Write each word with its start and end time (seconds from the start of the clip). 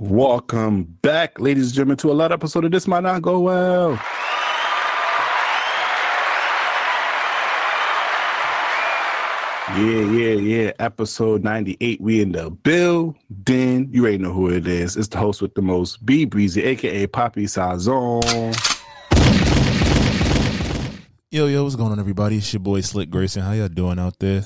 Welcome 0.00 0.84
back, 1.02 1.40
ladies 1.40 1.66
and 1.66 1.74
gentlemen, 1.74 1.96
to 1.96 2.12
a 2.12 2.14
lot 2.14 2.30
episode 2.30 2.64
of 2.64 2.70
This 2.70 2.86
Might 2.86 3.02
Not 3.02 3.20
Go 3.20 3.40
Well. 3.40 4.00
Yeah, 9.76 10.04
yeah, 10.12 10.34
yeah. 10.34 10.72
Episode 10.78 11.42
98. 11.42 12.00
We 12.00 12.20
in 12.20 12.30
the 12.30 12.48
building. 12.48 13.88
You 13.90 14.02
already 14.02 14.18
know 14.18 14.32
who 14.32 14.50
it 14.50 14.68
is. 14.68 14.96
It's 14.96 15.08
the 15.08 15.18
host 15.18 15.42
with 15.42 15.54
the 15.54 15.62
most, 15.62 16.06
B 16.06 16.24
Breezy, 16.24 16.62
aka 16.62 17.08
Poppy 17.08 17.46
Sazon. 17.46 18.56
Yo, 21.32 21.46
yo, 21.46 21.64
what's 21.64 21.74
going 21.74 21.90
on, 21.90 21.98
everybody? 21.98 22.36
It's 22.36 22.52
your 22.52 22.60
boy 22.60 22.82
Slick 22.82 23.10
Grayson. 23.10 23.42
How 23.42 23.50
y'all 23.50 23.66
doing 23.66 23.98
out 23.98 24.20
there? 24.20 24.44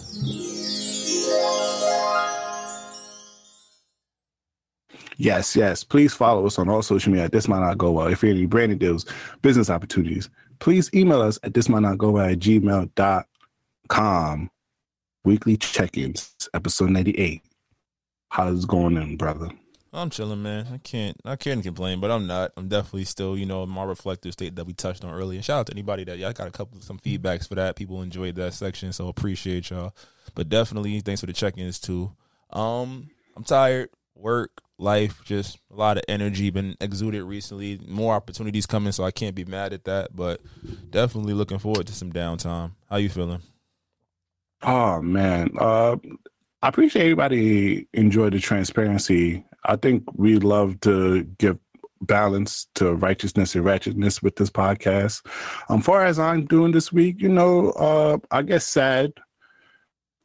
Yes, 5.22 5.54
yes. 5.54 5.84
Please 5.84 6.12
follow 6.12 6.44
us 6.46 6.58
on 6.58 6.68
all 6.68 6.82
social 6.82 7.12
media. 7.12 7.28
This 7.28 7.46
might 7.46 7.60
not 7.60 7.78
go 7.78 7.92
well. 7.92 8.08
If 8.08 8.24
you're 8.24 8.32
any 8.32 8.44
branding 8.46 8.78
deals, 8.78 9.06
business 9.40 9.70
opportunities, 9.70 10.28
please 10.58 10.90
email 10.94 11.22
us 11.22 11.38
at 11.44 11.54
this 11.54 11.68
might 11.68 11.82
not 11.82 11.98
go 11.98 12.10
well 12.10 12.28
at 12.28 12.40
gmail.com. 12.40 13.30
Weekly 15.24 15.56
check-ins, 15.56 16.48
episode 16.54 16.90
98. 16.90 17.40
How's 18.30 18.64
it 18.64 18.68
going 18.68 18.98
on, 18.98 19.16
brother? 19.16 19.48
I'm 19.92 20.10
chilling, 20.10 20.42
man. 20.42 20.66
I 20.72 20.78
can't 20.78 21.16
I 21.24 21.36
can't 21.36 21.62
complain, 21.62 22.00
but 22.00 22.10
I'm 22.10 22.26
not. 22.26 22.50
I'm 22.56 22.66
definitely 22.66 23.04
still, 23.04 23.38
you 23.38 23.46
know, 23.46 23.64
my 23.64 23.84
reflective 23.84 24.32
state 24.32 24.56
that 24.56 24.66
we 24.66 24.72
touched 24.72 25.04
on 25.04 25.14
earlier. 25.14 25.40
Shout 25.40 25.60
out 25.60 25.66
to 25.66 25.72
anybody 25.72 26.02
that 26.02 26.18
y'all 26.18 26.32
got 26.32 26.48
a 26.48 26.50
couple 26.50 26.80
some 26.80 26.98
feedbacks 26.98 27.46
for 27.46 27.54
that. 27.54 27.76
People 27.76 28.02
enjoyed 28.02 28.34
that 28.34 28.54
section, 28.54 28.92
so 28.92 29.06
appreciate 29.06 29.70
y'all. 29.70 29.94
But 30.34 30.48
definitely 30.48 30.98
thanks 30.98 31.20
for 31.20 31.28
the 31.28 31.32
check-ins 31.32 31.78
too. 31.78 32.10
Um, 32.50 33.10
I'm 33.36 33.44
tired. 33.44 33.90
Work, 34.16 34.62
life, 34.82 35.22
just 35.24 35.58
a 35.70 35.76
lot 35.76 35.96
of 35.96 36.04
energy 36.08 36.50
been 36.50 36.76
exuded 36.80 37.22
recently. 37.22 37.80
More 37.86 38.14
opportunities 38.14 38.66
coming, 38.66 38.92
so 38.92 39.04
I 39.04 39.10
can't 39.10 39.34
be 39.34 39.44
mad 39.44 39.72
at 39.72 39.84
that. 39.84 40.14
But 40.14 40.40
definitely 40.90 41.34
looking 41.34 41.58
forward 41.58 41.86
to 41.86 41.94
some 41.94 42.12
downtime. 42.12 42.72
How 42.90 42.96
you 42.96 43.08
feeling? 43.08 43.40
Oh 44.62 45.00
man, 45.00 45.50
uh, 45.58 45.96
I 46.62 46.68
appreciate 46.68 47.02
everybody 47.02 47.88
enjoyed 47.94 48.34
the 48.34 48.40
transparency. 48.40 49.44
I 49.64 49.76
think 49.76 50.04
we 50.14 50.36
love 50.36 50.80
to 50.80 51.24
give 51.38 51.58
balance 52.02 52.66
to 52.74 52.94
righteousness 52.94 53.54
and 53.54 53.64
ratchetness 53.64 54.22
with 54.22 54.36
this 54.36 54.50
podcast. 54.50 55.26
Um, 55.68 55.80
far 55.80 56.04
as 56.04 56.18
I'm 56.18 56.46
doing 56.46 56.72
this 56.72 56.92
week, 56.92 57.20
you 57.20 57.28
know, 57.28 57.70
uh, 57.70 58.18
I 58.30 58.42
guess 58.42 58.66
sad. 58.66 59.12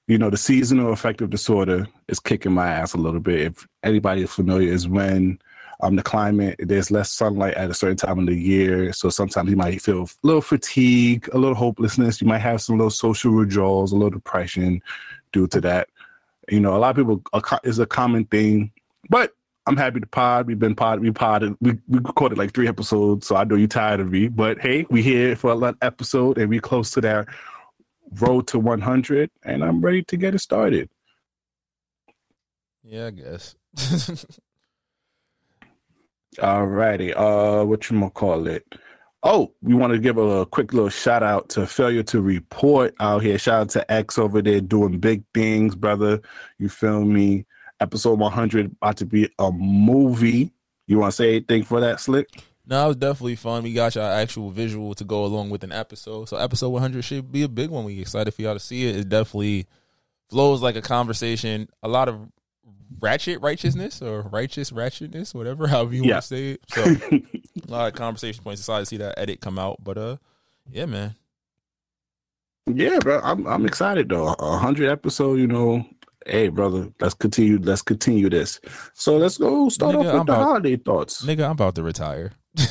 You 0.08 0.18
know, 0.18 0.30
the 0.30 0.38
seasonal 0.38 0.94
affective 0.94 1.30
disorder 1.30 1.86
is 2.08 2.20
kicking 2.20 2.54
my 2.54 2.68
ass 2.70 2.94
a 2.94 2.98
little 2.98 3.20
bit. 3.20 3.42
If 3.42 3.68
anybody 3.84 4.22
is 4.22 4.34
familiar, 4.34 4.72
is 4.72 4.88
when 4.88 5.38
um, 5.82 5.96
the 5.96 6.04
climate, 6.04 6.56
there's 6.60 6.90
less 6.90 7.12
sunlight 7.12 7.56
at 7.56 7.70
a 7.70 7.74
certain 7.74 7.98
time 7.98 8.20
of 8.20 8.26
the 8.26 8.36
year. 8.36 8.94
So 8.94 9.10
sometimes 9.10 9.50
you 9.50 9.58
might 9.58 9.82
feel 9.82 10.04
a 10.04 10.08
little 10.24 10.42
fatigue, 10.42 11.30
a 11.34 11.38
little 11.38 11.56
hopelessness. 11.56 12.22
You 12.22 12.28
might 12.28 12.40
have 12.40 12.62
some 12.62 12.78
little 12.78 12.90
social 12.90 13.34
withdrawals, 13.34 13.92
a 13.92 13.96
little 13.96 14.10
depression 14.10 14.82
due 15.34 15.48
to 15.48 15.62
that. 15.62 15.90
You 16.50 16.62
know, 16.62 16.76
a 16.76 16.80
lot 16.80 16.92
of 16.92 16.96
people 16.96 17.22
is 17.64 17.80
a 17.80 17.86
common 17.86 18.26
thing, 18.26 18.72
but 19.10 19.34
I'm 19.68 19.76
happy 19.76 20.00
to 20.00 20.08
pod. 20.08 20.48
We've 20.48 20.58
been 20.58 20.76
pod. 20.76 21.02
We 21.02 21.12
podded. 21.12 21.58
We 21.60 21.74
we 21.90 22.00
recorded 22.00 22.38
like 22.38 22.54
three 22.54 22.70
episodes, 22.70 23.28
so 23.28 23.36
I 23.36 23.44
know 23.44 23.56
you're 23.56 23.68
tired 23.68 24.00
of 24.00 24.10
me. 24.10 24.30
But 24.30 24.60
hey, 24.60 24.86
we 24.90 25.04
here 25.04 25.36
for 25.36 25.52
a 25.52 25.56
lot 25.56 25.76
episode, 25.82 26.38
and 26.38 26.50
we 26.50 26.62
close 26.62 26.92
to 26.92 27.02
that 27.02 27.28
road 28.20 28.48
to 28.48 28.60
100, 28.60 29.30
and 29.44 29.64
I'm 29.64 29.82
ready 29.82 30.04
to 30.04 30.18
get 30.18 30.36
it 30.36 30.40
started. 30.40 30.90
Yeah, 32.84 33.08
I 33.08 33.12
guess. 33.12 33.56
All 36.42 36.66
righty. 36.68 37.14
Uh, 37.14 37.64
what 37.64 37.90
you 37.90 38.00
gonna 38.00 38.12
call 38.12 38.48
it? 38.48 38.64
Oh, 39.24 39.52
we 39.62 39.74
want 39.74 39.92
to 39.94 40.00
give 40.00 40.18
a 40.18 40.46
quick 40.46 40.72
little 40.74 40.90
shout 40.90 41.24
out 41.24 41.50
to 41.50 41.66
Failure 41.66 42.04
to 42.04 42.22
Report 42.22 42.94
out 43.00 43.24
here. 43.24 43.38
Shout 43.40 43.62
out 43.62 43.70
to 43.72 43.92
X 43.92 44.18
over 44.18 44.42
there 44.42 44.62
doing 44.62 45.00
big 45.00 45.24
things, 45.34 45.76
brother. 45.76 46.22
You 46.60 46.70
feel 46.70 47.04
me? 47.04 47.46
Episode 47.80 48.20
100 48.20 48.68
about 48.68 48.98
to 48.98 49.06
be 49.06 49.30
a 49.38 49.52
movie. 49.52 50.52
You 50.88 51.00
want 51.00 51.12
to 51.12 51.16
say 51.16 51.30
anything 51.30 51.64
for 51.64 51.80
that, 51.82 52.00
Slick? 52.00 52.28
No, 52.70 52.84
it 52.84 52.88
was 52.90 52.96
definitely 52.98 53.38
fun. 53.38 53.64
We 53.64 53.72
got 53.72 53.96
your 53.96 54.04
actual 54.04 54.52
visual 54.52 54.94
to 54.96 55.06
go 55.06 55.24
along 55.24 55.50
with 55.50 55.64
an 55.64 55.72
episode. 55.72 56.28
So 56.28 56.36
episode 56.36 56.70
100 56.70 57.02
should 57.02 57.32
be 57.32 57.44
a 57.44 57.48
big 57.48 57.70
one. 57.70 57.86
We 57.86 58.02
excited 58.02 58.34
for 58.34 58.42
y'all 58.42 58.56
to 58.56 58.60
see 58.60 58.90
it. 58.90 58.98
It 58.98 59.10
definitely 59.10 59.68
flows 60.30 60.62
like 60.62 60.76
a 60.76 60.82
conversation. 60.82 61.70
A 61.82 61.88
lot 61.88 62.10
of 62.10 62.20
ratchet 63.00 63.40
righteousness 63.40 64.02
or 64.02 64.22
righteous 64.24 64.72
ratchetness, 64.72 65.34
whatever, 65.34 65.68
however 65.70 65.96
you 65.96 66.04
yeah. 66.04 66.16
want 66.16 66.24
to 66.24 66.28
say 66.28 66.50
it. 66.52 66.62
So 66.68 66.84
a 67.72 67.72
lot 67.72 67.88
of 67.88 67.94
conversation 67.94 68.44
points. 68.44 68.60
Decided 68.60 68.82
to 68.82 68.86
see 68.86 68.98
that 68.98 69.18
edit 69.18 69.40
come 69.40 69.58
out, 69.58 69.82
but 69.82 69.98
uh, 69.98 70.18
yeah, 70.70 70.86
man. 70.88 71.16
Yeah, 72.66 73.00
bro, 73.00 73.22
I'm 73.24 73.48
I'm 73.48 73.66
excited 73.66 74.10
though. 74.10 74.34
A 74.40 74.58
hundred 74.58 74.90
episode, 74.90 75.40
you 75.40 75.48
know. 75.48 75.86
Hey, 76.26 76.50
brother, 76.50 76.90
let's 77.00 77.14
continue. 77.14 77.60
Let's 77.60 77.82
continue 77.82 78.30
this. 78.30 78.60
So 78.94 79.18
let's 79.18 79.38
go 79.38 79.70
start 79.70 79.96
nigga, 79.96 80.00
off 80.00 80.06
with 80.06 80.14
I'm 80.14 80.26
the 80.26 80.34
about, 80.34 80.44
holiday 80.44 80.76
thoughts. 80.78 81.26
Nigga, 81.26 81.46
I'm 81.46 81.52
about 81.52 81.76
to 81.76 81.84
retire. 81.84 82.32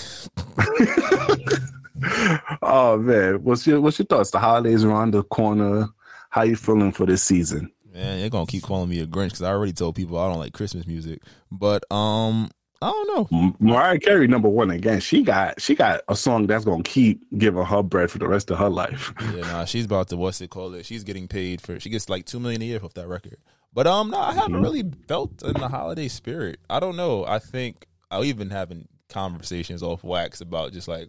oh 2.62 2.98
man, 2.98 3.42
what's 3.42 3.66
your 3.66 3.80
what's 3.80 3.98
your 3.98 4.06
thoughts? 4.06 4.30
The 4.30 4.38
holidays 4.38 4.84
around 4.84 5.12
the 5.14 5.22
corner. 5.22 5.88
How 6.30 6.42
you 6.42 6.56
feeling 6.56 6.92
for 6.92 7.06
this 7.06 7.22
season? 7.22 7.70
Man, 7.90 8.20
they're 8.20 8.28
gonna 8.28 8.46
keep 8.46 8.62
calling 8.62 8.90
me 8.90 9.00
a 9.00 9.06
Grinch 9.06 9.28
because 9.28 9.42
I 9.42 9.50
already 9.50 9.72
told 9.72 9.94
people 9.94 10.18
I 10.18 10.28
don't 10.28 10.38
like 10.38 10.52
Christmas 10.52 10.86
music. 10.86 11.22
But 11.50 11.90
um, 11.90 12.50
I 12.82 12.90
don't 12.90 13.30
know. 13.30 13.54
Mariah 13.58 13.98
Carey, 13.98 14.28
number 14.28 14.48
one 14.48 14.70
again. 14.70 15.00
She 15.00 15.22
got 15.22 15.60
she 15.60 15.74
got 15.74 16.02
a 16.08 16.16
song 16.16 16.46
that's 16.46 16.64
gonna 16.64 16.82
keep 16.82 17.24
giving 17.38 17.64
her 17.64 17.82
bread 17.82 18.10
for 18.10 18.18
the 18.18 18.28
rest 18.28 18.50
of 18.50 18.58
her 18.58 18.68
life. 18.68 19.14
yeah, 19.34 19.40
nah, 19.52 19.64
she's 19.64 19.86
about 19.86 20.08
to 20.08 20.16
what's 20.16 20.40
it 20.40 20.50
called? 20.50 20.74
It. 20.74 20.84
She's 20.84 21.02
getting 21.02 21.26
paid 21.26 21.60
for. 21.60 21.80
She 21.80 21.88
gets 21.88 22.08
like 22.08 22.26
two 22.26 22.38
million 22.38 22.60
a 22.62 22.66
year 22.66 22.80
off 22.82 22.94
that 22.94 23.08
record. 23.08 23.38
But 23.72 23.86
um, 23.86 24.10
no, 24.10 24.18
I 24.18 24.32
haven't 24.32 24.54
mm-hmm. 24.54 24.62
really 24.62 24.84
felt 25.08 25.42
in 25.42 25.54
the 25.54 25.68
holiday 25.68 26.08
spirit. 26.08 26.60
I 26.68 26.80
don't 26.80 26.96
know. 26.96 27.24
I 27.26 27.38
think 27.38 27.86
I'll 28.10 28.24
even 28.24 28.50
having 28.50 28.88
conversations 29.08 29.82
off 29.82 30.04
wax 30.04 30.40
about 30.40 30.72
just 30.72 30.88
like 30.88 31.08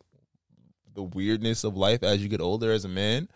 the 0.94 1.04
weirdness 1.04 1.64
of 1.64 1.78
life 1.78 2.04
as 2.04 2.22
you 2.22 2.30
get 2.30 2.42
older 2.42 2.72
as 2.72 2.86
a 2.86 2.90
man. 2.90 3.28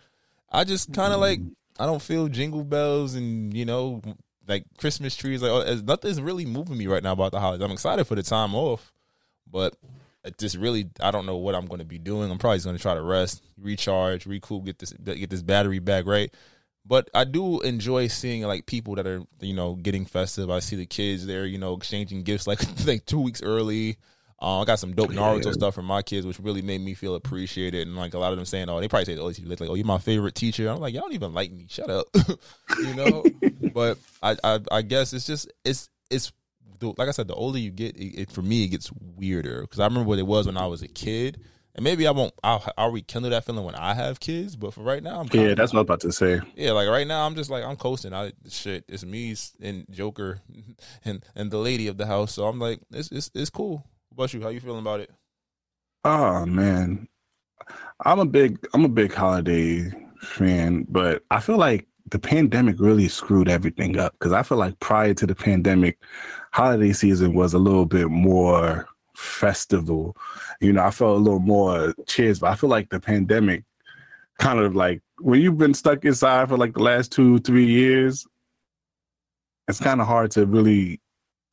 I 0.51 0.63
just 0.63 0.93
kind 0.93 1.13
of 1.13 1.19
mm-hmm. 1.19 1.21
like 1.21 1.39
I 1.79 1.85
don't 1.85 2.01
feel 2.01 2.27
jingle 2.27 2.63
bells 2.63 3.15
and 3.15 3.53
you 3.53 3.65
know 3.65 4.01
like 4.51 4.65
Christmas 4.77 5.15
trees. 5.15 5.41
Like 5.41 5.51
oh, 5.51 5.81
nothing's 5.83 6.21
really 6.21 6.45
moving 6.45 6.77
me 6.77 6.87
right 6.87 7.01
now 7.03 7.13
about 7.13 7.31
the 7.31 7.39
holidays. 7.39 7.63
I'm 7.65 7.71
excited 7.71 8.05
for 8.05 8.15
the 8.15 8.23
time 8.23 8.53
off, 8.53 8.93
but 9.49 9.75
just 10.37 10.57
really 10.57 10.89
I 10.99 11.11
don't 11.11 11.25
know 11.25 11.37
what 11.37 11.55
I'm 11.55 11.65
going 11.65 11.79
to 11.79 11.85
be 11.85 11.97
doing. 11.97 12.29
I'm 12.29 12.37
probably 12.37 12.59
going 12.59 12.75
to 12.75 12.81
try 12.81 12.93
to 12.93 13.01
rest, 13.01 13.43
recharge, 13.57 14.25
recoup, 14.25 14.65
get 14.65 14.79
this 14.79 14.93
get 14.93 15.29
this 15.29 15.41
battery 15.41 15.79
back 15.79 16.05
right. 16.05 16.33
But 16.85 17.09
I 17.13 17.25
do 17.25 17.61
enjoy 17.61 18.07
seeing 18.07 18.43
like 18.43 18.65
people 18.65 18.95
that 18.95 19.07
are 19.07 19.23
you 19.39 19.53
know 19.53 19.75
getting 19.75 20.05
festive. 20.05 20.49
I 20.49 20.59
see 20.59 20.75
the 20.75 20.85
kids 20.85 21.25
there, 21.25 21.45
you 21.45 21.57
know, 21.57 21.73
exchanging 21.73 22.23
gifts 22.23 22.47
like 22.47 22.61
like 22.85 23.05
two 23.05 23.21
weeks 23.21 23.41
early. 23.41 23.97
Uh, 24.41 24.61
I 24.61 24.65
got 24.65 24.79
some 24.79 24.93
dope 24.93 25.11
Naruto 25.11 25.45
yeah. 25.45 25.51
stuff 25.51 25.75
from 25.75 25.85
my 25.85 26.01
kids, 26.01 26.25
which 26.25 26.39
really 26.39 26.63
made 26.63 26.81
me 26.81 26.95
feel 26.95 27.13
appreciated. 27.13 27.87
And 27.87 27.95
like 27.95 28.15
a 28.15 28.17
lot 28.17 28.31
of 28.31 28.37
them 28.37 28.45
saying, 28.45 28.69
"Oh, 28.69 28.79
they 28.79 28.87
probably 28.87 29.05
say, 29.05 29.17
oh, 29.17 29.25
like, 29.27 29.69
oh, 29.69 29.75
you're 29.75 29.85
my 29.85 29.99
favorite 29.99 30.33
teacher." 30.33 30.67
I'm 30.67 30.79
like, 30.79 30.95
y'all 30.95 31.03
don't 31.03 31.13
even 31.13 31.33
like 31.33 31.51
me. 31.51 31.67
Shut 31.69 31.91
up, 31.91 32.07
you 32.79 32.95
know. 32.95 33.23
but 33.73 33.99
I, 34.23 34.35
I, 34.43 34.59
I 34.71 34.81
guess 34.81 35.13
it's 35.13 35.27
just 35.27 35.51
it's 35.63 35.89
it's 36.09 36.31
like 36.81 37.07
I 37.07 37.11
said, 37.11 37.27
the 37.27 37.35
older 37.35 37.59
you 37.59 37.69
get, 37.69 37.95
it, 37.97 38.21
it 38.21 38.31
for 38.31 38.41
me 38.41 38.63
it 38.63 38.69
gets 38.69 38.91
weirder 39.15 39.61
because 39.61 39.79
I 39.79 39.85
remember 39.85 40.07
what 40.07 40.17
it 40.17 40.25
was 40.25 40.47
when 40.47 40.57
I 40.57 40.65
was 40.65 40.81
a 40.81 40.87
kid. 40.87 41.39
And 41.73 41.85
maybe 41.85 42.05
I 42.05 42.11
won't. 42.11 42.33
I'll, 42.43 42.65
I'll 42.77 42.91
rekindle 42.91 43.31
that 43.31 43.45
feeling 43.45 43.63
when 43.63 43.75
I 43.75 43.93
have 43.93 44.19
kids. 44.19 44.57
But 44.57 44.73
for 44.73 44.81
right 44.81 45.01
now, 45.01 45.21
I'm 45.21 45.29
yeah. 45.31 45.53
That's 45.53 45.71
what 45.71 45.79
I 45.79 45.81
was 45.81 45.85
about 45.85 45.99
to 46.01 46.11
say. 46.11 46.41
Yeah, 46.55 46.71
like 46.71 46.89
right 46.89 47.07
now, 47.07 47.25
I'm 47.25 47.33
just 47.35 47.49
like 47.49 47.63
I'm 47.63 47.77
coasting. 47.77 48.13
I 48.13 48.33
shit. 48.49 48.83
It's 48.89 49.05
me 49.05 49.33
and 49.61 49.85
Joker, 49.89 50.41
and 51.05 51.23
and 51.33 51.49
the 51.49 51.59
lady 51.59 51.87
of 51.87 51.95
the 51.95 52.05
house. 52.05 52.33
So 52.33 52.45
I'm 52.45 52.59
like, 52.59 52.81
it's 52.91 53.09
it's 53.11 53.31
it's 53.33 53.49
cool. 53.49 53.85
You? 54.29 54.41
How 54.41 54.49
you 54.49 54.59
feeling 54.59 54.81
about 54.81 54.99
it? 54.99 55.09
Oh 56.05 56.45
man, 56.45 57.07
I'm 58.05 58.19
a 58.19 58.25
big 58.25 58.59
I'm 58.73 58.85
a 58.85 58.89
big 58.89 59.11
holiday 59.13 59.91
fan, 60.21 60.85
but 60.89 61.23
I 61.31 61.39
feel 61.39 61.57
like 61.57 61.87
the 62.11 62.19
pandemic 62.19 62.79
really 62.79 63.07
screwed 63.07 63.49
everything 63.49 63.97
up 63.97 64.13
because 64.13 64.31
I 64.31 64.43
feel 64.43 64.59
like 64.59 64.79
prior 64.79 65.15
to 65.15 65.25
the 65.25 65.33
pandemic, 65.33 65.97
holiday 66.51 66.93
season 66.93 67.33
was 67.33 67.55
a 67.55 67.59
little 67.59 67.87
bit 67.87 68.09
more 68.09 68.87
festival. 69.15 70.15
You 70.59 70.73
know, 70.73 70.83
I 70.83 70.91
felt 70.91 71.17
a 71.17 71.19
little 71.19 71.39
more 71.39 71.95
cheers, 72.05 72.39
but 72.39 72.51
I 72.51 72.55
feel 72.55 72.69
like 72.69 72.89
the 72.89 72.99
pandemic 72.99 73.63
kind 74.39 74.59
of 74.59 74.75
like 74.75 75.01
when 75.19 75.41
you've 75.41 75.57
been 75.57 75.73
stuck 75.73 76.05
inside 76.05 76.49
for 76.49 76.57
like 76.57 76.73
the 76.73 76.83
last 76.83 77.11
two, 77.11 77.39
three 77.39 77.65
years, 77.65 78.27
it's 79.67 79.79
kind 79.79 79.99
of 79.99 80.07
hard 80.07 80.29
to 80.31 80.45
really 80.45 81.01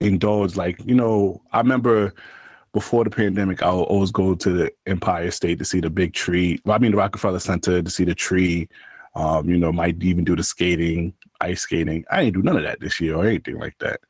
indulge. 0.01 0.57
Like, 0.57 0.85
you 0.85 0.95
know, 0.95 1.43
I 1.53 1.59
remember 1.59 2.15
before 2.73 3.05
the 3.05 3.11
pandemic, 3.11 3.63
I 3.63 3.73
would 3.73 3.83
always 3.83 4.11
go 4.11 4.35
to 4.35 4.51
the 4.51 4.73
Empire 4.87 5.31
State 5.31 5.59
to 5.59 5.65
see 5.65 5.81
the 5.81 5.91
big 5.91 6.13
tree. 6.13 6.61
Well, 6.65 6.77
I 6.77 6.79
mean, 6.79 6.93
the 6.93 6.97
Rockefeller 6.99 7.39
Center 7.39 7.83
to 7.83 7.91
see 7.91 8.05
the 8.05 8.15
tree. 8.15 8.69
Um, 9.15 9.49
you 9.49 9.57
know, 9.57 9.73
might 9.73 10.01
even 10.03 10.23
do 10.23 10.37
the 10.37 10.45
skating, 10.45 11.13
ice 11.41 11.63
skating. 11.63 12.05
I 12.11 12.25
didn't 12.25 12.35
do 12.35 12.43
none 12.43 12.57
of 12.57 12.63
that 12.63 12.79
this 12.79 13.01
year 13.01 13.17
or 13.17 13.27
anything 13.27 13.59
like 13.59 13.77
that. 13.79 14.01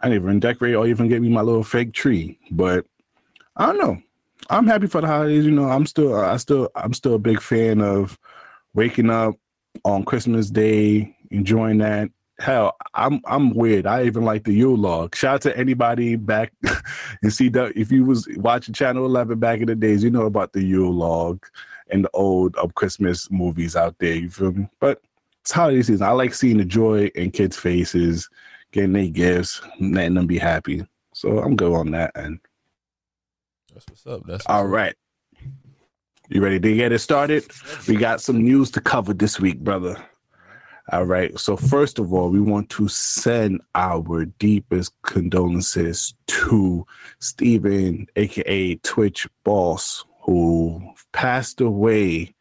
I 0.00 0.08
didn't 0.08 0.22
even 0.22 0.40
decorate 0.40 0.74
or 0.74 0.86
even 0.86 1.08
get 1.08 1.20
me 1.20 1.28
my 1.28 1.42
little 1.42 1.64
fake 1.64 1.92
tree. 1.92 2.38
But 2.50 2.86
I 3.56 3.66
don't 3.66 3.78
know. 3.78 4.00
I'm 4.48 4.66
happy 4.66 4.86
for 4.86 5.00
the 5.00 5.06
holidays. 5.06 5.44
You 5.44 5.50
know, 5.50 5.68
I'm 5.68 5.84
still, 5.84 6.14
I 6.14 6.36
still, 6.38 6.70
I'm 6.76 6.94
still 6.94 7.14
a 7.14 7.18
big 7.18 7.42
fan 7.42 7.82
of 7.82 8.18
waking 8.74 9.10
up 9.10 9.34
on 9.84 10.04
Christmas 10.04 10.50
Day, 10.50 11.14
enjoying 11.30 11.78
that. 11.78 12.08
Hell, 12.38 12.76
I'm 12.94 13.20
I'm 13.24 13.50
weird. 13.52 13.86
I 13.86 14.04
even 14.04 14.24
like 14.24 14.44
the 14.44 14.52
Yule 14.52 14.76
log. 14.76 15.16
Shout 15.16 15.34
out 15.34 15.42
to 15.42 15.56
anybody 15.58 16.14
back 16.14 16.52
and 17.22 17.32
see 17.32 17.48
that 17.50 17.76
if 17.76 17.90
you 17.90 18.04
was 18.04 18.28
watching 18.36 18.74
Channel 18.74 19.04
11 19.06 19.40
back 19.40 19.60
in 19.60 19.66
the 19.66 19.74
days, 19.74 20.04
you 20.04 20.10
know 20.10 20.26
about 20.26 20.52
the 20.52 20.62
Yule 20.62 20.92
log 20.92 21.44
and 21.90 22.04
the 22.04 22.10
old 22.14 22.54
of 22.56 22.74
Christmas 22.74 23.28
movies 23.30 23.74
out 23.74 23.96
there. 23.98 24.14
You 24.14 24.30
feel 24.30 24.52
me? 24.52 24.68
But 24.78 25.02
it's 25.40 25.50
holiday 25.50 25.82
season. 25.82 26.06
I 26.06 26.12
like 26.12 26.32
seeing 26.32 26.58
the 26.58 26.64
joy 26.64 27.06
in 27.16 27.32
kids' 27.32 27.56
faces, 27.56 28.28
getting 28.70 28.92
their 28.92 29.08
gifts, 29.08 29.60
letting 29.80 30.14
them 30.14 30.26
be 30.26 30.38
happy. 30.38 30.86
So 31.14 31.38
I'm 31.38 31.56
good 31.56 31.72
on 31.72 31.90
that 31.92 32.12
and 32.14 32.38
That's 33.74 33.86
what's 33.88 34.06
up. 34.06 34.22
That's 34.26 34.44
what's 34.44 34.46
All 34.46 34.66
right. 34.66 34.94
You 36.28 36.42
ready 36.42 36.60
to 36.60 36.76
get 36.76 36.92
it 36.92 36.98
started? 37.00 37.46
We 37.88 37.96
got 37.96 38.20
some 38.20 38.44
news 38.44 38.70
to 38.72 38.80
cover 38.80 39.14
this 39.14 39.40
week, 39.40 39.60
brother. 39.60 39.96
All 40.90 41.04
right. 41.04 41.38
So, 41.38 41.56
first 41.56 41.98
of 41.98 42.14
all, 42.14 42.30
we 42.30 42.40
want 42.40 42.70
to 42.70 42.88
send 42.88 43.60
our 43.74 44.24
deepest 44.38 44.92
condolences 45.02 46.14
to 46.28 46.86
Stephen, 47.18 48.06
aka 48.16 48.74
Twitch 48.76 49.28
Boss, 49.44 50.04
who 50.22 50.80
passed 51.12 51.60
away. 51.60 52.34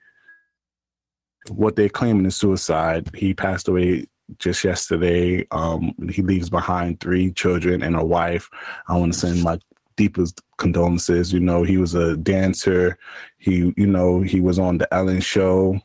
What 1.50 1.76
they're 1.76 1.90
claiming 1.90 2.26
is 2.26 2.36
suicide. 2.38 3.10
He 3.14 3.34
passed 3.34 3.68
away 3.68 4.06
just 4.40 4.64
yesterday. 4.64 5.46
Um, 5.52 5.94
he 6.10 6.22
leaves 6.22 6.50
behind 6.50 7.00
three 7.00 7.32
children 7.32 7.84
and 7.84 7.96
a 7.96 8.06
wife. 8.06 8.50
I 8.88 8.98
want 8.98 9.14
to 9.14 9.20
send 9.20 9.44
my 9.44 9.60
deepest 9.98 10.42
condolences. 10.58 11.34
You 11.34 11.42
know, 11.42 11.64
he 11.64 11.78
was 11.78 11.96
a 11.96 12.16
dancer. 12.16 12.98
He, 13.40 13.74
you 13.76 13.88
know, 13.88 14.22
he 14.22 14.40
was 14.40 14.58
on 14.58 14.78
the 14.78 14.94
Ellen 14.94 15.20
show. 15.20 15.82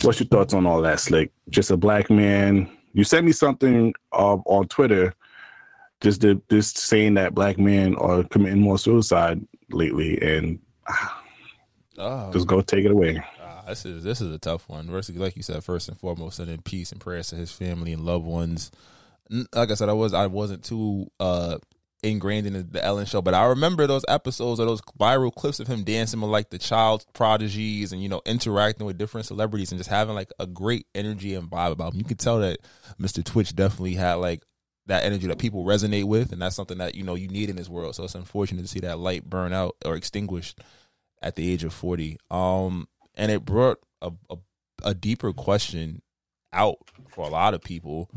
What's 0.00 0.18
your 0.18 0.26
thoughts 0.28 0.54
on 0.54 0.66
all 0.66 0.82
that, 0.82 0.98
Slick? 1.00 1.30
Just 1.50 1.70
a 1.70 1.76
black 1.76 2.10
man. 2.10 2.70
You 2.92 3.04
sent 3.04 3.24
me 3.24 3.32
something 3.32 3.94
uh, 4.12 4.36
on 4.46 4.66
Twitter, 4.68 5.14
just 6.00 6.22
the, 6.22 6.40
just 6.50 6.76
saying 6.78 7.14
that 7.14 7.34
black 7.34 7.58
men 7.58 7.94
are 7.96 8.24
committing 8.24 8.60
more 8.60 8.78
suicide 8.78 9.40
lately, 9.70 10.20
and 10.20 10.58
Oh, 11.98 12.30
just 12.32 12.46
go 12.48 12.60
take 12.62 12.84
it 12.84 12.90
away. 12.90 13.22
ah, 13.40 13.64
this 13.68 13.84
is 13.86 14.02
this 14.02 14.20
is 14.20 14.34
a 14.34 14.38
tough 14.38 14.68
one. 14.68 14.88
First, 14.88 15.14
like 15.14 15.36
you 15.36 15.42
said, 15.42 15.62
first 15.62 15.88
and 15.88 15.98
foremost, 15.98 16.38
sending 16.38 16.60
peace 16.62 16.90
and 16.90 17.00
prayers 17.00 17.28
to 17.28 17.36
his 17.36 17.52
family 17.52 17.92
and 17.92 18.04
loved 18.04 18.24
ones. 18.24 18.70
Like 19.54 19.70
I 19.70 19.74
said, 19.74 19.88
I 19.88 19.92
was 19.94 20.12
I 20.12 20.26
wasn't 20.26 20.64
too 20.64 21.10
uh 21.20 21.58
ingrained 22.02 22.46
in 22.46 22.52
the, 22.52 22.62
the 22.62 22.84
Ellen 22.84 23.06
show, 23.06 23.22
but 23.22 23.34
I 23.34 23.46
remember 23.46 23.86
those 23.86 24.04
episodes 24.08 24.58
or 24.58 24.66
those 24.66 24.80
viral 24.98 25.32
clips 25.32 25.60
of 25.60 25.68
him 25.68 25.84
dancing 25.84 26.20
with 26.20 26.30
like 26.30 26.50
the 26.50 26.58
child 26.58 27.04
prodigies 27.12 27.92
and 27.92 28.02
you 28.02 28.08
know 28.08 28.20
interacting 28.26 28.86
with 28.86 28.98
different 28.98 29.26
celebrities 29.26 29.70
and 29.70 29.78
just 29.78 29.90
having 29.90 30.14
like 30.14 30.30
a 30.38 30.46
great 30.46 30.86
energy 30.94 31.34
and 31.34 31.48
vibe 31.48 31.72
about 31.72 31.92
him. 31.92 32.00
You 32.00 32.04
could 32.04 32.18
tell 32.18 32.40
that 32.40 32.58
Mr. 33.00 33.24
Twitch 33.24 33.54
definitely 33.54 33.94
had 33.94 34.14
like 34.14 34.42
that 34.86 35.04
energy 35.04 35.28
that 35.28 35.38
people 35.38 35.64
resonate 35.64 36.04
with, 36.04 36.32
and 36.32 36.42
that's 36.42 36.56
something 36.56 36.78
that 36.78 36.94
you 36.94 37.04
know 37.04 37.14
you 37.14 37.28
need 37.28 37.50
in 37.50 37.56
this 37.56 37.68
world. 37.68 37.94
So 37.94 38.04
it's 38.04 38.14
unfortunate 38.14 38.62
to 38.62 38.68
see 38.68 38.80
that 38.80 38.98
light 38.98 39.28
burn 39.28 39.52
out 39.52 39.76
or 39.84 39.94
extinguished 39.94 40.60
at 41.22 41.36
the 41.36 41.50
age 41.50 41.64
of 41.64 41.72
forty. 41.72 42.18
Um, 42.30 42.88
and 43.14 43.30
it 43.30 43.44
brought 43.44 43.78
a 44.00 44.12
a, 44.28 44.36
a 44.82 44.94
deeper 44.94 45.32
question 45.32 46.02
out 46.52 46.78
for 47.08 47.24
a 47.24 47.30
lot 47.30 47.54
of 47.54 47.62
people, 47.62 48.10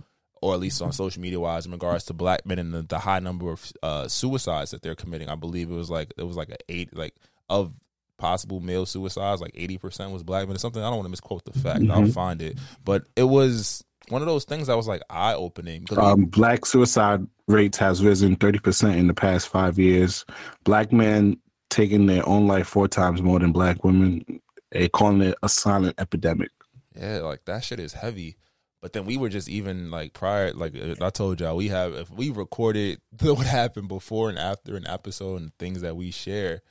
or 0.45 0.53
at 0.53 0.59
least 0.59 0.80
on 0.81 0.92
social 0.92 1.21
media 1.21 1.39
wise, 1.39 1.65
in 1.65 1.71
regards 1.71 2.06
to 2.06 2.13
black 2.13 2.45
men 2.45 2.59
and 2.59 2.71
the, 2.71 2.83
the 2.83 3.00
high 3.00 3.18
number 3.19 3.51
of 3.51 3.71
uh, 3.81 4.07
suicides 4.07 4.69
that 4.71 4.83
they're 4.83 4.94
committing. 4.94 5.27
I 5.27 5.33
believe 5.36 5.71
it 5.71 5.74
was 5.75 5.89
like 5.89 6.13
it 6.18 6.24
was 6.24 6.38
like 6.38 6.50
a 6.50 6.57
eight 6.69 6.95
like 6.95 7.15
of 7.50 7.74
possible 8.18 8.59
male 8.59 8.86
suicides, 8.86 9.42
like 9.42 9.53
eighty 9.56 9.80
percent 9.80 10.12
was 10.12 10.21
black 10.21 10.45
men. 10.47 10.53
It's 10.53 10.62
something 10.62 10.83
I 10.83 10.88
don't 10.88 10.97
want 10.97 11.07
to 11.07 11.09
misquote 11.09 11.45
the 11.45 11.59
fact. 11.59 11.83
I'll 11.89 12.06
find 12.06 12.44
it, 12.44 12.59
but 12.83 13.07
it 13.15 13.24
was 13.24 13.83
one 14.09 14.21
of 14.21 14.27
those 14.27 14.45
things 14.45 14.68
that 14.68 14.77
was 14.77 14.88
like 14.88 15.01
eye 15.09 15.33
opening 15.33 15.81
because 15.81 15.97
Um, 15.97 16.25
black 16.25 16.68
suicide 16.68 17.25
rates 17.47 17.80
has 17.80 18.03
risen 18.03 18.36
30% 18.36 18.95
in 18.97 19.07
the 19.07 19.15
past 19.15 19.47
five 19.50 19.80
years. 19.80 20.25
Black 20.63 20.92
men 20.92 21.38
taking 21.71 22.06
their 22.06 22.27
own 22.30 22.45
life 22.45 22.68
four 22.68 22.88
times 22.88 23.24
more 23.24 23.39
than 23.39 23.51
black 23.51 23.83
women. 23.83 24.24
They 24.71 24.89
calling 24.89 25.21
it 25.21 25.36
a 25.42 25.50
silent 25.50 25.95
epidemic. 26.00 26.51
Yeah, 26.95 27.21
like 27.21 27.45
that 27.45 27.63
shit 27.63 27.80
is 27.80 27.94
heavy. 27.94 28.38
But 28.86 28.94
then 28.94 29.06
we 29.06 29.18
were 29.18 29.30
just 29.30 29.50
even 29.50 29.90
like 29.90 30.14
prior, 30.14 30.54
like 30.54 30.76
uh, 30.76 30.94
I 31.04 31.10
told 31.10 31.42
y'all, 31.42 31.56
we 31.56 31.70
have 31.70 31.96
if 31.96 32.12
we 32.12 32.30
recorded 32.30 33.02
what 33.20 33.48
happened 33.48 33.88
before 33.88 34.30
and 34.30 34.38
after 34.38 34.76
an 34.76 34.86
episode 34.86 35.42
and 35.42 35.52
things 35.58 35.82
that 35.82 35.96
we 35.96 36.12
share, 36.12 36.62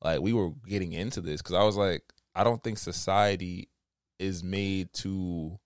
like 0.00 0.20
we 0.20 0.32
were 0.32 0.50
getting 0.68 0.92
into 0.92 1.20
this 1.20 1.42
because 1.42 1.56
I 1.56 1.64
was 1.64 1.76
like, 1.76 2.04
I 2.32 2.44
don't 2.44 2.62
think 2.62 2.78
society 2.78 3.70
is 4.20 4.44
made 4.44 4.92
to 4.92 5.58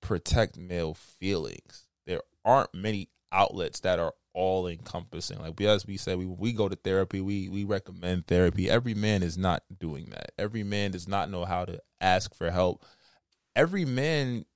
protect 0.00 0.58
male 0.58 0.94
feelings. 0.94 1.86
There 2.04 2.22
aren't 2.44 2.74
many 2.74 3.08
outlets 3.30 3.78
that 3.82 4.00
are 4.00 4.14
all 4.34 4.66
encompassing. 4.66 5.38
Like 5.38 5.54
we 5.56 5.68
as 5.68 5.86
we 5.86 5.98
said, 5.98 6.18
we 6.18 6.26
we 6.26 6.52
go 6.52 6.68
to 6.68 6.74
therapy, 6.74 7.20
we 7.20 7.48
we 7.48 7.62
recommend 7.62 8.26
therapy. 8.26 8.68
Every 8.68 8.94
man 8.94 9.22
is 9.22 9.38
not 9.38 9.62
doing 9.78 10.06
that. 10.10 10.32
Every 10.36 10.64
man 10.64 10.90
does 10.90 11.06
not 11.06 11.30
know 11.30 11.44
how 11.44 11.64
to 11.64 11.78
ask 12.00 12.34
for 12.34 12.50
help. 12.50 12.84
Every 13.54 13.84
man 13.84 14.46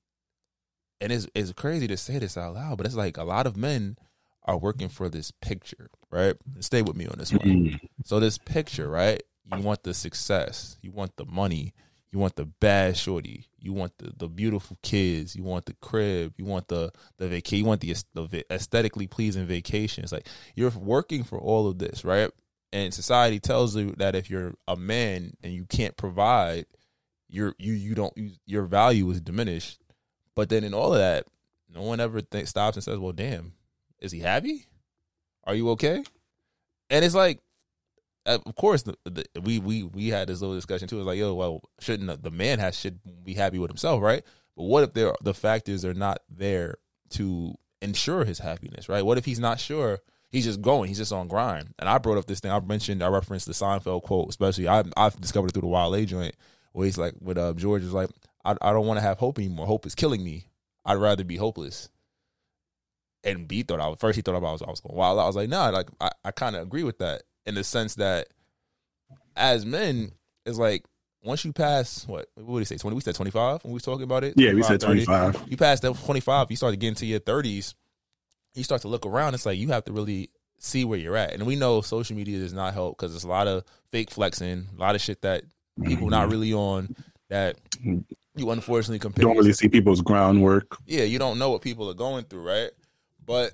and 1.00 1.12
it's 1.12 1.26
it's 1.34 1.52
crazy 1.52 1.86
to 1.88 1.96
say 1.96 2.18
this 2.18 2.36
out 2.36 2.54
loud, 2.54 2.78
but 2.78 2.86
it's 2.86 2.94
like 2.94 3.16
a 3.16 3.24
lot 3.24 3.46
of 3.46 3.56
men 3.56 3.96
are 4.44 4.56
working 4.56 4.88
for 4.88 5.08
this 5.08 5.30
picture, 5.30 5.90
right? 6.10 6.34
Stay 6.60 6.82
with 6.82 6.96
me 6.96 7.06
on 7.06 7.18
this 7.18 7.32
one. 7.32 7.40
Mm. 7.40 7.80
So 8.04 8.20
this 8.20 8.38
picture, 8.38 8.88
right? 8.88 9.22
You 9.52 9.60
want 9.60 9.82
the 9.82 9.94
success, 9.94 10.76
you 10.82 10.90
want 10.90 11.16
the 11.16 11.24
money, 11.24 11.72
you 12.10 12.18
want 12.18 12.36
the 12.36 12.46
bad 12.46 12.96
shorty, 12.96 13.46
you 13.58 13.72
want 13.72 13.92
the, 13.98 14.12
the 14.16 14.28
beautiful 14.28 14.78
kids, 14.82 15.36
you 15.36 15.42
want 15.44 15.66
the 15.66 15.74
crib, 15.74 16.34
you 16.36 16.44
want 16.44 16.68
the 16.68 16.92
the 17.18 17.28
vacation, 17.28 17.58
you 17.58 17.64
want 17.64 17.80
the, 17.80 17.94
the 18.14 18.44
aesthetically 18.52 19.06
pleasing 19.06 19.46
vacations. 19.46 20.12
Like 20.12 20.26
you're 20.54 20.70
working 20.70 21.24
for 21.24 21.38
all 21.38 21.68
of 21.68 21.78
this, 21.78 22.04
right? 22.04 22.30
And 22.72 22.92
society 22.92 23.38
tells 23.38 23.76
you 23.76 23.94
that 23.98 24.14
if 24.14 24.30
you're 24.30 24.54
a 24.66 24.76
man 24.76 25.36
and 25.42 25.52
you 25.52 25.64
can't 25.64 25.96
provide, 25.96 26.66
you're 27.28 27.54
you 27.58 27.72
you 27.72 27.94
don't 27.94 28.16
you, 28.16 28.32
your 28.46 28.64
value 28.64 29.08
is 29.10 29.20
diminished. 29.20 29.80
But 30.36 30.48
then 30.48 30.62
in 30.62 30.74
all 30.74 30.92
of 30.92 31.00
that, 31.00 31.26
no 31.74 31.82
one 31.82 31.98
ever 31.98 32.20
stops 32.44 32.76
and 32.76 32.84
says, 32.84 32.98
"Well, 32.98 33.12
damn, 33.12 33.54
is 33.98 34.12
he 34.12 34.20
happy? 34.20 34.66
Are 35.42 35.54
you 35.54 35.70
okay?" 35.70 36.04
And 36.88 37.04
it's 37.04 37.14
like 37.16 37.40
of 38.26 38.54
course, 38.56 38.82
the, 38.82 38.96
the, 39.04 39.24
we 39.40 39.58
we 39.58 39.84
we 39.84 40.08
had 40.08 40.28
this 40.28 40.40
little 40.40 40.56
discussion 40.56 40.88
too. 40.88 40.98
It's 40.98 41.06
like, 41.06 41.18
yo, 41.18 41.34
well, 41.34 41.62
shouldn't 41.80 42.08
the, 42.08 42.16
the 42.16 42.30
man 42.30 42.58
has 42.58 42.78
should 42.78 42.98
be 43.24 43.34
happy 43.34 43.58
with 43.58 43.70
himself, 43.70 44.02
right? 44.02 44.22
But 44.56 44.64
what 44.64 44.82
if 44.84 44.94
there 44.94 45.14
the 45.22 45.34
fact 45.34 45.68
is 45.68 45.82
they're 45.82 45.94
not 45.94 46.18
there 46.28 46.76
to 47.10 47.54
ensure 47.80 48.24
his 48.24 48.38
happiness, 48.38 48.88
right? 48.88 49.04
What 49.04 49.18
if 49.18 49.24
he's 49.24 49.38
not 49.38 49.60
sure? 49.60 49.98
He's 50.28 50.44
just 50.44 50.60
going. 50.60 50.88
He's 50.88 50.98
just 50.98 51.12
on 51.12 51.28
grind. 51.28 51.72
And 51.78 51.88
I 51.88 51.98
brought 51.98 52.18
up 52.18 52.26
this 52.26 52.40
thing. 52.40 52.50
I 52.50 52.58
mentioned. 52.60 53.02
I 53.02 53.08
referenced 53.08 53.46
the 53.46 53.52
Seinfeld 53.52 54.02
quote, 54.02 54.28
especially. 54.28 54.66
I 54.66 54.82
I've 54.96 55.20
discovered 55.20 55.50
it 55.50 55.52
through 55.52 55.62
the 55.62 55.68
Wild 55.68 55.94
A 55.94 56.04
joint, 56.04 56.34
where 56.72 56.84
he's 56.84 56.98
like, 56.98 57.14
with 57.20 57.38
uh, 57.38 57.52
George 57.54 57.82
is 57.82 57.92
like, 57.92 58.10
I 58.46 58.56
I 58.60 58.72
don't 58.72 58.86
want 58.86 58.98
to 58.98 59.02
have 59.02 59.18
hope 59.18 59.38
anymore. 59.38 59.66
Hope 59.66 59.86
is 59.86 59.94
killing 59.94 60.22
me. 60.22 60.46
I'd 60.84 60.94
rather 60.94 61.24
be 61.24 61.36
hopeless. 61.36 61.88
And 63.24 63.48
B 63.48 63.62
thought 63.62 63.80
I 63.80 63.88
was 63.88 63.98
first. 64.00 64.16
He 64.16 64.22
thought 64.22 64.36
I 64.36 64.38
was 64.38 64.62
I 64.62 64.70
was 64.70 64.80
going 64.80 64.96
wild. 64.96 65.18
I 65.18 65.26
was 65.26 65.36
like, 65.36 65.48
nah, 65.48 65.70
like 65.70 65.88
I, 66.00 66.10
I 66.24 66.30
kind 66.30 66.54
of 66.54 66.62
agree 66.62 66.84
with 66.84 66.98
that 66.98 67.22
in 67.44 67.54
the 67.56 67.64
sense 67.64 67.96
that 67.96 68.28
as 69.36 69.66
men, 69.66 70.12
it's 70.44 70.58
like 70.58 70.84
once 71.24 71.44
you 71.44 71.52
pass 71.52 72.06
what 72.06 72.28
what 72.36 72.58
did 72.58 72.60
he 72.60 72.64
say? 72.66 72.76
Twenty? 72.76 72.94
We 72.94 73.00
said 73.00 73.16
twenty 73.16 73.32
five 73.32 73.62
when 73.64 73.72
we 73.72 73.74
was 73.74 73.82
talking 73.82 74.04
about 74.04 74.24
it. 74.24 74.34
Yeah, 74.36 74.52
we 74.52 74.62
said 74.62 74.80
25. 74.80 75.44
You 75.48 75.56
pass 75.56 75.80
that 75.80 75.96
twenty 76.04 76.20
five, 76.20 76.50
you 76.50 76.56
start 76.56 76.72
to 76.72 76.76
get 76.76 76.88
into 76.88 77.06
your 77.06 77.18
thirties. 77.18 77.74
You 78.54 78.64
start 78.64 78.82
to 78.82 78.88
look 78.88 79.04
around. 79.04 79.34
It's 79.34 79.44
like 79.44 79.58
you 79.58 79.68
have 79.68 79.84
to 79.84 79.92
really 79.92 80.30
see 80.58 80.84
where 80.84 80.98
you're 80.98 81.16
at, 81.16 81.32
and 81.32 81.46
we 81.46 81.56
know 81.56 81.80
social 81.80 82.16
media 82.16 82.38
does 82.38 82.52
not 82.52 82.74
help 82.74 82.96
because 82.96 83.12
there's 83.12 83.24
a 83.24 83.28
lot 83.28 83.48
of 83.48 83.64
fake 83.90 84.10
flexing, 84.10 84.68
a 84.74 84.80
lot 84.80 84.94
of 84.94 85.00
shit 85.00 85.20
that 85.22 85.42
people 85.84 86.08
not 86.08 86.22
mm-hmm. 86.22 86.32
really 86.32 86.54
on. 86.54 86.96
That 87.28 87.56
you 88.36 88.50
unfortunately 88.50 88.98
compare. 88.98 89.24
Don't 89.24 89.36
really 89.36 89.52
see 89.52 89.68
people's 89.68 90.02
groundwork. 90.02 90.76
Yeah, 90.86 91.04
you 91.04 91.18
don't 91.18 91.38
know 91.38 91.50
what 91.50 91.62
people 91.62 91.90
are 91.90 91.94
going 91.94 92.24
through, 92.24 92.46
right? 92.46 92.70
But 93.24 93.52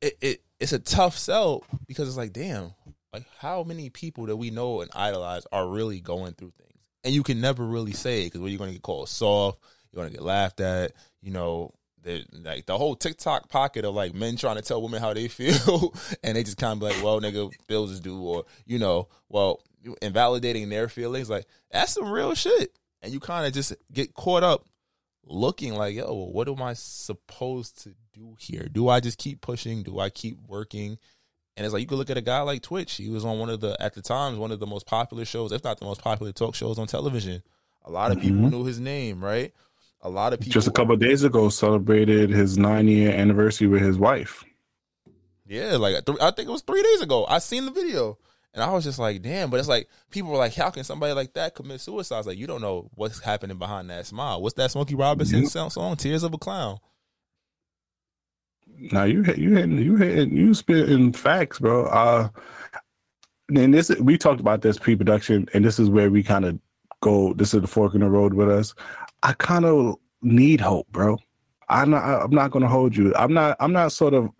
it, 0.00 0.18
it 0.20 0.42
it's 0.60 0.72
a 0.72 0.78
tough 0.78 1.16
sell 1.16 1.64
because 1.86 2.08
it's 2.08 2.16
like, 2.16 2.32
damn, 2.32 2.74
like 3.12 3.24
how 3.38 3.64
many 3.64 3.90
people 3.90 4.26
that 4.26 4.36
we 4.36 4.50
know 4.50 4.82
and 4.82 4.90
idolize 4.94 5.46
are 5.52 5.66
really 5.66 6.00
going 6.00 6.34
through 6.34 6.52
things, 6.58 6.88
and 7.02 7.14
you 7.14 7.22
can 7.22 7.40
never 7.40 7.64
really 7.64 7.92
say 7.92 8.24
because 8.24 8.40
what 8.40 8.50
you're 8.50 8.58
going 8.58 8.70
to 8.70 8.74
get 8.74 8.82
called 8.82 9.08
soft, 9.08 9.58
you're 9.90 10.02
going 10.02 10.10
to 10.10 10.16
get 10.16 10.24
laughed 10.24 10.60
at, 10.60 10.92
you 11.20 11.30
know. 11.30 11.72
Like 12.42 12.66
the 12.66 12.76
whole 12.76 12.94
TikTok 12.94 13.48
pocket 13.48 13.86
of 13.86 13.94
like 13.94 14.12
men 14.12 14.36
trying 14.36 14.56
to 14.56 14.62
tell 14.62 14.82
women 14.82 15.00
how 15.00 15.14
they 15.14 15.26
feel, 15.28 15.94
and 16.22 16.36
they 16.36 16.42
just 16.42 16.58
kind 16.58 16.76
of 16.76 16.82
like, 16.82 17.02
well, 17.02 17.18
nigga, 17.18 17.50
bills 17.66 17.90
is 17.90 18.00
due, 18.00 18.20
or 18.20 18.44
you 18.66 18.78
know, 18.78 19.08
well, 19.30 19.62
invalidating 20.02 20.68
their 20.68 20.90
feelings. 20.90 21.30
Like 21.30 21.46
that's 21.70 21.92
some 21.92 22.10
real 22.10 22.34
shit, 22.34 22.76
and 23.04 23.12
you 23.12 23.20
kind 23.20 23.46
of 23.46 23.52
just 23.52 23.74
get 23.92 24.14
caught 24.14 24.42
up 24.42 24.64
looking 25.26 25.74
like, 25.74 25.94
yo, 25.94 26.12
what 26.32 26.48
am 26.48 26.62
I 26.62 26.72
supposed 26.72 27.82
to 27.82 27.94
do 28.14 28.34
here? 28.38 28.66
Do 28.72 28.88
I 28.88 29.00
just 29.00 29.18
keep 29.18 29.42
pushing? 29.42 29.82
Do 29.82 30.00
I 30.00 30.08
keep 30.08 30.38
working? 30.48 30.98
And 31.56 31.64
it's 31.64 31.72
like 31.72 31.82
you 31.82 31.86
could 31.86 31.98
look 31.98 32.10
at 32.10 32.16
a 32.16 32.22
guy 32.22 32.40
like 32.40 32.62
Twitch. 32.62 32.94
He 32.94 33.10
was 33.10 33.24
on 33.24 33.38
one 33.38 33.50
of 33.50 33.60
the 33.60 33.76
at 33.78 33.94
the 33.94 34.02
times 34.02 34.38
one 34.38 34.50
of 34.50 34.58
the 34.58 34.66
most 34.66 34.86
popular 34.86 35.24
shows, 35.26 35.52
if 35.52 35.62
not 35.62 35.78
the 35.78 35.84
most 35.84 36.00
popular 36.00 36.32
talk 36.32 36.54
shows 36.54 36.78
on 36.78 36.86
television. 36.86 37.42
A 37.84 37.90
lot 37.90 38.10
of 38.10 38.20
people 38.20 38.38
mm-hmm. 38.38 38.48
knew 38.48 38.64
his 38.64 38.80
name, 38.80 39.22
right? 39.22 39.52
A 40.00 40.08
lot 40.08 40.32
of 40.32 40.40
people 40.40 40.54
just 40.54 40.66
a 40.66 40.72
couple 40.72 40.96
days 40.96 41.22
ago 41.24 41.50
celebrated 41.50 42.30
his 42.30 42.56
nine 42.56 42.88
year 42.88 43.10
anniversary 43.10 43.68
with 43.68 43.82
his 43.82 43.98
wife. 43.98 44.42
Yeah, 45.46 45.76
like 45.76 45.96
I 46.20 46.30
think 46.30 46.48
it 46.48 46.52
was 46.52 46.62
three 46.62 46.82
days 46.82 47.02
ago. 47.02 47.26
I 47.26 47.38
seen 47.38 47.66
the 47.66 47.70
video. 47.70 48.18
And 48.54 48.62
I 48.62 48.70
was 48.70 48.84
just 48.84 49.00
like, 49.00 49.20
damn. 49.20 49.50
But 49.50 49.58
it's 49.58 49.68
like 49.68 49.88
people 50.10 50.30
were 50.30 50.38
like, 50.38 50.54
how 50.54 50.70
can 50.70 50.84
somebody 50.84 51.12
like 51.12 51.34
that 51.34 51.54
commit 51.54 51.80
suicide? 51.80 52.18
It's 52.18 52.28
like 52.28 52.38
you 52.38 52.46
don't 52.46 52.62
know 52.62 52.88
what's 52.94 53.20
happening 53.20 53.58
behind 53.58 53.90
that 53.90 54.06
smile. 54.06 54.40
What's 54.40 54.54
that 54.54 54.70
Smokey 54.70 54.94
Robinson 54.94 55.42
yeah. 55.42 55.68
song, 55.68 55.96
"Tears 55.96 56.22
of 56.22 56.32
a 56.32 56.38
Clown"? 56.38 56.78
Now 58.78 59.04
you 59.04 59.24
you 59.36 59.54
hitting 59.54 59.78
you 59.78 59.96
hitting 59.96 60.36
you 60.36 60.54
spitting 60.54 61.12
facts, 61.12 61.58
bro. 61.58 61.86
Uh, 61.86 62.28
and 63.48 63.74
this 63.74 63.90
we 64.00 64.16
talked 64.16 64.40
about 64.40 64.62
this 64.62 64.78
pre-production, 64.78 65.48
and 65.52 65.64
this 65.64 65.78
is 65.80 65.90
where 65.90 66.10
we 66.10 66.22
kind 66.22 66.44
of 66.44 66.58
go. 67.00 67.34
This 67.34 67.54
is 67.54 67.60
the 67.60 67.66
fork 67.66 67.94
in 67.94 68.00
the 68.00 68.08
road 68.08 68.34
with 68.34 68.48
us. 68.48 68.72
I 69.24 69.32
kind 69.34 69.64
of 69.64 69.96
need 70.22 70.60
hope, 70.60 70.86
bro. 70.92 71.18
I'm 71.68 71.90
not. 71.90 72.04
I'm 72.04 72.30
not 72.30 72.52
going 72.52 72.62
to 72.62 72.68
hold 72.68 72.96
you. 72.96 73.14
I'm 73.16 73.32
not. 73.32 73.56
I'm 73.58 73.72
not 73.72 73.90
sort 73.92 74.14
of 74.14 74.30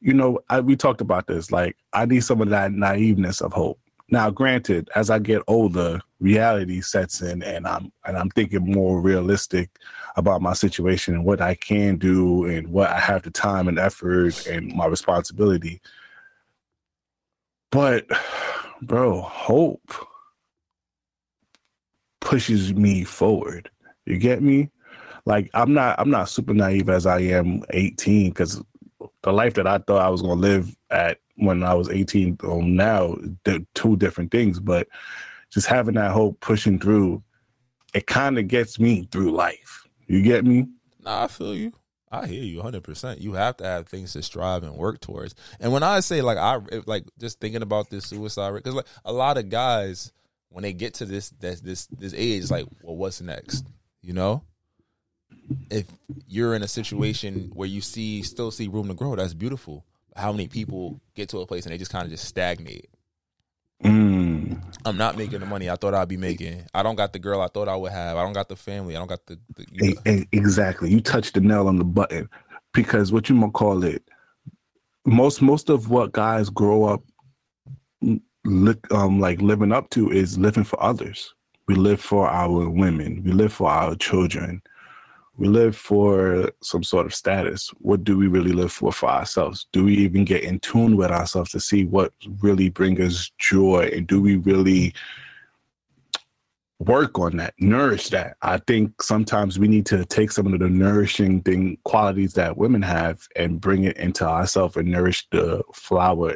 you 0.00 0.14
know, 0.14 0.38
I, 0.48 0.60
we 0.60 0.76
talked 0.76 1.00
about 1.00 1.26
this. 1.26 1.50
Like, 1.50 1.76
I 1.92 2.06
need 2.06 2.24
some 2.24 2.40
of 2.40 2.50
that 2.50 2.70
naiveness 2.70 3.42
of 3.42 3.52
hope. 3.52 3.78
Now, 4.10 4.30
granted, 4.30 4.88
as 4.94 5.10
I 5.10 5.18
get 5.18 5.42
older, 5.48 6.00
reality 6.18 6.80
sets 6.80 7.20
in, 7.20 7.42
and 7.42 7.66
I'm 7.66 7.92
and 8.06 8.16
I'm 8.16 8.30
thinking 8.30 8.72
more 8.72 9.00
realistic 9.00 9.70
about 10.16 10.40
my 10.40 10.54
situation 10.54 11.14
and 11.14 11.24
what 11.24 11.42
I 11.42 11.54
can 11.54 11.98
do 11.98 12.46
and 12.46 12.68
what 12.68 12.88
I 12.88 13.00
have 13.00 13.22
the 13.22 13.30
time 13.30 13.68
and 13.68 13.78
effort 13.78 14.46
and 14.46 14.74
my 14.74 14.86
responsibility. 14.86 15.82
But, 17.70 18.06
bro, 18.80 19.20
hope 19.20 19.92
pushes 22.20 22.74
me 22.74 23.04
forward. 23.04 23.70
You 24.06 24.16
get 24.16 24.42
me? 24.42 24.70
Like 25.26 25.50
I'm 25.52 25.74
not 25.74 25.98
I'm 25.98 26.10
not 26.10 26.30
super 26.30 26.54
naive 26.54 26.88
as 26.88 27.04
I 27.04 27.20
am 27.20 27.62
18 27.70 28.30
because 28.30 28.62
the 29.22 29.32
life 29.32 29.54
that 29.54 29.66
I 29.66 29.78
thought 29.78 30.02
I 30.02 30.08
was 30.08 30.22
going 30.22 30.40
to 30.40 30.48
live 30.48 30.76
at 30.90 31.18
when 31.36 31.62
I 31.62 31.74
was 31.74 31.88
18 31.88 32.38
on 32.44 32.74
now, 32.74 33.16
they're 33.44 33.60
two 33.74 33.96
different 33.96 34.30
things. 34.30 34.60
But 34.60 34.88
just 35.50 35.66
having 35.66 35.94
that 35.94 36.12
hope 36.12 36.40
pushing 36.40 36.78
through, 36.78 37.22
it 37.94 38.06
kind 38.06 38.38
of 38.38 38.48
gets 38.48 38.78
me 38.78 39.08
through 39.10 39.32
life. 39.32 39.86
You 40.06 40.22
get 40.22 40.44
me? 40.44 40.66
Nah, 41.04 41.24
I 41.24 41.28
feel 41.28 41.54
you. 41.54 41.72
I 42.10 42.26
hear 42.26 42.42
you 42.42 42.62
100%. 42.62 43.20
You 43.20 43.34
have 43.34 43.58
to 43.58 43.64
have 43.64 43.86
things 43.86 44.14
to 44.14 44.22
strive 44.22 44.62
and 44.62 44.74
work 44.74 45.00
towards. 45.00 45.34
And 45.60 45.72
when 45.72 45.82
I 45.82 46.00
say 46.00 46.22
like 46.22 46.38
I 46.38 46.58
like 46.86 47.04
just 47.18 47.38
thinking 47.38 47.62
about 47.62 47.90
this 47.90 48.06
suicide 48.06 48.48
rate 48.48 48.64
cuz 48.64 48.74
like 48.74 48.86
a 49.04 49.12
lot 49.12 49.36
of 49.36 49.50
guys 49.50 50.12
when 50.48 50.62
they 50.62 50.72
get 50.72 50.94
to 50.94 51.04
this 51.04 51.30
this 51.38 51.60
this 51.60 51.86
this 51.86 52.14
age 52.16 52.50
like 52.50 52.66
well 52.82 52.96
what's 52.96 53.20
next? 53.20 53.66
You 54.02 54.14
know? 54.14 54.42
If 55.70 55.86
you're 56.26 56.54
in 56.54 56.62
a 56.62 56.68
situation 56.68 57.50
where 57.54 57.68
you 57.68 57.80
see 57.80 58.22
still 58.22 58.50
see 58.50 58.68
room 58.68 58.88
to 58.88 58.94
grow, 58.94 59.16
that's 59.16 59.34
beautiful. 59.34 59.84
How 60.16 60.32
many 60.32 60.48
people 60.48 61.00
get 61.14 61.28
to 61.30 61.38
a 61.38 61.46
place 61.46 61.64
and 61.64 61.72
they 61.72 61.78
just 61.78 61.92
kind 61.92 62.04
of 62.04 62.10
just 62.10 62.24
stagnate? 62.24 62.88
Mm. 63.84 64.60
I'm 64.84 64.96
not 64.96 65.16
making 65.16 65.40
the 65.40 65.46
money 65.46 65.70
I 65.70 65.76
thought 65.76 65.94
I'd 65.94 66.08
be 66.08 66.16
making. 66.16 66.64
I 66.74 66.82
don't 66.82 66.96
got 66.96 67.12
the 67.12 67.18
girl 67.18 67.40
I 67.40 67.48
thought 67.48 67.68
I 67.68 67.76
would 67.76 67.92
have. 67.92 68.16
I 68.16 68.24
don't 68.24 68.32
got 68.32 68.48
the 68.48 68.56
family. 68.56 68.96
I 68.96 68.98
don't 68.98 69.08
got 69.08 69.24
the, 69.26 69.38
the 69.54 69.66
you 69.70 69.94
know. 69.94 70.24
exactly. 70.32 70.90
You 70.90 71.00
touched 71.00 71.34
the 71.34 71.40
nail 71.40 71.68
on 71.68 71.76
the 71.76 71.84
button 71.84 72.28
because 72.72 73.12
what 73.12 73.28
you 73.28 73.38
gonna 73.38 73.52
call 73.52 73.84
it? 73.84 74.02
Most 75.06 75.40
most 75.40 75.70
of 75.70 75.90
what 75.90 76.12
guys 76.12 76.50
grow 76.50 76.84
up 76.84 77.02
look 78.44 78.92
um 78.92 79.20
like 79.20 79.40
living 79.40 79.72
up 79.72 79.90
to 79.90 80.10
is 80.10 80.38
living 80.38 80.64
for 80.64 80.82
others. 80.82 81.34
We 81.66 81.74
live 81.74 82.00
for 82.00 82.28
our 82.28 82.68
women. 82.68 83.22
We 83.24 83.32
live 83.32 83.52
for 83.52 83.70
our 83.70 83.94
children 83.94 84.62
we 85.38 85.46
live 85.46 85.76
for 85.76 86.50
some 86.62 86.82
sort 86.82 87.06
of 87.06 87.14
status. 87.14 87.70
What 87.78 88.02
do 88.02 88.18
we 88.18 88.26
really 88.26 88.52
live 88.52 88.72
for 88.72 88.92
for 88.92 89.08
ourselves? 89.08 89.66
Do 89.72 89.84
we 89.84 89.96
even 89.98 90.24
get 90.24 90.42
in 90.42 90.58
tune 90.58 90.96
with 90.96 91.12
ourselves 91.12 91.52
to 91.52 91.60
see 91.60 91.84
what 91.84 92.12
really 92.40 92.68
brings 92.68 93.00
us 93.00 93.30
joy? 93.38 93.88
And 93.94 94.06
do 94.06 94.20
we 94.20 94.36
really 94.36 94.94
work 96.80 97.20
on 97.20 97.36
that, 97.36 97.54
nourish 97.60 98.08
that? 98.08 98.36
I 98.42 98.58
think 98.58 99.00
sometimes 99.00 99.60
we 99.60 99.68
need 99.68 99.86
to 99.86 100.04
take 100.06 100.32
some 100.32 100.52
of 100.52 100.58
the 100.58 100.68
nourishing 100.68 101.42
thing 101.42 101.78
qualities 101.84 102.32
that 102.34 102.56
women 102.56 102.82
have 102.82 103.20
and 103.36 103.60
bring 103.60 103.84
it 103.84 103.96
into 103.96 104.26
ourselves 104.26 104.76
and 104.76 104.88
nourish 104.88 105.24
the 105.30 105.62
flower. 105.72 106.34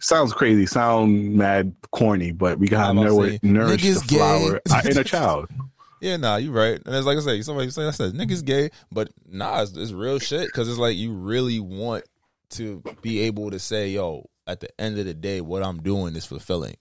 Sounds 0.00 0.34
crazy, 0.34 0.66
sound 0.66 1.34
mad 1.34 1.74
corny, 1.92 2.32
but 2.32 2.58
we 2.58 2.68
gotta 2.68 2.92
nourish, 2.92 3.38
nourish 3.42 3.82
the 3.82 4.00
flower 4.00 4.60
in 4.84 4.98
a 4.98 5.04
child. 5.04 5.48
Yeah, 6.00 6.16
nah, 6.16 6.36
you 6.36 6.52
right. 6.52 6.80
And 6.84 6.94
it's 6.94 7.06
like 7.06 7.18
I 7.18 7.20
say, 7.20 7.42
somebody 7.42 7.70
say 7.70 7.86
I 7.86 7.90
said 7.90 8.12
niggas 8.12 8.44
gay, 8.44 8.70
but 8.92 9.10
nah, 9.28 9.62
it's, 9.62 9.76
it's 9.76 9.92
real 9.92 10.18
shit 10.18 10.46
because 10.46 10.68
it's 10.68 10.78
like 10.78 10.96
you 10.96 11.12
really 11.12 11.60
want 11.60 12.04
to 12.50 12.82
be 13.02 13.20
able 13.20 13.50
to 13.50 13.58
say, 13.58 13.90
yo, 13.90 14.28
at 14.46 14.60
the 14.60 14.80
end 14.80 14.98
of 14.98 15.04
the 15.04 15.14
day, 15.14 15.40
what 15.40 15.62
I'm 15.62 15.82
doing 15.82 16.16
is 16.16 16.24
fulfilling. 16.24 16.76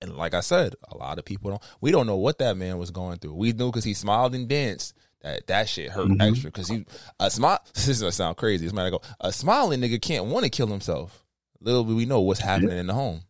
And 0.00 0.16
like 0.16 0.34
I 0.34 0.40
said, 0.40 0.74
a 0.90 0.96
lot 0.96 1.18
of 1.18 1.24
people 1.24 1.50
don't. 1.50 1.62
We 1.80 1.90
don't 1.90 2.06
know 2.06 2.16
what 2.16 2.38
that 2.38 2.56
man 2.56 2.78
was 2.78 2.90
going 2.90 3.18
through. 3.18 3.34
We 3.34 3.52
knew 3.52 3.70
because 3.70 3.84
he 3.84 3.94
smiled 3.94 4.34
and 4.34 4.48
danced. 4.48 4.94
That 5.22 5.46
that 5.46 5.68
shit 5.68 5.90
hurt 5.90 6.08
mm-hmm. 6.08 6.20
extra 6.20 6.50
because 6.50 6.68
he 6.68 6.84
a 7.18 7.30
smile. 7.30 7.60
This 7.74 7.88
is 7.88 8.00
gonna 8.00 8.12
sound 8.12 8.36
crazy. 8.36 8.66
This 8.66 8.74
might 8.74 8.90
go 8.90 9.00
a 9.20 9.32
smiling 9.32 9.80
nigga 9.80 10.02
can't 10.02 10.26
want 10.26 10.44
to 10.44 10.50
kill 10.50 10.66
himself. 10.66 11.24
Little 11.60 11.84
bit 11.84 11.96
we 11.96 12.04
know 12.04 12.20
what's 12.20 12.40
happening 12.40 12.72
yeah. 12.72 12.80
in 12.80 12.86
the 12.86 12.94
home. 12.94 13.22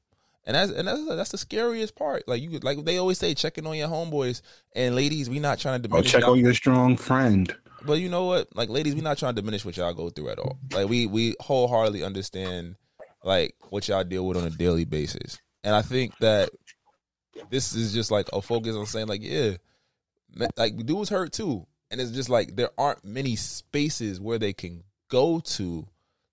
And 0.47 0.55
that's 0.55 0.73
and 0.73 0.87
that's 0.87 1.07
that's 1.07 1.31
the 1.31 1.39
scariest 1.39 1.97
part. 1.97 2.29
Like 2.29 2.43
you 2.43 2.59
like 2.59 2.85
they 2.85 2.99
always 2.99 3.19
say, 3.19 3.35
checking 3.35 3.67
on 3.67 3.77
your 3.77 3.89
homeboys 3.89 4.43
and 4.75 4.95
ladies. 4.95 5.31
We 5.31 5.39
not 5.39 5.59
trying 5.59 5.81
to 5.81 5.89
diminish. 5.89 6.13
check 6.13 6.27
on 6.27 6.39
your 6.39 6.53
strong 6.53 6.97
friend. 6.97 7.55
But 7.87 7.95
you 7.95 8.09
know 8.09 8.25
what? 8.25 8.55
Like 8.55 8.69
ladies, 8.69 8.95
we 8.95 9.01
not 9.01 9.19
trying 9.19 9.35
to 9.35 9.41
diminish 9.41 9.65
what 9.65 9.77
y'all 9.77 9.95
go 9.95 10.11
through 10.11 10.31
at 10.31 10.39
all. 10.39 10.59
Like 10.73 10.89
we 10.89 11.07
we 11.07 11.35
wholeheartedly 11.41 12.03
understand 12.03 12.77
like 13.23 13.55
what 13.71 13.89
y'all 13.89 14.05
deal 14.05 14.27
with 14.27 14.37
on 14.37 14.45
a 14.45 14.51
daily 14.51 14.85
basis. 14.85 15.39
And 15.63 15.75
I 15.75 15.81
think 15.81 16.17
that 16.19 16.51
this 17.51 17.75
is 17.75 17.95
just 17.95 18.11
like 18.11 18.29
a 18.33 18.43
focus 18.43 18.77
on 18.77 18.87
saying 18.87 19.07
like, 19.07 19.23
yeah, 19.23 19.57
like 20.57 20.77
dudes 20.85 21.09
hurt 21.09 21.33
too. 21.33 21.67
And 21.91 22.01
it's 22.01 22.11
just 22.11 22.29
like 22.29 22.57
there 22.57 22.71
aren't 22.77 23.05
many 23.05 23.37
spaces 23.37 24.21
where 24.21 24.39
they 24.39 24.53
can 24.53 24.83
go 25.09 25.41
to 25.41 25.87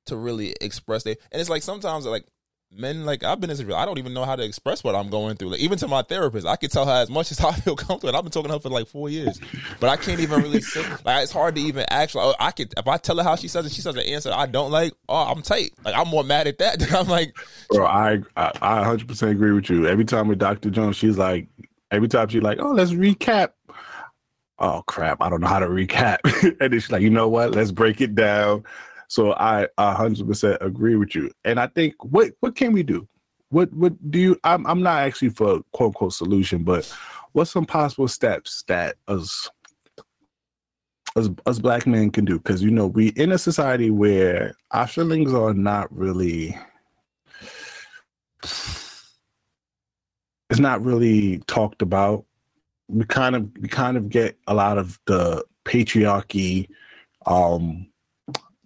to 0.08 0.16
really 0.18 0.56
express 0.60 1.04
their 1.04 1.16
and 1.32 1.40
it's 1.40 1.50
like 1.50 1.62
sometimes 1.62 2.06
like 2.06 2.26
men 2.74 3.06
like 3.06 3.24
I've 3.24 3.40
been 3.40 3.50
in 3.50 3.58
this 3.58 3.66
real. 3.66 3.76
I 3.76 3.86
don't 3.86 3.98
even 3.98 4.14
know 4.14 4.26
how 4.26 4.36
to 4.36 4.44
express 4.44 4.84
what 4.84 4.96
I'm 4.96 5.10
going 5.10 5.36
through. 5.36 5.50
Like 5.50 5.60
even 5.60 5.78
to 5.80 5.88
my 5.88 6.02
therapist, 6.02 6.48
I 6.48 6.56
can 6.56 6.70
tell 6.70 6.86
her 6.86 7.02
as 7.02 7.10
much 7.10 7.32
as 7.32 7.40
I 7.44 7.52
feel 7.54 7.76
comfortable. 7.76 8.16
I've 8.16 8.24
been 8.24 8.32
talking 8.32 8.50
to 8.50 8.54
her 8.54 8.60
for 8.60 8.70
like 8.70 8.88
four 8.88 9.10
years, 9.10 9.40
but 9.80 9.90
I 9.90 9.98
can't 9.98 10.20
even 10.20 10.42
really 10.42 10.62
say. 10.62 10.82
Like 11.06 11.24
it's 11.24 11.32
hard 11.32 11.56
to 11.56 11.62
even 11.62 11.86
actually. 11.90 12.24
Oh, 12.26 12.36
I 12.40 12.52
could 12.52 12.74
if 12.78 12.88
I 12.88 12.98
tell 12.98 13.18
her 13.18 13.24
how 13.24 13.36
she 13.36 13.48
says 13.48 13.66
it, 13.66 13.72
she 13.72 13.82
says 13.82 13.96
an 13.96 14.02
answer 14.02 14.32
I 14.32 14.46
don't 14.46 14.72
like. 14.72 14.94
Oh, 15.10 15.16
I'm 15.16 15.42
tight. 15.42 15.72
Like 15.84 15.96
I'm 15.96 16.08
more 16.08 16.24
mad 16.24 16.48
at 16.48 16.60
that 16.60 16.80
than 16.80 16.94
I'm 16.94 17.08
like. 17.08 17.36
Bro, 17.70 17.86
I 17.86 18.22
I, 18.36 18.52
I 18.62 18.76
100 18.80 19.08
percent 19.08 19.32
agree 19.32 19.52
with 19.52 19.70
you. 19.70 19.88
Every 19.88 20.06
time 20.06 20.28
with 20.28 20.40
Dr. 20.40 20.70
Jones, 20.70 20.96
she's 20.96 21.18
like, 21.18 21.48
every 21.90 22.08
time 22.08 22.28
she's 22.30 22.42
like, 22.42 22.60
oh, 22.62 22.72
let's 22.72 22.92
recap. 22.92 23.50
Oh 24.60 24.84
crap! 24.86 25.22
I 25.22 25.30
don't 25.30 25.42
know 25.42 25.48
how 25.48 25.60
to 25.60 25.68
recap, 25.68 26.20
and 26.60 26.72
then 26.72 26.80
she's 26.80 26.92
like, 26.92 27.02
you 27.02 27.10
know 27.10 27.28
what? 27.28 27.52
Let's 27.52 27.72
break 27.72 28.00
it 28.00 28.14
down 28.14 28.64
so 29.12 29.34
I 29.34 29.68
100% 29.78 30.58
agree 30.62 30.96
with 30.96 31.16
you. 31.16 31.32
And 31.44 31.60
I 31.60 31.68
think 31.68 31.96
what 32.02 32.32
what 32.40 32.56
can 32.56 32.72
we 32.72 32.82
do? 32.82 33.06
What 33.50 33.70
what 33.74 33.92
do 34.10 34.18
you? 34.18 34.40
I'm 34.46 34.66
I'm 34.66 34.82
not 34.82 35.00
actually 35.00 35.32
for 35.32 35.60
quote 35.74 35.88
unquote 35.88 36.14
solution, 36.14 36.64
but 36.64 36.90
what's 37.34 37.52
some 37.52 37.66
possible 37.66 38.08
steps 38.08 38.64
that 38.70 38.96
us 39.10 39.50
us, 41.18 41.28
us 41.46 41.60
black 41.60 41.86
men 41.86 42.10
can 42.10 42.24
do? 42.24 42.38
Because 42.38 42.64
you 42.64 42.72
know 42.72 42.88
we 42.88 43.10
in 43.10 43.34
a 43.34 43.38
society 43.38 43.92
where 43.92 44.56
our 44.72 44.88
feelings 44.88 45.34
are 45.34 45.54
not 45.54 45.94
really. 45.94 46.58
It's 50.50 50.60
not 50.60 50.82
really 50.86 51.40
talked 51.48 51.82
about 51.82 52.24
we 52.88 53.04
kind 53.04 53.36
of 53.36 53.50
we 53.60 53.68
kind 53.68 53.98
of 53.98 54.08
get 54.08 54.38
a 54.48 54.54
lot 54.54 54.78
of 54.78 54.98
the 55.06 55.44
patriarchy 55.66 56.70
um 57.26 57.91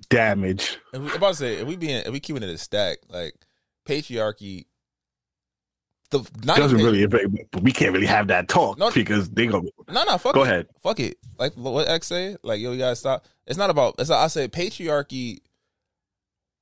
damage. 0.09 0.77
If 0.93 1.01
we, 1.01 1.11
about 1.13 1.29
to 1.29 1.35
say 1.35 1.53
if 1.55 1.67
we 1.67 1.75
being 1.75 1.97
if 1.97 2.11
we 2.11 2.19
keeping 2.19 2.43
it 2.43 2.49
a 2.49 2.57
stack, 2.57 2.99
like 3.09 3.33
patriarchy. 3.87 4.65
The 6.11 6.19
not 6.43 6.57
Doesn't 6.57 6.77
really, 6.77 7.05
but 7.07 7.21
we 7.63 7.71
can't 7.71 7.91
really 7.91 8.05
have 8.05 8.27
that 8.27 8.47
talk 8.47 8.77
No. 8.77 8.91
because 8.91 9.27
they 9.31 9.47
go. 9.47 9.65
No, 9.89 10.03
no, 10.03 10.17
fuck 10.19 10.35
Go 10.35 10.43
it. 10.43 10.47
ahead. 10.47 10.67
Fuck 10.83 10.99
it. 10.99 11.17
Like 11.39 11.53
what 11.55 11.89
X 11.89 12.05
say? 12.07 12.37
Like, 12.43 12.61
yo, 12.61 12.71
you 12.73 12.77
gotta 12.77 12.95
stop. 12.95 13.25
It's 13.47 13.57
not 13.57 13.71
about 13.71 13.95
it's 13.97 14.09
not, 14.11 14.23
I 14.23 14.27
say 14.27 14.47
patriarchy 14.47 15.39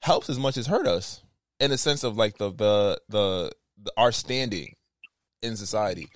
helps 0.02 0.30
as 0.30 0.40
much 0.40 0.56
as 0.58 0.66
hurt 0.68 0.88
us 0.88 1.22
in 1.60 1.72
the 1.72 1.78
sense 1.78 2.04
of 2.06 2.16
like 2.16 2.38
the 2.38 2.52
the 2.52 3.02
the, 3.10 3.52
the 3.84 3.92
our 3.98 4.14
standing 4.14 4.76
in 5.42 5.58
society. 5.58 6.08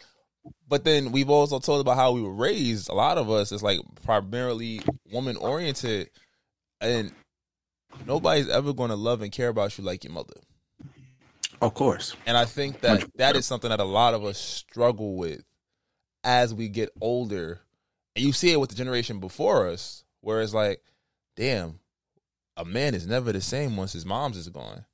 But 0.70 0.86
then 0.86 1.12
we've 1.12 1.30
also 1.30 1.60
told 1.60 1.82
about 1.82 1.98
how 1.98 2.14
we 2.14 2.22
were 2.22 2.34
raised. 2.34 2.90
A 2.90 2.94
lot 2.94 3.18
of 3.18 3.30
us 3.30 3.52
is 3.52 3.62
like 3.62 3.80
primarily 4.06 4.80
woman 5.12 5.36
oriented 5.36 6.10
and 6.82 7.12
nobody's 8.06 8.50
ever 8.50 8.74
gonna 8.74 8.96
love 8.96 9.22
and 9.22 9.32
care 9.32 9.50
about 9.50 9.78
you 9.78 9.84
like 9.84 10.04
your 10.04 10.14
mother. 10.14 10.36
Of 11.62 11.74
course. 11.74 12.16
And 12.26 12.38
I 12.38 12.46
think 12.46 12.82
that 12.82 13.06
that 13.16 13.36
is 13.36 13.46
something 13.46 13.70
that 13.70 13.80
a 13.80 13.86
lot 13.86 14.14
of 14.14 14.24
us 14.24 14.38
struggle 14.38 15.16
with 15.16 15.44
as 16.24 16.54
we 16.54 16.70
get 16.70 16.90
older. 17.02 17.62
And 18.16 18.26
you 18.26 18.32
see 18.32 18.52
it 18.52 18.60
with 18.60 18.70
the 18.70 18.76
generation 18.76 19.20
before 19.20 19.68
us, 19.68 20.04
where 20.22 20.42
it's 20.42 20.54
like, 20.54 20.82
damn, 21.36 21.80
a 22.56 22.66
man 22.66 22.96
is 22.96 23.08
never 23.08 23.32
the 23.32 23.42
same 23.42 23.78
once 23.78 23.94
his 23.94 24.06
mom's 24.06 24.38
is 24.38 24.50
gone. 24.50 24.86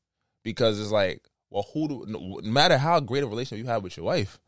Because 0.44 0.80
it's 0.80 0.92
like, 0.92 1.28
well, 1.50 1.68
who 1.74 1.88
do, 1.88 2.06
no 2.08 2.40
matter 2.44 2.78
how 2.78 3.00
great 3.00 3.24
a 3.24 3.28
relationship 3.28 3.64
you 3.64 3.70
have 3.70 3.84
with 3.84 3.96
your 3.98 4.06
wife, 4.06 4.40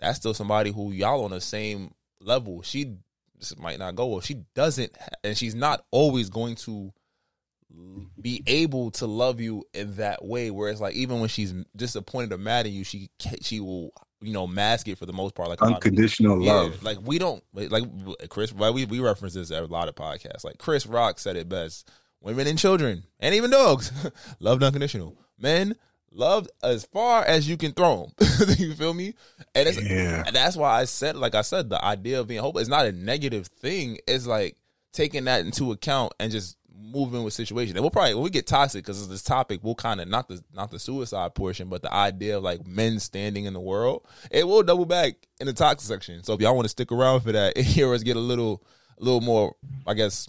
that's 0.00 0.18
still 0.18 0.34
somebody 0.34 0.72
who 0.72 0.92
y'all 0.92 1.24
on 1.24 1.30
the 1.30 1.40
same 1.40 1.94
level. 2.20 2.62
She 2.62 2.96
this 3.38 3.56
might 3.58 3.78
not 3.78 3.94
go 3.96 4.06
well. 4.06 4.20
She 4.20 4.42
doesn't, 4.54 4.96
and 5.22 5.36
she's 5.36 5.54
not 5.54 5.84
always 5.90 6.30
going 6.30 6.54
to 6.56 6.92
be 8.20 8.42
able 8.46 8.90
to 8.92 9.06
love 9.06 9.40
you 9.40 9.64
in 9.74 9.96
that 9.96 10.24
way. 10.24 10.50
Where 10.50 10.70
it's 10.70 10.80
like 10.80 10.94
even 10.94 11.20
when 11.20 11.28
she's 11.28 11.52
disappointed 11.74 12.32
or 12.32 12.38
mad 12.38 12.66
at 12.66 12.72
you, 12.72 12.84
she 12.84 13.10
she 13.40 13.60
will 13.60 13.92
you 14.20 14.32
know 14.32 14.46
mask 14.46 14.88
it 14.88 14.98
for 14.98 15.06
the 15.06 15.12
most 15.12 15.34
part. 15.34 15.48
Like 15.48 15.60
a 15.60 15.64
lot 15.64 15.70
of- 15.70 15.76
Unconditional 15.76 16.42
yeah, 16.42 16.52
love. 16.52 16.82
like 16.82 16.98
we 17.02 17.18
don't 17.18 17.42
like 17.52 17.84
Chris. 18.28 18.52
We 18.52 18.84
we 18.84 19.00
reference 19.00 19.34
this 19.34 19.50
at 19.50 19.62
a 19.62 19.66
lot 19.66 19.88
of 19.88 19.94
podcasts. 19.94 20.44
Like 20.44 20.58
Chris 20.58 20.86
Rock 20.86 21.18
said 21.18 21.36
it 21.36 21.48
best: 21.48 21.90
women 22.20 22.46
and 22.46 22.58
children, 22.58 23.04
and 23.20 23.34
even 23.34 23.50
dogs, 23.50 23.90
loved 24.40 24.62
unconditional. 24.62 25.16
Men 25.38 25.74
loved 26.14 26.50
as 26.62 26.84
far 26.84 27.22
as 27.24 27.48
you 27.48 27.56
can 27.56 27.72
throw 27.72 28.10
them. 28.18 28.48
you 28.58 28.74
feel 28.74 28.94
me? 28.94 29.14
And 29.54 29.68
it's 29.68 29.80
Yeah. 29.82 30.22
and 30.26 30.34
that's 30.34 30.56
why 30.56 30.80
I 30.80 30.84
said, 30.84 31.16
like 31.16 31.34
I 31.34 31.42
said, 31.42 31.68
the 31.70 31.84
idea 31.84 32.20
of 32.20 32.28
being 32.28 32.40
hopeless 32.40 32.62
is 32.64 32.68
not 32.68 32.86
a 32.86 32.92
negative 32.92 33.46
thing. 33.48 33.98
It's 34.06 34.26
like 34.26 34.56
taking 34.92 35.24
that 35.24 35.40
into 35.44 35.72
account 35.72 36.12
and 36.20 36.30
just 36.30 36.56
moving 36.76 37.22
with 37.24 37.32
situation. 37.34 37.76
And 37.76 37.82
we'll 37.82 37.90
probably 37.90 38.14
when 38.14 38.22
we 38.24 38.30
get 38.30 38.46
toxic 38.46 38.84
because 38.84 39.08
this 39.08 39.22
topic, 39.22 39.60
we'll 39.62 39.74
kind 39.74 40.00
of 40.00 40.08
not 40.08 40.28
the 40.28 40.42
not 40.52 40.70
the 40.70 40.78
suicide 40.78 41.34
portion, 41.34 41.68
but 41.68 41.82
the 41.82 41.92
idea 41.92 42.36
of 42.36 42.42
like 42.44 42.66
men 42.66 42.98
standing 43.00 43.44
in 43.44 43.52
the 43.52 43.60
world. 43.60 44.06
It 44.30 44.46
will 44.46 44.62
double 44.62 44.86
back 44.86 45.14
in 45.40 45.46
the 45.46 45.52
toxic 45.52 45.86
section. 45.86 46.22
So 46.22 46.32
if 46.34 46.40
y'all 46.40 46.54
want 46.54 46.64
to 46.66 46.68
stick 46.70 46.92
around 46.92 47.20
for 47.22 47.32
that, 47.32 47.52
and 47.56 47.66
hear 47.66 47.92
us 47.92 48.02
get 48.02 48.16
a 48.16 48.20
little 48.20 48.62
a 49.00 49.04
little 49.04 49.20
more, 49.20 49.56
I 49.86 49.94
guess, 49.94 50.28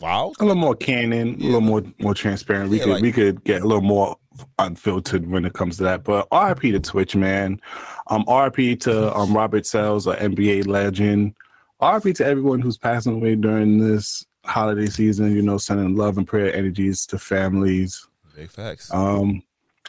Wow. 0.00 0.32
a 0.40 0.44
little 0.44 0.60
more 0.60 0.74
canon, 0.74 1.34
a 1.34 1.44
little 1.44 1.60
more 1.60 1.82
more 2.00 2.14
transparent. 2.14 2.70
We 2.70 2.78
Yeah, 2.78 2.84
could 2.84 2.92
like- 2.94 3.02
we 3.02 3.12
could 3.12 3.44
get 3.44 3.62
a 3.62 3.66
little 3.66 3.82
more 3.82 4.16
unfiltered 4.58 5.30
when 5.30 5.44
it 5.44 5.52
comes 5.52 5.76
to 5.78 5.82
that. 5.84 6.04
But 6.04 6.28
RIP 6.32 6.72
to 6.72 6.80
Twitch, 6.80 7.16
man. 7.16 7.60
Um, 8.08 8.24
RIP 8.28 8.80
to 8.80 9.14
um 9.16 9.36
Robert 9.36 9.66
Sells, 9.66 10.06
an 10.06 10.34
NBA 10.34 10.66
legend. 10.66 11.34
RIP 11.82 12.14
to 12.16 12.26
everyone 12.26 12.60
who's 12.60 12.78
passing 12.78 13.14
away 13.14 13.34
during 13.34 13.78
this 13.78 14.24
holiday 14.44 14.86
season. 14.86 15.34
You 15.34 15.42
know, 15.42 15.58
sending 15.58 15.96
love 15.96 16.18
and 16.18 16.26
prayer 16.26 16.54
energies 16.54 17.06
to 17.06 17.18
families. 17.18 18.06
Big 18.36 18.50
facts. 18.50 18.92
Um, 18.92 19.42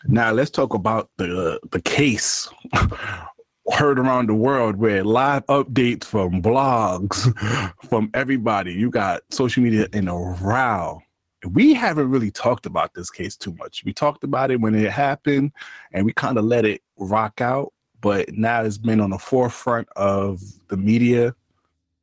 now 0.05 0.31
let's 0.31 0.51
talk 0.51 0.73
about 0.73 1.09
the 1.17 1.59
the 1.71 1.81
case 1.81 2.49
heard 3.71 3.97
around 3.97 4.27
the 4.27 4.33
world 4.33 4.75
where 4.75 5.03
live 5.03 5.45
updates 5.47 6.03
from 6.03 6.41
blogs 6.41 7.33
from 7.89 8.09
everybody. 8.13 8.73
You 8.73 8.89
got 8.89 9.21
social 9.29 9.63
media 9.63 9.87
in 9.93 10.07
a 10.07 10.17
row. 10.17 11.01
We 11.45 11.73
haven't 11.73 12.09
really 12.09 12.31
talked 12.31 12.65
about 12.65 12.93
this 12.93 13.09
case 13.09 13.35
too 13.35 13.53
much. 13.55 13.83
We 13.83 13.93
talked 13.93 14.23
about 14.23 14.51
it 14.51 14.61
when 14.61 14.75
it 14.75 14.91
happened 14.91 15.51
and 15.91 16.05
we 16.05 16.13
kind 16.13 16.37
of 16.37 16.45
let 16.45 16.65
it 16.65 16.81
rock 16.97 17.41
out, 17.41 17.73
but 18.01 18.31
now 18.33 18.63
it's 18.63 18.77
been 18.77 19.01
on 19.01 19.09
the 19.09 19.17
forefront 19.17 19.87
of 19.95 20.41
the 20.69 20.77
media 20.77 21.35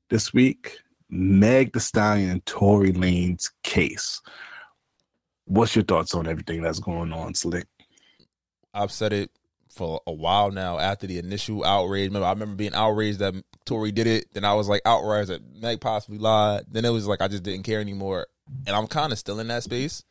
this 0.08 0.32
week. 0.34 0.78
Meg 1.10 1.72
the 1.72 1.80
Stallion, 1.80 2.30
and 2.30 2.46
Tory 2.46 2.92
Lanez 2.92 3.50
case. 3.64 4.20
What's 5.46 5.74
your 5.74 5.84
thoughts 5.84 6.14
on 6.14 6.28
everything 6.28 6.62
that's 6.62 6.78
going 6.78 7.12
on, 7.12 7.34
Slick? 7.34 7.66
I've 8.72 8.92
said 8.92 9.12
it 9.12 9.30
for 9.68 10.00
a 10.06 10.12
while 10.12 10.52
now. 10.52 10.78
After 10.78 11.08
the 11.08 11.18
initial 11.18 11.64
outrage, 11.64 12.08
remember 12.08 12.26
I 12.26 12.30
remember 12.30 12.54
being 12.54 12.74
outraged 12.74 13.18
that 13.18 13.34
Tory 13.64 13.90
did 13.90 14.06
it. 14.06 14.32
Then 14.32 14.44
I 14.44 14.54
was 14.54 14.68
like 14.68 14.82
outraged 14.84 15.30
that 15.30 15.42
Meg 15.60 15.80
possibly 15.80 16.18
lied. 16.18 16.64
Then 16.70 16.84
it 16.84 16.90
was 16.90 17.08
like 17.08 17.20
I 17.20 17.28
just 17.28 17.42
didn't 17.42 17.64
care 17.64 17.80
anymore, 17.80 18.28
and 18.66 18.74
I'm 18.76 18.86
kind 18.86 19.12
of 19.12 19.18
still 19.18 19.40
in 19.40 19.48
that 19.48 19.62
space. 19.62 20.02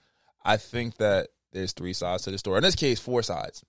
I 0.43 0.57
think 0.57 0.97
that 0.97 1.29
there's 1.51 1.73
three 1.73 1.93
sides 1.93 2.23
to 2.23 2.31
the 2.31 2.37
story. 2.37 2.57
In 2.57 2.63
this 2.63 2.75
case, 2.75 2.99
four 2.99 3.23
sides: 3.23 3.63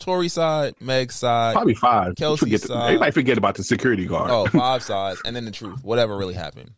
Tory 0.00 0.28
side, 0.28 0.74
Meg 0.80 1.12
side, 1.12 1.54
Probably 1.54 1.74
five. 1.74 2.14
Kelsey 2.16 2.46
Forget- 2.46 2.60
side. 2.62 2.86
Everybody 2.86 3.12
forget 3.12 3.38
about 3.38 3.54
the 3.54 3.64
security 3.64 4.06
guard. 4.06 4.30
oh, 4.30 4.46
five 4.58 4.82
sides, 4.82 5.20
and 5.24 5.34
then 5.36 5.44
the 5.44 5.50
truth, 5.50 5.82
whatever 5.84 6.16
really 6.16 6.34
happened. 6.34 6.72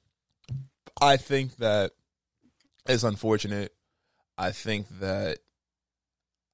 I 1.00 1.16
think 1.16 1.56
that 1.56 1.92
it's 2.86 3.02
unfortunate. 3.02 3.72
I 4.36 4.52
think 4.52 4.86
that 5.00 5.38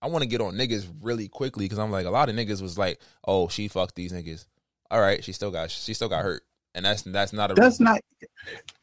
I 0.03 0.07
want 0.09 0.22
to 0.22 0.29
get 0.29 0.40
on 0.40 0.55
niggas 0.55 0.87
really 1.03 1.29
quickly 1.29 1.64
because 1.66 1.79
I'm 1.79 1.90
like 1.90 2.07
a 2.07 2.11
lot 2.11 2.29
of 2.29 2.37
niggas 2.37 2.62
was 2.62 2.79
like, 2.79 3.00
oh, 3.26 3.48
she 3.48 3.68
fucked 3.68 3.96
these 3.96 4.12
niggas. 4.12 4.46
All 4.90 5.00
right, 5.00 5.22
she 5.22 5.33
still 5.33 5.50
got 5.50 5.70
she 5.70 5.92
still 5.94 6.09
got 6.09 6.22
hurt, 6.22 6.42
and 6.75 6.85
that's 6.85 7.03
that's 7.03 7.33
not 7.33 7.51
a 7.51 7.55
Does 7.55 7.81
not, 7.81 8.01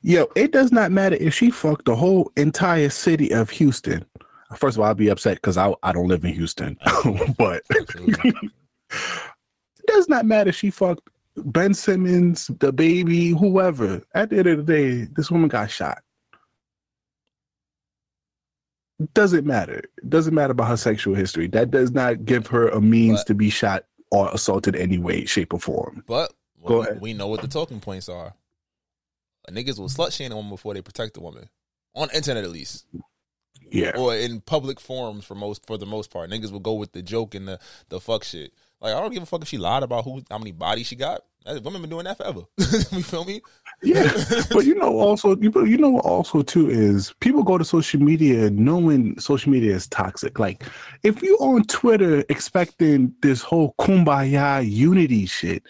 yo, 0.01 0.27
it 0.35 0.51
does 0.51 0.71
not 0.71 0.91
matter 0.91 1.15
if 1.19 1.33
she 1.33 1.49
fucked 1.51 1.85
the 1.85 1.95
whole 1.95 2.31
entire 2.35 2.89
city 2.89 3.31
of 3.31 3.49
Houston. 3.51 4.05
First 4.55 4.77
of 4.77 4.81
all, 4.81 4.89
I'd 4.89 4.97
be 4.97 5.09
upset 5.09 5.35
because 5.37 5.57
I, 5.57 5.73
I 5.83 5.91
don't 5.91 6.07
live 6.07 6.23
in 6.23 6.33
Houston. 6.33 6.77
but 7.37 7.63
it 7.69 8.51
does 9.87 10.07
not 10.07 10.25
matter 10.25 10.49
if 10.49 10.55
she 10.55 10.69
fucked 10.69 11.09
Ben 11.37 11.73
Simmons, 11.73 12.49
the 12.59 12.71
baby, 12.71 13.29
whoever. 13.29 14.01
At 14.15 14.29
the 14.29 14.37
end 14.39 14.47
of 14.47 14.65
the 14.65 14.73
day, 14.73 15.07
this 15.15 15.29
woman 15.29 15.49
got 15.49 15.69
shot. 15.69 15.99
Doesn't 19.13 19.45
matter. 19.45 19.79
It 19.97 20.09
doesn't 20.09 20.33
matter 20.33 20.51
about 20.51 20.69
her 20.69 20.77
sexual 20.77 21.13
history. 21.13 21.47
That 21.47 21.69
does 21.69 21.91
not 21.91 22.25
give 22.25 22.47
her 22.47 22.69
a 22.69 22.81
means 22.81 23.19
But- 23.19 23.27
to 23.27 23.35
be 23.35 23.49
shot 23.49 23.85
or 24.09 24.29
assaulted 24.33 24.75
any 24.75 24.97
way, 24.97 25.25
shape, 25.25 25.53
or 25.53 25.59
form. 25.59 26.03
But 26.07 26.33
Go 26.67 26.79
we, 26.79 26.85
ahead. 26.85 27.01
we 27.01 27.13
know 27.13 27.27
what 27.27 27.41
the 27.41 27.47
talking 27.47 27.79
points 27.79 28.09
are. 28.09 28.33
Niggas 29.49 29.79
will 29.79 29.87
slut 29.87 30.11
shame 30.11 30.31
a 30.31 30.35
woman 30.35 30.51
before 30.51 30.73
they 30.73 30.81
protect 30.81 31.15
a 31.17 31.21
woman 31.21 31.49
on 31.95 32.09
internet 32.13 32.43
at 32.43 32.51
least. 32.51 32.85
Yeah. 33.69 33.91
or 33.97 34.15
in 34.15 34.39
public 34.41 34.79
forums 34.79 35.25
for 35.25 35.35
most 35.35 35.65
for 35.65 35.77
the 35.77 35.85
most 35.85 36.11
part. 36.11 36.29
Niggas 36.29 36.51
will 36.51 36.59
go 36.59 36.73
with 36.73 36.91
the 36.91 37.01
joke 37.01 37.35
and 37.35 37.47
the 37.47 37.59
the 37.89 37.99
fuck 37.99 38.23
shit. 38.23 38.53
Like 38.81 38.93
I 38.93 38.99
don't 38.99 39.13
give 39.13 39.23
a 39.23 39.25
fuck 39.25 39.41
if 39.41 39.47
she 39.47 39.57
lied 39.57 39.83
about 39.83 40.03
who 40.03 40.21
how 40.29 40.37
many 40.37 40.51
bodies 40.51 40.87
she 40.87 40.95
got. 40.95 41.21
Women 41.45 41.81
been 41.81 41.89
doing 41.89 42.03
that 42.03 42.17
forever. 42.17 42.41
you 42.57 43.03
feel 43.03 43.23
me? 43.23 43.41
Yeah, 43.81 44.11
but 44.51 44.65
you 44.65 44.75
know, 44.75 44.99
also 44.99 45.37
you 45.37 45.51
you 45.65 45.77
know, 45.77 45.91
what 45.91 46.03
also 46.05 46.41
too 46.41 46.69
is 46.69 47.13
people 47.21 47.43
go 47.43 47.57
to 47.57 47.63
social 47.63 48.01
media 48.01 48.49
knowing 48.49 49.17
social 49.17 49.51
media 49.51 49.73
is 49.73 49.87
toxic. 49.87 50.39
Like, 50.39 50.63
if 51.03 51.21
you 51.23 51.37
on 51.37 51.63
Twitter 51.63 52.25
expecting 52.27 53.13
this 53.21 53.41
whole 53.41 53.75
kumbaya 53.79 54.69
unity 54.69 55.25
shit, 55.25 55.63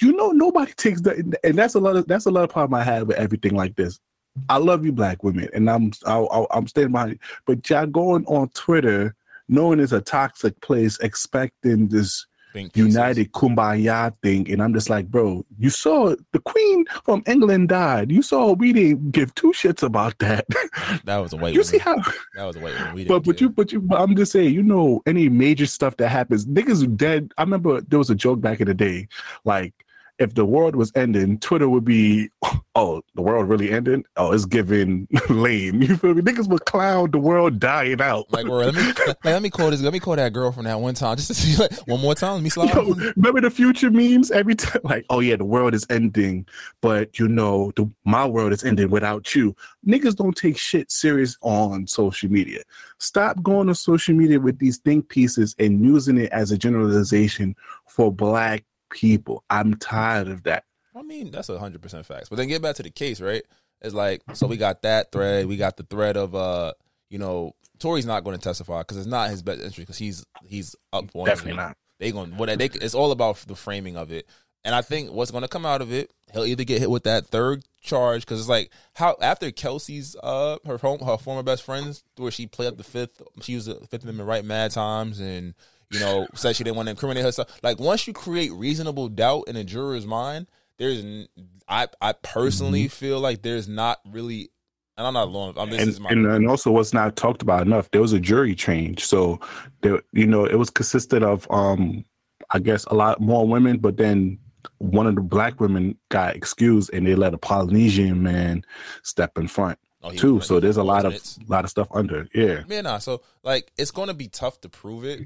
you 0.00 0.12
know 0.12 0.30
nobody 0.30 0.72
takes 0.72 1.00
that, 1.02 1.16
and 1.44 1.58
that's 1.58 1.74
a 1.74 1.80
lot 1.80 1.96
of 1.96 2.06
that's 2.06 2.26
a 2.26 2.30
lot 2.30 2.44
of 2.44 2.50
problem 2.50 2.78
I 2.80 2.84
had 2.84 3.06
with 3.08 3.16
everything 3.16 3.54
like 3.54 3.76
this. 3.76 4.00
I 4.48 4.58
love 4.58 4.84
you, 4.84 4.92
black 4.92 5.24
women, 5.24 5.48
and 5.54 5.68
I'm 5.68 5.92
I, 6.06 6.44
I'm 6.50 6.66
standing 6.68 6.92
behind 6.92 7.12
you. 7.12 7.18
But 7.46 7.68
y'all 7.68 7.86
going 7.86 8.24
on 8.26 8.48
Twitter 8.50 9.14
knowing 9.48 9.80
it's 9.80 9.92
a 9.92 10.00
toxic 10.00 10.60
place, 10.60 10.98
expecting 11.00 11.88
this 11.88 12.26
united 12.74 13.30
kumbaya 13.32 14.12
thing 14.22 14.50
and 14.50 14.62
i'm 14.62 14.72
just 14.72 14.88
like 14.90 15.06
bro 15.08 15.44
you 15.58 15.70
saw 15.70 16.14
the 16.32 16.38
queen 16.40 16.84
from 17.04 17.22
england 17.26 17.68
died 17.68 18.10
you 18.10 18.22
saw 18.22 18.52
we 18.52 18.72
didn't 18.72 19.10
give 19.12 19.34
two 19.34 19.52
shits 19.52 19.82
about 19.82 20.18
that 20.18 20.46
That 21.04 21.18
was 21.18 21.32
a 21.32 21.36
white 21.36 21.54
you 21.54 21.60
woman. 21.60 21.64
see 21.64 21.78
how 21.78 21.96
that 22.34 22.44
was 22.44 22.56
a 22.56 22.60
white 22.60 23.06
but 23.06 23.20
but 23.20 23.40
you 23.40 23.50
but 23.50 23.70
you 23.70 23.80
but 23.80 24.00
i'm 24.00 24.16
just 24.16 24.32
saying 24.32 24.52
you 24.54 24.62
know 24.62 25.02
any 25.06 25.28
major 25.28 25.66
stuff 25.66 25.96
that 25.98 26.08
happens 26.08 26.46
niggas 26.46 26.96
dead 26.96 27.32
i 27.38 27.42
remember 27.42 27.80
there 27.82 27.98
was 27.98 28.10
a 28.10 28.14
joke 28.14 28.40
back 28.40 28.60
in 28.60 28.66
the 28.66 28.74
day 28.74 29.06
like 29.44 29.74
if 30.18 30.34
the 30.34 30.44
world 30.44 30.74
was 30.74 30.90
ending, 30.94 31.38
Twitter 31.38 31.68
would 31.68 31.84
be, 31.84 32.30
oh, 32.74 33.02
the 33.14 33.22
world 33.22 33.48
really 33.48 33.70
ended. 33.70 34.04
Oh, 34.16 34.32
it's 34.32 34.44
giving 34.44 35.06
lame. 35.28 35.82
You 35.82 35.96
feel 35.96 36.14
me? 36.14 36.22
Niggas 36.22 36.48
would 36.48 36.64
clown 36.64 37.10
the 37.10 37.18
world 37.18 37.60
dying 37.60 38.00
out. 38.00 38.30
Like, 38.32 38.46
bro, 38.46 38.58
let 38.58 38.74
me 38.74 38.82
like, 39.06 39.24
let 39.24 39.42
me 39.42 39.50
call 39.50 39.70
this. 39.70 39.80
Let 39.80 39.92
me 39.92 40.00
call 40.00 40.16
that 40.16 40.32
girl 40.32 40.52
from 40.52 40.64
that 40.64 40.80
one 40.80 40.94
time 40.94 41.16
just 41.16 41.28
to 41.28 41.34
see 41.34 41.60
like 41.60 41.72
one 41.86 42.00
more 42.00 42.14
time. 42.14 42.34
Let 42.34 42.42
me 42.42 42.50
slide. 42.50 42.74
Yo, 42.74 42.94
remember 43.16 43.40
the 43.40 43.50
future 43.50 43.90
memes 43.90 44.30
every 44.30 44.54
time? 44.54 44.80
Like, 44.84 45.06
oh 45.10 45.20
yeah, 45.20 45.36
the 45.36 45.44
world 45.44 45.74
is 45.74 45.86
ending, 45.90 46.46
but 46.80 47.18
you 47.18 47.28
know, 47.28 47.72
the, 47.76 47.90
my 48.04 48.26
world 48.26 48.52
is 48.52 48.64
ending 48.64 48.90
without 48.90 49.34
you. 49.34 49.54
Niggas 49.86 50.16
don't 50.16 50.36
take 50.36 50.58
shit 50.58 50.90
serious 50.90 51.36
on 51.42 51.86
social 51.86 52.30
media. 52.30 52.62
Stop 52.98 53.42
going 53.42 53.68
on 53.68 53.74
social 53.74 54.14
media 54.14 54.40
with 54.40 54.58
these 54.58 54.78
think 54.78 55.08
pieces 55.08 55.54
and 55.58 55.84
using 55.84 56.18
it 56.18 56.30
as 56.32 56.50
a 56.50 56.58
generalization 56.58 57.54
for 57.86 58.12
black 58.12 58.64
people. 58.90 59.44
I'm 59.50 59.74
tired 59.74 60.28
of 60.28 60.44
that. 60.44 60.64
I 60.94 61.02
mean, 61.02 61.30
that's 61.30 61.48
a 61.48 61.58
hundred 61.58 61.82
percent 61.82 62.06
facts. 62.06 62.28
But 62.28 62.36
then 62.36 62.48
get 62.48 62.62
back 62.62 62.76
to 62.76 62.82
the 62.82 62.90
case, 62.90 63.20
right? 63.20 63.42
It's 63.80 63.94
like 63.94 64.22
so 64.34 64.46
we 64.46 64.56
got 64.56 64.82
that 64.82 65.12
thread. 65.12 65.46
We 65.46 65.56
got 65.56 65.76
the 65.76 65.84
thread 65.84 66.16
of 66.16 66.34
uh, 66.34 66.72
you 67.10 67.18
know, 67.18 67.54
Tory's 67.78 68.06
not 68.06 68.24
going 68.24 68.36
to 68.36 68.42
testify 68.42 68.80
because 68.80 68.96
it's 68.96 69.06
not 69.06 69.30
his 69.30 69.42
best 69.42 69.58
interest 69.58 69.78
because 69.78 69.98
he's 69.98 70.24
he's 70.46 70.74
up 70.92 71.04
on 71.14 71.26
Definitely 71.26 71.54
not. 71.54 71.76
They 71.98 72.12
going 72.12 72.36
what 72.36 72.58
they 72.58 72.66
it's 72.66 72.94
all 72.94 73.12
about 73.12 73.36
the 73.46 73.56
framing 73.56 73.96
of 73.96 74.12
it. 74.12 74.26
And 74.64 74.74
I 74.74 74.82
think 74.82 75.12
what's 75.12 75.30
going 75.30 75.42
to 75.42 75.48
come 75.48 75.64
out 75.64 75.80
of 75.80 75.92
it, 75.92 76.12
he'll 76.32 76.44
either 76.44 76.64
get 76.64 76.80
hit 76.80 76.90
with 76.90 77.04
that 77.04 77.26
third 77.26 77.64
charge 77.80 78.22
because 78.22 78.40
it's 78.40 78.48
like 78.48 78.70
how 78.94 79.16
after 79.20 79.50
Kelsey's 79.50 80.16
uh 80.22 80.58
her 80.66 80.78
home 80.78 80.98
her 81.00 81.16
former 81.16 81.42
best 81.42 81.62
friends 81.62 82.02
where 82.16 82.30
she 82.30 82.46
played 82.46 82.68
up 82.68 82.76
the 82.76 82.84
fifth, 82.84 83.22
she 83.40 83.54
was 83.54 83.66
the 83.66 83.76
Fifth 83.86 84.02
Amendment 84.02 84.28
right 84.28 84.44
mad 84.44 84.72
times 84.72 85.20
and 85.20 85.54
you 85.90 85.98
know 85.98 86.26
said 86.34 86.56
she 86.56 86.64
didn't 86.64 86.76
want 86.76 86.86
to 86.86 86.90
incriminate 86.90 87.24
herself. 87.24 87.48
Like 87.62 87.78
once 87.80 88.06
you 88.06 88.12
create 88.12 88.52
reasonable 88.52 89.08
doubt 89.08 89.44
in 89.48 89.56
a 89.56 89.64
juror's 89.64 90.06
mind, 90.06 90.46
there's 90.78 91.26
I 91.68 91.88
I 92.00 92.12
personally 92.12 92.84
Mm-hmm. 92.84 92.88
feel 92.88 93.20
like 93.20 93.42
there's 93.42 93.68
not 93.68 94.00
really. 94.08 94.50
And 94.96 95.06
I'm 95.06 95.14
not 95.14 95.28
alone. 95.28 95.54
I'm, 95.56 95.70
this 95.70 95.86
is 95.86 96.00
and, 96.00 96.04
my 96.04 96.10
and 96.10 96.26
and 96.26 96.48
also 96.48 96.72
what's 96.72 96.92
not 96.92 97.14
talked 97.14 97.40
about 97.40 97.62
enough 97.66 97.88
there 97.92 98.00
was 98.00 98.12
a 98.12 98.18
jury 98.18 98.54
change 98.54 99.04
so 99.04 99.38
there 99.82 100.02
you 100.12 100.26
know 100.26 100.44
it 100.44 100.56
was 100.58 100.70
consisted 100.70 101.22
of 101.22 101.46
um 101.52 102.04
i 102.50 102.58
guess 102.58 102.84
a 102.86 102.94
lot 102.94 103.20
more 103.20 103.46
women 103.46 103.78
but 103.78 103.96
then 103.96 104.36
one 104.78 105.06
of 105.06 105.14
the 105.14 105.20
black 105.20 105.60
women 105.60 105.96
got 106.08 106.34
excused 106.34 106.90
and 106.92 107.06
they 107.06 107.14
let 107.14 107.32
a 107.32 107.38
polynesian 107.38 108.22
man 108.24 108.62
step 109.04 109.38
in 109.38 109.46
front 109.46 109.78
Oh, 110.02 110.10
too 110.16 110.40
so 110.40 110.54
he 110.54 110.60
there's 110.60 110.76
a 110.76 110.82
lot 110.82 111.06
of 111.06 111.14
lot 111.46 111.62
of 111.64 111.70
stuff 111.70 111.86
under 111.92 112.26
yeah 112.34 112.62
Yeah, 112.66 112.80
nah. 112.82 112.98
So 112.98 113.22
like, 113.42 113.72
it's 113.78 113.90
going 113.90 114.08
to 114.08 114.14
be 114.14 114.28
tough 114.28 114.60
to 114.62 114.68
prove 114.68 115.04
it. 115.04 115.22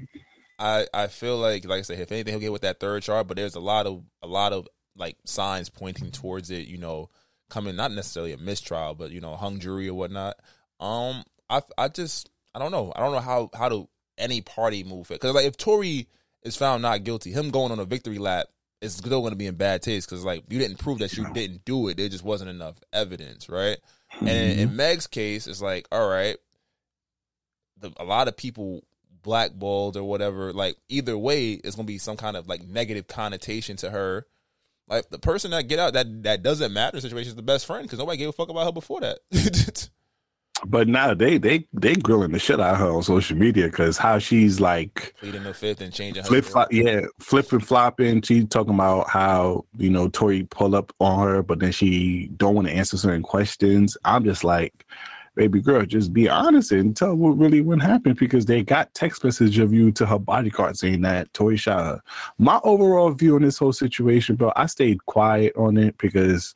I 0.59 0.87
I 0.93 1.07
feel 1.07 1.37
like, 1.37 1.65
like 1.65 1.79
I 1.79 1.81
said, 1.83 1.99
if 1.99 2.11
anything, 2.11 2.33
he'll 2.33 2.39
get 2.39 2.51
with 2.51 2.61
that 2.61 2.79
third 2.79 3.03
chart. 3.03 3.27
But 3.27 3.37
there's 3.37 3.55
a 3.55 3.59
lot 3.59 3.85
of 3.85 4.03
a 4.21 4.27
lot 4.27 4.53
of 4.53 4.67
like 4.95 5.17
signs 5.25 5.69
pointing 5.69 6.11
towards 6.11 6.51
it. 6.51 6.67
You 6.67 6.77
know, 6.77 7.09
coming 7.49 7.75
not 7.75 7.91
necessarily 7.91 8.33
a 8.33 8.37
mistrial, 8.37 8.95
but 8.95 9.11
you 9.11 9.21
know, 9.21 9.35
hung 9.35 9.59
jury 9.59 9.89
or 9.89 9.93
whatnot. 9.93 10.35
Um, 10.79 11.23
I 11.49 11.61
I 11.77 11.87
just 11.87 12.29
I 12.53 12.59
don't 12.59 12.71
know. 12.71 12.91
I 12.95 12.99
don't 12.99 13.11
know 13.11 13.19
how 13.19 13.49
how 13.53 13.69
to 13.69 13.89
any 14.17 14.41
party 14.41 14.83
move 14.83 15.09
it 15.09 15.15
because 15.15 15.33
like 15.33 15.45
if 15.45 15.57
Tory 15.57 16.07
is 16.43 16.55
found 16.55 16.81
not 16.81 17.03
guilty, 17.03 17.31
him 17.31 17.49
going 17.49 17.71
on 17.71 17.79
a 17.79 17.85
victory 17.85 18.17
lap 18.17 18.47
is 18.81 18.95
still 18.95 19.21
going 19.21 19.31
to 19.31 19.37
be 19.37 19.47
in 19.47 19.55
bad 19.55 19.81
taste 19.81 20.09
because 20.09 20.25
like 20.25 20.43
you 20.49 20.59
didn't 20.59 20.77
prove 20.77 20.99
that 20.99 21.15
you 21.15 21.25
didn't 21.33 21.63
do 21.65 21.87
it. 21.87 21.97
There 21.97 22.09
just 22.09 22.23
wasn't 22.23 22.49
enough 22.49 22.75
evidence, 22.91 23.49
right? 23.49 23.77
And 24.19 24.29
in, 24.29 24.59
in 24.59 24.75
Meg's 24.75 25.07
case, 25.07 25.47
it's 25.47 25.61
like, 25.61 25.87
all 25.91 26.07
right, 26.07 26.35
the, 27.79 27.91
a 27.97 28.03
lot 28.03 28.27
of 28.27 28.35
people 28.37 28.83
blackballed 29.23 29.97
or 29.97 30.03
whatever. 30.03 30.53
Like 30.53 30.75
either 30.89 31.17
way, 31.17 31.53
it's 31.53 31.75
gonna 31.75 31.85
be 31.85 31.97
some 31.97 32.17
kind 32.17 32.37
of 32.37 32.47
like 32.47 32.63
negative 32.63 33.07
connotation 33.07 33.77
to 33.77 33.89
her. 33.89 34.27
Like 34.87 35.09
the 35.09 35.19
person 35.19 35.51
that 35.51 35.67
get 35.67 35.79
out 35.79 35.93
that 35.93 36.23
that 36.23 36.43
doesn't 36.43 36.73
matter 36.73 36.99
situation 36.99 37.29
is 37.29 37.35
the 37.35 37.41
best 37.41 37.65
friend 37.65 37.83
because 37.83 37.99
nobody 37.99 38.17
gave 38.17 38.29
a 38.29 38.33
fuck 38.33 38.49
about 38.49 38.65
her 38.65 38.71
before 38.71 39.01
that. 39.01 39.19
but 40.65 40.87
now 40.87 41.13
they 41.13 41.37
they 41.37 41.67
they 41.73 41.95
grilling 41.95 42.31
the 42.31 42.39
shit 42.39 42.59
out 42.59 42.75
of 42.75 42.79
her 42.79 42.89
on 42.89 43.03
social 43.03 43.37
media 43.37 43.65
because 43.65 43.97
how 43.97 44.19
she's 44.19 44.59
like 44.59 45.13
Pleading 45.19 45.43
the 45.43 45.53
fifth 45.53 45.81
and 45.81 45.93
changing 45.93 46.23
flip 46.23 46.45
flop, 46.45 46.71
yeah, 46.71 47.01
flipping 47.19 47.59
flopping. 47.59 48.21
She 48.21 48.45
talking 48.45 48.73
about 48.73 49.09
how 49.09 49.65
you 49.77 49.89
know 49.89 50.09
Tory 50.09 50.43
pull 50.43 50.75
up 50.75 50.93
on 50.99 51.27
her, 51.27 51.43
but 51.43 51.59
then 51.59 51.71
she 51.71 52.29
don't 52.37 52.55
want 52.55 52.67
to 52.67 52.73
answer 52.73 52.97
certain 52.97 53.23
questions. 53.23 53.97
I'm 54.03 54.23
just 54.23 54.43
like, 54.43 54.85
baby 55.35 55.61
girl, 55.61 55.85
just 55.85 56.13
be 56.13 56.29
honest 56.29 56.71
and 56.71 56.95
tell 56.95 57.15
what 57.15 57.37
really 57.37 57.61
what 57.61 57.81
happened 57.81 58.17
because 58.17 58.45
they 58.45 58.63
got 58.63 58.93
text 58.93 59.23
message 59.23 59.59
of 59.59 59.73
you 59.73 59.91
to 59.93 60.05
her 60.05 60.19
bodyguard 60.19 60.77
saying 60.77 61.01
that 61.01 61.33
Tory 61.33 61.57
shot. 61.57 62.01
My 62.37 62.59
overall 62.63 63.11
view 63.11 63.35
on 63.35 63.41
this 63.41 63.57
whole 63.57 63.73
situation, 63.73 64.35
bro, 64.35 64.51
I 64.55 64.67
stayed 64.67 65.05
quiet 65.05 65.53
on 65.55 65.77
it 65.77 65.97
because 65.97 66.55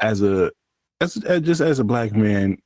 as 0.00 0.22
a 0.22 0.50
as, 1.00 1.16
as 1.24 1.40
just 1.42 1.60
as 1.60 1.78
a 1.78 1.84
black 1.84 2.14
man, 2.14 2.58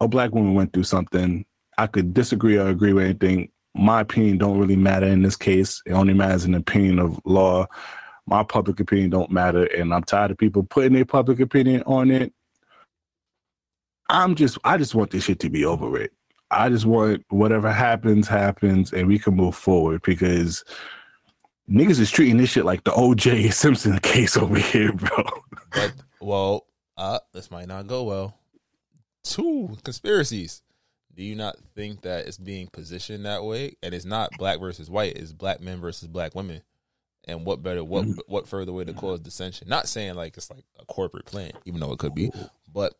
a 0.00 0.08
black 0.08 0.32
woman 0.32 0.54
went 0.54 0.72
through 0.72 0.84
something. 0.84 1.44
I 1.78 1.86
could 1.86 2.12
disagree 2.12 2.58
or 2.58 2.68
agree 2.68 2.92
with 2.92 3.04
anything 3.04 3.50
my 3.74 4.00
opinion 4.00 4.38
don't 4.38 4.58
really 4.58 4.76
matter 4.76 5.06
in 5.06 5.22
this 5.22 5.36
case. 5.36 5.82
It 5.86 5.92
only 5.92 6.14
matters 6.14 6.44
the 6.44 6.56
opinion 6.56 6.98
of 6.98 7.18
law. 7.24 7.66
My 8.26 8.42
public 8.42 8.80
opinion 8.80 9.10
don't 9.10 9.30
matter, 9.30 9.64
and 9.64 9.92
I'm 9.92 10.04
tired 10.04 10.30
of 10.30 10.38
people 10.38 10.62
putting 10.62 10.92
their 10.92 11.04
public 11.04 11.40
opinion 11.40 11.82
on 11.86 12.10
it. 12.10 12.32
I'm 14.12 14.34
just, 14.34 14.58
I 14.64 14.76
just 14.76 14.94
want 14.94 15.10
this 15.10 15.24
shit 15.24 15.40
to 15.40 15.50
be 15.50 15.64
over 15.64 15.88
with. 15.88 16.10
I 16.50 16.68
just 16.68 16.84
want 16.84 17.24
whatever 17.30 17.72
happens, 17.72 18.28
happens, 18.28 18.92
and 18.92 19.08
we 19.08 19.18
can 19.18 19.34
move 19.34 19.54
forward 19.54 20.02
because 20.02 20.62
niggas 21.68 21.98
is 21.98 22.10
treating 22.10 22.36
this 22.36 22.50
shit 22.50 22.66
like 22.66 22.84
the 22.84 22.92
O.J. 22.92 23.48
Simpson 23.50 23.98
case 24.00 24.36
over 24.36 24.58
here, 24.58 24.92
bro. 24.92 25.24
But 25.72 25.94
well, 26.20 26.66
uh, 26.98 27.20
this 27.32 27.50
might 27.50 27.68
not 27.68 27.86
go 27.86 28.04
well. 28.04 28.38
Two 29.24 29.76
conspiracies. 29.82 30.62
Do 31.14 31.22
you 31.22 31.34
not 31.34 31.56
think 31.74 32.02
that 32.02 32.26
it's 32.26 32.38
being 32.38 32.68
positioned 32.68 33.24
that 33.24 33.44
way? 33.44 33.76
And 33.82 33.94
it's 33.94 34.04
not 34.04 34.30
black 34.38 34.60
versus 34.60 34.90
white; 34.90 35.16
it's 35.16 35.32
black 35.32 35.60
men 35.60 35.80
versus 35.80 36.08
black 36.08 36.34
women. 36.34 36.62
And 37.24 37.46
what 37.46 37.62
better, 37.62 37.84
what 37.84 38.06
what 38.26 38.46
further 38.46 38.72
way 38.72 38.84
to 38.84 38.92
cause 38.92 39.20
dissension? 39.20 39.68
Not 39.68 39.88
saying 39.88 40.16
like 40.16 40.36
it's 40.36 40.50
like 40.50 40.64
a 40.78 40.84
corporate 40.84 41.24
plan, 41.24 41.52
even 41.64 41.80
though 41.80 41.92
it 41.92 41.98
could 41.98 42.14
be. 42.14 42.30
But 42.72 42.94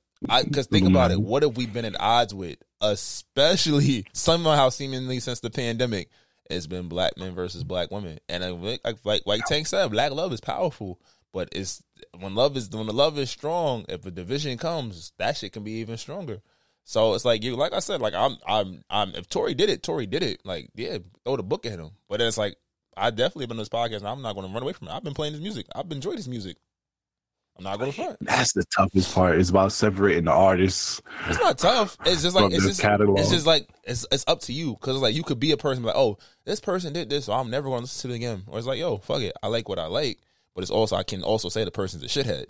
because 0.44 0.66
think 0.66 0.88
about 0.88 1.10
it. 1.10 1.20
What 1.20 1.42
have 1.42 1.56
we 1.56 1.66
been 1.66 1.84
at 1.84 2.00
odds 2.00 2.34
with? 2.34 2.58
Especially 2.80 4.06
somehow, 4.12 4.68
seemingly 4.68 5.20
since 5.20 5.40
the 5.40 5.50
pandemic, 5.50 6.10
it's 6.50 6.66
been 6.66 6.88
black 6.88 7.16
men 7.16 7.34
versus 7.34 7.64
black 7.64 7.90
women. 7.90 8.18
And 8.28 8.62
like 8.62 8.80
like 9.04 9.22
like 9.26 9.44
Tank 9.46 9.66
said, 9.66 9.90
black 9.90 10.12
love 10.12 10.32
is 10.32 10.40
powerful. 10.40 11.00
But 11.32 11.48
it's 11.52 11.82
when 12.18 12.34
love 12.34 12.56
is 12.56 12.68
when 12.70 12.86
the 12.86 12.92
love 12.92 13.18
is 13.18 13.30
strong. 13.30 13.84
If 13.88 14.04
a 14.04 14.10
division 14.10 14.58
comes, 14.58 15.12
that 15.18 15.36
shit 15.36 15.52
can 15.52 15.64
be 15.64 15.72
even 15.72 15.96
stronger. 15.96 16.42
So 16.84 17.14
it's 17.14 17.24
like 17.24 17.42
you, 17.42 17.56
like 17.56 17.72
I 17.72 17.78
said, 17.78 18.00
like 18.00 18.14
I'm, 18.14 18.36
I'm, 18.46 18.82
I'm. 18.90 19.14
If 19.14 19.28
Tory 19.28 19.54
did 19.54 19.70
it, 19.70 19.82
Tory 19.82 20.06
did 20.06 20.22
it. 20.22 20.40
Like 20.44 20.70
yeah, 20.74 20.98
throw 21.24 21.36
the 21.36 21.42
book 21.42 21.64
at 21.64 21.78
him. 21.78 21.92
But 22.08 22.20
it's 22.20 22.36
like 22.36 22.56
I 22.96 23.10
definitely 23.10 23.46
been 23.46 23.56
on 23.56 23.60
this 23.60 23.68
podcast, 23.68 23.98
and 23.98 24.08
I'm 24.08 24.22
not 24.22 24.34
going 24.34 24.46
to 24.46 24.52
run 24.52 24.62
away 24.62 24.72
from 24.72 24.88
it. 24.88 24.92
I've 24.92 25.04
been 25.04 25.14
playing 25.14 25.32
his 25.32 25.42
music. 25.42 25.66
I've 25.74 25.90
enjoyed 25.90 26.16
his 26.16 26.28
music. 26.28 26.56
I'm 27.58 27.64
not 27.64 27.78
going 27.78 27.92
to 27.92 27.96
front. 27.96 28.16
That's 28.22 28.52
the 28.54 28.64
toughest 28.76 29.14
part. 29.14 29.38
It's 29.38 29.50
about 29.50 29.72
separating 29.72 30.24
the 30.24 30.32
artists. 30.32 31.02
It's 31.28 31.38
not 31.38 31.58
tough. 31.58 31.96
It's 32.06 32.22
just 32.22 32.34
like 32.34 32.52
it's 32.52 32.64
just 32.66 32.80
catalog. 32.80 33.18
it's 33.18 33.30
just 33.30 33.46
like 33.46 33.68
it's 33.84 34.06
it's 34.10 34.24
up 34.26 34.40
to 34.42 34.52
you 34.52 34.72
because 34.72 34.96
like 34.98 35.14
you 35.14 35.22
could 35.22 35.38
be 35.38 35.52
a 35.52 35.56
person 35.56 35.82
like 35.82 35.94
oh 35.96 36.18
this 36.44 36.60
person 36.60 36.92
did 36.92 37.10
this 37.10 37.26
so 37.26 37.32
I'm 37.34 37.50
never 37.50 37.68
going 37.68 37.80
to 37.80 37.82
listen 37.82 38.10
to 38.10 38.14
it 38.14 38.16
again 38.16 38.42
or 38.46 38.58
it's 38.58 38.66
like 38.66 38.78
yo 38.78 38.98
fuck 38.98 39.20
it 39.20 39.32
I 39.42 39.48
like 39.48 39.68
what 39.68 39.78
I 39.78 39.86
like 39.86 40.18
but 40.54 40.62
it's 40.62 40.70
also 40.70 40.96
I 40.96 41.02
can 41.02 41.22
also 41.22 41.48
say 41.50 41.64
the 41.64 41.70
person's 41.70 42.02
a 42.02 42.06
shithead 42.06 42.46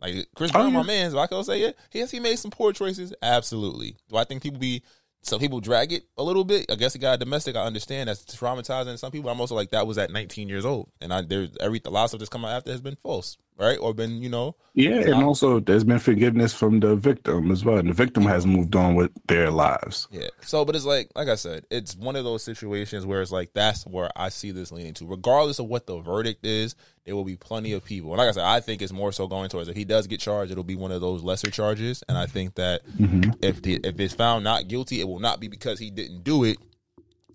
like 0.00 0.26
Chris 0.36 0.50
Oh, 0.50 0.58
Brown 0.58 0.72
my 0.72 0.80
yeah. 0.80 0.86
man 0.86 1.10
so 1.10 1.18
I 1.18 1.26
can 1.26 1.42
say 1.44 1.62
it 1.62 1.78
yes 1.92 2.10
he 2.10 2.20
made 2.20 2.38
some 2.38 2.50
poor 2.50 2.72
choices 2.72 3.12
absolutely 3.22 3.96
do 4.08 4.16
I 4.16 4.24
think 4.24 4.42
people 4.42 4.60
be 4.60 4.82
some 5.24 5.38
people 5.38 5.60
drag 5.60 5.92
it 5.92 6.04
a 6.16 6.22
little 6.22 6.44
bit 6.44 6.66
I 6.70 6.74
guess 6.76 6.92
he 6.92 6.98
got 6.98 7.18
domestic 7.18 7.56
I 7.56 7.62
understand 7.64 8.08
that's 8.08 8.24
traumatizing 8.24 8.86
to 8.92 8.98
some 8.98 9.10
people 9.12 9.30
I'm 9.30 9.40
also 9.40 9.54
like 9.54 9.70
that 9.70 9.86
was 9.86 9.98
at 9.98 10.10
19 10.10 10.48
years 10.48 10.64
old 10.64 10.90
and 11.00 11.12
I 11.12 11.22
there's 11.22 11.50
every 11.60 11.80
a 11.84 11.90
lot 11.90 12.04
of 12.04 12.10
stuff 12.10 12.18
that's 12.20 12.28
come 12.28 12.44
out 12.44 12.52
after 12.52 12.70
has 12.70 12.80
been 12.80 12.96
false 12.96 13.36
right 13.58 13.78
or 13.80 13.94
been 13.94 14.22
you 14.22 14.28
know 14.28 14.56
Yeah, 14.74 15.00
and 15.00 15.22
also 15.22 15.60
there's 15.60 15.84
been 15.84 15.98
forgiveness 15.98 16.54
from 16.54 16.80
the 16.80 16.96
victim 16.96 17.50
as 17.50 17.62
well. 17.62 17.76
And 17.76 17.90
the 17.90 17.92
victim 17.92 18.24
has 18.24 18.46
moved 18.46 18.74
on 18.74 18.94
with 18.94 19.10
their 19.26 19.50
lives. 19.50 20.08
Yeah. 20.10 20.28
So, 20.40 20.64
but 20.64 20.74
it's 20.74 20.86
like, 20.86 21.10
like 21.14 21.28
I 21.28 21.34
said, 21.34 21.66
it's 21.70 21.94
one 21.94 22.16
of 22.16 22.24
those 22.24 22.42
situations 22.42 23.04
where 23.04 23.20
it's 23.20 23.30
like 23.30 23.52
that's 23.52 23.84
where 23.86 24.08
I 24.16 24.30
see 24.30 24.50
this 24.50 24.72
leaning 24.72 24.94
to. 24.94 25.06
Regardless 25.06 25.58
of 25.58 25.66
what 25.66 25.86
the 25.86 26.00
verdict 26.00 26.46
is, 26.46 26.74
there 27.04 27.14
will 27.14 27.24
be 27.24 27.36
plenty 27.36 27.72
of 27.74 27.84
people. 27.84 28.12
And 28.12 28.18
like 28.18 28.28
I 28.28 28.32
said, 28.32 28.44
I 28.44 28.60
think 28.60 28.80
it's 28.80 28.92
more 28.92 29.12
so 29.12 29.26
going 29.26 29.50
towards 29.50 29.68
if 29.68 29.76
he 29.76 29.84
does 29.84 30.06
get 30.06 30.20
charged, 30.20 30.50
it'll 30.50 30.64
be 30.64 30.76
one 30.76 30.92
of 30.92 31.02
those 31.02 31.22
lesser 31.22 31.50
charges. 31.50 32.02
And 32.08 32.16
I 32.16 32.24
think 32.24 32.54
that 32.54 32.86
mm-hmm. 32.86 33.32
if 33.42 33.60
the 33.60 33.78
if 33.84 34.00
it's 34.00 34.14
found 34.14 34.42
not 34.42 34.68
guilty, 34.68 35.00
it 35.00 35.08
will 35.08 35.20
not 35.20 35.38
be 35.38 35.48
because 35.48 35.78
he 35.78 35.90
didn't 35.90 36.24
do 36.24 36.44
it. 36.44 36.56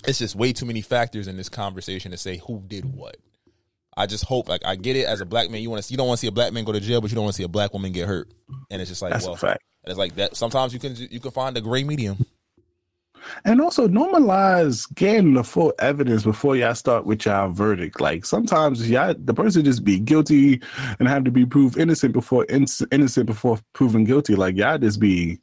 It's 0.07 0.19
just 0.19 0.35
way 0.35 0.53
too 0.53 0.65
many 0.65 0.81
factors 0.81 1.27
in 1.27 1.37
this 1.37 1.49
conversation 1.49 2.11
to 2.11 2.17
say 2.17 2.37
who 2.37 2.63
did 2.65 2.85
what. 2.85 3.17
I 3.97 4.05
just 4.05 4.23
hope, 4.25 4.47
like, 4.47 4.61
I 4.63 4.75
get 4.75 4.95
it 4.95 5.05
as 5.05 5.21
a 5.21 5.25
black 5.25 5.49
man. 5.49 5.61
You 5.61 5.69
want 5.69 5.83
to, 5.83 5.91
you 5.91 5.97
don't 5.97 6.07
want 6.07 6.19
to 6.19 6.21
see 6.21 6.27
a 6.27 6.31
black 6.31 6.53
man 6.53 6.63
go 6.63 6.71
to 6.71 6.79
jail, 6.79 7.01
but 7.01 7.09
you 7.11 7.15
don't 7.15 7.23
want 7.23 7.33
to 7.33 7.37
see 7.37 7.43
a 7.43 7.49
black 7.49 7.73
woman 7.73 7.91
get 7.91 8.07
hurt. 8.07 8.29
And 8.69 8.81
it's 8.81 8.89
just 8.89 9.01
like, 9.01 9.11
That's 9.11 9.25
well, 9.25 9.33
a 9.33 9.37
fact. 9.37 9.63
it's 9.85 9.97
like 9.97 10.15
that. 10.15 10.37
Sometimes 10.37 10.73
you 10.73 10.79
can, 10.79 10.95
you 10.95 11.19
can 11.19 11.31
find 11.31 11.57
a 11.57 11.61
gray 11.61 11.83
medium. 11.83 12.25
And 13.43 13.59
also 13.59 13.87
normalize 13.87 14.93
getting 14.95 15.33
the 15.33 15.43
full 15.43 15.73
evidence 15.79 16.23
before 16.23 16.55
y'all 16.55 16.75
start 16.75 17.05
with 17.05 17.25
y'all 17.25 17.51
verdict. 17.51 17.99
Like 17.99 18.25
sometimes 18.25 18.89
y'all 18.89 19.15
the 19.17 19.33
person 19.33 19.65
just 19.65 19.83
be 19.83 19.99
guilty 19.99 20.61
and 20.99 21.09
have 21.09 21.25
to 21.25 21.31
be 21.31 21.45
proved 21.45 21.77
innocent 21.77 22.13
before 22.13 22.45
innocent 22.49 23.25
before 23.25 23.59
proven 23.73 24.05
guilty. 24.05 24.35
Like 24.35 24.55
y'all 24.55 24.77
just 24.77 25.01
be 25.01 25.39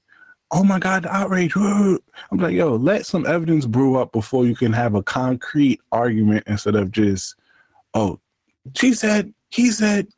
oh 0.54 0.62
my 0.62 0.78
god, 0.78 1.02
the 1.02 1.14
outrage. 1.14 1.54
I'm 1.56 1.98
like, 2.32 2.54
yo, 2.54 2.76
let 2.76 3.06
some 3.06 3.26
evidence 3.26 3.66
brew 3.66 3.96
up 3.96 4.12
before 4.12 4.46
you 4.46 4.54
can 4.54 4.72
have 4.72 4.94
a 4.94 5.02
concrete 5.02 5.80
argument 5.90 6.44
instead 6.46 6.76
of 6.76 6.92
just, 6.92 7.34
oh, 7.94 8.20
she 8.77 8.92
said, 8.94 9.33
he 9.50 9.70
said, 9.70 10.09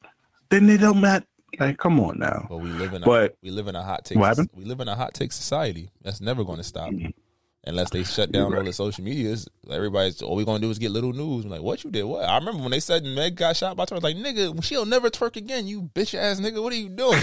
then 0.50 0.66
they 0.66 0.76
don't 0.76 1.00
matter. 1.00 1.26
Like, 1.58 1.78
come 1.78 2.00
on 2.00 2.18
now. 2.18 2.46
But 2.48 2.58
we 2.58 2.68
live 2.70 2.92
in 2.92 3.02
a, 3.02 3.06
But- 3.06 3.36
we 3.42 3.50
live 3.50 3.66
in 3.68 3.76
a 3.76 3.82
hot 3.82 4.04
take. 4.04 4.18
What 4.18 4.26
happened? 4.28 4.50
We 4.54 4.64
live 4.64 4.80
in 4.80 4.88
a 4.88 4.94
hot 4.94 5.14
take 5.14 5.32
society. 5.32 5.90
That's 6.02 6.20
never 6.20 6.44
going 6.44 6.58
to 6.58 6.64
stop. 6.64 6.90
Mm-hmm. 6.90 7.10
Unless 7.68 7.90
they 7.90 8.04
shut 8.04 8.30
down 8.30 8.54
all 8.54 8.62
the 8.62 8.72
social 8.72 9.02
medias, 9.02 9.48
everybody's 9.68 10.22
all 10.22 10.36
we're 10.36 10.44
gonna 10.44 10.60
do 10.60 10.70
is 10.70 10.78
get 10.78 10.92
little 10.92 11.12
news. 11.12 11.44
I'm 11.44 11.50
like, 11.50 11.62
what 11.62 11.82
you 11.82 11.90
did? 11.90 12.04
What? 12.04 12.22
I 12.24 12.38
remember 12.38 12.62
when 12.62 12.70
they 12.70 12.78
said 12.78 13.02
Meg 13.02 13.34
got 13.34 13.56
shot 13.56 13.76
by 13.76 13.86
twerk. 13.86 14.04
Like, 14.04 14.14
nigga, 14.14 14.62
she'll 14.62 14.86
never 14.86 15.10
twerk 15.10 15.34
again. 15.34 15.66
You 15.66 15.82
bitch 15.82 16.16
ass 16.16 16.38
nigga. 16.38 16.62
What 16.62 16.72
are 16.72 16.76
you 16.76 16.88
doing? 16.88 17.18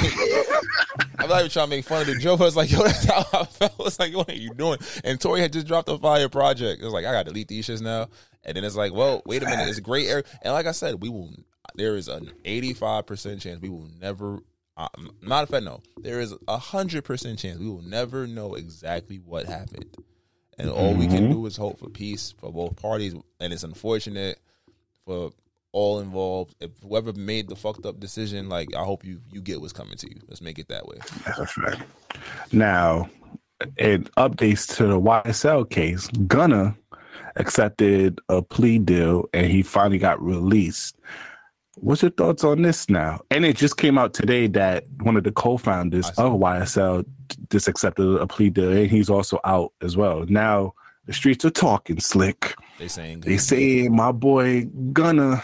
I'm 1.18 1.30
not 1.30 1.40
even 1.40 1.50
trying 1.50 1.68
to 1.68 1.70
make 1.70 1.86
fun 1.86 2.02
of 2.02 2.08
the 2.08 2.16
joke. 2.16 2.42
I 2.42 2.44
was 2.44 2.58
like, 2.58 2.70
yo, 2.74 2.84
that's 2.84 3.06
how 3.06 3.26
I 3.32 3.46
felt. 3.46 3.74
It's 3.80 3.98
like, 3.98 4.14
what 4.18 4.30
are 4.30 4.36
you 4.36 4.54
doing? 4.54 4.80
And 5.06 5.18
Tory 5.20 5.40
had 5.40 5.54
just 5.54 5.66
dropped 5.66 5.88
a 5.88 5.98
fire 5.98 6.28
project. 6.28 6.82
It 6.82 6.84
was 6.84 6.94
like, 6.94 7.06
I 7.06 7.14
got 7.14 7.24
to 7.26 7.32
delete 7.32 7.48
these 7.48 7.66
shits 7.66 7.80
now. 7.82 8.08
And 8.46 8.58
then 8.58 8.64
it's 8.64 8.76
like, 8.76 8.94
well, 8.94 9.22
wait 9.26 9.44
a 9.44 9.46
minute, 9.46 9.70
it's 9.70 9.80
gray 9.80 10.08
area. 10.08 10.24
And 10.42 10.54
like 10.54 10.66
I 10.66 10.72
said, 10.72 11.02
we 11.02 11.10
will. 11.10 11.32
There 11.76 11.96
is 11.96 12.08
an 12.08 12.32
85 12.46 13.06
percent 13.06 13.42
chance 13.42 13.62
we 13.62 13.70
will 13.70 13.90
never. 14.00 14.40
Uh, 14.76 14.88
not 15.22 15.44
if 15.44 15.54
I 15.54 15.60
know. 15.60 15.82
There 15.98 16.20
is 16.20 16.34
a 16.48 16.58
hundred 16.58 17.04
percent 17.04 17.40
chance 17.40 17.60
we 17.60 17.70
will 17.70 17.84
never 17.84 18.28
know 18.28 18.56
exactly 18.56 19.18
what 19.18 19.46
happened, 19.46 19.96
and 20.58 20.70
all 20.70 20.94
we 20.94 21.08
can 21.08 21.32
do 21.32 21.46
is 21.46 21.56
hope 21.56 21.80
for 21.80 21.90
peace 21.90 22.34
for 22.40 22.52
both 22.52 22.76
parties. 22.76 23.14
And 23.40 23.54
it's 23.54 23.64
unfortunate 23.64 24.40
for 25.06 25.32
all 25.74 26.00
involved. 26.00 26.56
If 26.60 26.72
whoever 26.82 27.14
made 27.14 27.50
the 27.50 27.56
fucked 27.56 27.86
up 27.86 28.00
decision, 28.00 28.50
like 28.50 28.76
I 28.76 28.84
hope 28.84 29.04
you 29.04 29.20
you 29.32 29.42
get 29.42 29.62
what's 29.62 29.74
coming 29.74 29.98
to 29.98 30.10
you. 30.10 30.22
Let's 30.28 30.42
make 30.42 30.60
it 30.60 30.70
that 30.70 30.88
way. 30.88 30.98
That's 31.26 31.40
a 31.40 31.46
fact. 31.46 31.82
Now, 32.52 33.10
in 33.78 34.06
updates 34.18 34.76
to 34.78 34.88
the 34.88 35.00
YSL 35.00 35.70
case, 35.70 36.08
Gunna 36.28 36.76
accepted 37.36 38.20
a 38.30 38.42
plea 38.42 38.80
deal 38.80 39.26
and 39.34 39.48
he 39.48 39.62
finally 39.64 39.98
got 39.98 40.22
released. 40.22 40.98
What's 41.78 42.04
your 42.04 42.12
thoughts 42.12 42.44
on 42.44 42.62
this 42.62 42.88
now? 42.90 43.22
And 43.32 43.46
it 43.46 43.58
just 43.58 43.78
came 43.78 43.98
out 43.98 44.14
today 44.14 44.48
that 44.48 44.86
one 45.02 45.18
of 45.18 45.24
the 45.24 45.32
co-founders 45.32 46.08
of 46.12 46.34
YSL 46.34 47.06
just 47.50 47.68
accepted 47.68 48.16
a 48.22 48.28
plea 48.28 48.50
deal 48.52 48.72
and 48.72 48.90
he's 48.90 49.10
also 49.10 49.40
out 49.44 49.74
as 49.82 49.98
well. 49.98 50.26
Now 50.28 50.74
the 51.06 51.14
streets 51.14 51.44
are 51.46 51.50
talking 51.50 52.00
slick. 52.00 52.56
They 52.80 52.88
saying 52.88 53.22
They 53.22 53.38
say 53.38 53.90
my 53.90 54.12
boy 54.12 54.66
Gunna 54.94 55.44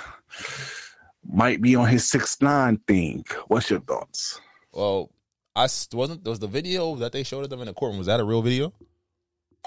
might 1.32 1.62
be 1.62 1.76
on 1.76 1.88
his 1.88 2.08
six 2.08 2.40
nine 2.42 2.78
thing. 2.88 3.26
What's 3.48 3.70
your 3.70 3.82
thoughts? 3.82 4.40
Well, 4.72 5.12
I 5.56 5.68
wasn't. 5.94 6.24
Was 6.26 6.40
the 6.40 6.48
video 6.48 6.96
that 6.96 7.12
they 7.12 7.24
showed 7.24 7.44
of 7.44 7.50
them 7.50 7.60
in 7.62 7.68
the 7.68 7.74
courtroom 7.74 7.98
was 7.98 8.08
that 8.08 8.20
a 8.20 8.24
real 8.24 8.42
video? 8.42 8.74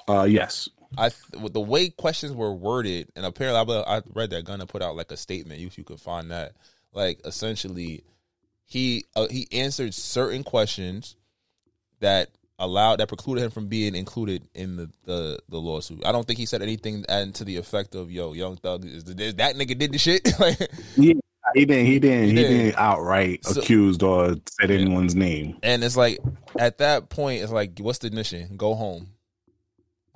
Uh 0.08 0.22
yes. 0.22 0.68
I 0.98 1.08
th- 1.10 1.52
the 1.52 1.60
way 1.60 1.88
questions 1.90 2.32
were 2.32 2.52
worded, 2.54 3.08
and 3.16 3.24
apparently 3.26 3.74
I, 3.74 3.96
I 3.98 4.02
read 4.14 4.30
that 4.30 4.44
Gunna 4.44 4.66
put 4.66 4.82
out 4.82 4.96
like 4.96 5.10
a 5.12 5.16
statement. 5.16 5.60
If 5.60 5.78
you 5.78 5.84
could 5.84 6.00
find 6.00 6.30
that, 6.30 6.52
like 6.92 7.20
essentially, 7.24 8.04
he 8.66 9.04
uh, 9.16 9.28
he 9.30 9.48
answered 9.52 9.94
certain 9.94 10.44
questions 10.44 11.16
that 12.00 12.30
allowed 12.58 13.00
that 13.00 13.08
precluded 13.08 13.42
him 13.42 13.50
from 13.50 13.66
being 13.68 13.94
included 13.94 14.46
in 14.54 14.76
the 14.76 14.90
the, 15.04 15.38
the 15.48 15.58
lawsuit. 15.58 16.04
I 16.04 16.12
don't 16.12 16.26
think 16.26 16.38
he 16.38 16.46
said 16.46 16.62
anything 16.62 17.04
and 17.08 17.34
to 17.36 17.44
the 17.44 17.56
effect 17.56 17.94
of 17.94 18.10
"Yo, 18.10 18.32
Young 18.34 18.56
Thug 18.56 18.84
is, 18.84 19.04
the, 19.04 19.22
is 19.22 19.34
that 19.36 19.56
nigga 19.56 19.76
did 19.78 19.92
the 19.92 19.98
shit." 19.98 20.28
like, 20.40 20.58
Yeah, 20.96 21.14
he 21.54 21.64
didn't. 21.64 21.86
He 21.86 21.98
didn't. 21.98 22.22
He 22.24 22.28
He, 22.30 22.34
didn't. 22.34 22.56
didn't 22.58 22.78
outright 22.78 23.44
So- 23.44 23.60
accused 23.60 24.02
or 24.02 24.36
said 24.60 24.70
anyone's 24.70 25.14
name. 25.14 25.56
And 25.62 25.82
it's 25.82 25.96
like 25.96 26.18
at 26.58 26.78
that 26.78 27.08
point, 27.08 27.42
it's 27.42 27.52
like, 27.52 27.78
what's 27.78 27.98
the 27.98 28.10
mission? 28.10 28.56
Go 28.56 28.74
home. 28.74 29.08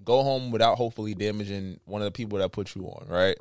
Go 0.06 0.22
home 0.22 0.50
without 0.52 0.76
hopefully 0.78 1.14
damaging 1.14 1.78
one 1.84 2.00
of 2.00 2.06
the 2.06 2.12
people 2.12 2.38
that 2.38 2.52
put 2.52 2.74
you 2.74 2.84
on, 2.84 3.06
right? 3.08 3.36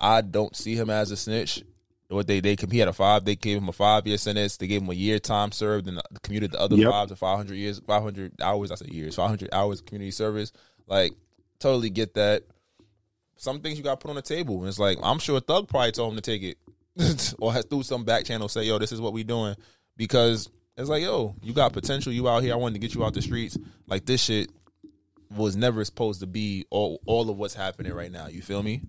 I 0.00 0.22
don't 0.22 0.56
see 0.56 0.74
him 0.76 0.88
as 0.88 1.10
a 1.10 1.16
snitch. 1.16 1.62
What 2.08 2.26
they 2.26 2.40
they 2.40 2.56
he 2.70 2.78
had 2.78 2.88
a 2.88 2.92
five. 2.92 3.24
They 3.24 3.36
gave 3.36 3.58
him 3.58 3.68
a 3.68 3.72
five 3.72 4.06
year 4.06 4.16
sentence. 4.16 4.56
They 4.56 4.66
gave 4.66 4.82
him 4.82 4.88
a 4.88 4.94
year 4.94 5.18
time 5.18 5.52
served 5.52 5.86
and 5.86 5.98
uh, 5.98 6.02
commuted 6.22 6.52
the 6.52 6.60
other 6.60 6.74
Yep. 6.76 6.90
five 6.90 7.08
to 7.08 7.16
five 7.16 7.36
hundred 7.36 7.56
years, 7.56 7.80
five 7.86 8.02
hundred 8.02 8.32
hours. 8.40 8.72
I 8.72 8.76
said 8.76 8.88
years, 8.92 9.14
five 9.16 9.28
hundred 9.28 9.50
hours 9.52 9.80
community 9.80 10.10
service. 10.10 10.52
Like 10.86 11.12
totally 11.58 11.90
get 11.90 12.14
that. 12.14 12.44
Some 13.36 13.60
things 13.60 13.78
you 13.78 13.84
got 13.84 13.98
to 14.00 14.02
put 14.04 14.10
on 14.10 14.16
the 14.16 14.22
table. 14.22 14.58
And 14.60 14.68
it's 14.68 14.78
like 14.78 14.98
I'm 15.02 15.18
sure 15.18 15.36
a 15.38 15.40
Thug 15.40 15.68
probably 15.68 15.92
told 15.92 16.12
him 16.12 16.20
to 16.20 16.22
take 16.22 16.42
it, 16.42 17.34
or 17.38 17.52
has 17.52 17.64
through 17.66 17.84
some 17.84 18.04
back 18.04 18.24
channel 18.24 18.48
say, 18.48 18.64
"Yo, 18.64 18.78
this 18.78 18.90
is 18.92 19.00
what 19.00 19.12
we 19.12 19.22
doing," 19.22 19.54
because 19.96 20.50
it's 20.76 20.88
like, 20.88 21.02
"Yo, 21.02 21.36
you 21.42 21.52
got 21.52 21.72
potential. 21.72 22.12
You 22.12 22.28
out 22.28 22.42
here. 22.42 22.54
I 22.54 22.56
wanted 22.56 22.74
to 22.74 22.80
get 22.80 22.94
you 22.94 23.04
out 23.04 23.14
the 23.14 23.22
streets. 23.22 23.56
Like 23.86 24.04
this 24.04 24.22
shit 24.22 24.50
was 25.36 25.56
never 25.56 25.84
supposed 25.84 26.20
to 26.20 26.26
be 26.26 26.66
all 26.70 27.00
all 27.06 27.30
of 27.30 27.36
what's 27.36 27.54
happening 27.54 27.92
right 27.92 28.10
now. 28.10 28.26
You 28.26 28.42
feel 28.42 28.62
me? 28.62 28.82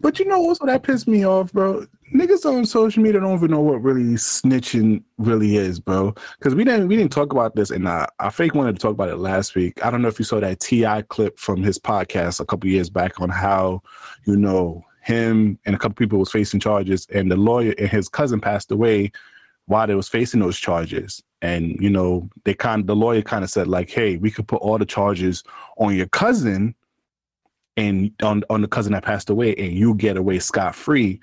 But 0.00 0.18
you 0.18 0.24
know 0.24 0.40
what's 0.40 0.60
what 0.60 0.66
that 0.66 0.82
pissed 0.82 1.08
me 1.08 1.26
off, 1.26 1.52
bro? 1.52 1.86
Niggas 2.14 2.44
on 2.44 2.64
social 2.64 3.02
media 3.02 3.20
don't 3.20 3.34
even 3.34 3.50
know 3.50 3.60
what 3.60 3.82
really 3.82 4.14
snitching 4.14 5.02
really 5.18 5.56
is, 5.56 5.80
bro. 5.80 6.14
Because 6.38 6.54
we 6.54 6.62
didn't 6.64 6.88
we 6.88 6.96
didn't 6.96 7.12
talk 7.12 7.32
about 7.32 7.56
this, 7.56 7.70
and 7.70 7.88
I, 7.88 8.06
I 8.20 8.30
fake 8.30 8.54
wanted 8.54 8.76
to 8.76 8.78
talk 8.80 8.92
about 8.92 9.08
it 9.08 9.16
last 9.16 9.54
week. 9.56 9.84
I 9.84 9.90
don't 9.90 10.02
know 10.02 10.08
if 10.08 10.18
you 10.18 10.24
saw 10.24 10.38
that 10.38 10.60
T.I. 10.60 11.02
clip 11.02 11.38
from 11.38 11.62
his 11.62 11.78
podcast 11.78 12.38
a 12.38 12.46
couple 12.46 12.70
years 12.70 12.88
back 12.88 13.20
on 13.20 13.30
how, 13.30 13.82
you 14.26 14.36
know, 14.36 14.84
him 15.02 15.58
and 15.66 15.74
a 15.74 15.78
couple 15.78 15.96
people 15.96 16.20
was 16.20 16.30
facing 16.30 16.60
charges, 16.60 17.06
and 17.12 17.30
the 17.30 17.36
lawyer 17.36 17.74
and 17.76 17.88
his 17.88 18.08
cousin 18.08 18.40
passed 18.40 18.70
away 18.70 19.10
while 19.66 19.86
they 19.86 19.94
was 19.94 20.08
facing 20.08 20.40
those 20.40 20.58
charges. 20.58 21.22
And 21.42 21.76
you 21.80 21.90
know, 21.90 22.28
they 22.44 22.54
kind 22.54 22.80
of 22.80 22.86
the 22.86 22.96
lawyer 22.96 23.22
kind 23.22 23.44
of 23.44 23.50
said 23.50 23.68
like, 23.68 23.90
"Hey, 23.90 24.16
we 24.16 24.30
could 24.30 24.48
put 24.48 24.62
all 24.62 24.78
the 24.78 24.86
charges 24.86 25.44
on 25.78 25.94
your 25.94 26.06
cousin." 26.06 26.74
and 27.76 28.10
on 28.22 28.42
on 28.50 28.62
the 28.62 28.68
cousin 28.68 28.92
that 28.92 29.04
passed 29.04 29.30
away, 29.30 29.54
and 29.56 29.72
you 29.72 29.94
get 29.94 30.16
away 30.16 30.38
scot 30.38 30.74
free. 30.74 31.20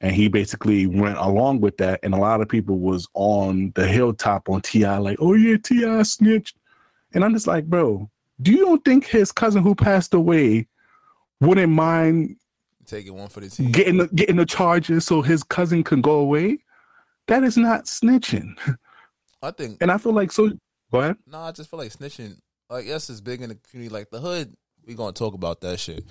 And 0.00 0.14
he 0.14 0.28
basically 0.28 0.86
went 0.86 1.18
along 1.18 1.60
with 1.60 1.76
that, 1.78 1.98
and 2.04 2.14
a 2.14 2.18
lot 2.18 2.40
of 2.40 2.48
people 2.48 2.78
was 2.78 3.08
on 3.14 3.72
the 3.74 3.84
hilltop 3.86 4.48
on 4.48 4.60
T.I., 4.60 4.98
like, 4.98 5.16
"Oh 5.20 5.34
yeah, 5.34 5.56
T.I. 5.56 6.02
snitched," 6.04 6.56
and 7.14 7.24
I'm 7.24 7.32
just 7.32 7.48
like, 7.48 7.64
bro, 7.64 8.08
do 8.40 8.52
you 8.52 8.64
don't 8.64 8.84
think 8.84 9.06
his 9.06 9.32
cousin 9.32 9.62
who 9.62 9.74
passed 9.74 10.14
away 10.14 10.68
wouldn't 11.40 11.72
mind 11.72 12.36
Taking 12.86 13.16
one 13.16 13.28
for 13.28 13.40
the 13.40 13.48
team. 13.48 13.72
getting 13.72 13.98
the, 13.98 14.06
getting 14.08 14.36
the 14.36 14.46
charges 14.46 15.04
so 15.04 15.20
his 15.20 15.42
cousin 15.42 15.82
can 15.82 16.00
go 16.00 16.20
away? 16.20 16.58
That 17.28 17.44
is 17.44 17.56
not 17.56 17.84
snitching, 17.84 18.56
I 19.42 19.50
think 19.52 19.78
and 19.80 19.92
I 19.92 19.98
feel 19.98 20.12
like 20.12 20.32
so. 20.32 20.50
Go 20.90 21.00
ahead. 21.00 21.16
No, 21.26 21.38
I 21.38 21.52
just 21.52 21.70
feel 21.70 21.78
like 21.78 21.92
snitching. 21.92 22.38
Like 22.68 22.86
yes, 22.86 23.08
it's 23.08 23.20
big 23.20 23.42
in 23.42 23.50
the 23.50 23.54
community. 23.54 23.94
Like 23.94 24.10
the 24.10 24.20
hood, 24.20 24.54
we 24.86 24.94
gonna 24.94 25.12
talk 25.12 25.34
about 25.34 25.60
that 25.60 25.78
shit. 25.78 26.04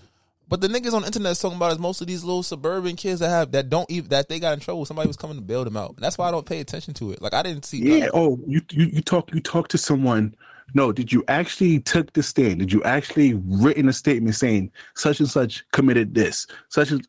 But 0.50 0.62
the 0.62 0.68
niggas 0.68 0.94
on 0.94 1.02
the 1.02 1.08
internet 1.08 1.36
talking 1.36 1.58
about 1.58 1.74
is 1.74 1.80
most 1.80 2.00
of 2.00 2.08
these 2.08 2.24
little 2.24 2.44
suburban 2.44 2.96
kids 2.96 3.20
that 3.20 3.30
have 3.30 3.52
that 3.52 3.70
don't 3.70 3.90
even 3.92 4.10
that 4.10 4.30
they 4.30 4.40
got 4.40 4.54
in 4.54 4.60
trouble. 4.60 4.86
Somebody 4.86 5.08
was 5.08 5.18
coming 5.18 5.36
to 5.36 5.42
bail 5.42 5.66
them 5.66 5.76
out. 5.76 5.96
And 5.96 6.00
that's 6.00 6.18
why 6.18 6.28
I 6.28 6.32
don't 6.32 6.46
pay 6.46 6.62
attention 6.62 6.94
to 6.96 7.12
it. 7.12 7.22
Like 7.22 7.34
I 7.34 7.44
didn't 7.44 7.66
see. 7.66 7.80
Yeah. 7.80 8.10
Oh, 8.14 8.40
you 8.48 8.62
you 8.72 8.86
you 8.86 9.02
talk 9.02 9.34
you 9.34 9.42
talk 9.42 9.68
to 9.70 9.78
someone. 9.78 10.36
No, 10.74 10.92
did 10.92 11.12
you 11.12 11.24
actually 11.28 11.80
took 11.80 12.14
the 12.14 12.22
stand? 12.24 12.60
Did 12.60 12.72
you 12.72 12.84
actually 12.84 13.34
written 13.46 13.88
a 13.90 13.94
statement 13.94 14.36
saying 14.36 14.72
such 14.96 15.20
and 15.20 15.30
such 15.30 15.66
committed 15.72 16.14
this? 16.14 16.46
Such 16.70 16.92
as 16.92 17.00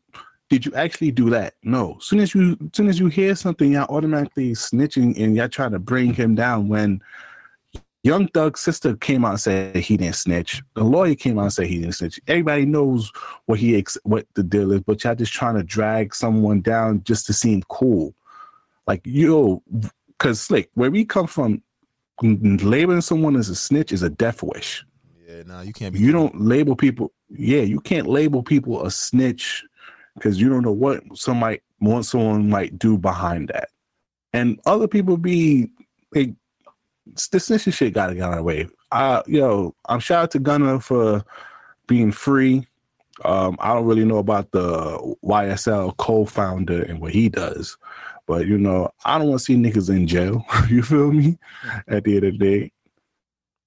did 0.49 0.65
you 0.65 0.73
actually 0.73 1.11
do 1.11 1.29
that? 1.29 1.53
No. 1.63 1.97
Soon 1.99 2.19
as 2.19 2.33
you 2.33 2.57
soon 2.73 2.87
as 2.87 2.99
you 2.99 3.07
hear 3.07 3.35
something, 3.35 3.71
y'all 3.71 3.95
automatically 3.95 4.51
snitching 4.51 5.17
and 5.19 5.35
y'all 5.35 5.47
trying 5.47 5.71
to 5.71 5.79
bring 5.79 6.13
him 6.13 6.35
down. 6.35 6.67
When 6.67 7.01
Young 8.03 8.27
Thug's 8.29 8.61
sister 8.61 8.95
came 8.95 9.25
out 9.25 9.31
and 9.31 9.39
said 9.39 9.75
he 9.75 9.97
didn't 9.97 10.15
snitch. 10.15 10.63
The 10.73 10.83
lawyer 10.83 11.15
came 11.15 11.37
out 11.37 11.43
and 11.43 11.53
said 11.53 11.67
he 11.67 11.79
didn't 11.79 11.95
snitch. 11.95 12.19
Everybody 12.27 12.65
knows 12.65 13.11
what 13.45 13.59
he 13.59 13.77
ex- 13.77 13.97
what 14.03 14.25
the 14.33 14.43
deal 14.43 14.71
is, 14.71 14.81
but 14.81 15.03
y'all 15.03 15.15
just 15.15 15.33
trying 15.33 15.55
to 15.55 15.63
drag 15.63 16.15
someone 16.15 16.61
down 16.61 17.03
just 17.03 17.25
to 17.27 17.33
seem 17.33 17.61
cool. 17.69 18.15
Like 18.87 19.01
yo, 19.05 19.61
because 20.07 20.41
slick, 20.41 20.71
where 20.73 20.89
we 20.89 21.05
come 21.05 21.27
from, 21.27 21.61
labeling 22.21 23.01
someone 23.01 23.35
as 23.35 23.49
a 23.49 23.55
snitch 23.55 23.91
is 23.91 24.01
a 24.01 24.09
death 24.09 24.41
wish. 24.41 24.83
Yeah, 25.27 25.43
nah, 25.45 25.61
you 25.61 25.73
can't 25.73 25.93
be. 25.93 25.99
You 25.99 26.11
don't 26.11 26.41
label 26.41 26.75
people. 26.75 27.11
Yeah, 27.29 27.61
you 27.61 27.79
can't 27.81 28.07
label 28.07 28.41
people 28.41 28.83
a 28.83 28.89
snitch 28.89 29.63
because 30.19 30.39
you 30.39 30.49
don't 30.49 30.63
know 30.63 30.71
what 30.71 31.01
somebody 31.15 31.61
what 31.79 32.03
someone 32.03 32.49
might 32.49 32.77
do 32.77 32.97
behind 32.97 33.49
that. 33.49 33.69
And 34.33 34.59
other 34.65 34.87
people 34.87 35.17
be 35.17 35.69
like, 36.13 36.33
the 37.31 37.37
snitching 37.37 37.73
shit 37.73 37.93
got 37.93 38.07
to 38.07 38.15
get 38.15 38.23
out 38.23 38.33
of 38.33 38.37
the 38.37 38.43
way. 38.43 38.67
Uh, 38.91 39.23
yo, 39.25 39.73
I'm 39.87 39.99
shout 39.99 40.23
out 40.23 40.31
to 40.31 40.39
Gunna 40.39 40.79
for 40.79 41.23
being 41.87 42.11
free. 42.11 42.67
Um, 43.25 43.57
I 43.59 43.73
don't 43.73 43.85
really 43.85 44.05
know 44.05 44.17
about 44.17 44.51
the 44.51 45.15
YSL 45.23 45.97
co-founder 45.97 46.83
and 46.83 47.01
what 47.01 47.11
he 47.11 47.27
does, 47.27 47.77
but 48.27 48.47
you 48.47 48.57
know, 48.57 48.89
I 49.05 49.17
don't 49.17 49.27
want 49.27 49.39
to 49.39 49.45
see 49.45 49.55
niggas 49.55 49.89
in 49.89 50.07
jail. 50.07 50.45
you 50.69 50.83
feel 50.83 51.11
me? 51.11 51.37
At 51.87 52.03
the 52.03 52.17
end 52.17 52.25
of 52.25 52.31
the 52.33 52.37
day, 52.37 52.71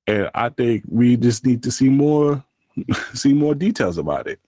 and 0.06 0.30
I 0.34 0.48
think 0.48 0.84
we 0.88 1.16
just 1.16 1.44
need 1.44 1.62
to 1.64 1.70
see 1.70 1.88
more, 1.88 2.42
see 3.14 3.34
more 3.34 3.54
details 3.54 3.98
about 3.98 4.26
it. 4.26 4.40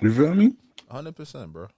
You 0.00 0.12
feel 0.12 0.34
me? 0.34 0.54
Hundred 0.90 1.16
percent, 1.16 1.52
bro. 1.52 1.68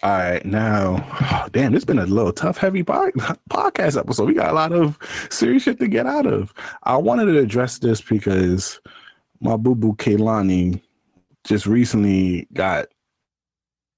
All 0.00 0.10
right, 0.10 0.44
now, 0.44 1.04
oh, 1.32 1.48
damn, 1.50 1.72
this 1.72 1.84
been 1.84 1.98
a 1.98 2.06
little 2.06 2.32
tough, 2.32 2.56
heavy 2.56 2.84
podcast 2.84 3.98
episode. 3.98 4.28
We 4.28 4.34
got 4.34 4.50
a 4.50 4.54
lot 4.54 4.72
of 4.72 4.96
serious 5.28 5.64
shit 5.64 5.80
to 5.80 5.88
get 5.88 6.06
out 6.06 6.24
of. 6.24 6.54
I 6.84 6.96
wanted 6.96 7.24
to 7.24 7.38
address 7.38 7.78
this 7.78 8.00
because 8.00 8.80
my 9.40 9.56
boo 9.56 9.74
boo 9.74 9.94
Kehlani 9.94 10.80
just 11.42 11.66
recently 11.66 12.46
got 12.52 12.86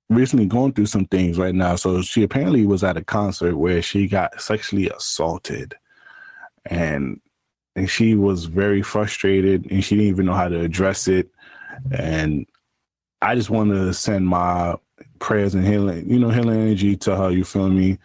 recently 0.09 0.47
going 0.47 0.73
through 0.73 0.87
some 0.87 1.05
things 1.07 1.39
right 1.39 1.55
now. 1.55 1.77
So 1.77 2.01
she 2.01 2.23
apparently 2.23 2.65
was 2.65 2.83
at 2.83 2.97
a 2.97 3.05
concert 3.05 3.57
where 3.57 3.83
she 3.83 4.09
got 4.09 4.41
sexually 4.41 4.89
assaulted, 4.89 5.75
and 6.65 7.21
and 7.77 7.91
she 7.91 8.15
was 8.15 8.47
very 8.47 8.81
frustrated, 8.81 9.71
and 9.71 9.85
she 9.85 9.97
didn't 9.97 10.11
even 10.11 10.27
know 10.27 10.35
how 10.35 10.49
to 10.49 10.61
address 10.61 11.09
it. 11.09 11.31
And 11.91 12.47
I 13.23 13.35
just 13.35 13.51
want 13.51 13.71
to 13.71 13.93
send 13.93 14.27
my 14.27 14.77
prayers 15.19 15.55
and 15.55 15.67
healing, 15.67 16.09
you 16.09 16.19
know, 16.19 16.31
healing 16.31 16.61
energy 16.61 16.97
to 16.97 17.17
her. 17.17 17.31
You 17.31 17.45
feel 17.45 17.69
me? 17.69 17.99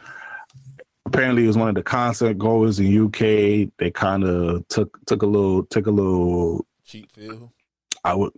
Apparently, 1.06 1.43
it 1.43 1.47
was 1.47 1.58
one 1.58 1.69
of 1.69 1.75
the 1.75 1.84
concert 1.84 2.38
goers 2.38 2.80
in 2.80 3.06
UK. 3.06 3.69
They 3.78 3.91
kind 3.93 4.23
of 4.23 4.67
took 4.67 5.04
took 5.06 5.21
a 5.21 5.25
little 5.25 5.65
took 5.65 5.88
a 5.88 5.91
little 5.91 6.65
cheap 6.84 7.12
feel. 7.12 7.54
I 8.04 8.13
would, 8.13 8.34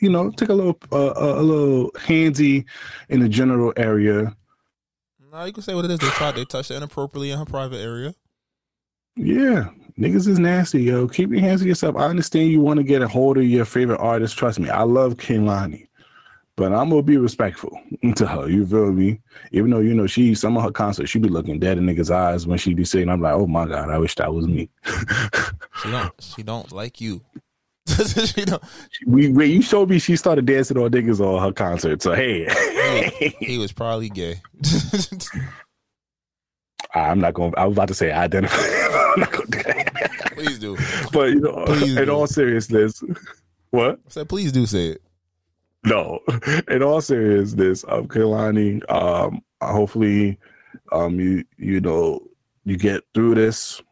you 0.00 0.10
know, 0.10 0.30
took 0.30 0.48
a 0.48 0.54
little 0.54 0.78
uh, 0.92 1.12
a 1.16 1.42
little 1.42 1.90
handsy 1.92 2.64
in 3.08 3.20
the 3.20 3.28
general 3.28 3.72
area. 3.76 4.34
No, 5.32 5.44
you 5.44 5.52
can 5.52 5.62
say 5.62 5.74
what 5.74 5.84
it 5.84 5.90
is. 5.90 5.98
They 5.98 6.08
tried. 6.08 6.36
They 6.36 6.44
touched 6.44 6.70
inappropriately 6.70 7.32
in 7.32 7.38
her 7.38 7.44
private 7.44 7.78
area. 7.78 8.14
Yeah, 9.16 9.68
niggas 9.98 10.26
is 10.26 10.38
nasty, 10.38 10.82
yo. 10.82 11.06
Keep 11.08 11.30
your 11.30 11.40
hands 11.40 11.60
to 11.62 11.68
yourself. 11.68 11.96
I 11.96 12.06
understand 12.06 12.50
you 12.50 12.60
want 12.60 12.78
to 12.78 12.84
get 12.84 13.02
a 13.02 13.08
hold 13.08 13.36
of 13.36 13.44
your 13.44 13.64
favorite 13.64 14.00
artist. 14.00 14.36
Trust 14.36 14.58
me, 14.58 14.68
I 14.68 14.82
love 14.82 15.14
Kehlani. 15.14 15.88
But 16.56 16.72
I'm 16.72 16.90
gonna 16.90 17.02
be 17.02 17.16
respectful 17.16 17.76
to 18.16 18.26
her. 18.26 18.48
You 18.48 18.64
feel 18.66 18.92
me? 18.92 19.20
Even 19.50 19.70
though 19.70 19.80
you 19.80 19.94
know 19.94 20.06
she, 20.06 20.34
some 20.34 20.56
of 20.56 20.62
her 20.62 20.70
concerts, 20.70 21.10
she 21.10 21.18
be 21.18 21.28
looking 21.28 21.58
dead 21.58 21.78
in 21.78 21.86
niggas' 21.86 22.14
eyes 22.14 22.46
when 22.46 22.58
she 22.58 22.74
be 22.74 22.84
saying, 22.84 23.08
"I'm 23.08 23.20
like, 23.20 23.34
oh 23.34 23.46
my 23.46 23.66
god, 23.66 23.90
I 23.90 23.98
wish 23.98 24.14
that 24.16 24.32
was 24.32 24.46
me." 24.46 24.68
she 25.82 25.90
don't. 25.90 26.12
She 26.20 26.42
don't 26.44 26.70
like 26.70 27.00
you. 27.00 27.22
she 27.88 28.44
don't. 28.44 28.62
We, 29.06 29.28
we, 29.28 29.46
you 29.46 29.62
showed 29.62 29.90
me 29.90 29.98
she 29.98 30.16
started 30.16 30.46
dancing 30.46 30.78
on 30.78 30.90
niggas 30.90 31.20
on 31.20 31.42
her 31.42 31.52
concert. 31.52 32.02
So 32.02 32.14
hey, 32.14 32.48
he, 33.18 33.28
he 33.44 33.58
was 33.58 33.72
probably 33.72 34.08
gay. 34.08 34.40
Ah, 36.94 37.10
I'm 37.10 37.20
not 37.20 37.34
going. 37.34 37.50
To, 37.52 37.58
I 37.58 37.64
was 37.64 37.76
about 37.76 37.88
to 37.88 37.94
say 37.94 38.12
identify. 38.12 38.56
I'm 38.56 39.20
not 39.20 39.32
going 39.32 39.48
do. 39.48 40.34
Please 40.34 40.58
do. 40.58 40.76
But 41.12 41.30
you 41.30 41.40
know, 41.40 41.64
please 41.66 41.96
in 41.96 42.06
do. 42.06 42.10
all 42.12 42.26
seriousness, 42.28 43.02
what? 43.70 43.98
I 44.06 44.10
said, 44.10 44.28
please 44.28 44.52
do 44.52 44.66
say 44.66 44.90
it. 44.90 45.02
No, 45.84 46.20
in 46.68 46.82
all 46.82 47.00
seriousness, 47.00 47.84
um, 47.88 48.08
Kehlani, 48.08 48.82
um, 48.90 49.42
hopefully, 49.62 50.38
um, 50.92 51.20
you 51.20 51.44
you 51.58 51.80
know, 51.80 52.20
you 52.64 52.76
get 52.76 53.02
through 53.12 53.34
this. 53.34 53.82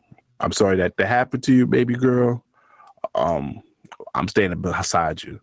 I'm 0.40 0.52
sorry 0.52 0.76
that 0.78 0.96
that 0.96 1.06
happened 1.06 1.42
to 1.44 1.54
you, 1.54 1.66
baby 1.66 1.94
girl. 1.94 2.44
Um, 3.14 3.62
I'm 4.14 4.28
standing 4.28 4.60
beside 4.60 5.22
you. 5.22 5.40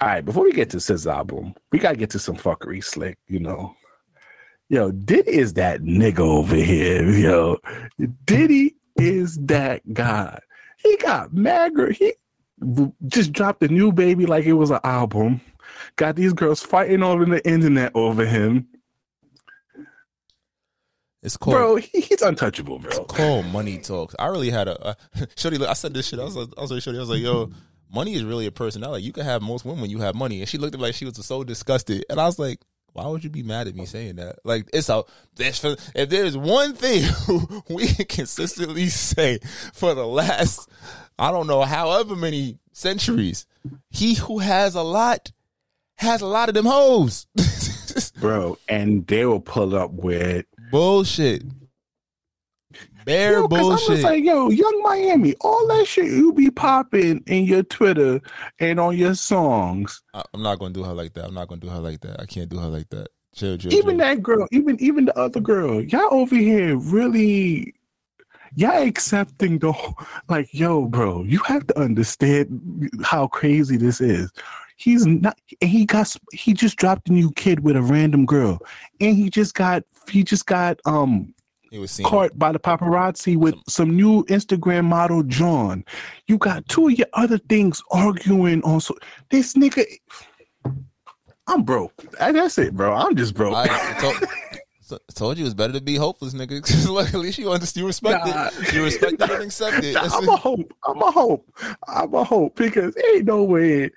All 0.00 0.08
right, 0.08 0.24
before 0.24 0.44
we 0.44 0.52
get 0.52 0.70
to 0.70 0.78
SZA's 0.78 1.06
album, 1.06 1.54
we 1.70 1.78
gotta 1.78 1.96
get 1.96 2.10
to 2.10 2.18
some 2.18 2.36
fuckery 2.36 2.82
slick, 2.82 3.18
you 3.28 3.38
know. 3.38 3.74
Yo, 4.68 4.90
Diddy 4.90 5.32
is 5.32 5.52
that 5.54 5.82
nigga 5.82 6.20
over 6.20 6.56
here, 6.56 7.08
yo. 7.10 7.58
Diddy 8.24 8.74
is 8.96 9.36
that 9.38 9.82
guy. 9.92 10.38
He 10.78 10.96
got 10.96 11.32
mad 11.32 11.72
He 11.90 12.14
just 13.06 13.32
dropped 13.32 13.62
a 13.62 13.68
new 13.68 13.92
baby 13.92 14.26
like 14.26 14.44
it 14.44 14.54
was 14.54 14.70
an 14.70 14.80
album. 14.84 15.40
Got 15.96 16.16
these 16.16 16.32
girls 16.32 16.62
fighting 16.62 17.02
over 17.02 17.24
the 17.24 17.46
internet 17.48 17.92
over 17.94 18.24
him. 18.26 18.68
It's 21.22 21.36
called, 21.36 21.56
bro. 21.56 21.76
He's 21.76 22.22
untouchable, 22.22 22.78
bro. 22.78 22.90
It's 22.90 23.12
called 23.12 23.46
money 23.46 23.78
talks. 23.78 24.14
I 24.18 24.26
really 24.26 24.50
had 24.50 24.68
a 24.68 24.86
uh, 24.86 24.94
shorty. 25.36 25.64
I 25.64 25.72
said 25.74 25.94
this 25.94 26.08
shit. 26.08 26.18
I 26.18 26.24
was, 26.24 26.36
I 26.36 26.60
was 26.60 26.70
like, 26.70 26.82
shorty. 26.82 26.98
I 26.98 27.00
was 27.00 27.10
like, 27.10 27.20
yo, 27.20 27.50
money 27.92 28.14
is 28.14 28.24
really 28.24 28.46
a 28.46 28.52
personality. 28.52 29.04
You 29.04 29.12
can 29.12 29.24
have 29.24 29.40
most 29.40 29.64
women 29.64 29.82
when 29.82 29.90
you 29.90 29.98
have 29.98 30.14
money. 30.14 30.40
And 30.40 30.48
she 30.48 30.58
looked 30.58 30.74
at 30.74 30.80
me 30.80 30.86
like 30.86 30.94
she 30.94 31.04
was 31.04 31.24
so 31.24 31.44
disgusted. 31.44 32.04
And 32.10 32.20
I 32.20 32.26
was 32.26 32.38
like, 32.38 32.60
why 32.92 33.06
would 33.06 33.24
you 33.24 33.30
be 33.30 33.42
mad 33.42 33.68
at 33.68 33.74
me 33.74 33.86
saying 33.86 34.16
that? 34.16 34.38
Like 34.44 34.68
it's 34.72 34.88
a 34.88 35.04
if 35.38 36.10
there's 36.10 36.36
one 36.36 36.74
thing 36.74 37.08
we 37.70 37.88
consistently 37.88 38.88
say 38.88 39.38
for 39.72 39.94
the 39.94 40.06
last 40.06 40.68
I 41.18 41.30
don't 41.30 41.46
know 41.46 41.62
however 41.62 42.16
many 42.16 42.58
centuries, 42.72 43.46
he 43.90 44.14
who 44.14 44.38
has 44.38 44.74
a 44.74 44.82
lot 44.82 45.32
has 45.96 46.20
a 46.20 46.26
lot 46.26 46.48
of 46.48 46.54
them 46.54 46.66
hoes. 46.66 47.26
Bro, 48.20 48.58
and 48.68 49.06
they 49.06 49.24
will 49.26 49.40
pull 49.40 49.74
up 49.76 49.92
with 49.92 50.46
bullshit. 50.70 51.44
Bare 53.04 53.32
yo, 53.32 53.48
bullshit. 53.48 53.88
I'm 53.88 53.94
just 53.96 54.04
like, 54.04 54.24
yo, 54.24 54.48
Yung 54.48 54.80
Miami, 54.82 55.34
all 55.40 55.66
that 55.68 55.86
shit 55.86 56.06
you 56.06 56.32
be 56.32 56.50
popping 56.50 57.22
in 57.26 57.44
your 57.44 57.62
Twitter 57.64 58.20
and 58.58 58.78
on 58.78 58.96
your 58.96 59.14
songs. 59.14 60.02
I, 60.14 60.22
am 60.34 60.42
not 60.42 60.58
gonna 60.58 60.72
do 60.72 60.84
her 60.84 60.92
like 60.92 61.14
that. 61.14 61.24
I'm 61.24 61.34
not 61.34 61.48
gonna 61.48 61.60
do 61.60 61.68
her 61.68 61.80
like 61.80 62.00
that. 62.00 62.20
I 62.20 62.26
can't 62.26 62.48
do 62.48 62.58
her 62.58 62.68
like 62.68 62.88
that. 62.90 63.08
Chill, 63.34 63.56
chill, 63.56 63.72
even 63.72 63.98
chill. 63.98 63.98
that 63.98 64.22
girl, 64.22 64.46
even 64.52 64.80
even 64.80 65.06
the 65.06 65.18
other 65.18 65.40
girl, 65.40 65.82
y'all 65.82 66.12
over 66.12 66.36
here 66.36 66.76
really 66.76 67.74
y'all 68.54 68.82
accepting 68.86 69.58
the 69.58 69.72
like, 70.28 70.48
yo, 70.52 70.86
bro, 70.86 71.24
you 71.24 71.38
have 71.40 71.66
to 71.68 71.78
understand 71.78 72.90
how 73.02 73.26
crazy 73.26 73.76
this 73.76 74.00
is. 74.00 74.30
He's 74.76 75.06
not. 75.06 75.38
He 75.60 75.84
got. 75.84 76.16
He 76.32 76.54
just 76.54 76.76
dropped 76.76 77.08
a 77.08 77.12
new 77.12 77.30
kid 77.32 77.60
with 77.60 77.76
a 77.76 77.82
random 77.82 78.26
girl, 78.26 78.58
and 79.00 79.16
he 79.16 79.30
just 79.30 79.54
got. 79.54 79.84
He 80.10 80.24
just 80.24 80.46
got 80.46 80.80
um 80.84 81.32
he 81.70 81.78
was 81.78 81.98
caught 82.04 82.36
by 82.38 82.52
the 82.52 82.58
paparazzi 82.58 83.36
with 83.36 83.54
some, 83.54 83.62
some, 83.68 83.96
new 83.96 84.24
Instagram 84.24 84.84
model 84.84 85.22
John. 85.22 85.84
You 86.26 86.36
got 86.36 86.68
two 86.68 86.88
of 86.88 86.98
your 86.98 87.06
other 87.14 87.38
things 87.38 87.82
arguing 87.90 88.62
on 88.64 88.80
so 88.80 88.96
this 89.30 89.54
nigga. 89.54 89.84
I'm 91.46 91.62
broke. 91.62 91.94
That's 92.18 92.58
it, 92.58 92.74
bro. 92.74 92.92
I'm 92.92 93.16
just 93.16 93.34
broke. 93.34 93.54
I 93.54 94.32
told, 94.98 95.00
told 95.14 95.38
you 95.38 95.44
it's 95.44 95.54
better 95.54 95.72
to 95.72 95.80
be 95.80 95.96
hopeless, 95.96 96.34
nigga. 96.34 96.88
Look, 96.88 97.08
at 97.14 97.20
least 97.20 97.38
you 97.38 97.50
respect 97.86 98.26
nah. 98.26 98.50
it. 98.52 98.72
You 98.72 98.84
respect 98.84 99.14
it 99.14 99.30
and 99.30 99.42
accept 99.42 99.84
it. 99.84 99.96
I'm 100.00 100.28
a 100.28 100.36
hope. 100.36 100.72
I'm 100.86 101.00
a 101.00 101.10
hope. 101.10 101.48
I'm 101.88 102.14
a 102.14 102.24
hope 102.24 102.56
because 102.56 102.96
ain't 103.14 103.24
no 103.24 103.42
way, 103.44 103.90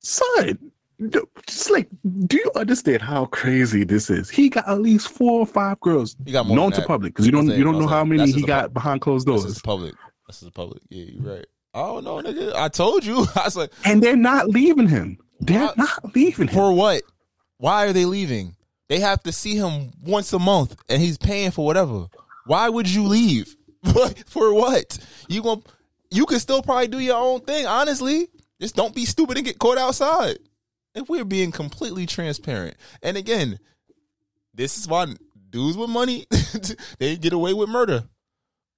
son 0.00 0.70
just 1.00 1.70
like, 1.70 1.88
do 2.26 2.36
you 2.36 2.50
understand 2.56 3.00
how 3.00 3.24
crazy 3.26 3.84
this 3.84 4.10
is? 4.10 4.28
He 4.28 4.48
got 4.48 4.68
at 4.68 4.80
least 4.80 5.08
four 5.08 5.40
or 5.40 5.46
five 5.46 5.80
girls 5.80 6.16
he 6.26 6.32
got 6.32 6.46
more 6.46 6.56
known 6.56 6.72
to 6.72 6.82
public 6.82 7.14
because 7.14 7.26
you 7.26 7.32
don't 7.32 7.48
you 7.48 7.64
don't 7.64 7.78
know 7.78 7.86
how 7.86 8.04
many 8.04 8.30
he 8.30 8.42
got 8.42 8.74
behind 8.74 9.00
closed 9.00 9.26
doors. 9.26 9.44
This 9.44 9.56
is 9.56 9.62
public. 9.62 9.94
This 10.26 10.42
is 10.42 10.50
public. 10.50 10.82
Yeah, 10.90 11.04
you're 11.04 11.36
right. 11.36 11.46
I 11.72 11.80
don't 11.80 12.04
know, 12.04 12.20
nigga. 12.20 12.54
I 12.54 12.68
told 12.68 13.04
you. 13.04 13.26
I 13.36 13.44
was 13.44 13.56
like, 13.56 13.72
and 13.84 14.02
they're 14.02 14.16
not 14.16 14.48
leaving 14.48 14.88
him. 14.88 15.18
They're 15.40 15.72
not 15.76 16.14
leaving 16.14 16.48
him 16.48 16.54
for 16.54 16.72
what? 16.72 17.02
Why 17.58 17.86
are 17.86 17.92
they 17.92 18.04
leaving? 18.04 18.56
They 18.90 18.98
have 18.98 19.22
to 19.22 19.30
see 19.30 19.54
him 19.54 19.92
once 20.04 20.32
a 20.32 20.38
month, 20.40 20.74
and 20.88 21.00
he's 21.00 21.16
paying 21.16 21.52
for 21.52 21.64
whatever. 21.64 22.08
Why 22.46 22.68
would 22.68 22.88
you 22.88 23.04
leave? 23.04 23.56
for 24.26 24.52
what? 24.52 24.98
You 25.28 25.42
going 25.42 25.62
you 26.10 26.26
can 26.26 26.40
still 26.40 26.60
probably 26.60 26.88
do 26.88 26.98
your 26.98 27.16
own 27.16 27.40
thing. 27.40 27.66
Honestly, 27.66 28.26
just 28.60 28.74
don't 28.74 28.92
be 28.92 29.04
stupid 29.04 29.36
and 29.36 29.46
get 29.46 29.60
caught 29.60 29.78
outside 29.78 30.38
if 30.96 31.08
we're 31.08 31.24
being 31.24 31.52
completely 31.52 32.04
transparent. 32.04 32.76
And 33.00 33.16
again, 33.16 33.60
this 34.52 34.76
is 34.76 34.88
why 34.88 35.06
dudes 35.50 35.76
with 35.76 35.88
money 35.88 36.26
they 36.98 37.16
get 37.16 37.32
away 37.32 37.54
with 37.54 37.68
murder. 37.68 38.02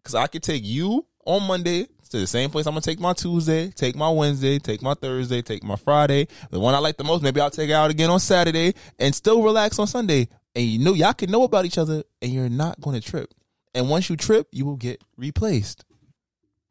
Cause 0.05 0.15
I 0.15 0.27
could 0.27 0.43
take 0.43 0.63
you 0.63 1.07
on 1.25 1.47
Monday 1.47 1.87
to 2.13 2.19
the 2.19 2.27
same 2.27 2.51
place 2.51 2.67
I'm 2.67 2.73
gonna 2.73 2.83
take 2.83 3.01
my 3.01 3.13
Tuesday, 3.13 3.71
take 3.71 3.97
my 3.97 4.09
Wednesday, 4.09 4.59
take 4.59 4.83
my 4.83 4.95
Thursday, 4.95 5.43
take 5.43 5.65
my 5.65 5.77
Friday. 5.77 6.29
The 6.51 6.61
one 6.61 6.75
I 6.75 6.79
like 6.79 6.97
the 6.97 7.05
most, 7.05 7.23
maybe 7.23 7.41
I'll 7.41 7.51
take 7.51 7.71
it 7.71 7.75
out 7.75 7.91
again 7.91 8.11
on 8.11 8.21
Saturday 8.21 8.75
and 8.99 9.15
still 9.15 9.43
relax 9.43 9.79
on 9.79 9.87
Sunday. 9.87 10.29
And 10.55 10.65
you 10.65 10.79
know 10.79 10.95
y'all 10.95 11.15
can 11.15 11.31
know 11.31 11.43
about 11.43 11.65
each 11.65 11.79
other 11.79 12.05
and 12.21 12.33
you're 12.33 12.49
not 12.49 12.81
gonna 12.81 13.01
trip. 13.01 13.35
And 13.75 13.89
once 13.89 14.09
you 14.09 14.17
trip, 14.17 14.47
you 14.53 14.65
will 14.65 14.77
get 14.77 15.03
replaced. 15.17 15.85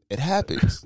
It 0.09 0.19
happens 0.19 0.85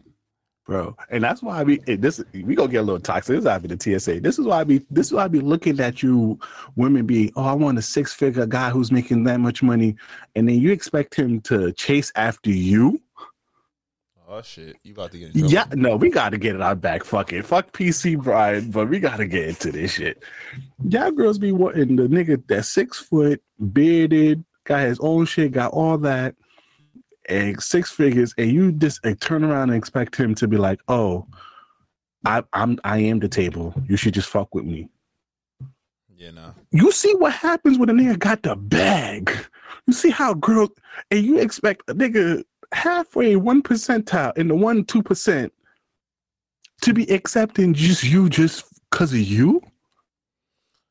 bro. 0.66 0.96
And 1.10 1.24
that's 1.24 1.42
why 1.42 1.64
be 1.64 1.78
this. 1.78 2.24
We 2.34 2.56
gonna 2.56 2.72
get 2.72 2.80
a 2.80 2.84
little 2.84 3.00
toxic. 3.00 3.36
This 3.36 3.42
is 3.42 3.46
after 3.46 3.68
the 3.68 4.00
TSA. 4.00 4.20
This 4.20 4.40
is 4.40 4.46
why 4.46 4.60
I 4.60 4.64
be. 4.64 4.86
This 4.90 5.08
is 5.08 5.14
why 5.14 5.24
I 5.24 5.28
be 5.28 5.40
looking 5.40 5.80
at 5.80 6.04
you, 6.04 6.40
women. 6.76 7.06
Be 7.06 7.32
oh, 7.36 7.44
I 7.44 7.54
want 7.54 7.78
a 7.78 7.82
six 7.82 8.14
figure 8.14 8.46
guy 8.46 8.70
who's 8.70 8.92
making 8.92 9.24
that 9.26 9.40
much 9.40 9.64
money, 9.64 9.96
and 10.36 10.48
then 10.48 10.60
you 10.60 10.72
expect 10.72 11.16
him 11.16 11.42
to 11.42 11.72
chase 11.74 12.12
after 12.16 12.50
you. 12.50 13.00
Oh 14.28 14.42
shit! 14.42 14.78
You 14.84 14.94
about 14.94 15.12
to 15.12 15.20
get 15.20 15.36
Yeah, 15.36 15.66
no, 15.74 15.96
we 15.98 16.10
got 16.10 16.30
to 16.30 16.38
get 16.38 16.56
it 16.56 16.62
out 16.62 16.82
back. 16.82 17.04
Fuck 17.04 17.32
it, 17.32 17.46
fuck 17.46 17.72
PC 17.74 18.22
Brian, 18.22 18.72
but 18.72 18.90
we 18.90 19.00
got 19.00 19.18
to 19.18 19.28
get 19.28 19.50
into 19.50 19.72
this 19.72 19.92
shit. 19.92 20.24
Y'all 20.90 21.12
girls 21.12 21.38
be 21.38 21.52
wanting 21.52 21.96
the 21.96 22.08
nigga 22.08 22.42
that 22.48 22.66
six 22.66 23.00
foot, 23.00 23.42
bearded, 23.72 24.44
got 24.64 24.82
his 24.82 25.00
own 25.00 25.26
shit, 25.26 25.52
got 25.52 25.74
all 25.74 26.00
that, 26.00 26.36
and 27.30 27.62
six 27.62 27.92
figures, 27.92 28.34
and 28.38 28.52
you 28.52 28.72
just 28.72 29.06
like, 29.06 29.20
turn 29.20 29.44
around 29.44 29.70
and 29.70 29.78
expect 29.78 30.16
him 30.16 30.34
to 30.36 30.48
be 30.48 30.58
like, 30.58 30.80
"Oh, 30.88 31.28
I, 32.26 32.42
I'm 32.54 32.80
I 32.84 32.98
am 33.00 33.20
the 33.20 33.30
table. 33.30 33.76
You 33.88 33.96
should 33.96 34.16
just 34.16 34.30
fuck 34.30 34.56
with 34.56 34.66
me." 34.66 34.90
Yeah, 36.18 36.32
no. 36.32 36.56
You 36.72 36.92
see 36.92 37.14
what 37.16 37.34
happens 37.34 37.78
when 37.78 37.90
a 37.90 37.94
nigga 37.94 38.18
got 38.18 38.42
the 38.42 38.56
bag. 38.56 39.32
You 39.86 39.94
see 39.94 40.10
how 40.10 40.34
girls, 40.34 40.72
and 41.12 41.24
you 41.24 41.38
expect 41.38 41.84
a 41.88 41.94
nigga 41.94 42.44
halfway 42.76 43.36
one 43.38 43.64
percentile 43.64 44.38
in 44.38 44.48
the 44.48 44.56
one 44.56 44.84
two 44.84 45.02
percent 45.02 45.52
to 46.82 46.94
be 46.94 47.10
accepting 47.12 47.74
just 47.74 48.04
you 48.04 48.30
just 48.30 48.66
because 48.92 49.14
of 49.14 49.20
you. 49.20 49.62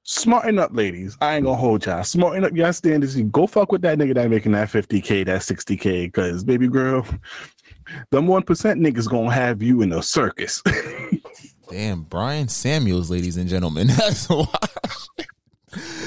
Smarten 0.06 0.58
up, 0.58 0.70
ladies. 0.74 1.16
I 1.20 1.36
ain't 1.36 1.44
gonna 1.44 1.56
hold 1.56 1.86
y'all. 1.86 2.02
Smarten 2.04 2.44
up 2.44 2.54
y'all 2.54 2.72
standards. 2.72 3.16
Go 3.16 3.46
fuck 3.46 3.72
with 3.72 3.82
that 3.82 3.98
nigga 3.98 4.14
that 4.14 4.28
making 4.28 4.52
that 4.52 4.68
50k, 4.68 5.24
that 5.26 5.40
60k, 5.40 6.12
cause 6.12 6.44
baby 6.44 6.68
girl, 6.68 7.06
them 8.10 8.26
one 8.26 8.42
percent 8.42 8.80
niggas 8.80 9.08
gonna 9.08 9.32
have 9.32 9.62
you 9.62 9.82
in 9.82 9.92
a 9.92 10.02
circus. 10.02 10.62
Damn, 11.70 12.02
Brian 12.02 12.48
Samuels, 12.48 13.10
ladies 13.10 13.36
and 13.36 13.48
gentlemen. 13.48 13.86
That's 13.98 14.28
wild. 14.28 14.48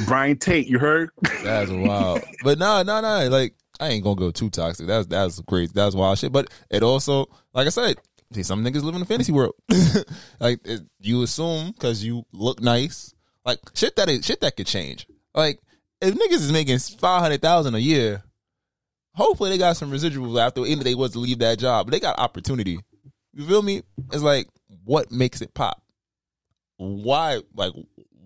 Brian 0.05 0.37
Tate, 0.37 0.67
you 0.67 0.79
heard? 0.79 1.09
That's 1.43 1.71
wild. 1.71 2.21
But 2.43 2.59
no, 2.59 2.83
no, 2.83 3.01
no. 3.01 3.27
Like 3.29 3.55
I 3.79 3.89
ain't 3.89 4.03
gonna 4.03 4.15
go 4.15 4.31
too 4.31 4.49
toxic. 4.49 4.87
That's 4.87 5.07
that's 5.07 5.41
crazy. 5.41 5.71
That's 5.73 5.95
wild 5.95 6.17
shit. 6.17 6.31
But 6.31 6.49
it 6.69 6.83
also, 6.83 7.27
like 7.53 7.67
I 7.67 7.69
said, 7.69 7.97
see, 8.31 8.43
some 8.43 8.63
niggas 8.63 8.83
live 8.83 8.95
in 8.95 9.01
the 9.01 9.05
fantasy 9.05 9.31
world. 9.31 9.53
like 10.39 10.59
it, 10.65 10.81
you 10.99 11.23
assume 11.23 11.71
because 11.71 12.03
you 12.03 12.23
look 12.31 12.61
nice, 12.61 13.13
like 13.45 13.59
shit 13.73 13.95
that 13.95 14.09
is 14.09 14.25
shit 14.25 14.41
that 14.41 14.57
could 14.57 14.67
change. 14.67 15.07
Like 15.33 15.59
if 16.01 16.13
niggas 16.15 16.43
is 16.43 16.51
making 16.51 16.79
five 16.79 17.21
hundred 17.21 17.41
thousand 17.41 17.75
a 17.75 17.79
year, 17.79 18.23
hopefully 19.13 19.51
they 19.51 19.57
got 19.57 19.77
some 19.77 19.91
residuals 19.91 20.39
after 20.39 20.61
even 20.61 20.79
if 20.79 20.83
they 20.83 20.95
was 20.95 21.11
to 21.11 21.19
leave 21.19 21.39
that 21.39 21.59
job. 21.59 21.87
But 21.87 21.91
they 21.91 21.99
got 21.99 22.19
opportunity. 22.19 22.79
You 23.33 23.45
feel 23.45 23.61
me? 23.61 23.83
It's 24.11 24.23
like 24.23 24.47
what 24.83 25.11
makes 25.11 25.41
it 25.41 25.53
pop? 25.53 25.81
Why 26.77 27.41
like 27.55 27.73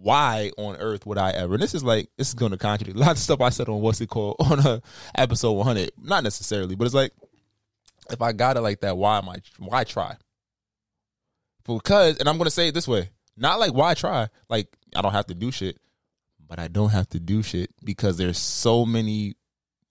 why 0.01 0.51
on 0.57 0.77
earth 0.77 1.05
would 1.05 1.17
I 1.17 1.31
ever? 1.31 1.53
And 1.53 1.63
this 1.63 1.75
is 1.75 1.83
like 1.83 2.09
this 2.17 2.29
is 2.29 2.33
going 2.33 2.51
to 2.51 2.57
contradict 2.57 2.97
a 2.97 2.99
lot 2.99 3.11
of 3.11 3.17
stuff 3.19 3.41
I 3.41 3.49
said 3.49 3.69
on 3.69 3.81
what's 3.81 4.01
it 4.01 4.09
called 4.09 4.37
on 4.39 4.59
a 4.59 4.81
episode 5.15 5.53
100. 5.53 5.91
Not 6.01 6.23
necessarily, 6.23 6.75
but 6.75 6.85
it's 6.85 6.93
like 6.93 7.11
if 8.09 8.21
I 8.21 8.31
got 8.31 8.57
it 8.57 8.61
like 8.61 8.81
that, 8.81 8.97
why 8.97 9.17
am 9.17 9.29
I? 9.29 9.37
Why 9.59 9.83
try? 9.83 10.15
Because, 11.65 12.17
and 12.17 12.27
I'm 12.27 12.37
going 12.37 12.45
to 12.45 12.51
say 12.51 12.69
it 12.69 12.73
this 12.73 12.87
way: 12.87 13.09
not 13.37 13.59
like 13.59 13.73
why 13.73 13.93
try? 13.93 14.27
Like 14.49 14.67
I 14.95 15.01
don't 15.01 15.13
have 15.13 15.27
to 15.27 15.35
do 15.35 15.51
shit, 15.51 15.77
but 16.47 16.59
I 16.59 16.67
don't 16.67 16.89
have 16.89 17.09
to 17.09 17.19
do 17.19 17.43
shit 17.43 17.69
because 17.83 18.17
there's 18.17 18.37
so 18.37 18.85
many 18.85 19.35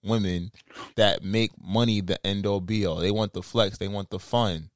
women 0.03 0.51
that 0.95 1.23
make 1.23 1.51
money 1.61 2.01
the 2.01 2.23
end 2.25 2.45
all 2.45 2.61
be 2.61 2.85
all. 2.85 2.97
They 2.97 3.11
want 3.11 3.33
the 3.33 3.41
flex, 3.41 3.77
they 3.77 3.87
want 3.87 4.09
the 4.09 4.19
fun. 4.19 4.69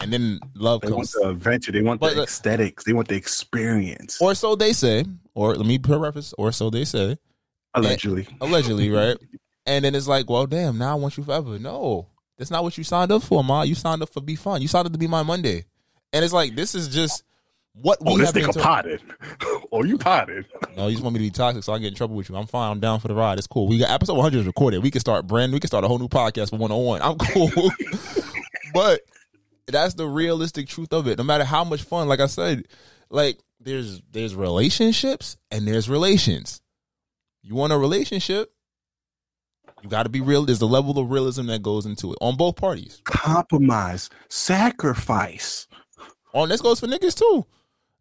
And 0.00 0.12
then 0.12 0.40
love 0.54 0.80
They 0.80 0.88
comes 0.88 1.14
want 1.14 1.24
the 1.24 1.28
adventure. 1.30 1.72
They 1.72 1.82
want 1.82 2.00
But 2.00 2.10
the 2.10 2.16
the- 2.16 2.22
aesthetics. 2.22 2.84
They 2.84 2.92
want 2.92 3.08
the 3.08 3.16
experience. 3.16 4.20
or 4.20 4.34
so 4.34 4.54
they 4.56 4.72
say, 4.72 5.04
or 5.34 5.54
let 5.54 5.66
me 5.66 5.78
put 5.78 5.96
a 5.96 5.98
reference, 5.98 6.32
or 6.38 6.52
so 6.52 6.70
they 6.70 6.84
say, 6.84 7.18
allegedly. 7.74 8.26
allegedly, 8.40 8.90
right? 8.90 9.16
And 9.66 9.84
then 9.84 9.94
it's 9.94 10.08
like, 10.08 10.28
well, 10.30 10.46
damn, 10.46 10.78
now 10.78 10.92
I 10.92 10.94
want 10.94 11.16
you 11.18 11.24
forever. 11.24 11.58
No, 11.58 12.06
that's 12.38 12.50
not 12.50 12.62
what 12.62 12.78
you 12.78 12.84
signed 12.84 13.12
up 13.12 13.22
for, 13.22 13.44
ma. 13.44 13.62
You 13.62 13.74
signed 13.74 14.02
up 14.02 14.08
for 14.12 14.20
be 14.22 14.36
fun. 14.36 14.62
You 14.62 14.68
signed 14.68 14.86
up 14.86 14.92
to 14.92 14.98
be 14.98 15.06
my 15.06 15.22
Monday, 15.22 15.64
and 16.12 16.24
it's 16.24 16.32
like 16.34 16.54
this 16.56 16.74
is 16.74 16.88
just 16.88 17.22
what 17.74 18.00
we 18.04 18.12
Oh, 18.12 18.16
this 18.16 18.28
have 18.28 18.34
been 18.34 18.44
nigga 18.46 18.52
told. 18.54 18.64
potted. 18.64 19.02
oh, 19.72 19.84
you 19.84 19.98
potted. 19.98 20.46
No, 20.76 20.86
you 20.86 20.92
just 20.92 21.04
want 21.04 21.12
me 21.14 21.18
to 21.20 21.26
be 21.26 21.30
toxic, 21.30 21.62
so 21.62 21.74
I 21.74 21.78
get 21.78 21.88
in 21.88 21.94
trouble 21.94 22.16
with 22.16 22.28
you. 22.30 22.36
I'm 22.36 22.46
fine. 22.46 22.72
I'm 22.72 22.80
down 22.80 23.00
for 23.00 23.08
the 23.08 23.14
ride. 23.14 23.36
It's 23.38 23.46
cool. 23.46 23.68
We 23.68 23.78
got 23.78 23.90
episode 23.90 24.14
100 24.14 24.38
is 24.40 24.46
recorded. 24.46 24.82
We 24.82 24.90
can 24.90 25.00
start 25.00 25.26
brand. 25.26 25.52
We 25.52 25.60
can 25.60 25.68
start 25.68 25.84
a 25.84 25.88
whole 25.88 25.98
new 25.98 26.08
podcast 26.08 26.50
for 26.50 26.56
101. 26.56 27.02
I'm 27.02 27.18
cool, 27.18 27.50
but 28.74 29.00
that's 29.72 29.94
the 29.94 30.06
realistic 30.06 30.68
truth 30.68 30.92
of 30.92 31.06
it. 31.06 31.18
No 31.18 31.24
matter 31.24 31.44
how 31.44 31.64
much 31.64 31.82
fun, 31.82 32.08
like 32.08 32.20
I 32.20 32.26
said, 32.26 32.66
like 33.10 33.38
there's 33.60 34.00
there's 34.10 34.34
relationships 34.34 35.36
and 35.50 35.66
there's 35.66 35.88
relations. 35.88 36.60
You 37.42 37.54
want 37.54 37.72
a 37.72 37.78
relationship, 37.78 38.52
you 39.82 39.88
got 39.88 40.02
to 40.04 40.08
be 40.08 40.20
real. 40.20 40.44
There's 40.44 40.60
a 40.60 40.66
level 40.66 40.98
of 40.98 41.10
realism 41.10 41.46
that 41.46 41.62
goes 41.62 41.86
into 41.86 42.12
it 42.12 42.18
on 42.20 42.36
both 42.36 42.56
parties. 42.56 43.00
Compromise. 43.04 44.10
Sacrifice. 44.28 45.66
Oh, 46.34 46.42
on 46.42 46.48
this 46.48 46.60
goes 46.60 46.80
for 46.80 46.86
niggas 46.86 47.16
too. 47.16 47.46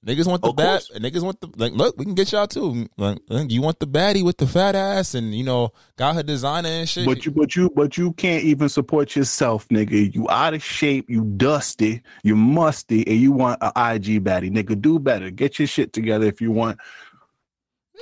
Niggas 0.06 0.28
want 0.28 0.42
the 0.42 0.54
bad. 0.54 0.82
Niggas 0.96 1.22
want 1.24 1.42
the 1.42 1.50
like. 1.58 1.74
Look, 1.74 1.98
we 1.98 2.06
can 2.06 2.14
get 2.14 2.32
y'all 2.32 2.48
too. 2.48 2.88
Like, 2.98 3.18
you 3.50 3.62
want 3.62 3.80
the 3.80 3.88
baddie 3.88 4.24
with 4.24 4.38
the 4.38 4.48
fat 4.48 4.74
ass, 4.74 5.14
and 5.14 5.36
you 5.36 5.44
know, 5.44 5.72
got 5.98 6.16
her 6.16 6.24
designer 6.24 6.70
and 6.70 6.88
shit. 6.88 7.06
But 7.06 7.26
you, 7.26 7.32
but 7.32 7.54
you, 7.56 7.70
but 7.76 7.98
you 7.98 8.14
can't 8.14 8.44
even 8.46 8.70
support 8.70 9.14
yourself, 9.18 9.68
nigga. 9.68 10.14
You 10.16 10.30
out 10.30 10.54
of 10.54 10.64
shape. 10.64 11.10
You 11.10 11.26
dusty. 11.26 12.02
You 12.24 12.38
musty, 12.38 13.06
and 13.08 13.18
you 13.18 13.34
want 13.34 13.62
an 13.62 13.72
IG 13.76 14.24
baddie, 14.24 14.50
nigga. 14.50 14.82
Do 14.82 15.00
better. 15.00 15.30
Get 15.32 15.60
your 15.60 15.68
shit 15.68 15.92
together 15.92 16.26
if 16.28 16.40
you 16.40 16.52
want 16.52 16.78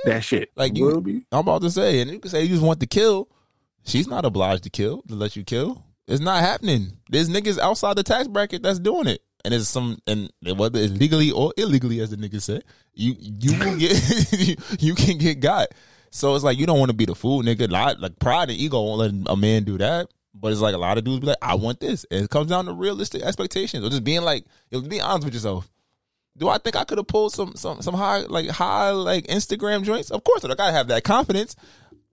that 0.05 0.23
shit. 0.23 0.51
Like 0.55 0.77
you- 0.77 0.85
Will 0.85 1.01
be. 1.01 1.25
I'm 1.31 1.39
about 1.39 1.63
to 1.63 1.71
say, 1.71 1.99
and 2.01 2.11
you 2.11 2.19
can 2.19 2.29
say 2.29 2.43
you 2.43 2.49
just 2.49 2.61
want 2.63 2.79
to 2.81 2.87
kill. 2.87 3.27
She's 3.85 4.07
not 4.07 4.23
obliged 4.23 4.63
to 4.63 4.69
kill 4.69 5.01
to 5.07 5.15
let 5.15 5.35
you 5.35 5.43
kill. 5.43 5.83
It's 6.07 6.21
not 6.21 6.41
happening. 6.41 6.97
There's 7.09 7.27
niggas 7.29 7.57
outside 7.57 7.95
the 7.97 8.03
tax 8.03 8.27
bracket 8.27 8.61
that's 8.61 8.79
doing 8.79 9.07
it, 9.07 9.21
and 9.47 9.53
it's 9.53 9.69
some 9.69 9.97
and 10.07 10.29
whether 10.57 10.77
it's 10.77 10.91
legally 10.91 11.31
or 11.31 11.53
illegally, 11.55 12.01
as 12.01 12.09
the 12.09 12.17
niggas 12.17 12.41
say, 12.41 12.61
you 12.93 13.15
you 13.17 13.57
get 13.77 14.31
you, 14.33 14.55
you 14.79 14.93
can 14.93 15.17
get 15.17 15.39
got. 15.39 15.69
So 16.11 16.35
it's 16.35 16.43
like 16.43 16.57
you 16.57 16.65
don't 16.65 16.79
want 16.79 16.91
to 16.91 16.97
be 16.97 17.05
the 17.05 17.15
fool, 17.15 17.41
nigga. 17.43 17.71
Lot 17.71 18.01
like 18.01 18.19
pride 18.19 18.49
and 18.49 18.59
ego 18.59 18.81
won't 18.81 18.99
let 18.99 19.31
a 19.31 19.37
man 19.37 19.63
do 19.63 19.77
that. 19.77 20.09
But 20.33 20.51
it's 20.51 20.59
like 20.59 20.75
a 20.75 20.77
lot 20.77 20.97
of 20.97 21.05
dudes 21.05 21.21
be 21.21 21.27
like, 21.27 21.37
I 21.41 21.55
want 21.55 21.79
this. 21.79 22.05
And 22.11 22.25
it 22.25 22.29
comes 22.29 22.49
down 22.49 22.65
to 22.65 22.73
realistic 22.73 23.21
expectations 23.23 23.85
or 23.85 23.89
just 23.89 24.03
being 24.03 24.21
like, 24.21 24.43
yo, 24.69 24.81
be 24.81 24.99
honest 24.99 25.23
with 25.23 25.33
yourself. 25.33 25.69
Do 26.37 26.49
I 26.49 26.57
think 26.57 26.75
I 26.75 26.83
could 26.83 26.97
have 26.97 27.07
pulled 27.07 27.31
some 27.31 27.55
some 27.55 27.81
some 27.81 27.95
high 27.95 28.19
like 28.23 28.49
high 28.49 28.91
like 28.91 29.27
Instagram 29.27 29.83
joints? 29.83 30.11
Of 30.11 30.25
course, 30.25 30.43
I 30.43 30.49
gotta 30.55 30.73
have 30.73 30.89
that 30.89 31.05
confidence. 31.05 31.55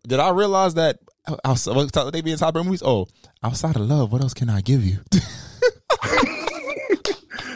Did 0.06 0.20
I 0.20 0.30
realize 0.30 0.74
that 0.74 1.00
outside 1.44 2.12
they 2.12 2.20
be 2.20 2.30
in 2.30 2.38
top 2.38 2.54
movies? 2.54 2.82
Oh, 2.84 3.08
outside 3.42 3.74
of 3.74 3.82
love, 3.82 4.12
what 4.12 4.22
else 4.22 4.34
can 4.34 4.48
I 4.48 4.60
give 4.60 4.84
you? 4.84 4.98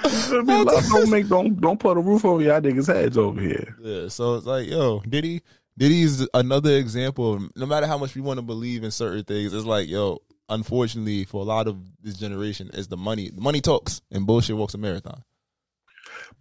I 0.08 0.42
mean, 0.42 0.64
love 0.64 0.84
don't 0.88 1.10
make 1.10 1.28
don't 1.28 1.60
don't 1.60 1.80
put 1.80 1.96
a 1.96 2.00
roof 2.00 2.24
over 2.24 2.42
y'all 2.42 2.60
niggas' 2.60 2.86
heads 2.86 3.18
over 3.18 3.40
here. 3.40 3.76
yeah, 3.80 4.08
so 4.08 4.36
it's 4.36 4.46
like, 4.46 4.68
yo, 4.68 5.00
Diddy, 5.08 5.42
Diddy's 5.76 6.26
another 6.34 6.72
example 6.72 7.34
of 7.34 7.56
no 7.56 7.66
matter 7.66 7.86
how 7.86 7.98
much 7.98 8.14
we 8.14 8.20
want 8.20 8.38
to 8.38 8.42
believe 8.42 8.84
in 8.84 8.90
certain 8.90 9.24
things, 9.24 9.52
it's 9.54 9.64
like, 9.64 9.88
yo, 9.88 10.18
unfortunately 10.48 11.24
for 11.24 11.40
a 11.40 11.44
lot 11.44 11.68
of 11.68 11.76
this 12.02 12.16
generation, 12.16 12.70
it's 12.72 12.88
the 12.88 12.96
money. 12.96 13.30
The 13.30 13.40
money 13.40 13.60
talks 13.60 14.00
and 14.10 14.26
bullshit 14.26 14.56
walks 14.56 14.74
a 14.74 14.78
marathon. 14.78 15.22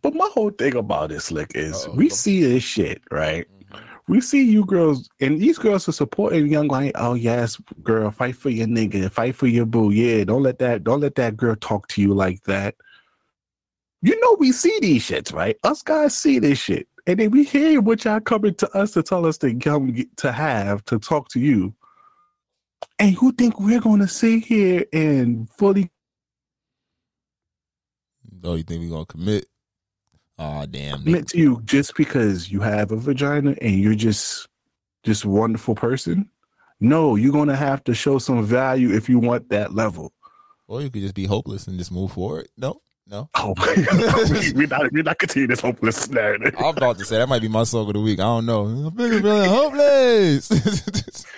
But 0.02 0.16
my 0.16 0.30
whole 0.34 0.52
thing 0.52 0.76
about 0.76 1.10
this 1.10 1.26
slick 1.26 1.52
is 1.56 1.86
Uh-oh. 1.86 1.96
we 1.96 2.10
see 2.10 2.42
this 2.44 2.64
shit, 2.64 3.02
right? 3.12 3.48
Mm-hmm. 3.72 3.84
We 4.08 4.22
see 4.22 4.44
you 4.44 4.66
girls, 4.66 5.10
and 5.20 5.40
these 5.40 5.58
girls 5.58 5.88
are 5.90 5.94
supporting 5.94 6.48
young 6.48 6.68
like, 6.68 6.94
oh 6.96 7.14
yes, 7.14 7.58
girl, 7.84 8.10
fight 8.12 8.36
for 8.36 8.50
your 8.50 8.68
nigga, 8.68 9.12
fight 9.12 9.36
for 9.36 9.48
your 9.48 9.66
boo. 9.66 9.92
Yeah, 9.92 10.24
don't 10.24 10.44
let 10.44 10.60
that, 10.60 10.84
don't 10.84 11.02
let 11.02 11.16
that 11.16 11.36
girl 11.36 11.56
talk 11.56 11.88
to 11.90 12.02
you 12.02 12.14
like 12.14 12.44
that. 12.44 12.76
You 14.08 14.18
know, 14.22 14.38
we 14.40 14.54
see 14.54 14.80
these 14.80 15.06
shits, 15.06 15.34
right? 15.34 15.58
Us 15.66 15.84
guys 15.84 16.16
see 16.16 16.40
this 16.40 16.58
shit, 16.58 16.88
and 17.08 17.20
then 17.20 17.30
we 17.30 17.44
hear 17.44 17.82
what 17.82 18.06
y'all 18.06 18.22
coming 18.22 18.56
to 18.56 18.72
us 18.72 18.92
to 18.94 19.04
tell 19.04 19.26
us 19.26 19.38
to 19.40 19.54
come 19.56 19.92
get, 19.92 20.16
to 20.16 20.32
have 20.32 20.86
to 20.86 20.98
talk 20.98 21.28
to 21.32 21.42
you. 21.42 21.76
And 23.00 23.12
you 23.22 23.34
think 23.34 23.60
we're 23.60 23.82
gonna 23.82 24.08
sit 24.08 24.46
here 24.46 24.86
and 24.94 25.50
fully 25.50 25.92
Oh, 28.46 28.56
you 28.56 28.64
think 28.64 28.80
we're 28.80 28.92
gonna 28.92 29.06
commit? 29.08 29.48
Oh 30.40 30.66
damn. 30.66 31.04
commit 31.04 31.28
to 31.30 31.38
you 31.38 31.62
just 31.66 31.94
because 31.98 32.50
you 32.50 32.62
have 32.62 32.94
a 32.94 32.96
vagina 32.96 33.56
and 33.62 33.76
you're 33.78 33.94
just 33.94 34.48
just 35.04 35.26
wonderful 35.26 35.76
person? 35.76 36.30
No, 36.80 37.18
you're 37.18 37.34
gonna 37.34 37.58
have 37.58 37.84
to 37.84 37.94
show 37.94 38.20
some 38.20 38.46
value 38.46 38.96
if 38.96 39.10
you 39.10 39.20
want 39.20 39.50
that 39.50 39.74
level. 39.74 40.14
Or 40.70 40.82
you 40.82 40.90
could 40.90 41.02
just 41.02 41.14
be 41.14 41.26
hopeless 41.26 41.68
and 41.68 41.78
just 41.78 41.92
move 41.92 42.14
forward. 42.14 42.48
No, 42.56 42.80
no. 43.10 43.30
Oh, 43.36 43.54
we're 44.56 44.68
not 44.68 44.92
we're 44.92 45.04
not 45.04 45.20
continuing 45.20 45.50
this 45.50 45.62
hopeless 45.62 46.10
narrative. 46.10 46.54
I'm 46.58 46.66
about 46.78 46.98
to 47.00 47.06
say 47.06 47.18
that 47.18 47.28
might 47.30 47.42
be 47.42 47.48
my 47.48 47.64
song 47.64 47.88
of 47.88 47.94
the 47.94 48.02
week. 48.02 48.20
I 48.20 48.24
don't 48.24 48.46
know. 48.46 48.66
I'm 48.66 48.92
feeling 48.96 49.22
feeling 49.22 49.50
hopeless. 49.50 51.26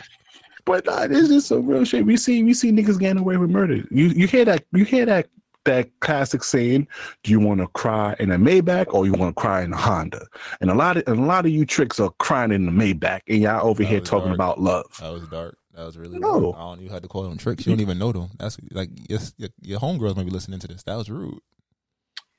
But 0.66 0.86
nah, 0.86 1.08
this 1.08 1.32
is 1.32 1.48
some 1.48 1.66
real 1.66 1.84
shit. 1.84 2.06
We 2.06 2.16
see 2.16 2.44
we 2.44 2.54
see 2.54 2.72
niggas 2.72 3.00
getting 3.00 3.18
away 3.18 3.38
with 3.38 3.50
murder. 3.50 3.78
You 3.90 4.08
you 4.10 4.28
hear 4.28 4.46
that 4.46 4.66
you 4.72 4.86
hear 4.86 5.04
that 5.08 5.28
that 5.66 5.90
classic 6.00 6.44
saying, 6.44 6.88
do 7.24 7.32
you 7.32 7.40
want 7.40 7.60
to 7.62 7.68
cry 7.70 8.16
in 8.20 8.30
a 8.32 8.38
Maybach 8.38 8.94
or 8.94 9.06
you 9.08 9.14
want 9.14 9.36
to 9.36 9.42
cry 9.42 9.64
in 9.64 9.74
a 9.74 9.78
Honda? 9.78 10.28
And 10.62 10.70
a 10.70 10.76
lot 10.76 10.98
of 10.98 11.04
and 11.08 11.20
a 11.20 11.24
lot 11.26 11.46
of 11.46 11.52
you 11.52 11.66
tricks 11.66 12.00
are 12.00 12.12
crying 12.20 12.52
in 12.52 12.66
the 12.68 12.72
Maybach 12.72 13.22
and 13.28 13.40
y'all 13.42 13.68
over 13.68 13.82
That 13.82 13.90
here 13.90 14.00
talking 14.00 14.28
dark. 14.28 14.36
about 14.36 14.60
love. 14.62 14.86
that 15.00 15.12
was 15.12 15.28
dark. 15.30 15.58
That 15.74 15.86
was 15.86 15.98
really 15.98 16.20
No. 16.20 16.40
rude. 16.40 16.54
I 16.56 16.60
don't 16.60 16.82
you 16.82 16.90
had 16.90 17.02
to 17.02 17.08
call 17.10 17.24
them 17.24 17.38
tricks. 17.38 17.66
You 17.66 17.72
don't 17.74 17.82
even 17.82 17.98
know 17.98 18.12
them. 18.12 18.30
That's 18.38 18.58
like 18.72 18.90
yes, 19.10 19.34
your, 19.38 19.50
your 19.62 19.80
homegirls 19.80 20.16
might 20.18 20.26
be 20.26 20.32
listening 20.32 20.60
to 20.60 20.68
this. 20.68 20.84
That 20.84 20.98
was 20.98 21.10
rude. 21.10 21.40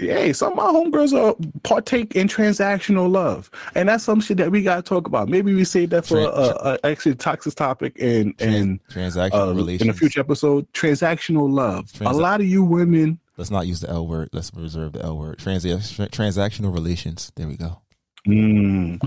Hey, 0.08 0.32
some 0.32 0.52
of 0.52 0.56
my 0.56 0.64
homegirls 0.64 1.12
are 1.12 1.34
partake 1.62 2.14
in 2.16 2.28
transactional 2.28 3.10
love, 3.10 3.50
and 3.74 3.88
that's 3.88 4.04
some 4.04 4.20
shit 4.20 4.36
that 4.38 4.50
we 4.50 4.62
gotta 4.62 4.82
talk 4.82 5.06
about. 5.06 5.28
Maybe 5.28 5.54
we 5.54 5.64
save 5.64 5.90
that 5.90 6.06
for 6.06 6.16
Tran- 6.16 6.32
a, 6.34 6.78
a 6.84 6.90
actually 6.90 7.14
toxic 7.16 7.54
topic 7.54 7.96
and 8.00 8.34
and 8.40 8.80
Transactional 8.88 9.48
uh, 9.50 9.54
relations. 9.54 9.82
in 9.82 9.90
a 9.90 9.92
future 9.94 10.20
episode. 10.20 10.70
Transactional 10.72 11.50
love. 11.52 11.86
Transa- 11.92 12.10
a 12.12 12.14
lot 12.14 12.40
of 12.40 12.46
you 12.46 12.64
women. 12.64 13.18
Let's 13.36 13.50
not 13.50 13.66
use 13.66 13.80
the 13.80 13.88
L 13.90 14.06
word. 14.06 14.28
Let's 14.32 14.52
reserve 14.54 14.92
the 14.92 15.02
L 15.02 15.16
word. 15.16 15.38
Transa- 15.38 16.08
transactional 16.10 16.72
relations. 16.74 17.32
There 17.36 17.46
we 17.48 17.56
go. 17.56 17.80
Mm, 18.28 19.00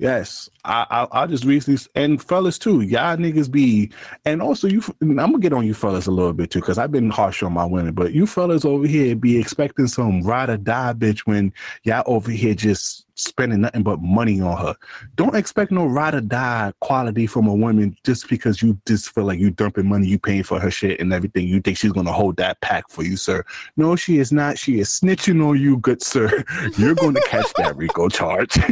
yes, 0.00 0.48
I, 0.64 0.86
I 0.90 1.22
I 1.22 1.26
just 1.26 1.44
recently 1.44 1.80
and 1.94 2.22
fellas 2.22 2.58
too. 2.58 2.80
Y'all 2.80 3.16
niggas 3.16 3.50
be 3.50 3.90
and 4.24 4.42
also 4.42 4.66
you. 4.66 4.82
I'm 5.00 5.16
gonna 5.16 5.38
get 5.38 5.52
on 5.52 5.66
you 5.66 5.74
fellas 5.74 6.06
a 6.06 6.10
little 6.10 6.32
bit 6.32 6.50
too 6.50 6.60
because 6.60 6.78
I've 6.78 6.90
been 6.90 7.10
harsh 7.10 7.42
on 7.42 7.52
my 7.52 7.64
women, 7.64 7.94
but 7.94 8.12
you 8.12 8.26
fellas 8.26 8.64
over 8.64 8.86
here 8.86 9.14
be 9.14 9.38
expecting 9.38 9.86
some 9.86 10.22
ride 10.22 10.50
or 10.50 10.56
die 10.56 10.94
bitch 10.94 11.20
when 11.20 11.52
y'all 11.84 12.02
over 12.06 12.30
here 12.30 12.54
just 12.54 13.06
spending 13.14 13.60
nothing 13.60 13.82
but 13.82 14.00
money 14.00 14.40
on 14.40 14.56
her. 14.56 14.74
Don't 15.16 15.36
expect 15.36 15.70
no 15.70 15.84
ride 15.84 16.14
or 16.14 16.22
die 16.22 16.72
quality 16.80 17.26
from 17.26 17.46
a 17.46 17.54
woman 17.54 17.94
just 18.02 18.28
because 18.28 18.62
you 18.62 18.78
just 18.86 19.14
feel 19.14 19.24
like 19.24 19.38
you 19.38 19.50
dumping 19.50 19.86
money, 19.86 20.06
you 20.06 20.18
paying 20.18 20.42
for 20.42 20.58
her 20.58 20.70
shit 20.70 20.98
and 21.00 21.12
everything. 21.12 21.46
You 21.46 21.60
think 21.60 21.76
she's 21.76 21.92
gonna 21.92 22.12
hold 22.12 22.36
that 22.38 22.60
pack 22.62 22.88
for 22.88 23.04
you, 23.04 23.16
sir? 23.16 23.44
No, 23.76 23.94
she 23.96 24.18
is 24.18 24.32
not. 24.32 24.58
She 24.58 24.80
is 24.80 24.88
snitching 24.88 25.46
on 25.46 25.60
you, 25.60 25.76
good 25.78 26.02
sir. 26.02 26.44
You're 26.78 26.94
going 26.94 27.14
to 27.14 27.22
catch 27.26 27.52
that 27.54 27.76
Rico 27.76 28.08
charge. 28.08 28.58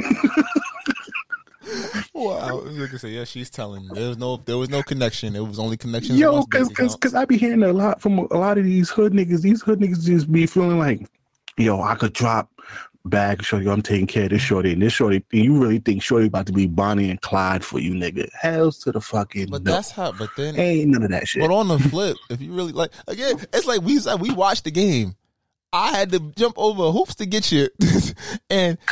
Wow. 2.15 2.63
Like 2.65 2.95
I 2.95 2.97
said, 2.97 3.11
yeah, 3.11 3.25
she's 3.25 3.51
telling. 3.51 3.87
There 3.89 4.09
was 4.09 4.19
no, 4.19 4.39
there 4.39 4.59
was 4.59 4.71
no 4.71 4.83
connection. 4.83 5.37
It 5.37 5.47
was 5.47 5.59
only 5.59 5.77
connection. 5.77 6.17
Yo, 6.17 6.43
cause, 6.45 6.69
cause, 6.71 6.97
cause 6.97 7.15
I 7.15 7.25
be 7.25 7.37
hearing 7.37 7.63
a 7.63 7.73
lot 7.73 8.01
from 8.01 8.19
a 8.19 8.37
lot 8.37 8.59
of 8.59 8.65
these 8.65 8.91
hood 8.91 9.13
niggas. 9.13 9.43
These 9.43 9.63
hood 9.63 9.81
niggas 9.81 10.05
just 10.05 10.31
be 10.31 10.47
feeling 10.47 10.79
like, 10.79 11.09
yo, 11.57 11.81
I 11.83 11.95
could 11.95 12.13
drop 12.13 12.51
bag 13.05 13.43
shorty. 13.43 13.69
I'm 13.69 13.83
taking 13.83 14.07
care 14.07 14.25
of 14.25 14.31
this 14.31 14.43
shorty 14.43 14.73
and 14.73 14.83
this 14.83 14.93
shorty. 14.93 15.25
And 15.33 15.45
you 15.45 15.59
really 15.59 15.79
think 15.79 16.03
shorty 16.03 16.27
about 16.27 16.47
to 16.47 16.53
be 16.53 16.67
Bonnie 16.67 17.11
and 17.11 17.21
Clyde 17.21 17.65
for 17.65 17.79
you, 17.79 17.93
nigga? 17.93 18.29
Hells 18.33 18.79
to 18.81 18.93
the 18.93 19.01
fucking. 19.01 19.49
But 19.51 19.63
no. 19.63 19.73
that's 19.73 19.91
how. 19.91 20.13
But 20.13 20.31
then, 20.37 20.59
ain't 20.59 20.91
none 20.91 21.03
of 21.03 21.11
that 21.11 21.29
shit. 21.29 21.43
but 21.43 21.55
on 21.55 21.69
the 21.69 21.79
flip, 21.79 22.17
if 22.31 22.41
you 22.41 22.53
really 22.53 22.73
like, 22.73 22.93
again, 23.07 23.37
it's 23.53 23.67
like 23.67 23.83
we 23.83 24.01
we 24.21 24.31
watched 24.33 24.65
the 24.65 24.71
game. 24.71 25.15
I 25.73 25.91
had 25.97 26.11
to 26.13 26.21
jump 26.37 26.55
over 26.57 26.91
hoops 26.91 27.15
to 27.17 27.27
get 27.27 27.53
you, 27.53 27.69
and 28.51 28.79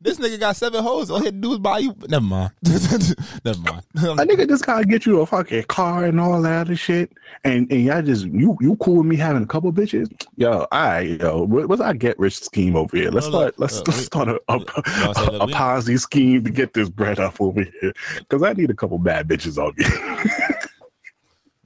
this 0.00 0.18
nigga 0.18 0.40
got 0.40 0.56
seven 0.56 0.82
hoes. 0.82 1.10
All 1.10 1.18
he 1.18 1.26
had 1.26 1.34
to 1.34 1.40
do 1.40 1.50
was 1.50 1.58
buy 1.58 1.80
you. 1.80 1.94
Never 2.08 2.24
mind. 2.24 2.52
Never 2.62 3.60
mind. 3.60 3.82
A 3.94 4.24
nigga 4.24 4.48
just 4.48 4.64
gotta 4.64 4.86
get 4.86 5.04
you 5.04 5.20
a 5.20 5.26
fucking 5.26 5.64
car 5.64 6.06
and 6.06 6.18
all 6.18 6.40
that 6.40 6.62
other 6.62 6.76
shit, 6.76 7.12
and 7.44 7.70
and 7.70 7.84
y'all 7.84 8.00
just 8.00 8.24
you 8.26 8.56
you 8.62 8.76
cool 8.76 8.96
with 8.98 9.06
me 9.06 9.16
having 9.16 9.42
a 9.42 9.46
couple 9.46 9.70
bitches, 9.74 10.10
yo. 10.36 10.66
I 10.72 11.00
yo, 11.00 11.44
what's 11.44 11.82
our 11.82 11.92
get 11.92 12.18
rich 12.18 12.40
scheme 12.42 12.76
over 12.76 12.96
here? 12.96 13.10
Let's 13.10 13.26
No, 13.26 13.32
look, 13.40 13.54
start 13.54 13.60
let's, 13.60 13.78
look, 13.78 13.88
let's 13.88 13.98
we- 13.98 14.04
start 14.04 14.28
a 14.28 14.40
a, 14.48 14.56
look, 14.56 14.72
I 14.88 15.10
a 15.10 15.46
Ponzi 15.48 16.00
scheme 16.00 16.44
to 16.44 16.50
get 16.50 16.72
this 16.72 16.88
bread 16.88 17.18
up 17.18 17.38
over 17.40 17.62
here, 17.80 17.92
because 18.18 18.42
I 18.42 18.54
need 18.54 18.70
a 18.70 18.74
couple 18.74 18.96
bad 18.98 19.28
bitches 19.28 19.58
on 19.58 19.74
me. 19.76 19.84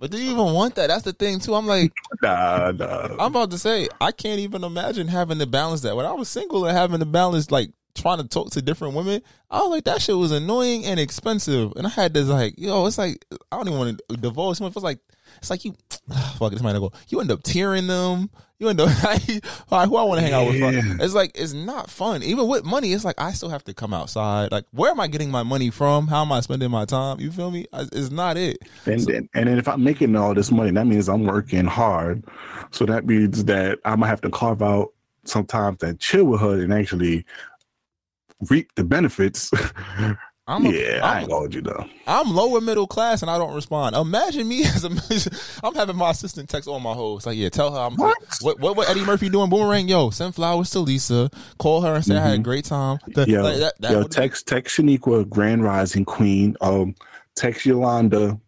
But 0.00 0.10
do 0.10 0.16
you 0.16 0.32
even 0.32 0.54
want 0.54 0.76
that? 0.76 0.86
That's 0.86 1.04
the 1.04 1.12
thing 1.12 1.40
too. 1.40 1.54
I'm 1.54 1.66
like, 1.66 1.92
nah, 2.22 2.72
nah. 2.72 3.08
I'm 3.18 3.32
about 3.32 3.50
to 3.50 3.58
say, 3.58 3.86
I 4.00 4.12
can't 4.12 4.40
even 4.40 4.64
imagine 4.64 5.08
having 5.08 5.38
to 5.40 5.46
balance 5.46 5.82
that. 5.82 5.94
When 5.94 6.06
I 6.06 6.12
was 6.12 6.30
single 6.30 6.64
and 6.64 6.76
having 6.76 7.00
to 7.00 7.06
balance 7.06 7.50
like 7.50 7.70
trying 7.94 8.16
to 8.16 8.26
talk 8.26 8.50
to 8.52 8.62
different 8.62 8.94
women, 8.94 9.20
I 9.50 9.60
was 9.60 9.68
like, 9.68 9.84
that 9.84 10.00
shit 10.00 10.16
was 10.16 10.32
annoying 10.32 10.86
and 10.86 10.98
expensive. 10.98 11.74
And 11.76 11.86
I 11.86 11.90
had 11.90 12.14
this 12.14 12.28
like, 12.28 12.54
yo, 12.56 12.86
it's 12.86 12.96
like 12.96 13.26
I 13.52 13.58
don't 13.58 13.68
even 13.68 13.78
want 13.78 14.00
to 14.08 14.16
divorce 14.16 14.56
someone. 14.56 14.70
It 14.70 14.72
feels 14.72 14.84
like 14.84 15.00
it's 15.36 15.50
like 15.50 15.66
you 15.66 15.76
fuck 16.38 16.52
this 16.52 16.62
might 16.62 16.72
not 16.72 16.80
go. 16.80 16.92
You 17.08 17.20
end 17.20 17.30
up 17.30 17.42
tearing 17.42 17.86
them. 17.86 18.30
You 18.58 18.68
end 18.68 18.78
up 18.78 18.88
all 19.04 19.10
right, 19.78 19.88
who 19.88 19.96
I 19.96 20.02
want 20.02 20.20
to 20.20 20.26
hang 20.26 20.34
out 20.34 20.46
with. 20.48 21.00
It's 21.00 21.14
like 21.14 21.32
it's 21.34 21.54
not 21.54 21.90
fun. 21.90 22.22
Even 22.22 22.46
with 22.46 22.62
money, 22.62 22.92
it's 22.92 23.06
like 23.06 23.18
I 23.18 23.32
still 23.32 23.48
have 23.48 23.64
to 23.64 23.74
come 23.74 23.94
outside. 23.94 24.52
Like, 24.52 24.66
where 24.72 24.90
am 24.90 25.00
I 25.00 25.06
getting 25.06 25.30
my 25.30 25.42
money 25.42 25.70
from? 25.70 26.08
How 26.08 26.20
am 26.22 26.30
I 26.30 26.40
spending 26.40 26.70
my 26.70 26.84
time? 26.84 27.20
You 27.20 27.32
feel 27.32 27.50
me? 27.50 27.66
It's 27.72 28.10
not 28.10 28.36
it. 28.36 28.58
And 28.84 29.00
then, 29.00 29.28
and 29.34 29.48
then 29.48 29.58
if 29.58 29.66
I'm 29.66 29.82
making 29.82 30.14
all 30.14 30.34
this 30.34 30.50
money, 30.50 30.72
that 30.72 30.86
means 30.86 31.08
I'm 31.08 31.24
working 31.24 31.64
hard. 31.64 32.22
So 32.70 32.84
that 32.84 33.06
means 33.06 33.44
that 33.46 33.78
I'm 33.86 34.00
gonna 34.00 34.08
have 34.08 34.20
to 34.22 34.30
carve 34.30 34.62
out 34.62 34.92
some 35.24 35.46
time 35.46 35.76
to 35.76 35.94
chill 35.94 36.24
with 36.24 36.40
her 36.42 36.60
and 36.60 36.72
actually 36.72 37.24
reap 38.48 38.74
the 38.74 38.84
benefits. 38.84 39.50
I'm 40.50 40.66
a, 40.66 40.70
yeah, 40.70 41.00
I'm 41.02 41.16
I 41.16 41.20
ain't 41.22 41.30
hold 41.30 41.54
you 41.54 41.60
though. 41.62 41.84
I'm 42.06 42.34
lower 42.34 42.60
middle 42.60 42.86
class 42.86 43.22
and 43.22 43.30
I 43.30 43.38
don't 43.38 43.54
respond. 43.54 43.94
Imagine 43.94 44.48
me 44.48 44.64
as 44.64 44.84
a 44.84 45.30
I'm 45.62 45.74
having 45.74 45.96
my 45.96 46.10
assistant 46.10 46.48
text 46.48 46.68
all 46.68 46.80
my 46.80 46.92
hoes. 46.92 47.24
Like, 47.26 47.36
yeah, 47.38 47.48
tell 47.50 47.72
her 47.72 47.78
I'm 47.78 47.94
What? 47.96 48.16
what 48.40 48.58
what, 48.60 48.76
what 48.76 48.88
Eddie 48.90 49.04
Murphy 49.04 49.28
doing? 49.28 49.48
Boomerang, 49.50 49.88
yo, 49.88 50.10
send 50.10 50.34
flowers 50.34 50.70
to 50.70 50.80
Lisa. 50.80 51.30
Call 51.58 51.82
her 51.82 51.94
and 51.94 52.04
say 52.04 52.16
I 52.16 52.20
had 52.20 52.34
a 52.34 52.42
great 52.42 52.64
time. 52.64 52.98
The- 53.06 53.28
Yo, 53.28 53.42
like, 53.42 53.58
that- 53.58 53.80
that 53.80 53.92
yo, 53.92 54.02
text 54.04 54.46
text 54.48 54.76
Shaniqua, 54.78 55.28
Grand 55.28 55.62
Rising 55.62 56.04
Queen. 56.04 56.56
Um, 56.60 56.94
text 57.36 57.64
Yolanda. 57.64 58.38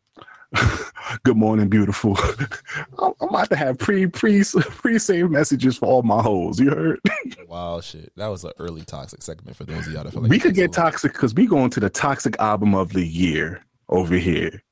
Good 1.24 1.36
morning, 1.36 1.68
beautiful. 1.68 2.16
I'm, 2.98 3.12
I'm 3.20 3.28
about 3.28 3.50
to 3.50 3.56
have 3.56 3.78
pre 3.78 4.06
pre 4.06 4.42
pre 4.44 4.98
saved 4.98 5.30
messages 5.30 5.76
for 5.76 5.86
all 5.86 6.02
my 6.02 6.22
hoes. 6.22 6.58
You 6.60 6.70
heard? 6.70 7.00
wow, 7.48 7.80
shit. 7.80 8.12
That 8.16 8.28
was 8.28 8.44
an 8.44 8.52
early 8.58 8.82
toxic 8.82 9.22
segment 9.22 9.56
for 9.56 9.64
those 9.64 9.86
of 9.86 9.92
y'all 9.92 10.04
that 10.04 10.12
feel 10.12 10.22
like 10.22 10.30
we 10.30 10.38
could 10.38 10.54
get 10.54 10.72
toxic 10.72 11.12
because 11.12 11.34
we 11.34 11.46
going 11.46 11.70
to 11.70 11.80
the 11.80 11.90
toxic 11.90 12.38
album 12.38 12.74
of 12.74 12.92
the 12.92 13.04
year 13.06 13.64
over 13.88 14.14
here. 14.16 14.62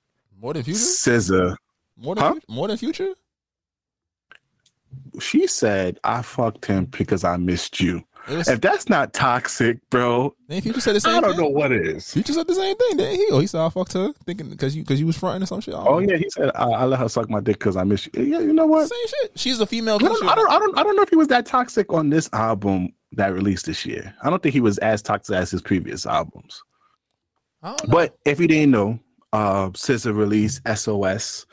more 0.41 0.53
than 0.55 0.63
future. 0.63 0.79
SZA. 0.79 1.57
More 1.97 2.15
than 2.15 2.25
Huh? 2.25 2.33
future? 2.33 2.47
more 2.49 2.69
than 2.69 2.77
future. 2.77 3.15
She 5.21 5.47
said, 5.47 5.99
"I 6.05 6.23
fucked 6.23 6.67
him 6.67 6.87
because 6.87 7.25
I 7.25 7.37
missed 7.37 7.81
you." 7.81 8.03
Was, 8.31 8.49
If 8.49 8.61
that's 8.61 8.89
not 8.89 9.13
toxic, 9.13 9.79
bro, 9.91 10.35
then 10.49 10.61
future 10.61 10.81
said 10.81 10.95
the 10.97 11.01
same. 11.01 11.17
I 11.17 11.21
don't 11.21 11.33
thing. 11.33 11.41
know 11.41 11.49
what 11.49 11.73
is. 11.73 12.13
Future 12.13 12.33
said 12.33 12.47
the 12.47 12.55
same 12.55 12.77
thing, 12.77 12.97
didn't 12.97 13.17
he? 13.17 13.27
Oh, 13.31 13.39
he 13.41 13.47
said 13.47 13.61
I 13.61 13.69
fucked 13.69 13.93
her, 13.95 14.13
thinking 14.25 14.51
because 14.51 14.75
you 14.77 14.83
because 14.83 15.01
you 15.01 15.07
was 15.07 15.17
fronting 15.17 15.43
or 15.43 15.47
some 15.47 15.61
shit. 15.61 15.75
Oh 15.75 15.85
know. 15.85 15.99
yeah, 16.01 16.17
he 16.17 16.29
said, 16.31 16.51
I, 16.55 16.71
"I 16.71 16.85
let 16.85 17.01
her 17.01 17.09
suck 17.09 17.29
my 17.29 17.41
dick 17.41 17.59
because 17.59 17.77
I 17.77 17.85
miss 17.85 18.07
you." 18.07 18.23
Yeah, 18.23 18.41
you 18.41 18.53
know 18.53 18.67
what? 18.67 18.89
same 18.89 19.07
shit. 19.07 19.39
She's 19.39 19.61
a 19.61 19.67
female. 19.67 19.97
I 19.97 19.99
don't, 19.99 20.29
I 20.29 20.35
don't, 20.35 20.51
I 20.51 20.59
don't, 20.59 20.79
I 20.79 20.83
don't 20.83 20.97
know 20.97 21.03
if 21.03 21.11
he 21.11 21.17
was 21.17 21.29
that 21.29 21.47
toxic 21.47 21.93
on 21.93 22.11
this 22.11 22.29
album 22.33 22.93
that 23.13 23.33
released 23.33 23.67
this 23.67 23.85
year. 23.85 24.15
I 24.23 24.31
don't 24.31 24.43
think 24.43 24.53
he 24.53 24.61
was 24.61 24.79
as 24.79 25.03
toxic 25.03 25.35
as 25.35 25.51
his 25.51 25.63
previous 25.63 26.07
albums. 26.07 26.63
I 27.63 27.69
don't 27.69 27.89
know. 27.89 27.93
But 27.93 28.19
if 28.25 28.41
you 28.41 28.49
didn't 28.49 28.71
know, 28.71 28.99
uh, 29.33 29.69
SZA 29.71 30.15
released 30.15 30.63
SOS, 30.75 31.47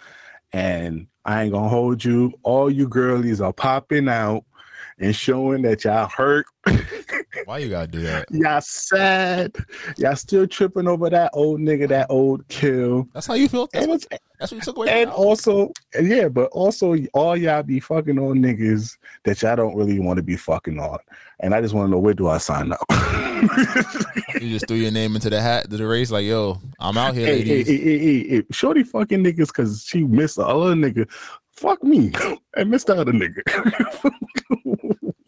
and 0.54 1.08
I 1.26 1.44
ain't 1.44 1.54
gonna 1.54 1.70
hold 1.70 2.04
you. 2.04 2.34
All 2.44 2.70
you 2.70 2.88
girlies 2.88 3.42
are 3.42 3.54
popping 3.54 4.08
out 4.08 4.46
and 5.00 5.16
showing 5.16 5.62
that 5.64 5.84
y'all 5.84 6.08
hurt. 6.10 6.46
why 7.46 7.60
you 7.60 7.70
gotta 7.70 7.88
do 7.88 8.02
that? 8.02 8.26
y'all 8.32 8.62
sad. 8.62 9.56
Y'all 9.98 10.16
still 10.16 10.48
tripping 10.48 10.88
over 10.88 11.10
that 11.10 11.30
old 11.34 11.60
nigga, 11.60 11.88
that 11.90 12.08
old 12.10 12.48
kill. 12.48 13.08
That's 13.14 13.28
how 13.28 13.36
you 13.36 13.48
feel. 13.48 13.68
That's 13.72 13.84
And, 13.86 13.92
what, 13.92 14.06
that's 14.40 14.52
what 14.52 14.58
you 14.58 14.62
took 14.62 14.78
away. 14.78 15.02
and 15.02 15.10
also, 15.10 15.72
yeah, 16.02 16.28
but 16.28 16.50
also, 16.52 16.96
all 17.14 17.38
y'all 17.38 17.64
be 17.64 17.80
fucking 17.80 18.18
on 18.20 18.40
niggas 18.40 18.98
that 19.24 19.42
y'all 19.42 19.56
don't 19.56 19.76
really 19.76 20.00
want 20.00 20.18
to 20.18 20.24
be 20.24 20.36
fucking 20.36 20.80
on. 20.80 20.98
And 21.40 21.54
I 21.54 21.62
just 21.62 21.74
want 21.74 21.88
to 21.88 21.92
know 21.92 22.00
where 22.00 22.14
do 22.14 22.28
I 22.28 22.38
sign 22.38 22.72
up? 22.72 22.80
You 24.42 24.50
just 24.50 24.68
threw 24.68 24.78
your 24.78 24.92
name 24.92 25.16
into 25.16 25.30
the 25.30 25.40
hat 25.42 25.70
to 25.70 25.78
the 25.78 25.86
race, 25.88 26.10
like, 26.12 26.26
yo, 26.26 26.60
I'm 26.80 26.98
out 26.98 27.14
here, 27.16 27.26
hey, 27.28 27.42
hey, 27.44 27.50
ladies. 27.58 27.68
hey, 27.68 27.78
hey, 27.78 27.98
hey, 28.00 28.28
hey, 28.30 28.44
shorty 28.52 28.84
fucking 28.84 29.24
niggas 29.24 29.48
because 29.48 29.84
she 29.84 30.04
missed 30.04 30.36
the 30.38 30.46
other 30.46 30.74
nigga. 30.76 31.08
Fuck 31.58 31.84
me 31.84 32.12
and 32.56 32.70
miss 32.70 32.84
the 32.84 32.96
other 32.96 33.12
nigga. 33.12 33.42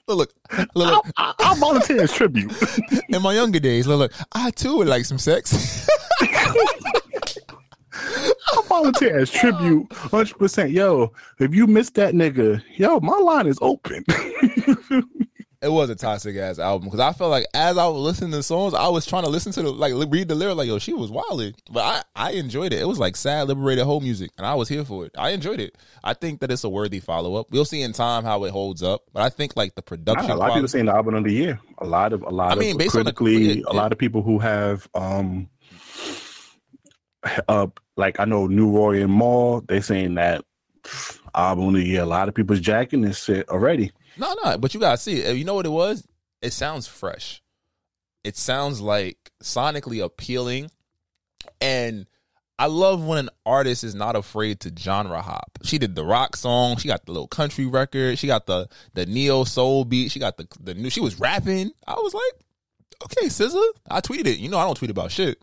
Look, 0.08 0.18
look, 0.18 0.34
look, 0.76 1.06
I. 1.18 1.34
I, 1.40 1.52
I 1.52 1.56
volunteer 1.60 2.02
as 2.02 2.14
tribute. 2.14 2.52
In 3.10 3.22
my 3.22 3.34
younger 3.34 3.60
days, 3.60 3.88
look, 3.88 4.00
look, 4.00 4.14
I 4.32 4.52
too 4.52 4.78
would 4.78 4.88
like 4.88 5.06
some 5.06 5.18
sex. 5.18 5.88
I 6.22 6.66
volunteer 8.68 9.20
as 9.20 9.32
tribute, 9.32 9.92
hundred 9.92 10.38
percent. 10.38 10.70
Yo, 10.72 11.12
if 11.40 11.54
you 11.54 11.66
missed 11.66 11.96
that 11.96 12.14
nigga, 12.14 12.62
yo, 12.76 13.00
my 13.00 13.18
line 13.18 13.48
is 13.48 13.58
open. 13.62 14.06
it 15.62 15.68
was 15.70 15.90
a 15.90 15.96
toxic 15.96 16.38
ass 16.38 16.58
album 16.58 16.86
because 16.88 17.02
I 17.02 17.12
felt 17.12 17.32
like 17.32 17.46
as 17.54 17.78
I 17.78 17.86
was 17.88 18.02
listening 18.02 18.32
to 18.32 18.38
the 18.38 18.44
songs, 18.44 18.74
I 18.74 18.88
was 18.88 19.06
trying 19.06 19.24
to 19.24 19.30
listen 19.30 19.52
to 19.54 19.62
the 19.62 19.72
like 19.72 19.94
read 20.10 20.30
the 20.30 20.36
lyric, 20.36 20.56
like, 20.56 20.68
yo, 20.68 20.80
she 20.80 20.94
was 20.94 21.12
wilding, 21.12 21.54
but 21.70 21.82
I 21.84 22.02
I 22.16 22.32
enjoyed 22.32 22.72
it. 22.72 22.80
It 22.80 22.88
was 22.88 22.98
like 23.00 23.16
sad, 23.18 23.48
liberated 23.50 23.84
whole 23.86 24.00
music, 24.00 24.32
and 24.38 24.48
I 24.48 24.56
was 24.56 24.70
here 24.70 24.86
for 24.86 25.06
it. 25.06 25.12
I 25.18 25.32
enjoyed 25.32 25.60
it. 25.60 25.78
I 26.04 26.14
think 26.14 26.40
that 26.40 26.52
it's 26.52 26.64
a 26.64 26.70
worthy 26.70 27.00
follow 27.02 27.36
up. 27.36 27.48
We'll 27.52 27.66
see 27.66 27.82
in 27.82 27.92
time 27.92 28.24
how 28.24 28.44
it 28.46 28.52
holds 28.52 28.82
up, 28.82 29.02
but 29.12 29.22
I 29.22 29.30
think 29.30 29.58
like 29.58 29.76
the 29.76 29.82
production. 29.82 30.32
a 30.32 30.36
lot 30.36 30.50
of 30.52 30.56
people 30.56 30.68
saying 30.70 30.86
the 30.86 30.94
album 30.96 31.16
of 31.16 31.24
the 31.26 31.34
year. 31.34 31.60
A 31.80 31.86
lot 31.86 32.14
of 32.14 32.22
a 32.22 32.30
lot 32.30 32.52
I 32.54 32.56
mean, 32.56 32.76
of 32.76 32.80
the- 32.80 32.88
critically, 32.90 33.60
it- 33.60 33.66
a 33.68 33.74
lot 33.74 33.92
of 33.92 33.98
people 33.98 34.22
who 34.22 34.40
have 34.40 34.88
um 34.96 35.50
uh 37.50 37.68
like 37.98 38.20
I 38.20 38.26
know 38.26 38.48
New 38.48 38.72
Roy 38.72 39.02
and 39.04 39.12
Mall, 39.12 39.62
they 39.68 39.82
saying 39.82 40.16
that 40.16 40.46
album 41.40 41.70
of 41.70 41.74
the 41.74 41.84
year. 41.84 42.02
A 42.02 42.06
lot 42.06 42.30
of 42.30 42.36
people's 42.36 42.60
jacking 42.60 43.02
this 43.02 43.24
shit 43.24 43.50
already. 43.50 43.92
No, 44.18 44.36
no, 44.44 44.58
but 44.58 44.74
you 44.74 44.80
gotta 44.80 44.98
see. 44.98 45.30
You 45.32 45.46
know 45.46 45.56
what 45.56 45.66
it 45.66 45.70
was? 45.70 46.08
It 46.42 46.54
sounds 46.54 46.88
fresh. 46.88 47.42
It 48.24 48.36
sounds 48.38 48.82
like 48.82 49.32
sonically 49.44 50.04
appealing, 50.04 50.70
and 51.62 52.06
I 52.58 52.66
love 52.66 53.04
when 53.06 53.18
an 53.18 53.30
artist 53.46 53.86
is 53.86 53.96
not 53.96 54.18
afraid 54.18 54.60
to 54.62 54.74
genre 54.78 55.22
hop. 55.22 55.60
She 55.64 55.78
did 55.78 55.96
the 55.96 56.04
rock 56.04 56.36
song. 56.36 56.76
She 56.76 56.90
got 56.90 57.06
the 57.06 57.14
little 57.14 57.28
country 57.28 57.66
record. 57.66 58.20
She 58.20 58.28
got 58.28 58.46
the 58.46 58.68
the 58.94 59.06
neo 59.06 59.46
soul 59.46 59.86
beat. 59.86 60.12
She 60.12 60.20
got 60.20 60.36
the 60.36 60.48
the 60.60 60.74
new. 60.74 60.90
She 60.90 61.00
was 61.00 61.20
rapping. 61.20 61.72
I 61.88 61.94
was 61.94 62.14
like, 62.14 62.46
okay, 63.06 63.28
SZA. 63.28 63.64
I 63.90 64.02
tweeted 64.02 64.28
it. 64.28 64.40
You 64.40 64.50
know, 64.50 64.58
I 64.58 64.66
don't 64.66 64.76
tweet 64.76 64.92
about 64.92 65.12
shit. 65.12 65.42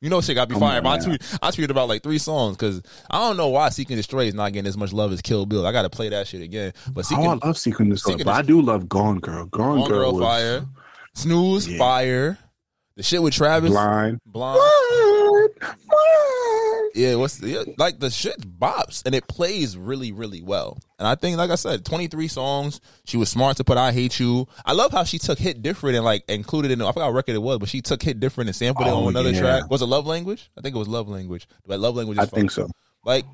You 0.00 0.10
know, 0.10 0.20
shit 0.20 0.36
got 0.36 0.44
to 0.44 0.48
be 0.48 0.54
Come 0.54 0.60
fire. 0.60 0.80
But 0.80 0.88
I 1.00 1.04
tweet. 1.04 1.38
I 1.42 1.50
tweeted 1.50 1.70
about 1.70 1.88
like 1.88 2.02
three 2.04 2.18
songs 2.18 2.56
because 2.56 2.82
I 3.10 3.18
don't 3.18 3.36
know 3.36 3.48
why 3.48 3.68
Seek 3.70 3.90
and 3.90 3.96
Destroy 3.96 4.26
is 4.26 4.34
not 4.34 4.52
getting 4.52 4.68
as 4.68 4.76
much 4.76 4.92
love 4.92 5.12
as 5.12 5.20
Kill 5.20 5.44
Bill. 5.44 5.66
I 5.66 5.72
got 5.72 5.82
to 5.82 5.90
play 5.90 6.08
that 6.10 6.28
shit 6.28 6.40
again. 6.40 6.72
But 6.92 7.04
Seek 7.06 7.18
Oh, 7.18 7.26
I 7.26 7.34
love 7.46 7.58
Seeking 7.58 7.88
the 7.88 7.96
Seeking 7.98 8.18
but 8.18 8.24
the- 8.24 8.30
I 8.38 8.42
do 8.42 8.60
love 8.62 8.88
Gone 8.88 9.18
Girl. 9.18 9.46
Gone, 9.46 9.78
Gone 9.80 9.88
Girl, 9.88 9.98
Girl 10.12 10.14
was 10.14 10.22
fire, 10.24 10.66
Snooze 11.14 11.66
Yeah. 11.68 11.78
fire, 11.78 12.38
the 12.98 13.02
shit 13.04 13.22
with 13.22 13.32
Travis 13.32 13.70
blind. 13.70 14.20
Blonde. 14.26 14.58
Blind, 14.60 15.50
blind. 15.60 16.90
Yeah, 16.94 17.14
what's 17.14 17.40
yeah, 17.40 17.62
like 17.76 18.00
the 18.00 18.10
shit 18.10 18.40
bops 18.58 19.06
and 19.06 19.14
it 19.14 19.28
plays 19.28 19.76
really, 19.76 20.10
really 20.10 20.42
well. 20.42 20.78
And 20.98 21.06
I 21.06 21.14
think, 21.14 21.36
like 21.36 21.50
I 21.50 21.54
said, 21.54 21.84
twenty 21.84 22.08
three 22.08 22.26
songs. 22.28 22.80
She 23.04 23.16
was 23.16 23.28
smart 23.28 23.56
to 23.58 23.64
put 23.64 23.78
"I 23.78 23.92
Hate 23.92 24.18
You." 24.18 24.48
I 24.66 24.72
love 24.72 24.90
how 24.92 25.04
she 25.04 25.18
took 25.18 25.38
"Hit 25.38 25.62
Different" 25.62 25.94
and 25.96 26.04
like 26.04 26.24
included 26.28 26.70
it 26.72 26.74
in. 26.74 26.82
I 26.82 26.90
forgot 26.92 27.06
what 27.06 27.14
record 27.14 27.36
it 27.36 27.42
was, 27.42 27.58
but 27.58 27.68
she 27.68 27.80
took 27.82 28.02
"Hit 28.02 28.18
Different" 28.18 28.48
and 28.48 28.56
sampled 28.56 28.88
it 28.88 28.90
Oh, 28.90 29.04
on 29.04 29.08
another 29.10 29.30
yeah. 29.30 29.40
track. 29.40 29.70
Was 29.70 29.80
it 29.80 29.86
"Love 29.86 30.06
Language"? 30.06 30.50
I 30.58 30.60
think 30.60 30.74
it 30.74 30.78
was 30.78 30.88
"Love 30.88 31.08
Language." 31.08 31.46
But 31.66 31.78
"Love 31.78 31.94
Language" 31.94 32.18
is 32.18 32.24
I 32.24 32.26
fun. 32.26 32.40
think 32.40 32.50
so. 32.50 32.68
Like, 33.04 33.24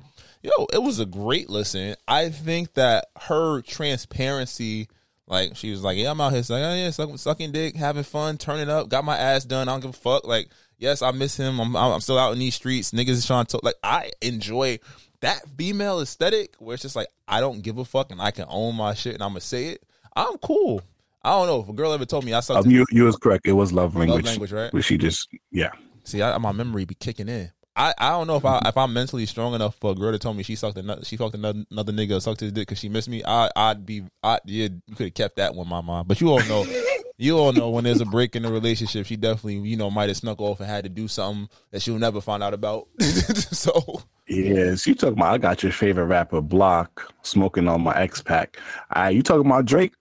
yo, 0.43 0.51
it 0.71 0.83
was 0.83 0.99
a 0.99 1.05
great 1.07 1.49
listen. 1.49 1.95
I 2.07 2.29
think 2.29 2.75
that 2.75 3.07
her 3.21 3.61
transparency, 3.61 4.89
like, 5.27 5.55
she 5.55 5.71
was 5.71 5.83
like, 5.83 5.97
yeah, 5.97 6.11
I'm 6.11 6.21
out 6.21 6.33
here, 6.33 6.41
like, 6.41 6.63
oh, 6.63 6.75
yeah, 6.75 6.89
suck, 6.91 7.17
sucking 7.17 7.51
dick, 7.51 7.75
having 7.75 8.03
fun, 8.03 8.37
turning 8.37 8.69
up, 8.69 8.89
got 8.89 9.03
my 9.03 9.17
ass 9.17 9.45
done. 9.45 9.67
I 9.67 9.73
don't 9.73 9.81
give 9.81 9.89
a 9.91 9.93
fuck. 9.93 10.25
Like, 10.25 10.49
yes, 10.77 11.01
I 11.01 11.11
miss 11.11 11.37
him. 11.37 11.59
I'm, 11.59 11.75
I'm 11.75 12.01
still 12.01 12.19
out 12.19 12.33
in 12.33 12.39
these 12.39 12.55
streets. 12.55 12.91
Niggas 12.91 13.09
is 13.09 13.25
trying 13.25 13.45
to, 13.47 13.59
like, 13.63 13.75
I 13.83 14.11
enjoy 14.21 14.79
that 15.21 15.41
female 15.57 16.01
aesthetic 16.01 16.55
where 16.59 16.75
it's 16.75 16.83
just 16.83 16.95
like, 16.95 17.07
I 17.27 17.39
don't 17.39 17.61
give 17.61 17.77
a 17.77 17.85
fuck 17.85 18.11
and 18.11 18.21
I 18.21 18.31
can 18.31 18.45
own 18.47 18.75
my 18.75 18.93
shit 18.93 19.15
and 19.15 19.23
I'm 19.23 19.33
to 19.33 19.41
say 19.41 19.69
it. 19.69 19.83
I'm 20.15 20.37
cool. 20.37 20.81
I 21.23 21.31
don't 21.31 21.47
know 21.47 21.59
if 21.61 21.69
a 21.69 21.73
girl 21.73 21.91
ever 21.91 22.05
told 22.05 22.23
me 22.23 22.33
I 22.33 22.39
sucked 22.41 22.67
Um, 22.67 22.71
you 22.71 22.85
you 22.91 23.05
was 23.05 23.15
correct. 23.15 23.47
It 23.47 23.53
was 23.53 23.73
love 23.73 23.95
language. 23.95 24.25
Love 24.25 24.31
language, 24.33 24.51
right? 24.51 24.69
But 24.71 24.83
she 24.83 24.99
just 24.99 25.27
yeah. 25.51 25.71
See, 26.03 26.21
I, 26.21 26.37
my 26.37 26.51
memory 26.51 26.85
be 26.85 26.93
kicking 26.93 27.27
in. 27.27 27.51
I, 27.75 27.93
I 27.97 28.09
don't 28.11 28.27
know 28.27 28.37
if 28.37 28.45
I 28.45 28.61
if 28.65 28.77
I'm 28.77 28.93
mentally 28.93 29.25
strong 29.25 29.53
enough 29.53 29.75
for 29.75 29.91
a 29.91 29.95
girl 29.95 30.11
to 30.13 30.19
tell 30.19 30.33
me 30.33 30.43
she 30.43 30.55
sucked 30.55 30.77
another 30.77 31.03
she 31.03 31.17
fucked 31.17 31.35
another, 31.35 31.63
another 31.69 31.91
nigga 31.91 32.17
or 32.17 32.21
sucked 32.21 32.39
his 32.39 32.53
dick 32.53 32.67
because 32.67 32.79
she 32.79 32.87
missed 32.87 33.09
me. 33.09 33.21
I 33.25 33.49
I'd 33.55 33.85
be 33.85 34.03
I 34.23 34.39
yeah 34.45 34.69
you 34.87 34.95
could 34.95 35.07
have 35.07 35.13
kept 35.13 35.35
that 35.37 35.55
one 35.55 35.67
my 35.67 35.81
mind. 35.81 36.07
But 36.07 36.21
you 36.21 36.29
all 36.29 36.43
know 36.45 36.65
you 37.17 37.37
all 37.37 37.51
know 37.51 37.69
when 37.69 37.83
there's 37.83 37.99
a 37.99 38.05
break 38.05 38.35
in 38.35 38.43
the 38.43 38.51
relationship, 38.51 39.05
she 39.05 39.17
definitely 39.17 39.57
you 39.67 39.75
know 39.75 39.91
might 39.91 40.07
have 40.07 40.17
snuck 40.17 40.39
off 40.39 40.61
and 40.61 40.69
had 40.69 40.85
to 40.85 40.89
do 40.89 41.09
something 41.09 41.49
that 41.71 41.81
she'll 41.81 41.99
never 41.99 42.21
find 42.21 42.41
out 42.41 42.53
about. 42.53 42.87
so 43.01 44.03
Yeah, 44.27 44.75
she 44.75 44.95
talking 44.95 45.17
about 45.17 45.33
I 45.33 45.37
got 45.37 45.61
your 45.61 45.73
favorite 45.73 46.05
rapper 46.05 46.39
Block 46.39 47.13
smoking 47.23 47.67
on 47.67 47.81
my 47.81 47.93
X 47.99 48.21
pack. 48.21 48.57
Uh, 48.95 49.09
you 49.13 49.21
talking 49.21 49.45
about 49.45 49.65
Drake? 49.65 49.93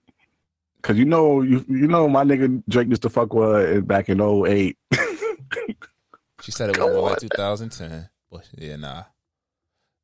Cause 0.82 0.96
you 0.96 1.06
know 1.06 1.40
you 1.40 1.64
you 1.66 1.88
know 1.88 2.06
my 2.08 2.22
nigga 2.22 2.62
Drake 2.68 2.88
used 2.88 3.02
to 3.02 3.10
fuck 3.10 3.32
with 3.32 3.88
back 3.88 4.08
in 4.08 4.20
08. 4.20 4.76
she 6.44 6.52
said 6.52 6.70
it 6.70 6.78
was 6.78 6.92
more 6.92 7.10
like 7.10 7.18
2010. 7.18 8.08
But 8.30 8.48
yeah, 8.58 8.76
nah. 8.76 9.04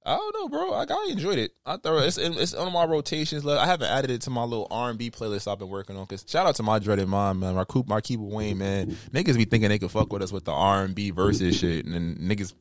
I 0.07 0.17
don't 0.17 0.35
know, 0.35 0.49
bro. 0.49 0.71
Like 0.71 0.91
I 0.91 1.09
enjoyed 1.11 1.39
it. 1.39 1.53
I 1.67 1.77
thought 1.77 2.03
it's 2.05 2.17
it's 2.17 2.55
on 2.55 2.73
my 2.73 2.85
rotations. 2.85 3.45
Like, 3.45 3.59
I 3.59 3.67
haven't 3.67 3.91
added 3.91 4.11
it 4.11 4.23
to 4.23 4.31
my 4.31 4.45
little 4.45 4.67
R 4.71 4.89
and 4.89 4.99
B 4.99 5.11
playlist 5.11 5.51
I've 5.51 5.59
been 5.59 5.69
working 5.69 5.97
on. 5.97 6.07
Cause 6.07 6.25
shout 6.27 6.47
out 6.47 6.55
to 6.57 6.63
my 6.63 6.79
dreaded 6.79 7.07
mom, 7.07 7.41
man. 7.41 7.55
Marquise 7.55 7.85
Marquise 7.87 8.17
Wayne, 8.17 8.57
man. 8.57 8.97
Niggas 9.13 9.37
be 9.37 9.45
thinking 9.45 9.69
they 9.69 9.79
could 9.79 9.91
fuck 9.91 10.11
with 10.11 10.23
us 10.23 10.33
with 10.33 10.47
the 10.47 10.53
R 10.53 10.85
and 10.85 10.95
B 10.95 11.11
versus 11.11 11.59
shit, 11.59 11.85
and 11.85 11.95
then 11.95 12.17
niggas. 12.17 12.55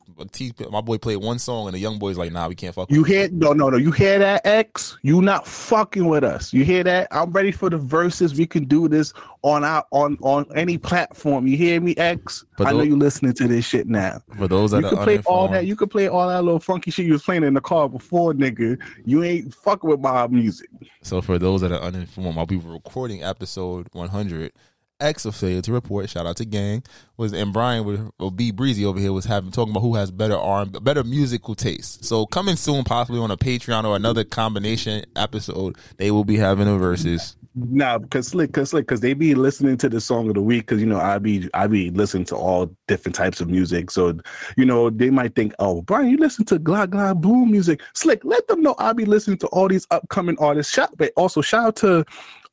My 0.70 0.82
boy 0.82 0.98
played 0.98 1.16
one 1.16 1.38
song, 1.38 1.66
and 1.66 1.74
the 1.74 1.78
young 1.78 1.98
boy's 1.98 2.18
like, 2.18 2.30
"Nah, 2.30 2.46
we 2.46 2.54
can't 2.54 2.74
fuck." 2.74 2.90
You 2.90 3.00
with 3.00 3.08
hear 3.08 3.28
no 3.30 3.54
no 3.54 3.70
no 3.70 3.78
you 3.78 3.90
hear 3.90 4.18
that 4.18 4.44
X? 4.44 4.98
You 5.00 5.22
not 5.22 5.46
fucking 5.46 6.06
with 6.06 6.24
us. 6.24 6.52
You 6.52 6.62
hear 6.62 6.84
that? 6.84 7.08
I'm 7.10 7.32
ready 7.32 7.52
for 7.52 7.70
the 7.70 7.78
verses. 7.78 8.34
We 8.34 8.46
can 8.46 8.64
do 8.64 8.86
this 8.86 9.14
on 9.42 9.64
our 9.64 9.84
on 9.90 10.18
on 10.22 10.46
any 10.54 10.78
platform. 10.78 11.46
You 11.46 11.56
hear 11.56 11.80
me, 11.80 11.96
X? 11.96 12.44
I 12.58 12.72
know 12.72 12.82
you 12.82 12.96
listening 12.96 13.32
to 13.34 13.48
this 13.48 13.64
shit 13.64 13.86
now. 13.86 14.20
For 14.36 14.48
those 14.48 14.70
that 14.72 14.82
You 14.82 14.88
can 14.88 14.98
play 14.98 15.18
all 15.26 15.48
that. 15.48 15.66
You 15.66 15.76
can 15.76 15.88
play 15.88 16.08
all 16.08 16.28
that 16.28 16.42
little 16.44 16.60
funky 16.60 16.90
shit 16.90 17.06
you 17.06 17.12
was 17.12 17.22
playing 17.22 17.44
in 17.44 17.54
the 17.54 17.60
car 17.60 17.88
before, 17.88 18.32
nigga. 18.34 18.78
You 19.04 19.22
ain't 19.22 19.54
fucking 19.54 19.88
with 19.88 20.00
my 20.00 20.26
music. 20.26 20.68
So 21.02 21.20
for 21.20 21.38
those 21.38 21.60
that 21.62 21.72
are 21.72 21.80
uninformed, 21.80 22.38
I'll 22.38 22.46
be 22.46 22.56
recording 22.56 23.22
episode 23.22 23.88
100. 23.92 24.52
X 25.00 25.24
of 25.24 25.34
failed 25.34 25.64
to 25.64 25.72
report. 25.72 26.10
Shout 26.10 26.26
out 26.26 26.36
to 26.36 26.44
gang 26.44 26.82
was 27.16 27.32
and 27.32 27.52
Brian 27.52 27.84
would 27.84 28.10
or 28.18 28.30
B 28.30 28.50
Breezy 28.50 28.84
over 28.84 28.98
here 28.98 29.12
was 29.12 29.24
having 29.24 29.50
talking 29.50 29.72
about 29.72 29.80
who 29.80 29.94
has 29.94 30.10
better 30.10 30.36
arm 30.36 30.70
better 30.82 31.02
musical 31.02 31.54
taste. 31.54 32.04
So 32.04 32.26
coming 32.26 32.56
soon, 32.56 32.84
possibly 32.84 33.20
on 33.20 33.30
a 33.30 33.36
Patreon 33.36 33.84
or 33.84 33.96
another 33.96 34.24
combination 34.24 35.04
episode, 35.16 35.76
they 35.96 36.10
will 36.10 36.24
be 36.24 36.36
having 36.36 36.68
a 36.68 36.76
versus. 36.76 37.36
Nah, 37.54 37.98
because 37.98 38.28
slick, 38.28 38.52
cause 38.52 38.70
slick, 38.70 38.86
cause 38.86 39.00
they 39.00 39.12
be 39.12 39.34
listening 39.34 39.76
to 39.78 39.88
the 39.88 40.00
song 40.00 40.28
of 40.28 40.34
the 40.34 40.42
week. 40.42 40.68
Cause 40.68 40.78
you 40.78 40.86
know 40.86 41.00
I 41.00 41.18
be 41.18 41.48
I 41.52 41.66
be 41.66 41.90
listening 41.90 42.24
to 42.26 42.36
all 42.36 42.72
different 42.86 43.16
types 43.16 43.40
of 43.40 43.48
music. 43.48 43.90
So 43.90 44.16
you 44.56 44.64
know 44.64 44.88
they 44.88 45.10
might 45.10 45.34
think, 45.34 45.54
oh 45.58 45.82
Brian, 45.82 46.10
you 46.10 46.16
listen 46.16 46.44
to 46.46 46.60
Glad 46.60 46.92
Glad 46.92 47.20
Boom 47.20 47.50
music. 47.50 47.82
Slick, 47.94 48.24
let 48.24 48.46
them 48.46 48.62
know 48.62 48.76
I 48.78 48.92
be 48.92 49.04
listening 49.04 49.38
to 49.38 49.48
all 49.48 49.66
these 49.66 49.86
upcoming 49.90 50.36
artists. 50.38 50.72
Shout, 50.72 50.96
but 50.96 51.12
also 51.16 51.40
shout 51.40 51.66
out 51.66 51.76
to 51.76 52.04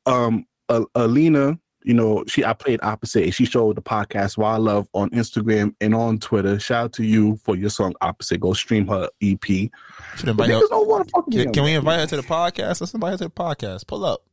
um 0.06 0.46
Alina. 0.96 1.56
You 1.84 1.94
know 1.94 2.24
she 2.26 2.44
I 2.44 2.52
played 2.52 2.80
opposite 2.82 3.22
and 3.22 3.32
she 3.32 3.44
showed 3.44 3.76
the 3.76 3.82
podcast 3.82 4.36
Why 4.36 4.54
I 4.54 4.56
Love 4.56 4.88
on 4.94 5.10
Instagram 5.10 5.76
and 5.80 5.94
on 5.94 6.18
Twitter. 6.18 6.58
Shout 6.58 6.84
out 6.86 6.92
to 6.94 7.04
you 7.04 7.36
for 7.44 7.54
your 7.54 7.70
song 7.70 7.94
opposite. 8.00 8.40
Go 8.40 8.52
stream 8.52 8.88
her 8.88 9.08
EP. 9.22 9.44
Should 9.44 10.28
invite 10.28 10.50
her. 10.50 10.60
don't 10.68 10.88
want 10.88 11.06
to 11.06 11.10
fuck 11.12 11.26
with 11.28 11.36
Can, 11.36 11.52
can 11.52 11.62
we 11.62 11.74
invite 11.74 12.00
her 12.00 12.06
to 12.06 12.16
the 12.16 12.22
podcast? 12.22 12.80
Let's 12.80 12.94
invite 12.94 13.12
her 13.12 13.18
to 13.18 13.24
the 13.24 13.30
podcast. 13.30 13.86
Pull 13.86 14.04
up. 14.04 14.27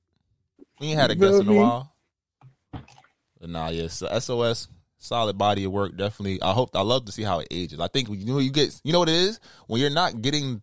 We 0.80 0.88
ain't 0.88 1.00
had 1.00 1.12
a 1.12 1.16
guest 1.16 1.42
in 1.42 1.50
a 1.50 1.54
while. 1.54 1.94
But 3.40 3.50
nah, 3.50 3.70
yes, 3.70 3.94
so 3.96 4.20
SOS, 4.20 4.68
solid 4.98 5.38
body 5.38 5.64
of 5.64 5.72
work. 5.72 5.96
Definitely. 5.96 6.42
I 6.42 6.52
hope. 6.54 6.76
I 6.76 6.82
love 6.82 7.06
to 7.06 7.12
see 7.12 7.24
how 7.24 7.40
it 7.40 7.48
ages. 7.52 7.80
I 7.80 7.88
think 7.88 8.10
you 8.10 8.26
know 8.26 8.40
you 8.40 8.52
get. 8.52 8.80
You 8.84 8.94
know 8.94 9.00
what 9.00 9.10
it 9.10 9.16
is 9.16 9.40
when 9.68 9.82
you're 9.82 9.90
not 9.90 10.22
getting 10.22 10.62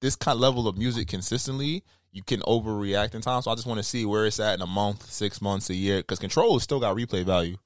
this 0.00 0.16
kind 0.16 0.36
of 0.36 0.40
level 0.40 0.68
of 0.68 0.76
music 0.76 1.08
consistently. 1.08 1.82
You 2.12 2.22
can 2.22 2.40
overreact 2.40 3.14
in 3.14 3.22
time. 3.22 3.42
So 3.42 3.50
I 3.50 3.54
just 3.56 3.66
want 3.66 3.78
to 3.78 3.84
see 3.84 4.06
where 4.06 4.24
it's 4.24 4.38
at 4.38 4.54
in 4.54 4.62
a 4.62 4.66
month, 4.66 5.10
six 5.10 5.42
months, 5.42 5.68
a 5.70 5.74
year. 5.74 5.98
Because 5.98 6.20
Control 6.20 6.60
still 6.60 6.78
got 6.78 6.96
replay 6.96 7.24
value. 7.24 7.56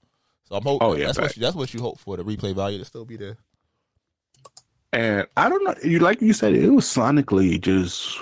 So 0.45 0.55
I'm 0.57 0.63
hoping 0.63 0.89
Oh, 0.89 0.95
yeah, 0.95 1.07
that's 1.07 1.19
what 1.19 1.37
you, 1.37 1.43
that's 1.43 1.57
what 1.57 1.75
you 1.75 1.81
hope 1.81 1.99
for 1.99 2.17
the 2.17 2.25
replay 2.25 2.55
value 2.55 2.79
to 2.79 2.85
still 2.85 3.05
be 3.05 3.19
there. 3.19 3.37
And 4.95 5.27
I 5.37 5.51
don't 5.51 5.63
know, 5.65 5.75
you 5.85 5.99
like 5.99 6.23
you 6.23 6.33
said, 6.33 6.55
it 6.55 6.71
was 6.71 6.87
sonically 6.87 7.61
just. 7.61 8.19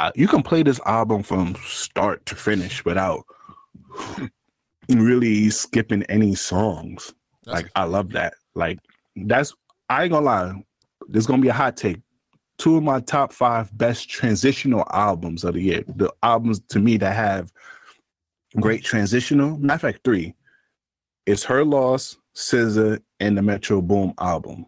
I, 0.00 0.10
you 0.14 0.26
can 0.26 0.42
play 0.42 0.62
this 0.62 0.80
album 0.86 1.22
from 1.22 1.54
start 1.66 2.24
to 2.24 2.34
finish 2.34 2.82
without 2.86 3.22
really 4.88 5.50
skipping 5.50 6.04
any 6.04 6.34
songs. 6.34 7.12
That's 7.44 7.62
like 7.64 7.70
I 7.76 7.84
love 7.84 8.10
that. 8.12 8.32
Like 8.54 8.78
that's 9.14 9.54
I 9.90 10.04
ain't 10.04 10.12
gonna 10.12 10.24
lie. 10.24 10.64
There's 11.06 11.26
gonna 11.26 11.42
be 11.42 11.48
a 11.48 11.52
hot 11.52 11.76
take. 11.76 11.98
Two 12.56 12.78
of 12.78 12.82
my 12.82 13.00
top 13.00 13.30
five 13.30 13.76
best 13.76 14.08
transitional 14.08 14.86
albums 14.90 15.44
of 15.44 15.52
the 15.52 15.60
year. 15.60 15.84
The 15.86 16.10
albums 16.22 16.62
to 16.70 16.78
me 16.78 16.96
that 16.96 17.14
have 17.14 17.52
great 18.58 18.82
transitional. 18.82 19.58
Matter 19.58 19.74
of 19.74 19.80
fact, 19.82 20.00
three. 20.02 20.34
It's 21.26 21.44
Her 21.44 21.62
Loss, 21.62 22.16
SZA, 22.34 23.00
and 23.20 23.36
the 23.36 23.42
Metro 23.42 23.82
Boomin 23.82 24.14
album. 24.18 24.64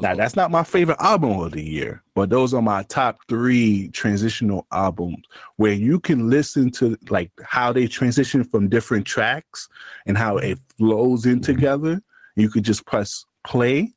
Now 0.00 0.14
that's 0.14 0.36
not 0.36 0.50
my 0.50 0.64
favorite 0.64 0.96
album 1.00 1.38
of 1.40 1.52
the 1.52 1.62
year, 1.62 2.02
but 2.14 2.30
those 2.30 2.54
are 2.54 2.62
my 2.62 2.82
top 2.84 3.18
three 3.28 3.88
transitional 3.88 4.66
albums 4.72 5.24
where 5.56 5.74
you 5.74 6.00
can 6.00 6.30
listen 6.30 6.70
to 6.72 6.96
like 7.10 7.30
how 7.44 7.72
they 7.72 7.86
transition 7.86 8.42
from 8.44 8.68
different 8.70 9.06
tracks 9.06 9.68
and 10.06 10.16
how 10.16 10.38
it 10.38 10.58
flows 10.78 11.26
in 11.26 11.40
together. 11.40 12.00
You 12.36 12.48
could 12.48 12.64
just 12.64 12.86
press 12.86 13.26
play. 13.44 13.92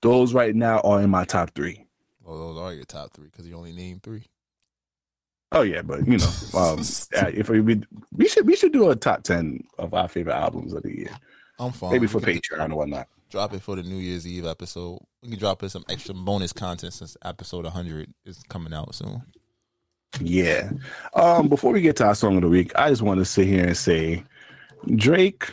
Those 0.00 0.32
right 0.32 0.54
now 0.54 0.78
are 0.80 1.02
in 1.02 1.10
my 1.10 1.24
top 1.24 1.50
three. 1.56 1.84
Well, 2.22 2.38
those 2.38 2.58
are 2.58 2.72
your 2.72 2.84
top 2.84 3.12
three 3.12 3.26
because 3.26 3.48
you 3.48 3.56
only 3.56 3.72
named 3.72 4.04
three. 4.04 4.26
Oh 5.50 5.62
yeah, 5.62 5.82
but 5.82 6.06
you 6.06 6.18
know, 6.18 6.30
um, 6.54 6.78
if 6.80 7.48
we 7.48 7.60
we 7.60 8.28
should 8.28 8.46
we 8.46 8.54
should 8.54 8.72
do 8.72 8.90
a 8.90 8.96
top 8.96 9.24
ten 9.24 9.64
of 9.78 9.92
our 9.94 10.06
favorite 10.06 10.36
albums 10.36 10.72
of 10.72 10.84
the 10.84 10.96
year, 10.96 11.18
I'm 11.58 11.72
fine. 11.72 11.90
maybe 11.90 12.06
for 12.06 12.20
Patreon 12.20 12.66
and 12.66 12.76
whatnot. 12.76 13.08
Drop 13.30 13.52
it 13.52 13.60
for 13.60 13.76
the 13.76 13.82
New 13.82 13.96
Year's 13.96 14.26
Eve 14.26 14.46
episode. 14.46 15.00
We 15.22 15.30
can 15.30 15.38
drop 15.38 15.62
in 15.62 15.68
some 15.68 15.84
extra 15.88 16.14
bonus 16.14 16.52
content 16.52 16.94
since 16.94 17.16
episode 17.24 17.64
100 17.64 18.12
is 18.24 18.42
coming 18.48 18.72
out 18.72 18.94
soon. 18.94 19.22
Yeah. 20.20 20.70
Um, 21.14 21.48
before 21.48 21.72
we 21.72 21.82
get 21.82 21.96
to 21.96 22.06
our 22.06 22.14
song 22.14 22.36
of 22.36 22.42
the 22.42 22.48
week, 22.48 22.72
I 22.74 22.88
just 22.88 23.02
want 23.02 23.18
to 23.18 23.24
sit 23.26 23.46
here 23.46 23.66
and 23.66 23.76
say, 23.76 24.24
Drake. 24.96 25.52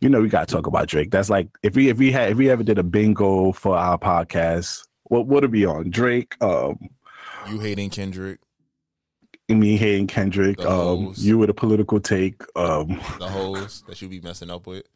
You 0.00 0.08
know, 0.08 0.22
we 0.22 0.28
gotta 0.28 0.46
talk 0.46 0.66
about 0.66 0.88
Drake. 0.88 1.10
That's 1.10 1.28
like 1.28 1.48
if 1.62 1.74
we 1.74 1.90
if 1.90 1.98
we 1.98 2.10
had 2.10 2.30
if 2.30 2.38
we 2.38 2.48
ever 2.48 2.62
did 2.62 2.78
a 2.78 2.82
bingo 2.82 3.52
for 3.52 3.76
our 3.76 3.98
podcast, 3.98 4.86
what 5.04 5.26
would 5.26 5.44
it 5.44 5.50
be 5.50 5.66
on? 5.66 5.90
Drake, 5.90 6.42
um, 6.42 6.78
You 7.50 7.60
hating 7.60 7.90
Kendrick, 7.90 8.38
me 9.48 9.76
hating 9.76 10.06
Kendrick, 10.06 10.58
um, 10.64 11.12
you 11.16 11.36
with 11.36 11.50
a 11.50 11.54
political 11.54 12.00
take. 12.00 12.40
Um, 12.56 12.98
the 13.18 13.28
hoes 13.28 13.84
that 13.88 14.00
you 14.00 14.08
be 14.08 14.20
messing 14.20 14.48
up 14.50 14.66
with. 14.66 14.86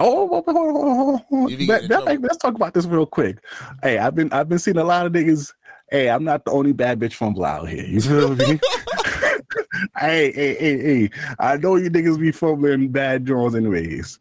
Oh, 0.00 1.22
on. 1.30 1.46
be 1.48 1.66
That- 1.66 1.82
that- 1.88 2.04
trouble. 2.04 2.22
let's 2.22 2.36
talk 2.38 2.54
about 2.54 2.74
this 2.74 2.86
real 2.86 3.06
quick. 3.06 3.38
Hey, 3.82 3.98
I've 3.98 4.14
been 4.14 4.32
I've 4.32 4.48
been 4.48 4.58
seeing 4.58 4.78
a 4.78 4.84
lot 4.84 5.06
of 5.06 5.12
niggas. 5.12 5.52
Hey, 5.90 6.08
I'm 6.08 6.24
not 6.24 6.44
the 6.44 6.50
only 6.52 6.72
bad 6.72 6.98
bitch 6.98 7.14
fumbler 7.14 7.46
out 7.46 7.68
here. 7.68 7.84
You 7.84 8.00
feel 8.00 8.34
me? 8.34 8.58
hey, 9.98 10.32
hey, 10.32 10.54
hey, 10.54 10.78
hey. 10.78 11.10
I 11.38 11.56
know 11.58 11.76
you 11.76 11.90
niggas 11.90 12.18
be 12.18 12.32
fumbling 12.32 12.88
bad 12.88 13.24
draws 13.26 13.54
anyways. 13.54 14.18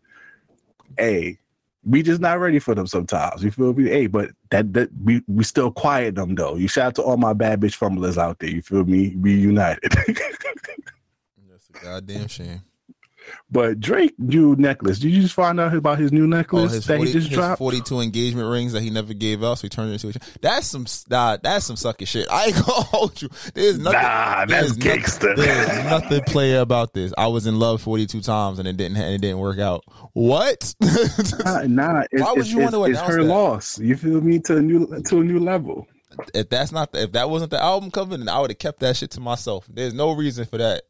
Hey, 0.97 1.39
we 1.85 2.03
just 2.03 2.19
not 2.19 2.39
ready 2.39 2.59
for 2.59 2.75
them 2.75 2.87
sometimes. 2.87 3.41
You 3.43 3.51
feel 3.51 3.73
me? 3.73 3.89
Hey, 3.89 4.07
but 4.07 4.31
that 4.49 4.73
that 4.73 4.89
we 5.03 5.23
we 5.27 5.43
still 5.45 5.71
quiet 5.71 6.15
them 6.15 6.35
though. 6.35 6.55
You 6.55 6.67
shout 6.67 6.87
out 6.87 6.95
to 6.95 7.01
all 7.03 7.17
my 7.17 7.31
bad 7.33 7.61
bitch 7.61 7.75
fumblers 7.75 8.17
out 8.17 8.39
there. 8.39 8.49
You 8.49 8.61
feel 8.61 8.83
me? 8.83 9.15
We 9.15 9.33
united. 9.35 9.91
That's 11.49 11.69
a 11.69 11.71
goddamn 11.81 12.27
shame. 12.27 12.61
But 13.49 13.79
Drake 13.79 14.13
new 14.17 14.55
necklace. 14.55 14.99
Did 14.99 15.11
you 15.11 15.21
just 15.21 15.33
find 15.33 15.59
out 15.59 15.73
about 15.73 15.99
his 15.99 16.11
new 16.11 16.23
Oh, 16.23 16.27
necklace 16.27 16.71
his, 16.73 16.85
that 16.85 16.97
40, 16.97 17.11
he 17.11 17.19
just 17.19 17.31
dropped? 17.31 17.57
42 17.59 17.99
engagement 17.99 18.49
rings 18.49 18.73
that 18.73 18.81
he 18.81 18.89
never 18.89 19.13
gave 19.13 19.43
out, 19.43 19.55
so 19.55 19.63
he 19.63 19.69
turned 19.69 19.91
it 19.91 20.03
into 20.03 20.17
a. 20.17 20.39
That's 20.41 20.67
some 20.67 20.85
nah, 21.09 21.37
that's 21.41 21.65
some 21.65 21.75
sucky 21.75 22.07
shit. 22.07 22.27
I 22.29 22.45
ain't 22.47 22.55
gonna 22.65 22.71
hold 22.71 23.21
you. 23.21 23.29
There's 23.53 23.79
nothing. 23.79 24.01
Nah, 24.01 24.45
that's 24.45 24.73
gangster. 24.73 25.35
There's 25.35 25.85
nothing 25.85 26.21
player 26.23 26.59
about 26.59 26.93
this. 26.93 27.13
I 27.17 27.27
was 27.27 27.47
in 27.47 27.59
love 27.59 27.81
42 27.81 28.21
times 28.21 28.59
and 28.59 28.67
it 28.67 28.77
didn't 28.77 28.97
and 28.97 29.13
it 29.13 29.21
didn't 29.21 29.39
work 29.39 29.59
out. 29.59 29.83
What? 30.13 30.73
Nah, 31.45 31.61
nah 31.63 32.03
it's, 32.11 32.21
Why 32.21 32.33
would 32.33 32.47
you 32.47 32.59
want 32.59 32.73
to 32.73 32.83
it's, 32.85 32.91
it's 32.91 32.99
announce 32.99 33.15
her 33.15 33.23
that? 33.23 33.29
loss. 33.29 33.79
You 33.79 33.95
feel 33.97 34.21
me 34.21 34.39
to 34.39 34.57
a 34.57 34.61
new 34.61 35.01
to 35.07 35.19
a 35.19 35.23
new 35.23 35.39
level. 35.39 35.87
if 36.33 36.49
that's 36.49 36.71
not 36.71 36.91
the, 36.91 37.03
if 37.03 37.11
that 37.13 37.29
wasn't 37.29 37.51
the 37.51 37.61
album 37.61 37.89
cover, 37.91 38.17
then 38.17 38.29
I 38.29 38.39
would 38.39 38.51
have 38.51 38.59
kept 38.59 38.79
that 38.81 38.97
shit 38.97 39.11
to 39.11 39.19
myself. 39.19 39.65
There's 39.69 39.93
no 39.93 40.11
reason 40.11 40.45
for 40.45 40.57
that. 40.57 40.83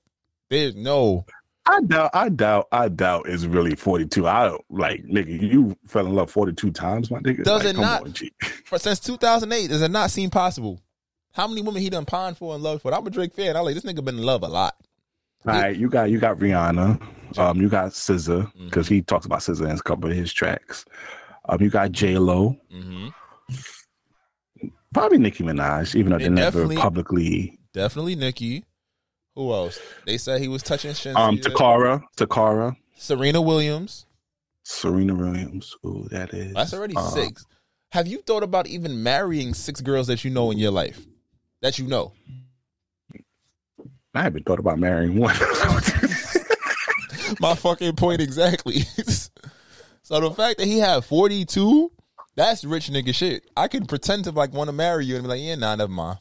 There's 0.49 0.75
no. 0.75 1.25
I 1.66 1.80
doubt, 1.82 2.09
I 2.14 2.30
doubt, 2.30 2.68
I 2.72 2.89
doubt 2.89 3.28
it's 3.30 3.45
really 3.45 3.76
forty 3.76 4.05
two. 4.05 4.28
I 4.28 4.47
don't 4.47 4.64
like 4.70 5.03
nigga. 5.05 5.39
You 5.41 5.78
fell 5.88 6.05
in 6.07 6.16
love 6.16 6.32
forty 6.32 6.53
two 6.53 6.72
times, 6.72 7.12
my 7.12 7.20
nigga. 7.20 7.43
Does 7.43 7.64
like, 7.64 7.76
it 7.76 7.80
not? 7.80 8.01
On, 8.03 8.14
For 8.66 8.80
since 8.80 8.99
2008, 8.99 9.68
does 9.70 9.82
it 9.82 9.91
not 9.91 10.09
seem 10.12 10.30
possible? 10.32 10.82
How 11.34 11.47
many 11.47 11.62
women 11.62 11.82
he 11.82 11.89
done 11.89 12.05
pined 12.05 12.38
for 12.38 12.55
and 12.55 12.64
loved 12.64 12.82
for? 12.82 12.93
I'm 12.93 13.05
a 13.05 13.09
Drake 13.09 13.34
fan. 13.36 13.55
I 13.55 13.59
like 13.59 13.76
this 13.76 13.84
nigga 13.84 14.03
been 14.03 14.18
in 14.18 14.24
love 14.24 14.43
a 14.43 14.47
lot. 14.47 14.76
All 15.45 15.53
right, 15.53 15.76
you 15.76 15.88
got 15.88 16.09
you 16.09 16.20
got 16.20 16.38
Rihanna. 16.39 17.01
Um, 17.38 17.62
you 17.62 17.70
got 17.70 17.91
SZA 17.91 18.43
Mm-hmm. 18.47 18.66
because 18.66 18.88
he 18.88 19.01
talks 19.01 19.26
about 19.26 19.39
SZA 19.39 19.66
in 19.70 19.78
a 19.78 19.82
couple 19.82 20.09
of 20.09 20.16
his 20.18 20.34
tracks. 20.34 20.84
Um, 21.47 21.62
you 21.62 21.70
got 21.70 21.91
J 21.91 22.18
Lo, 22.18 22.57
Mm-hmm. 22.74 23.07
probably 24.93 25.18
Nicki 25.20 25.43
Minaj, 25.43 25.95
even 25.95 26.12
though 26.12 26.18
They 26.18 26.30
never 26.30 26.68
publicly. 26.76 27.59
Definitely 27.74 28.16
Nicki. 28.16 28.66
Who 29.36 29.53
else? 29.53 29.79
They 30.05 30.17
said 30.17 30.41
he 30.41 30.47
was 30.47 30.61
touching 30.61 30.91
Shinsia. 30.91 31.15
Um, 31.15 31.38
Takara, 31.38 32.03
Takara, 32.17 32.75
Serena 32.95 33.41
Williams. 33.41 34.05
Serena 34.63 35.15
Williams. 35.15 35.75
Ooh, 35.86 36.07
that 36.11 36.34
is. 36.34 36.53
That's 36.53 36.73
already 36.73 36.95
uh, 36.95 37.09
six. 37.09 37.45
Have 37.91 38.07
you 38.07 38.19
thought 38.19 38.43
about 38.43 38.67
even 38.67 39.03
marrying 39.03 39.53
six 39.53 39.82
girls 39.82 40.07
that 40.07 40.23
you 40.23 40.32
know 40.32 40.51
in 40.51 40.57
your 40.57 40.71
life? 40.71 40.99
That 41.61 41.79
you 41.79 41.88
know. 41.88 42.13
I 44.13 44.23
haven't 44.23 44.45
thought 44.45 44.59
about 44.59 44.79
marrying 44.79 45.17
one. 45.17 45.36
My 47.39 47.55
fucking 47.55 47.95
point 47.95 48.21
exactly. 48.21 48.79
so 50.03 50.19
the 50.19 50.32
fact 50.32 50.59
that 50.59 50.67
he 50.67 50.79
had 50.79 51.05
42, 51.05 51.91
that's 52.36 52.65
rich 52.65 52.89
nigga 52.89 53.15
shit. 53.15 53.49
I 53.55 53.67
could 53.67 53.88
pretend 53.88 54.25
to 54.25 54.32
like 54.32 54.53
want 54.53 54.67
to 54.67 54.73
marry 54.73 55.05
you 55.05 55.15
and 55.15 55.23
be 55.23 55.29
like, 55.29 55.41
yeah, 55.41 55.55
nah, 55.55 55.75
never 55.75 55.91
mind. 55.91 56.19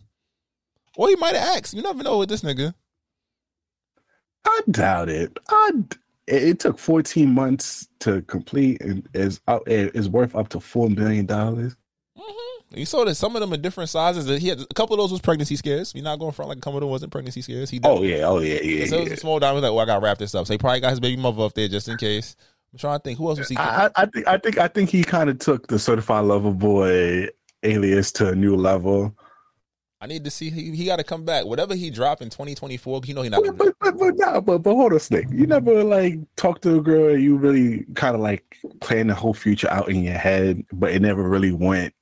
Or 0.96 1.08
he 1.08 1.16
might 1.16 1.34
have 1.34 1.56
asked. 1.56 1.74
You 1.74 1.82
never 1.82 2.02
know 2.02 2.18
with 2.18 2.28
this 2.28 2.42
nigga. 2.42 2.74
I 4.47 4.61
doubt 4.70 5.09
it. 5.09 5.38
I 5.49 5.70
it, 6.26 6.61
took 6.61 6.78
14 6.78 7.32
months 7.32 7.88
to 8.01 8.22
complete 8.22 8.80
and 8.80 9.09
is 9.14 9.41
is 9.66 10.09
worth 10.09 10.34
up 10.34 10.49
to 10.51 10.61
four 10.61 10.88
million 10.88 11.26
dollars. 11.26 11.76
Mm-hmm. 12.16 12.78
You 12.78 12.86
saw 12.86 13.05
that 13.05 13.16
some 13.16 13.34
of 13.34 13.41
them 13.41 13.53
are 13.53 13.57
different 13.57 13.91
sizes. 13.91 14.28
He 14.41 14.49
had 14.49 14.61
a 14.61 14.74
couple 14.74 14.95
of 14.95 14.99
those 14.99 15.12
was 15.12 15.20
pregnancy 15.20 15.57
scares. 15.57 15.93
You're 15.95 16.05
not 16.05 16.18
going 16.18 16.32
front 16.32 16.49
like 16.49 16.59
a 16.59 16.61
couple 16.61 16.78
of 16.78 16.82
them 16.82 16.91
wasn't 16.91 17.12
pregnancy 17.12 17.43
scares. 17.43 17.70
He 17.70 17.78
did. 17.78 17.88
Oh 17.88 18.03
yeah, 18.03 18.24
oh 18.24 18.38
yeah, 18.38 18.61
yeah. 18.62 18.86
So 18.86 18.99
it 18.99 19.05
was 19.05 19.12
a 19.12 19.16
small 19.16 19.38
diamond 19.41 19.62
like, 19.62 19.72
well, 19.72 19.80
I 19.80 19.86
gotta 19.86 20.05
wrap 20.05 20.18
this 20.18 20.34
up. 20.34 20.47
So 20.47 20.55
he 20.55 20.59
probably 20.59 20.80
got 20.80 20.91
his 20.91 21.01
baby 21.01 21.20
mother 21.20 21.43
up 21.43 21.55
there 21.55 21.68
just 21.68 21.88
in 21.88 21.97
case. 21.97 22.36
I'm 22.72 22.78
trying 22.78 22.99
to 22.99 23.03
think 23.03 23.18
who 23.18 23.28
else 23.28 23.38
was 23.38 23.49
he. 23.49 23.57
I 23.57 23.91
I 23.97 24.07
think 24.07 24.28
I 24.28 24.38
think 24.38 24.59
I 24.59 24.68
think 24.68 24.91
he 24.91 25.03
kind 25.03 25.28
of 25.28 25.38
took 25.38 25.66
the 25.66 25.78
certified 25.78 26.24
lover 26.24 26.53
boy 26.53 27.28
alias 27.62 28.12
to 28.12 28.28
a 28.28 28.34
new 28.34 28.57
level. 28.57 29.14
I 30.03 30.07
need 30.07 30.24
to 30.24 30.30
see. 30.30 30.48
He, 30.48 30.74
he 30.74 30.86
got 30.86 30.96
to 30.96 31.05
come 31.05 31.24
back. 31.24 31.44
Whatever 31.44 31.74
he 31.74 31.90
dropped 31.90 32.22
in 32.22 32.30
2024, 32.30 33.03
you 33.05 33.14
know 33.14 33.22
he 33.22 33.28
not. 33.28 33.42
But 33.44 33.59
but 33.59 33.74
but, 33.80 33.98
but, 33.98 34.16
nah, 34.16 34.40
but 34.40 34.59
but 34.59 34.74
hold 34.74 34.94
on, 34.94 35.01
Snake. 35.01 35.26
You 35.30 35.46
never 35.46 35.84
like 35.84 36.18
talk 36.36 36.62
to 36.62 36.76
a 36.76 36.80
girl. 36.80 37.14
And 37.14 37.22
you 37.22 37.36
really 37.36 37.84
kind 37.94 38.14
of 38.14 38.22
like 38.22 38.57
plan 38.80 39.09
the 39.09 39.14
whole 39.14 39.34
future 39.34 39.70
out 39.70 39.90
in 39.90 40.03
your 40.03 40.14
head, 40.14 40.64
but 40.72 40.92
it 40.92 41.03
never 41.03 41.28
really 41.28 41.53
went 41.53 41.92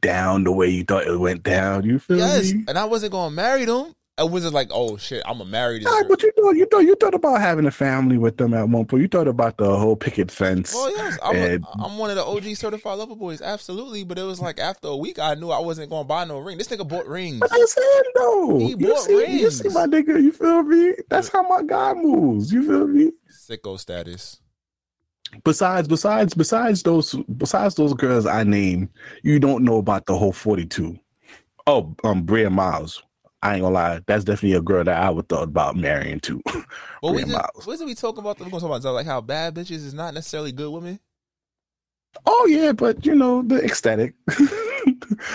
down 0.00 0.44
the 0.44 0.52
way 0.52 0.68
you 0.68 0.84
thought 0.84 1.06
it 1.06 1.16
went 1.16 1.42
down. 1.42 1.84
You 1.84 1.98
feel 1.98 2.18
yes, 2.18 2.52
me? 2.52 2.64
and 2.68 2.76
I 2.76 2.84
wasn't 2.84 3.12
gonna 3.12 3.34
marry 3.34 3.64
them. 3.64 3.94
I 4.18 4.24
wasn't 4.24 4.54
like, 4.54 4.68
oh 4.72 4.96
shit, 4.96 5.22
I'm 5.26 5.40
a 5.42 5.44
married. 5.44 5.82
Nah, 5.84 6.02
but 6.08 6.22
you 6.22 6.32
thought 6.36 6.56
you 6.56 6.64
thought 6.66 6.78
you 6.80 6.94
thought 6.94 7.12
about 7.14 7.38
having 7.38 7.66
a 7.66 7.70
family 7.70 8.16
with 8.16 8.38
them 8.38 8.54
at 8.54 8.66
one 8.66 8.86
point. 8.86 9.02
You 9.02 9.08
thought 9.08 9.28
about 9.28 9.58
the 9.58 9.76
whole 9.76 9.94
picket 9.94 10.30
fence. 10.30 10.72
Well, 10.72 10.90
yes, 10.90 11.18
I'm, 11.22 11.36
And- 11.36 11.64
a, 11.64 11.82
I'm 11.84 11.98
one 11.98 12.08
of 12.08 12.16
the 12.16 12.24
OG 12.24 12.56
certified 12.56 12.96
lover 12.96 13.14
boys, 13.14 13.42
absolutely. 13.42 14.04
But 14.04 14.18
it 14.18 14.22
was 14.22 14.40
like 14.40 14.58
after 14.58 14.88
a 14.88 14.96
week, 14.96 15.18
I 15.18 15.34
knew 15.34 15.50
I 15.50 15.58
wasn't 15.60 15.90
gonna 15.90 16.04
buy 16.08 16.24
no 16.24 16.38
ring. 16.38 16.56
This 16.56 16.68
nigga 16.68 16.88
bought 16.88 17.06
rings. 17.06 17.40
But 17.40 17.50
that's 17.50 17.76
him 17.76 18.04
though. 18.14 18.58
He 18.58 18.68
you 18.70 18.76
bought 18.78 19.06
rings. 19.06 19.40
you 19.42 19.50
see 19.50 19.68
my 19.68 19.84
nigga. 19.84 20.22
You 20.22 20.32
feel 20.32 20.62
me? 20.62 20.94
That's 21.10 21.28
how 21.28 21.42
my 21.46 21.62
guy 21.62 21.92
moves. 21.92 22.50
You 22.50 22.66
feel 22.66 22.86
me? 22.86 23.12
Sicko 23.30 23.78
status. 23.78 24.40
Besides, 25.44 25.88
besides, 25.88 26.32
besides 26.32 26.82
those, 26.84 27.14
besides 27.36 27.74
those 27.74 27.92
girls 27.92 28.24
I 28.24 28.44
named, 28.44 28.88
you 29.22 29.38
don't 29.38 29.62
know 29.64 29.76
about 29.76 30.06
the 30.06 30.16
whole 30.16 30.32
forty-two. 30.32 30.98
Oh, 31.66 31.94
um, 32.04 32.22
Bria 32.22 32.48
Myles. 32.48 33.02
I 33.42 33.54
ain't 33.54 33.62
gonna 33.62 33.74
lie. 33.74 34.00
That's 34.06 34.24
definitely 34.24 34.56
a 34.56 34.62
girl 34.62 34.82
that 34.84 35.02
I 35.02 35.10
would 35.10 35.28
thought 35.28 35.44
about 35.44 35.76
marrying 35.76 36.20
too. 36.20 36.42
Well, 37.02 37.14
we 37.14 37.24
just, 37.24 37.78
did 37.78 37.84
we 37.86 37.94
talk 37.94 38.18
about? 38.18 38.40
We're 38.40 38.46
gonna 38.48 38.60
talk 38.60 38.80
about 38.80 38.94
like 38.94 39.06
how 39.06 39.20
bad 39.20 39.54
bitches 39.54 39.84
is 39.84 39.94
not 39.94 40.14
necessarily 40.14 40.50
good 40.50 40.70
women. 40.70 40.98
Oh 42.24 42.46
yeah, 42.50 42.72
but 42.72 43.04
you 43.06 43.14
know 43.14 43.42
the 43.42 43.62
ecstatic. 43.62 44.14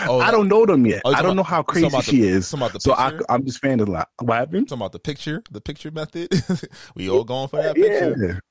Oh, 0.08 0.20
I 0.20 0.32
don't 0.32 0.48
know 0.48 0.66
them 0.66 0.86
yet. 0.86 1.02
Oh, 1.06 1.14
I 1.14 1.22
don't 1.22 1.36
know 1.36 1.44
how 1.44 1.62
crazy 1.64 1.88
about 1.88 2.04
the- 2.06 2.12
she 2.12 2.24
is. 2.24 2.52
about 2.54 2.82
So 2.82 2.94
I, 2.94 3.18
I'm 3.30 3.46
just 3.46 3.60
fanning 3.60 3.82
of 3.82 3.90
lot. 3.90 4.10
what 4.22 4.36
happened. 4.38 4.68
talking 4.70 4.82
about 4.82 4.92
the 4.92 5.00
picture, 5.00 5.44
the 5.52 5.62
picture 5.62 5.92
method. 5.92 6.30
we 6.96 7.10
all 7.10 7.24
going 7.24 7.48
for 7.48 7.62
that 7.62 7.78
Yeah. 7.78 8.10
picture. 8.10 8.42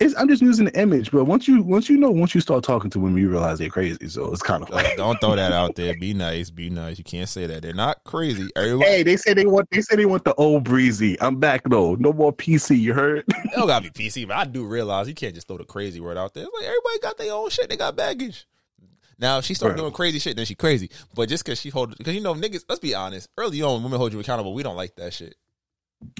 It's, 0.00 0.14
I'm 0.18 0.28
just 0.28 0.42
using 0.42 0.64
the 0.66 0.80
image, 0.80 1.10
but 1.10 1.24
once 1.24 1.46
you 1.46 1.62
once 1.62 1.88
you 1.88 1.96
know 1.96 2.10
once 2.10 2.34
you 2.34 2.40
start 2.40 2.64
talking 2.64 2.90
to 2.90 2.98
women, 3.00 3.20
you 3.20 3.28
realize 3.30 3.58
they're 3.58 3.68
crazy. 3.68 4.08
So 4.08 4.32
it's 4.32 4.42
kind 4.42 4.62
of 4.62 4.70
Uh, 4.72 4.82
don't 4.96 5.20
throw 5.20 5.36
that 5.36 5.52
out 5.52 5.74
there. 5.76 5.94
Be 5.98 6.14
nice. 6.14 6.50
Be 6.50 6.70
nice. 6.70 6.98
You 6.98 7.04
can't 7.04 7.28
say 7.28 7.46
that. 7.46 7.62
They're 7.62 7.72
not 7.74 8.02
crazy. 8.04 8.48
Everybody, 8.56 8.90
hey, 8.90 9.02
they 9.02 9.16
say 9.16 9.34
they 9.34 9.46
want 9.46 9.68
they 9.70 9.80
say 9.80 9.96
they 9.96 10.06
want 10.06 10.24
the 10.24 10.34
old 10.34 10.64
breezy. 10.64 11.20
I'm 11.20 11.36
back 11.40 11.62
though. 11.68 11.94
No 11.96 12.12
more 12.12 12.32
PC. 12.32 12.78
You 12.78 12.94
heard? 12.94 13.24
It 13.44 13.58
don't 13.58 13.68
gotta 13.68 13.88
be 13.90 14.08
PC, 14.08 14.26
but 14.26 14.36
I 14.36 14.44
do 14.46 14.64
realize 14.66 15.06
you 15.06 15.14
can't 15.14 15.34
just 15.34 15.46
throw 15.46 15.58
the 15.58 15.64
crazy 15.64 16.00
word 16.00 16.16
out 16.16 16.34
there. 16.34 16.42
It's 16.44 16.52
like 16.52 16.64
everybody 16.66 16.98
got 17.00 17.18
their 17.18 17.32
own 17.32 17.50
shit. 17.50 17.68
They 17.70 17.76
got 17.76 17.94
baggage. 17.94 18.46
Now 19.18 19.38
if 19.38 19.44
she 19.44 19.54
start 19.54 19.72
Right. 19.74 19.78
doing 19.78 19.92
crazy 19.92 20.18
shit, 20.18 20.34
then 20.36 20.44
she 20.44 20.56
crazy. 20.56 20.90
But 21.14 21.28
just 21.28 21.44
because 21.44 21.60
she 21.60 21.68
hold, 21.70 21.96
because 21.96 22.14
you 22.14 22.20
know 22.20 22.34
niggas. 22.34 22.64
Let's 22.68 22.80
be 22.80 22.94
honest. 22.96 23.28
Early 23.38 23.62
on, 23.62 23.82
women 23.84 23.98
hold 23.98 24.12
you 24.12 24.18
accountable. 24.18 24.54
We 24.54 24.64
don't 24.64 24.74
like 24.76 24.96
that 24.96 25.12
shit. 25.12 25.36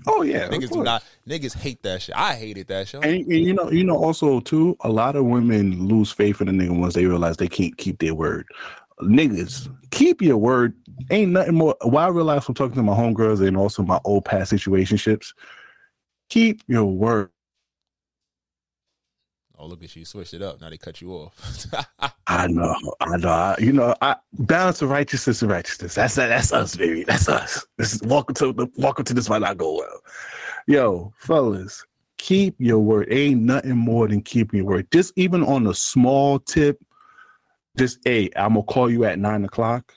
Oh 0.06 0.22
yeah, 0.22 0.48
niggas 0.48 0.70
do 0.70 0.82
not. 0.82 1.02
Niggas 1.28 1.56
hate 1.56 1.82
that 1.82 2.02
shit. 2.02 2.16
I 2.16 2.34
hated 2.34 2.68
that 2.68 2.88
shit. 2.88 3.04
And, 3.04 3.26
and 3.26 3.32
you 3.32 3.54
know, 3.54 3.70
you 3.70 3.84
know, 3.84 3.96
also 3.96 4.40
too, 4.40 4.76
a 4.80 4.90
lot 4.90 5.16
of 5.16 5.24
women 5.24 5.88
lose 5.88 6.10
faith 6.10 6.40
in 6.40 6.46
the 6.46 6.52
nigga 6.52 6.78
once 6.78 6.94
they 6.94 7.06
realize 7.06 7.36
they 7.36 7.48
can't 7.48 7.76
keep 7.76 7.98
their 7.98 8.14
word. 8.14 8.46
Niggas, 9.00 9.68
keep 9.90 10.22
your 10.22 10.36
word. 10.36 10.74
Ain't 11.10 11.32
nothing 11.32 11.56
more. 11.56 11.76
What 11.82 12.02
I 12.02 12.08
realized 12.08 12.44
from 12.44 12.54
talking 12.54 12.76
to 12.76 12.82
my 12.82 12.94
homegirls 12.94 13.46
and 13.46 13.56
also 13.56 13.82
my 13.82 14.00
old 14.04 14.24
past 14.24 14.52
situationships, 14.52 15.32
keep 16.28 16.62
your 16.68 16.84
word. 16.84 17.30
Oh 19.64 19.66
look 19.66 19.82
at 19.82 19.96
you, 19.96 20.04
switched 20.04 20.34
it 20.34 20.42
up. 20.42 20.60
Now 20.60 20.68
they 20.68 20.76
cut 20.76 21.00
you 21.00 21.10
off. 21.12 21.66
I 22.26 22.48
know, 22.48 22.76
I 23.00 23.16
know. 23.16 23.30
I, 23.30 23.56
you 23.58 23.72
know, 23.72 23.94
I 24.02 24.16
balance 24.34 24.82
of 24.82 24.90
righteousness 24.90 25.40
and 25.40 25.50
righteousness. 25.50 25.94
That's 25.94 26.16
that's 26.16 26.52
us, 26.52 26.76
baby. 26.76 27.04
That's 27.04 27.30
us. 27.30 27.66
This 27.78 27.94
is 27.94 28.02
welcome 28.02 28.34
to 28.34 28.52
the 28.52 28.70
welcome 28.76 29.06
to 29.06 29.14
this 29.14 29.30
might 29.30 29.40
not 29.40 29.56
go 29.56 29.78
well. 29.78 30.00
Yo, 30.66 31.14
fellas, 31.16 31.82
keep 32.18 32.54
your 32.58 32.78
word. 32.80 33.08
Ain't 33.10 33.40
nothing 33.40 33.78
more 33.78 34.06
than 34.06 34.20
keeping 34.20 34.58
your 34.58 34.66
word. 34.66 34.86
Just 34.92 35.14
even 35.16 35.42
on 35.42 35.66
a 35.66 35.72
small 35.72 36.40
tip, 36.40 36.78
just 37.78 38.00
hey, 38.04 38.28
I'm 38.36 38.52
gonna 38.52 38.64
call 38.64 38.90
you 38.90 39.06
at 39.06 39.18
nine 39.18 39.46
o'clock. 39.46 39.94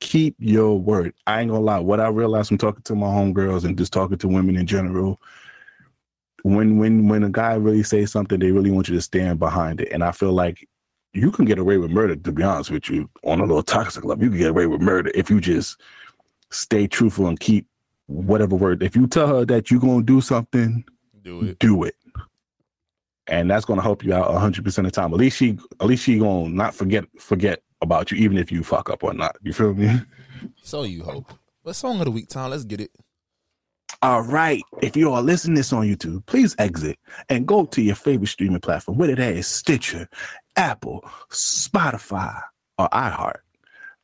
Keep 0.00 0.34
your 0.40 0.80
word. 0.80 1.14
I 1.28 1.42
ain't 1.42 1.52
gonna 1.52 1.62
lie. 1.62 1.78
What 1.78 2.00
I 2.00 2.08
realized 2.08 2.48
from 2.48 2.58
talking 2.58 2.82
to 2.82 2.96
my 2.96 3.06
homegirls 3.06 3.64
and 3.64 3.78
just 3.78 3.92
talking 3.92 4.18
to 4.18 4.26
women 4.26 4.56
in 4.56 4.66
general, 4.66 5.20
when 6.54 6.78
when 6.78 7.08
when 7.08 7.24
a 7.24 7.30
guy 7.30 7.54
really 7.54 7.82
says 7.82 8.12
something, 8.12 8.38
they 8.38 8.52
really 8.52 8.70
want 8.70 8.88
you 8.88 8.94
to 8.94 9.02
stand 9.02 9.38
behind 9.38 9.80
it. 9.80 9.90
And 9.92 10.04
I 10.04 10.12
feel 10.12 10.32
like 10.32 10.68
you 11.12 11.30
can 11.30 11.44
get 11.44 11.58
away 11.58 11.78
with 11.78 11.90
murder, 11.90 12.14
to 12.14 12.32
be 12.32 12.42
honest 12.42 12.70
with 12.70 12.88
you, 12.88 13.08
on 13.24 13.40
a 13.40 13.44
little 13.44 13.62
toxic 13.62 14.04
level. 14.04 14.22
You 14.24 14.30
can 14.30 14.38
get 14.38 14.50
away 14.50 14.66
with 14.66 14.80
murder 14.80 15.10
if 15.14 15.30
you 15.30 15.40
just 15.40 15.80
stay 16.50 16.86
truthful 16.86 17.26
and 17.26 17.40
keep 17.40 17.66
whatever 18.06 18.54
word. 18.54 18.82
If 18.82 18.94
you 18.94 19.06
tell 19.06 19.26
her 19.28 19.44
that 19.46 19.70
you're 19.70 19.80
gonna 19.80 20.02
do 20.04 20.20
something, 20.20 20.84
do 21.22 21.44
it. 21.44 21.58
do 21.58 21.82
it. 21.84 21.94
and 23.26 23.50
that's 23.50 23.64
gonna 23.64 23.82
help 23.82 24.04
you 24.04 24.14
out 24.14 24.32
hundred 24.38 24.64
percent 24.64 24.86
of 24.86 24.92
the 24.92 25.00
time. 25.00 25.12
At 25.12 25.18
least 25.18 25.36
she, 25.38 25.58
at 25.80 25.86
least 25.86 26.04
she 26.04 26.18
gonna 26.18 26.48
not 26.48 26.74
forget 26.74 27.04
forget 27.18 27.62
about 27.82 28.10
you, 28.12 28.18
even 28.18 28.38
if 28.38 28.52
you 28.52 28.62
fuck 28.62 28.88
up 28.88 29.02
or 29.02 29.12
not. 29.14 29.36
You 29.42 29.52
feel 29.52 29.74
me? 29.74 30.00
So 30.62 30.84
you 30.84 31.02
hope. 31.02 31.32
What 31.62 31.74
song 31.74 31.98
of 31.98 32.04
the 32.04 32.12
week, 32.12 32.28
Tom? 32.28 32.50
Let's 32.52 32.64
get 32.64 32.80
it. 32.80 32.90
All 34.02 34.22
right. 34.22 34.62
If 34.82 34.96
you 34.96 35.12
are 35.12 35.22
listening 35.22 35.56
this 35.56 35.72
on 35.72 35.86
YouTube, 35.86 36.24
please 36.26 36.54
exit 36.58 36.98
and 37.28 37.46
go 37.46 37.64
to 37.66 37.82
your 37.82 37.94
favorite 37.94 38.28
streaming 38.28 38.60
platform, 38.60 38.98
whether 38.98 39.14
that 39.14 39.34
is 39.34 39.46
Stitcher, 39.46 40.08
Apple, 40.56 41.02
Spotify, 41.30 42.40
or 42.78 42.88
iHeart. 42.90 43.38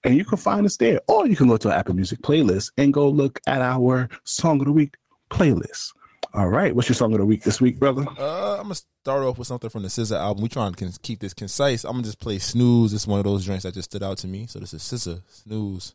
And 0.04 0.16
you 0.16 0.24
can 0.24 0.38
find 0.38 0.66
us 0.66 0.76
there. 0.78 1.00
Or 1.08 1.26
you 1.26 1.36
can 1.36 1.46
go 1.48 1.56
to 1.58 1.70
our 1.70 1.78
Apple 1.78 1.94
Music 1.94 2.20
playlist 2.22 2.72
and 2.76 2.92
go 2.92 3.08
look 3.08 3.38
at 3.46 3.60
our 3.60 4.08
Song 4.24 4.60
of 4.60 4.66
the 4.66 4.72
Week 4.72 4.96
playlist. 5.30 5.92
All 6.34 6.48
right. 6.48 6.74
What's 6.74 6.88
your 6.88 6.96
Song 6.96 7.12
of 7.12 7.18
the 7.18 7.26
Week 7.26 7.42
this 7.42 7.60
week, 7.60 7.78
brother? 7.78 8.06
Uh, 8.18 8.56
I'm 8.56 8.62
gonna 8.62 8.74
start 8.74 9.22
off 9.22 9.38
with 9.38 9.46
something 9.48 9.68
from 9.68 9.82
the 9.82 9.88
SZA 9.88 10.18
album. 10.18 10.42
We 10.42 10.48
trying 10.48 10.72
to 10.72 10.98
keep 11.02 11.20
this 11.20 11.34
concise. 11.34 11.84
I'm 11.84 11.92
gonna 11.92 12.04
just 12.04 12.20
play 12.20 12.38
Snooze. 12.38 12.94
It's 12.94 13.06
one 13.06 13.18
of 13.18 13.24
those 13.24 13.44
drinks 13.44 13.64
that 13.64 13.74
just 13.74 13.90
stood 13.90 14.02
out 14.02 14.18
to 14.18 14.26
me. 14.26 14.46
So 14.46 14.58
this 14.58 14.72
is 14.72 14.82
SZA 14.82 15.20
Snooze. 15.28 15.94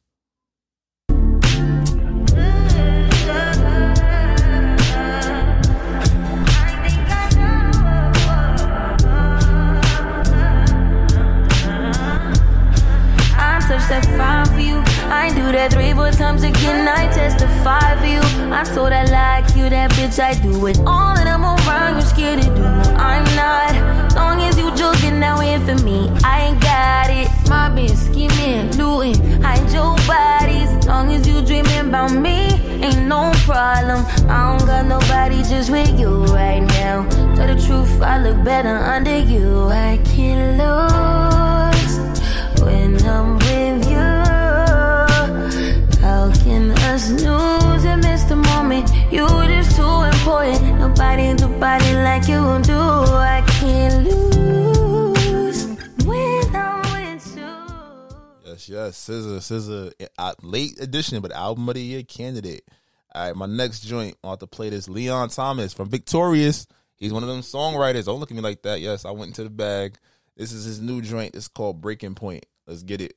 That 13.89 14.05
fine 14.17 14.45
for 14.45 14.59
you. 14.59 14.83
I 15.09 15.29
do 15.29 15.51
that 15.51 15.71
three, 15.71 15.93
four 15.93 16.11
times 16.11 16.43
again. 16.43 16.88
I 16.88 17.07
testify 17.11 17.95
for 17.99 18.05
you. 18.05 18.21
I 18.51 18.63
told 18.63 18.91
I 18.91 19.05
like 19.05 19.55
you, 19.55 19.69
that 19.69 19.91
bitch. 19.91 20.19
I 20.19 20.33
do 20.41 20.67
it 20.67 20.79
all, 20.85 21.17
and 21.17 21.29
I'm 21.29 21.43
around. 21.43 21.93
You're 21.93 22.01
scared 22.01 22.41
to 22.41 22.47
do? 22.47 22.63
I'm 22.63 23.23
not. 23.35 24.15
Long 24.15 24.41
as 24.41 24.57
you 24.57 24.75
joking, 24.75 25.19
now 25.19 25.39
in 25.39 25.65
for 25.65 25.81
me. 25.83 26.09
I 26.23 26.47
ain't 26.47 26.61
got 26.61 27.09
it. 27.09 27.27
My 27.49 27.69
bitch 27.69 27.95
scheming, 27.95 28.71
looting, 28.77 29.41
hide 29.41 29.71
your 29.71 29.95
bodies. 30.05 30.69
Long 30.85 31.11
as 31.11 31.27
you 31.27 31.41
dreaming 31.45 31.88
about 31.88 32.11
me, 32.11 32.59
ain't 32.83 33.07
no 33.07 33.31
problem. 33.45 34.05
I 34.29 34.57
don't 34.57 34.67
got 34.67 34.85
nobody 34.85 35.43
just 35.43 35.69
with 35.69 35.97
you 35.99 36.25
right 36.25 36.59
now. 36.59 37.07
Tell 37.35 37.47
the 37.47 37.61
truth, 37.65 38.01
I 38.01 38.21
look 38.21 38.43
better 38.43 38.75
under 38.75 39.17
you. 39.17 39.69
I 39.69 39.97
can't 40.03 40.57
lose 40.59 41.97
when 42.61 43.01
I'm 43.05 43.36
snooze 47.08 47.86
and 47.86 48.03
miss 48.03 48.24
the 48.26 48.36
moment? 48.36 48.91
You 49.12 49.26
just 49.47 49.76
too 49.78 50.01
important. 50.12 50.80
Nobody 50.80 51.34
do 51.36 51.47
body 51.60 51.93
like 51.93 52.28
you 52.28 52.41
do. 52.64 52.80
I 52.80 53.43
can't 53.47 54.03
lose 54.05 55.66
when 56.05 56.55
I'm 56.55 56.82
with 56.91 57.38
you. 57.38 57.55
Yes, 58.45 58.68
yes. 58.70 59.10
SZA, 59.10 59.38
SZA, 59.39 60.08
uh, 60.18 60.34
late 60.41 60.80
edition, 60.82 61.22
but 61.22 61.32
album 61.32 61.70
of 61.70 61.76
the 61.76 61.82
year 61.82 62.03
candidate. 62.03 62.64
All 63.16 63.26
right, 63.26 63.36
my 63.36 63.45
next 63.45 63.82
joint, 63.82 64.18
I'll 64.24 64.32
have 64.32 64.39
to 64.39 64.47
play 64.47 64.70
this. 64.70 64.89
Leon 64.89 65.30
Thomas 65.30 65.74
from 65.74 65.89
Victorious. 65.89 66.68
He's 66.97 67.14
one 67.14 67.24
of 67.24 67.30
them 67.30 67.41
songwriters. 67.41 68.05
Don't 68.05 68.20
look 68.20 68.32
at 68.32 68.36
me 68.36 68.41
like 68.41 68.64
that. 68.64 68.82
Yes, 68.82 69.05
I 69.05 69.12
went 69.12 69.30
into 69.30 69.43
the 69.43 69.49
bag. 69.49 69.97
This 70.36 70.51
is 70.51 70.66
his 70.66 70.82
new 70.82 71.01
joint. 71.01 71.36
It's 71.36 71.47
called 71.47 71.80
Breaking 71.80 72.16
Point. 72.16 72.45
Let's 72.68 72.84
get 72.84 73.01
it. 73.01 73.14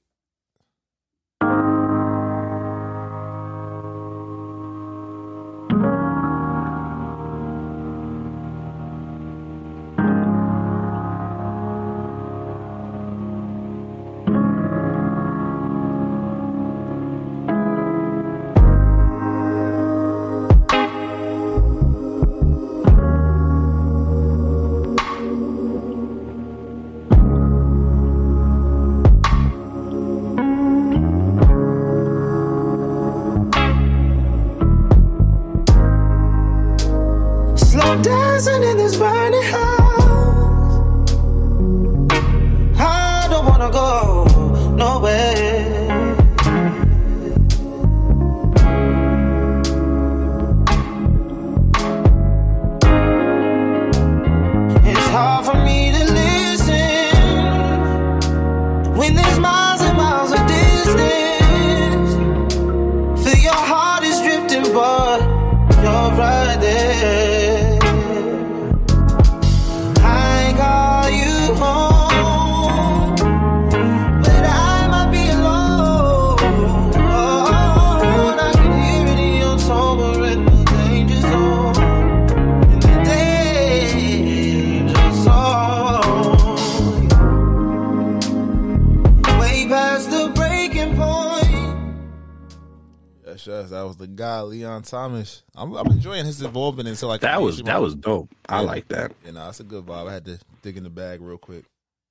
Was 93.90 93.96
the 93.96 94.06
guy, 94.06 94.40
Leon 94.42 94.82
Thomas. 94.82 95.42
I'm, 95.56 95.74
I'm 95.74 95.88
enjoying 95.88 96.24
his 96.24 96.40
involvement 96.40 96.88
into 96.88 97.08
like 97.08 97.22
That 97.22 97.42
was 97.42 97.60
that 97.62 97.82
was 97.82 97.96
dope. 97.96 98.30
I 98.48 98.60
like 98.60 98.86
that. 98.88 99.12
You 99.26 99.32
know, 99.32 99.46
that's 99.46 99.58
a 99.58 99.64
good 99.64 99.84
vibe. 99.84 100.08
I 100.08 100.12
had 100.12 100.24
to 100.26 100.38
dig 100.62 100.76
in 100.76 100.84
the 100.84 100.90
bag 100.90 101.20
real 101.20 101.38
quick. 101.38 101.64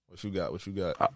What 0.09 0.21
you 0.21 0.29
got? 0.29 0.51
What 0.51 0.67
you 0.67 0.73
got? 0.73 0.99
Uh, 0.99 1.07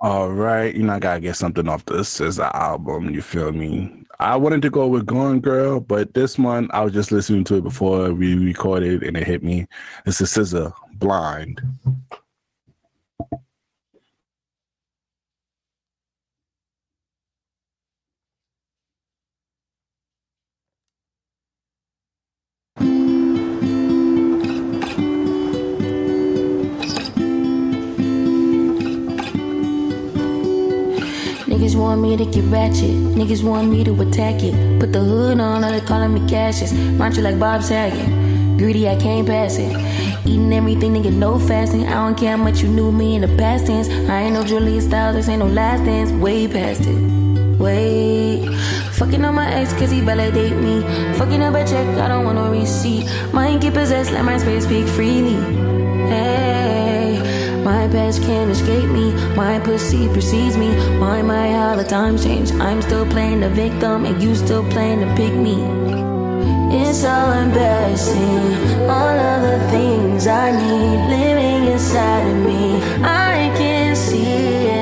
all 0.00 0.30
right, 0.30 0.74
you 0.74 0.84
know 0.84 0.94
I 0.94 1.00
gotta 1.00 1.20
get 1.20 1.34
something 1.34 1.68
off 1.68 1.84
this 1.86 2.20
SZA 2.20 2.54
album. 2.54 3.10
You 3.10 3.20
feel 3.20 3.50
me? 3.50 4.04
I 4.20 4.36
wanted 4.36 4.62
to 4.62 4.70
go 4.70 4.86
with 4.86 5.06
Gone 5.06 5.40
Girl, 5.40 5.80
but 5.80 6.14
this 6.14 6.38
one 6.38 6.68
I 6.72 6.82
was 6.84 6.92
just 6.92 7.10
listening 7.10 7.42
to 7.44 7.56
it 7.56 7.64
before 7.64 8.12
we 8.12 8.36
recorded, 8.36 9.02
and 9.02 9.16
it 9.16 9.26
hit 9.26 9.42
me. 9.42 9.66
This 10.04 10.20
is 10.20 10.30
SZA 10.30 10.72
Blind. 10.94 11.60
Niggas 31.70 31.78
want 31.78 32.00
me 32.00 32.16
to 32.16 32.24
get 32.24 32.44
ratchet. 32.46 32.90
Niggas 33.14 33.44
want 33.44 33.70
me 33.70 33.84
to 33.84 33.92
attack 34.02 34.42
it. 34.42 34.80
Put 34.80 34.92
the 34.92 34.98
hood 34.98 35.38
on, 35.38 35.62
all 35.62 35.70
they 35.70 35.80
calling 35.80 36.12
me 36.12 36.28
Cassius. 36.28 36.72
Mind 36.72 37.16
you 37.16 37.22
like 37.22 37.38
Bob 37.38 37.62
Saget. 37.62 38.08
Greedy, 38.58 38.88
I 38.88 38.96
can't 38.96 39.24
pass 39.24 39.56
it. 39.56 39.70
Eating 40.26 40.52
everything, 40.52 40.94
nigga, 40.94 41.12
no 41.12 41.38
fasting. 41.38 41.86
I 41.86 41.92
don't 41.92 42.18
care 42.18 42.36
how 42.36 42.42
much 42.42 42.60
you 42.60 42.68
knew 42.68 42.90
me 42.90 43.14
in 43.14 43.20
the 43.20 43.28
past 43.36 43.66
tense. 43.66 43.88
I 43.88 44.22
ain't 44.22 44.34
no 44.34 44.42
Julia 44.42 44.80
Stiles, 44.80 45.14
this 45.14 45.28
ain't 45.28 45.38
no 45.38 45.46
last 45.46 45.84
dance. 45.84 46.10
Way 46.10 46.48
past 46.48 46.80
it. 46.86 46.98
Wait. 47.60 48.48
Fucking 48.98 49.24
on 49.24 49.36
my 49.36 49.48
ex 49.54 49.72
cause 49.74 49.92
he 49.92 50.00
validate 50.00 50.56
me. 50.56 50.82
Fucking 51.18 51.40
up 51.40 51.54
a 51.54 51.64
check, 51.64 51.86
I 51.98 52.08
don't 52.08 52.24
want 52.24 52.34
no 52.34 52.50
receipt. 52.50 53.06
Mind 53.32 53.62
get 53.62 53.74
possessed, 53.74 54.10
let 54.10 54.24
my 54.24 54.38
space 54.38 54.64
speak 54.64 54.88
freely. 54.88 55.36
Hey, 56.10 56.39
my 57.70 57.86
past 57.94 58.20
can't 58.22 58.50
escape 58.50 58.90
me. 58.98 59.06
My 59.36 59.60
pussy 59.60 60.08
precedes 60.14 60.56
me. 60.62 60.70
Why 61.02 61.22
my 61.22 61.46
how 61.58 61.76
the 61.76 61.84
times 61.84 62.24
change? 62.24 62.50
I'm 62.68 62.80
still 62.82 63.06
playing 63.14 63.40
the 63.46 63.50
victim 63.64 63.98
and 64.08 64.16
you 64.22 64.34
still 64.34 64.64
playing 64.74 65.00
the 65.04 65.10
pick 65.18 65.34
me. 65.46 65.56
It's 66.80 66.98
so 67.06 67.16
embarrassing. 67.44 68.46
All 68.96 69.18
of 69.32 69.38
the 69.50 69.58
things 69.74 70.26
I 70.26 70.46
need 70.62 70.98
living 71.16 71.62
inside 71.74 72.26
of 72.32 72.38
me. 72.50 72.64
I 73.30 73.36
can't 73.60 73.96
see 74.06 74.32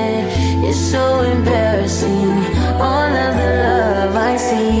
it. 0.01 0.23
It's 0.67 0.81
so 0.93 1.05
embarrassing. 1.35 2.33
All 2.89 3.11
of 3.27 3.33
the 3.41 3.51
love 3.67 4.15
I 4.31 4.33
see 4.47 4.75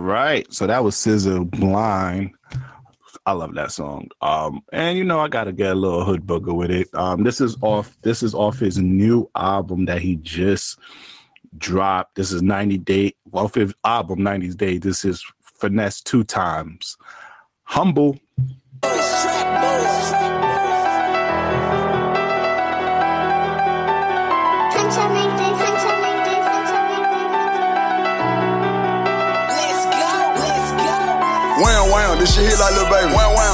right. 0.00 0.52
So 0.52 0.66
that 0.66 0.82
was 0.82 0.96
SZA 0.96 1.50
Blind. 1.50 2.32
I 3.26 3.32
love 3.32 3.54
that 3.54 3.70
song. 3.70 4.08
Um, 4.22 4.62
and 4.72 4.96
you 4.96 5.04
know, 5.04 5.20
I 5.20 5.28
gotta 5.28 5.52
get 5.52 5.72
a 5.72 5.74
little 5.74 6.04
hood 6.04 6.26
booger 6.26 6.54
with 6.54 6.70
it. 6.70 6.88
Um, 6.94 7.22
this 7.22 7.40
is 7.40 7.56
off 7.62 7.96
this 8.02 8.22
is 8.22 8.34
off 8.34 8.58
his 8.58 8.78
new 8.78 9.30
album 9.36 9.84
that 9.84 10.00
he 10.00 10.16
just 10.16 10.78
dropped. 11.58 12.14
This 12.14 12.32
is 12.32 12.42
90 12.42 12.78
Day 12.78 13.14
well, 13.30 13.48
his 13.48 13.74
album 13.84 14.20
90s 14.20 14.56
Day. 14.56 14.78
This 14.78 15.04
is 15.04 15.24
Finesse2tymes. 15.60 16.96
Humble. 17.64 18.18
This 32.20 32.36
shit 32.36 32.44
hit 32.44 32.58
like 32.60 32.76
little 32.76 32.92
baby. 32.92 33.08
Wham 33.16 33.32
wham, 33.32 33.49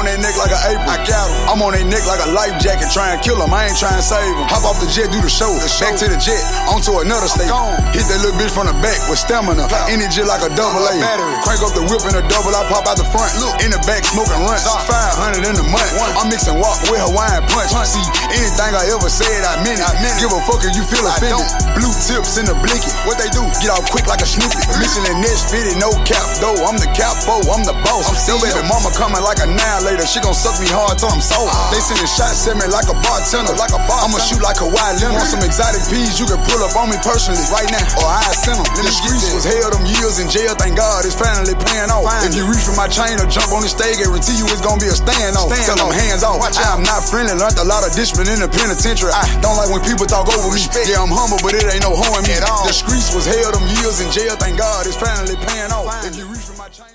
on 0.00 0.08
that 0.08 0.16
neck 0.16 0.32
like 0.40 0.48
an 0.48 0.62
apron. 0.72 0.88
I 0.88 0.96
got 1.04 1.28
him. 1.28 1.36
I'm 1.52 1.60
on 1.60 1.76
that 1.76 1.84
neck 1.84 2.04
like 2.08 2.24
a 2.24 2.32
life 2.32 2.56
jacket, 2.56 2.88
trying 2.88 3.12
to 3.12 3.20
kill 3.20 3.36
him. 3.36 3.52
I 3.52 3.68
ain't 3.68 3.76
trying 3.76 4.00
to 4.00 4.04
save 4.04 4.32
him. 4.32 4.48
Hop 4.48 4.64
off 4.64 4.80
the 4.80 4.88
jet, 4.88 5.12
do 5.12 5.20
the 5.20 5.28
show. 5.28 5.52
Back 5.76 6.00
to 6.00 6.08
the 6.08 6.16
jet, 6.16 6.40
onto 6.72 6.96
another 7.04 7.28
state. 7.28 7.52
Hit 7.92 8.08
that 8.08 8.24
little 8.24 8.36
bitch 8.40 8.48
from 8.48 8.72
the 8.72 8.76
back 8.80 8.96
with 9.12 9.20
stamina. 9.20 9.68
Energy 9.92 10.24
like 10.24 10.40
a 10.40 10.50
double 10.56 10.80
A. 10.80 10.96
Crank 11.44 11.60
up 11.60 11.76
the 11.76 11.84
whip 11.84 12.00
in 12.08 12.16
a 12.16 12.24
double, 12.32 12.56
I 12.56 12.64
pop 12.72 12.88
out 12.88 12.96
the 12.96 13.04
front. 13.12 13.28
Look, 13.44 13.60
in 13.60 13.76
the 13.76 13.80
back, 13.84 14.08
smoking 14.08 14.40
runs. 14.40 14.64
500 14.64 15.44
in 15.44 15.54
the 15.60 15.66
month. 15.68 15.92
I'm 16.16 16.32
mixing 16.32 16.56
walk 16.56 16.80
with 16.88 17.04
Hawaiian 17.04 17.44
punch. 17.52 17.68
See, 17.84 18.00
anything 18.32 18.72
I 18.72 18.88
ever 18.88 19.12
said, 19.12 19.44
I 19.44 19.60
meant 19.60 19.84
it. 19.84 20.16
Give 20.16 20.32
a 20.32 20.40
fuck 20.48 20.64
if 20.64 20.72
you 20.72 20.84
feel 20.88 21.04
offended. 21.04 21.44
Blue 21.76 21.92
tips 22.08 22.40
in 22.40 22.48
the 22.48 22.56
blinky. 22.56 22.88
What 23.04 23.20
they 23.20 23.28
do? 23.36 23.44
Get 23.60 23.68
off 23.68 23.84
quick 23.92 24.08
like 24.08 24.24
a 24.24 24.28
snoopy. 24.28 24.64
Michelin 24.80 25.20
next 25.20 25.52
fitted, 25.52 25.76
no 25.76 25.92
cap 26.08 26.24
though. 26.40 26.56
I'm 26.64 26.80
the 26.80 26.88
capo, 26.96 27.44
I'm 27.52 27.68
the 27.68 27.76
boss. 27.84 28.08
I'm 28.08 28.16
still 28.16 28.40
baby 28.40 28.64
mama 28.64 28.88
coming 28.96 29.20
like 29.20 29.44
a 29.44 29.48
nine 29.48 29.80
later. 29.84 29.99
She 30.06 30.18
gon' 30.20 30.34
suck 30.34 30.56
me 30.58 30.66
hard 30.70 30.96
till 30.96 31.12
I'm 31.12 31.20
sober. 31.20 31.52
They 31.70 31.80
send 31.82 32.00
a 32.00 32.08
shot, 32.08 32.32
send 32.32 32.56
me 32.58 32.66
like 32.72 32.88
a 32.88 32.96
bartender. 33.04 33.52
Like 33.60 33.74
a 33.76 33.80
bar. 33.84 34.08
I'ma 34.08 34.18
shoot 34.22 34.40
like 34.40 34.58
a 34.64 34.68
wild 34.68 34.98
lemon. 35.00 35.20
Want 35.20 35.28
some 35.28 35.44
exotic 35.44 35.84
peas, 35.92 36.16
you 36.16 36.26
can 36.26 36.40
pull 36.48 36.60
up 36.64 36.74
on 36.74 36.88
me 36.88 36.98
personally 37.04 37.42
right 37.52 37.68
now. 37.68 37.84
Or 38.00 38.08
I 38.08 38.32
send 38.32 38.58
them. 38.58 38.66
The 38.80 38.90
streets 38.90 39.28
was 39.30 39.44
hell 39.44 39.70
them 39.70 39.84
years 39.86 40.18
in 40.18 40.26
jail, 40.32 40.56
thank 40.56 40.74
God 40.74 41.04
it's 41.04 41.14
finally 41.14 41.54
paying 41.68 41.92
off. 41.92 42.08
If 42.26 42.34
you 42.34 42.48
reach 42.48 42.64
for 42.64 42.74
my 42.74 42.88
chain 42.88 43.20
or 43.20 43.28
jump 43.28 43.52
on 43.52 43.62
the 43.62 43.70
stage, 43.70 44.00
guarantee 44.00 44.34
you 44.40 44.48
it's 44.48 44.64
gonna 44.64 44.80
be 44.80 44.88
a 44.88 44.96
standoff. 44.96 45.52
Tell 45.52 45.78
them 45.78 45.92
hands 45.92 46.24
off. 46.26 46.42
Watch 46.42 46.58
I'm 46.58 46.82
not 46.82 47.04
friendly, 47.06 47.36
learned 47.38 47.60
a 47.60 47.66
lot 47.68 47.86
of 47.86 47.94
discipline 47.94 48.28
in 48.32 48.42
the 48.42 48.50
penitentiary. 48.50 49.14
I 49.14 49.28
don't 49.44 49.54
like 49.54 49.70
when 49.70 49.84
people 49.86 50.08
talk 50.10 50.26
over 50.26 50.50
me. 50.50 50.58
Yeah, 50.90 51.04
I'm 51.04 51.12
humble, 51.12 51.38
but 51.44 51.54
it 51.54 51.62
ain't 51.68 51.84
no 51.86 51.94
hoe 51.94 52.18
in 52.18 52.24
me. 52.26 52.34
The 52.40 52.74
streets 52.74 53.14
was 53.14 53.28
hell 53.28 53.52
them 53.52 53.62
years 53.78 54.02
in 54.02 54.10
jail, 54.10 54.34
thank 54.34 54.58
God 54.58 54.88
it's 54.88 54.98
finally 54.98 55.38
paying 55.38 55.70
off. 55.70 55.86
If 56.02 56.18
you 56.18 56.26
reach 56.26 56.42
for 56.48 56.58
my 56.58 56.66
chain 56.68 56.89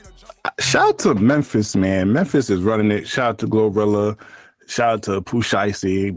Shout 0.60 0.90
out 0.90 1.00
to 1.00 1.16
Memphis, 1.16 1.76
man. 1.76 2.14
Memphis 2.14 2.50
is 2.50 2.62
running 2.62 2.92
it. 2.92 3.08
Shout 3.08 3.30
out 3.30 3.38
to 3.40 3.48
Glorilla. 3.48 4.18
Shout 4.68 4.94
out 4.94 5.04
to 5.04 5.22
Pooh 5.22 5.44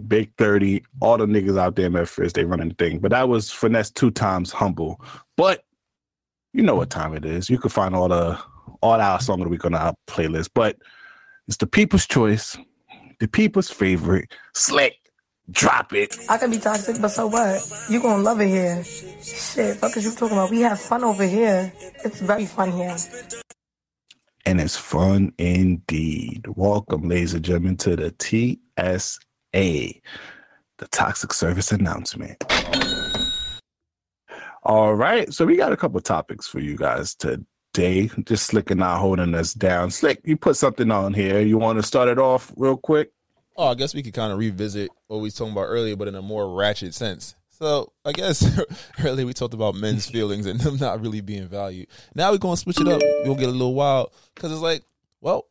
Big 0.08 0.32
30, 0.38 0.82
all 1.00 1.18
the 1.18 1.26
niggas 1.26 1.58
out 1.58 1.76
there 1.76 1.86
in 1.86 1.92
Memphis, 1.92 2.32
they 2.32 2.44
running 2.44 2.70
the 2.70 2.74
thing. 2.74 2.98
But 2.98 3.10
that 3.10 3.28
was 3.28 3.50
Finesse2tymes 3.50 4.50
humble. 4.50 5.00
But 5.36 5.64
you 6.54 6.62
know 6.62 6.74
what 6.74 6.88
time 6.90 7.14
it 7.14 7.24
is. 7.24 7.50
You 7.50 7.58
can 7.58 7.70
find 7.70 7.94
all 7.94 8.08
the 8.08 8.38
all 8.80 9.00
our 9.00 9.20
song 9.20 9.40
of 9.40 9.44
the 9.44 9.50
week 9.50 9.64
on 9.64 9.74
our 9.74 9.94
playlist. 10.06 10.50
But 10.54 10.76
it's 11.46 11.58
the 11.58 11.66
people's 11.66 12.06
choice, 12.06 12.56
the 13.20 13.28
people's 13.28 13.70
favorite. 13.70 14.32
Slick. 14.54 14.94
Drop 15.50 15.94
it. 15.94 16.14
I 16.28 16.36
can 16.36 16.50
be 16.50 16.58
toxic, 16.58 17.00
but 17.00 17.08
so 17.08 17.26
what? 17.26 17.62
You 17.88 18.02
gonna 18.02 18.22
love 18.22 18.38
it 18.40 18.48
here. 18.48 18.84
Shit, 18.84 19.76
fuck 19.76 19.96
is 19.96 20.04
you 20.04 20.12
talking 20.12 20.36
about? 20.36 20.50
We 20.50 20.60
have 20.60 20.78
fun 20.78 21.04
over 21.04 21.26
here. 21.26 21.72
It's 22.04 22.20
very 22.20 22.44
fun 22.44 22.70
here. 22.72 22.96
And 24.48 24.62
it's 24.62 24.78
fun 24.78 25.30
indeed. 25.36 26.46
Welcome, 26.56 27.06
ladies 27.06 27.34
and 27.34 27.44
gentlemen, 27.44 27.76
to 27.76 27.96
the 27.96 28.14
TSA, 28.78 29.20
the 29.52 30.88
Toxic 30.90 31.34
Service 31.34 31.70
Announcement. 31.70 32.42
All 34.62 34.94
right, 34.94 35.30
so 35.34 35.44
we 35.44 35.56
got 35.56 35.74
a 35.74 35.76
couple 35.76 36.00
topics 36.00 36.48
for 36.48 36.60
you 36.60 36.78
guys 36.78 37.14
today. 37.14 38.08
Just 38.24 38.46
Slick 38.46 38.70
and 38.70 38.80
not 38.80 39.00
holding 39.00 39.34
us 39.34 39.52
down. 39.52 39.90
Slick, 39.90 40.22
you 40.24 40.34
put 40.38 40.56
something 40.56 40.90
on 40.90 41.12
here. 41.12 41.40
You 41.40 41.58
want 41.58 41.78
to 41.78 41.82
start 41.82 42.08
it 42.08 42.18
off 42.18 42.50
real 42.56 42.78
quick? 42.78 43.12
Oh, 43.54 43.66
I 43.66 43.74
guess 43.74 43.94
we 43.94 44.02
could 44.02 44.14
kind 44.14 44.32
of 44.32 44.38
revisit 44.38 44.88
what 45.08 45.18
we 45.18 45.24
was 45.24 45.34
talking 45.34 45.52
about 45.52 45.64
earlier, 45.64 45.94
but 45.94 46.08
in 46.08 46.14
a 46.14 46.22
more 46.22 46.54
ratchet 46.54 46.94
sense. 46.94 47.34
So 47.58 47.92
I 48.04 48.12
guess 48.12 48.46
earlier 49.04 49.26
we 49.26 49.32
talked 49.32 49.54
about 49.54 49.74
men's 49.74 50.06
feelings 50.10 50.46
and 50.46 50.60
them 50.60 50.76
not 50.76 51.00
really 51.00 51.20
being 51.20 51.48
valued. 51.48 51.88
Now 52.14 52.30
we're 52.30 52.38
gonna 52.38 52.56
switch 52.56 52.80
it 52.80 52.86
up. 52.86 53.02
We're 53.02 53.24
gonna 53.26 53.40
get 53.40 53.48
a 53.48 53.52
little 53.52 53.74
wild 53.74 54.12
because 54.34 54.52
it's 54.52 54.60
like, 54.60 54.84
well, 55.20 55.46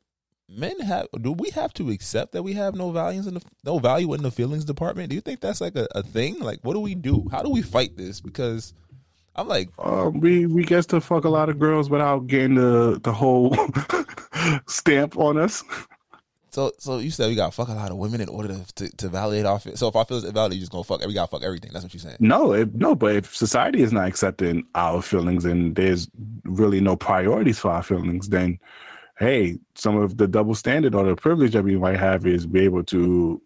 men 0.47 0.79
have. 0.79 1.07
Do 1.21 1.33
we 1.33 1.49
have 1.49 1.73
to 1.73 1.89
accept 1.89 2.31
that 2.31 2.43
we 2.43 2.53
have 2.53 2.75
no 2.75 2.91
values 2.91 3.27
in 3.27 3.33
the 3.33 3.41
no 3.65 3.79
value 3.79 4.13
in 4.13 4.23
the 4.23 4.31
feelings 4.31 4.63
department? 4.63 5.09
Do 5.09 5.15
you 5.15 5.21
think 5.21 5.41
that's 5.41 5.59
like 5.59 5.75
a, 5.75 5.87
a 5.95 6.01
thing? 6.01 6.39
Like, 6.39 6.59
what 6.61 6.73
do 6.73 6.79
we 6.79 6.95
do? 6.95 7.27
How 7.29 7.41
do 7.43 7.49
we 7.49 7.61
fight 7.61 7.97
this? 7.97 8.21
Because 8.21 8.73
I'm 9.35 9.49
like, 9.49 9.69
Uh, 9.77 10.09
we 10.13 10.45
we 10.45 10.63
get 10.63 10.87
to 10.89 11.01
fuck 11.01 11.25
a 11.25 11.29
lot 11.29 11.49
of 11.49 11.59
girls 11.59 11.89
without 11.89 12.27
getting 12.27 12.55
the 12.55 12.99
the 13.03 13.11
whole 13.11 13.53
stamp 14.67 15.17
on 15.17 15.37
us. 15.37 15.61
So 16.57 16.71
so 16.79 16.97
you 16.97 17.11
said 17.11 17.29
we 17.29 17.35
gotta 17.35 17.51
fuck 17.51 17.67
a 17.67 17.73
lot 17.73 17.91
of 17.91 17.97
women 17.97 18.19
in 18.19 18.29
order 18.29 18.47
to 18.47 18.65
to, 18.77 18.97
to 18.97 19.09
validate 19.09 19.45
our. 19.45 19.59
fe- 19.59 19.75
So 19.75 19.89
if 19.89 19.95
our 19.95 20.05
feelings 20.05 20.25
invalid, 20.25 20.53
you 20.53 20.59
just 20.59 20.71
gonna 20.71 20.83
fuck. 20.83 21.05
We 21.05 21.13
gotta 21.13 21.29
fuck 21.29 21.43
everything. 21.43 21.69
That's 21.71 21.85
what 21.85 21.93
you're 21.93 22.01
saying. 22.01 22.17
No, 22.19 22.53
if, 22.53 22.73
no, 22.73 22.95
but 22.95 23.15
if 23.15 23.35
society 23.35 23.83
is 23.83 23.93
not 23.93 24.07
accepting 24.07 24.65
our 24.73 25.03
feelings 25.03 25.45
and 25.45 25.75
there's 25.75 26.09
really 26.45 26.81
no 26.81 26.95
priorities 26.95 27.59
for 27.59 27.69
our 27.69 27.83
feelings, 27.83 28.29
then 28.29 28.57
hey, 29.19 29.59
some 29.75 29.97
of 29.97 30.17
the 30.17 30.27
double 30.27 30.55
standard 30.55 30.95
or 30.95 31.03
the 31.03 31.15
privilege 31.15 31.53
that 31.53 31.63
we 31.63 31.77
might 31.77 31.99
have 31.99 32.25
is 32.25 32.47
be 32.47 32.61
able 32.61 32.83
to 32.85 33.39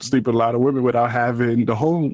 sleep 0.00 0.26
with 0.26 0.34
a 0.34 0.38
lot 0.38 0.56
of 0.56 0.60
women 0.60 0.82
without 0.82 1.12
having 1.12 1.64
the 1.64 1.76
whole. 1.76 2.12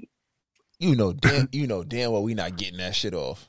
You 0.78 0.94
know, 0.94 1.14
damn, 1.14 1.48
you 1.52 1.66
know 1.66 1.84
damn 1.84 2.12
well 2.12 2.22
we 2.22 2.34
not 2.34 2.56
getting 2.56 2.76
that 2.78 2.94
shit 2.94 3.14
off. 3.14 3.48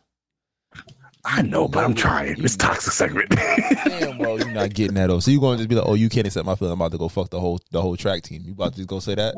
I 1.27 1.41
know, 1.41 1.67
but 1.67 1.83
I'm 1.83 1.95
trying. 1.95 2.43
It's 2.43 2.55
toxic 2.55 2.93
segment. 2.93 3.29
Damn 3.85 4.19
well 4.19 4.37
you're 4.37 4.51
not 4.51 4.73
getting 4.73 4.93
that 4.93 5.09
off. 5.09 5.23
So 5.23 5.31
you're 5.31 5.41
gonna 5.41 5.57
just 5.57 5.69
be 5.69 5.75
like, 5.75 5.87
oh, 5.87 5.95
you 5.95 6.07
can't 6.07 6.27
accept 6.27 6.45
my 6.45 6.53
feeling. 6.55 6.73
I'm 6.73 6.79
about 6.79 6.91
to 6.91 6.99
go 6.99 7.09
fuck 7.09 7.31
the 7.31 7.39
whole 7.39 7.59
the 7.71 7.81
whole 7.81 7.97
track 7.97 8.21
team. 8.21 8.43
You 8.45 8.51
about 8.53 8.73
to 8.73 8.77
just 8.77 8.89
go 8.89 8.99
say 8.99 9.15
that? 9.15 9.35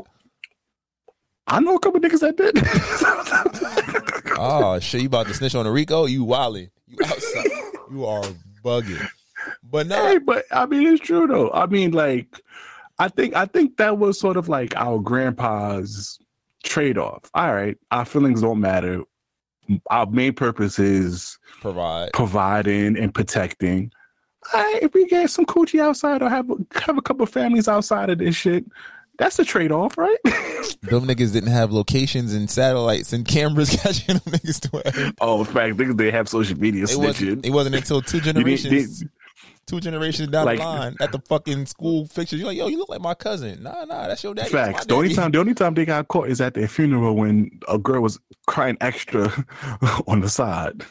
I 1.46 1.60
know 1.60 1.76
a 1.76 1.80
couple 1.80 1.98
niggas 1.98 2.20
that 2.20 2.36
did. 2.36 2.58
Oh 4.38 4.78
shit, 4.80 5.00
you 5.00 5.06
about 5.06 5.28
to 5.28 5.34
snitch 5.34 5.54
on 5.54 5.66
Rico? 5.66 6.04
You 6.04 6.26
wildin'. 6.26 6.70
You 6.86 6.98
outside. 7.04 7.50
You 7.90 8.04
are 8.04 8.22
bugging. 8.62 9.08
But 9.62 9.86
no, 9.86 9.96
Hey, 10.06 10.18
but 10.18 10.44
I 10.50 10.66
mean, 10.66 10.86
it's 10.86 11.00
true 11.00 11.26
though. 11.26 11.50
I 11.52 11.64
mean, 11.66 11.92
like, 11.92 12.40
I 12.98 13.08
think 13.08 13.34
I 13.34 13.46
think 13.46 13.78
that 13.78 13.96
was 13.96 14.20
sort 14.20 14.36
of 14.36 14.48
like 14.50 14.76
our 14.76 14.98
grandpa's 14.98 16.18
trade 16.64 16.98
off. 16.98 17.22
All 17.32 17.54
right, 17.54 17.78
our 17.90 18.04
feelings 18.04 18.42
don't 18.42 18.60
matter. 18.60 19.02
Our 19.90 20.06
main 20.06 20.34
purpose 20.34 20.78
is 20.78 21.37
provide. 21.60 22.10
providing 22.12 22.96
and 22.98 23.14
protecting. 23.14 23.90
All 24.54 24.62
right, 24.62 24.82
if 24.82 24.94
we 24.94 25.06
get 25.06 25.30
some 25.30 25.44
coochie 25.46 25.80
outside 25.80 26.22
or 26.22 26.28
have 26.30 26.48
a, 26.50 26.54
have 26.80 26.96
a 26.98 27.02
couple 27.02 27.26
families 27.26 27.68
outside 27.68 28.08
of 28.10 28.18
this 28.18 28.34
shit, 28.36 28.64
that's 29.18 29.38
a 29.38 29.44
trade 29.44 29.72
off, 29.72 29.98
right? 29.98 30.16
Them 30.24 31.06
niggas 31.06 31.32
didn't 31.32 31.50
have 31.50 31.72
locations 31.72 32.32
and 32.34 32.48
satellites 32.48 33.12
and 33.12 33.26
cameras 33.26 33.70
catching 33.82 34.14
them 34.16 34.32
niggas 34.32 34.70
doing 34.70 34.82
everything. 34.86 35.14
oh, 35.20 35.40
in 35.40 35.44
fact, 35.46 35.76
niggas 35.76 35.96
they 35.98 36.10
have 36.12 36.28
social 36.28 36.56
media 36.58 36.84
It 36.84 36.96
wasn't, 36.96 37.42
snitching. 37.42 37.46
it 37.46 37.50
wasn't 37.50 37.74
until 37.74 38.00
two 38.00 38.18
You 38.24 38.32
need- 38.32 38.34
generations 38.34 39.00
they- 39.00 39.06
two 39.66 39.80
generations 39.80 40.28
down 40.28 40.46
Like- 40.46 40.60
the 40.60 40.64
line 40.64 40.96
at 41.00 41.10
the 41.12 41.18
fucking 41.28 41.66
school 41.66 42.06
pictures. 42.14 42.38
You're 42.38 42.48
like, 42.48 42.56
yo, 42.56 42.68
you 42.68 42.78
look 42.78 42.88
like 42.88 43.00
my 43.02 43.12
cousin. 43.14 43.62
Nah, 43.64 43.84
nah, 43.84 44.06
that's 44.06 44.22
your 44.24 44.34
daddy. 44.34 44.50
that's 44.50 44.72
Facts. 44.72 44.86
The 44.86 44.94
only 44.94 45.12
time 45.12 45.32
the 45.32 45.40
only 45.40 45.52
time 45.54 45.74
they 45.74 45.84
got 45.84 46.06
caught 46.08 46.28
is 46.28 46.40
at 46.40 46.54
their 46.54 46.68
funeral 46.68 47.16
when 47.16 47.50
a 47.68 47.76
girl 47.76 48.00
was 48.00 48.18
crying 48.46 48.78
extra 48.80 49.30
on 50.06 50.20
the 50.20 50.28
side. 50.28 50.84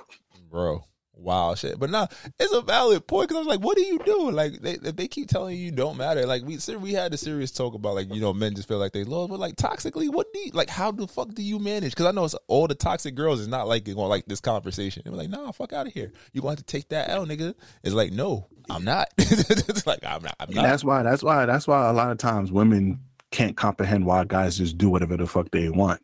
Bro. 0.58 0.84
Wow, 1.14 1.53
shit. 1.53 1.80
But 1.80 1.91
nah, 1.91 2.08
it's 2.39 2.53
a 2.53 2.62
valid 2.62 3.05
point 3.05 3.30
because 3.30 3.38
I 3.38 3.45
was 3.45 3.47
like, 3.47 3.64
what 3.64 3.78
do 3.78 3.84
you 3.84 3.99
do? 3.99 4.32
Like, 4.32 4.60
they 4.60 4.74
if 4.74 4.95
they 4.95 5.08
keep 5.08 5.28
telling 5.30 5.55
you 5.55 5.66
you 5.66 5.72
don't 5.72 5.97
matter. 5.97 6.26
Like, 6.26 6.43
we 6.43 6.58
we 6.80 6.93
had 6.93 7.14
a 7.14 7.18
serious 7.18 7.51
talk 7.51 7.76
about 7.76 7.93
like 7.93 8.12
you 8.14 8.20
know 8.20 8.34
men 8.34 8.55
just 8.55 8.68
feel 8.68 8.80
like 8.80 8.91
they 8.91 9.03
love, 9.03 9.30
but 9.30 9.39
like 9.39 9.55
toxically, 9.55 10.10
what 10.12 10.32
do 10.34 10.39
you 10.39 10.51
like? 10.53 10.70
How 10.70 10.91
the 10.91 11.08
fuck 11.08 11.34
do 11.36 11.43
you 11.43 11.60
manage? 11.60 11.91
Because 11.91 12.08
I 12.08 12.12
know 12.12 12.26
it's 12.26 12.36
all 12.47 12.68
the 12.68 12.76
toxic 12.76 13.14
girls 13.14 13.39
is 13.39 13.47
not 13.47 13.68
like 13.68 13.86
going 13.86 13.97
like 13.97 14.26
this 14.26 14.39
conversation. 14.39 15.03
They're 15.05 15.14
like, 15.14 15.30
nah, 15.30 15.51
fuck 15.51 15.74
out 15.74 15.86
of 15.86 15.93
here. 15.93 16.12
You 16.34 16.41
gonna 16.41 16.51
have 16.51 16.60
to 16.60 16.64
take 16.66 16.89
that 16.89 17.10
L, 17.10 17.26
nigga. 17.26 17.53
It's 17.84 17.95
like, 17.95 18.12
no, 18.12 18.47
I'm 18.70 18.84
not. 18.84 19.10
it's 19.18 19.86
like 19.86 20.03
I'm 20.03 20.24
not. 20.24 20.36
I'm 20.39 20.53
not. 20.53 20.64
that's 20.64 20.84
why 20.84 21.03
that's 21.03 21.22
why 21.22 21.45
that's 21.45 21.68
why 21.68 21.88
a 21.88 21.93
lot 21.93 22.12
of 22.12 22.18
times 22.18 22.51
women 22.51 22.99
can't 23.30 23.58
comprehend 23.58 24.08
why 24.08 24.24
guys 24.24 24.58
just 24.58 24.78
do 24.78 24.89
whatever 24.89 25.18
the 25.18 25.28
fuck 25.28 25.51
they 25.51 25.70
want. 25.70 26.01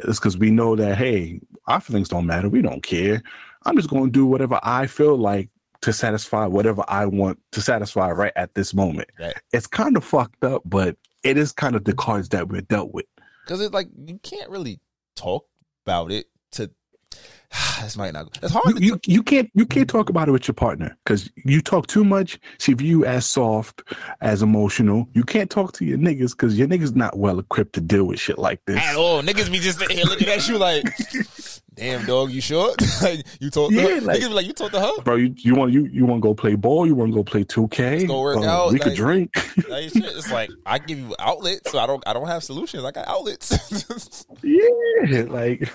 It's 0.00 0.18
because 0.18 0.36
we 0.36 0.50
know 0.50 0.74
that 0.76 0.96
hey, 0.96 1.40
our 1.66 1.80
feelings 1.80 2.08
don't 2.08 2.26
matter. 2.26 2.48
We 2.48 2.62
don't 2.62 2.82
care. 2.82 3.22
I'm 3.64 3.76
just 3.76 3.90
going 3.90 4.04
to 4.06 4.10
do 4.10 4.26
whatever 4.26 4.58
I 4.62 4.86
feel 4.86 5.16
like 5.16 5.48
to 5.82 5.92
satisfy 5.92 6.46
whatever 6.46 6.84
I 6.88 7.06
want 7.06 7.38
to 7.52 7.60
satisfy 7.60 8.10
right 8.10 8.32
at 8.36 8.54
this 8.54 8.72
moment. 8.72 9.08
Right. 9.18 9.34
It's 9.52 9.66
kind 9.66 9.96
of 9.96 10.04
fucked 10.04 10.44
up, 10.44 10.62
but 10.64 10.96
it 11.24 11.36
is 11.36 11.52
kind 11.52 11.74
of 11.74 11.84
the 11.84 11.92
cards 11.92 12.28
that 12.30 12.48
we're 12.48 12.60
dealt 12.62 12.92
with. 12.94 13.06
because 13.44 13.60
it's 13.60 13.74
like 13.74 13.88
you 14.06 14.18
can't 14.22 14.48
really 14.50 14.80
talk 15.16 15.46
about 15.84 16.12
it 16.12 16.26
to 16.52 16.70
this 17.82 17.96
might 17.96 18.12
not. 18.14 18.38
It's 18.42 18.52
hard. 18.52 18.78
You, 18.80 18.94
you 18.94 19.00
you 19.06 19.22
can't 19.22 19.50
you 19.54 19.66
can't 19.66 19.88
talk 19.88 20.08
about 20.08 20.28
it 20.28 20.32
with 20.32 20.46
your 20.48 20.54
partner 20.54 20.96
because 21.04 21.30
you 21.44 21.60
talk 21.60 21.86
too 21.86 22.04
much. 22.04 22.38
She 22.58 22.72
view 22.72 23.00
you 23.00 23.04
as 23.04 23.26
soft, 23.26 23.82
as 24.20 24.42
emotional. 24.42 25.08
You 25.12 25.24
can't 25.24 25.50
talk 25.50 25.72
to 25.74 25.84
your 25.84 25.98
niggas 25.98 26.30
because 26.30 26.58
your 26.58 26.68
niggas 26.68 26.94
not 26.94 27.18
well 27.18 27.38
equipped 27.38 27.74
to 27.74 27.80
deal 27.80 28.04
with 28.04 28.20
shit 28.20 28.38
like 28.38 28.60
this. 28.66 28.78
at 28.78 28.96
all. 28.96 29.22
Niggas 29.22 29.50
be 29.50 29.58
just 29.58 29.78
sitting 29.78 29.96
here 29.96 30.06
looking 30.06 30.28
at 30.28 30.48
you 30.48 30.58
like, 30.58 30.84
damn 31.74 32.04
dog, 32.06 32.30
you 32.30 32.40
sure? 32.40 32.74
like 33.02 33.24
you 33.40 33.50
talked 33.50 33.72
to 33.72 33.80
Yeah, 33.80 33.94
her? 33.96 34.00
like- 34.02 34.28
like, 34.30 34.46
you 34.46 34.52
talked 34.52 34.74
to 34.74 34.80
her? 34.80 35.02
Bro, 35.02 35.16
you, 35.16 35.34
you 35.38 35.54
want 35.54 35.72
you 35.72 35.84
you 35.86 36.04
want 36.06 36.22
to 36.22 36.28
go 36.28 36.34
play 36.34 36.54
ball? 36.54 36.86
You 36.86 36.94
want 36.94 37.10
to 37.12 37.14
go 37.16 37.24
play 37.24 37.44
two 37.44 37.68
K? 37.68 38.06
Go 38.06 38.20
work 38.20 38.42
out, 38.44 38.72
We 38.72 38.78
could 38.78 38.94
drink. 38.94 39.30
Like, 39.68 39.94
it's 39.94 40.30
like 40.30 40.50
I 40.66 40.78
give 40.78 40.98
you 40.98 41.14
outlets, 41.18 41.70
so 41.70 41.78
I 41.78 41.86
don't 41.86 42.02
I 42.06 42.12
don't 42.12 42.26
have 42.26 42.42
solutions. 42.42 42.84
I 42.84 42.90
got 42.90 43.06
outlets. 43.08 44.26
yeah, 44.42 45.22
like 45.28 45.68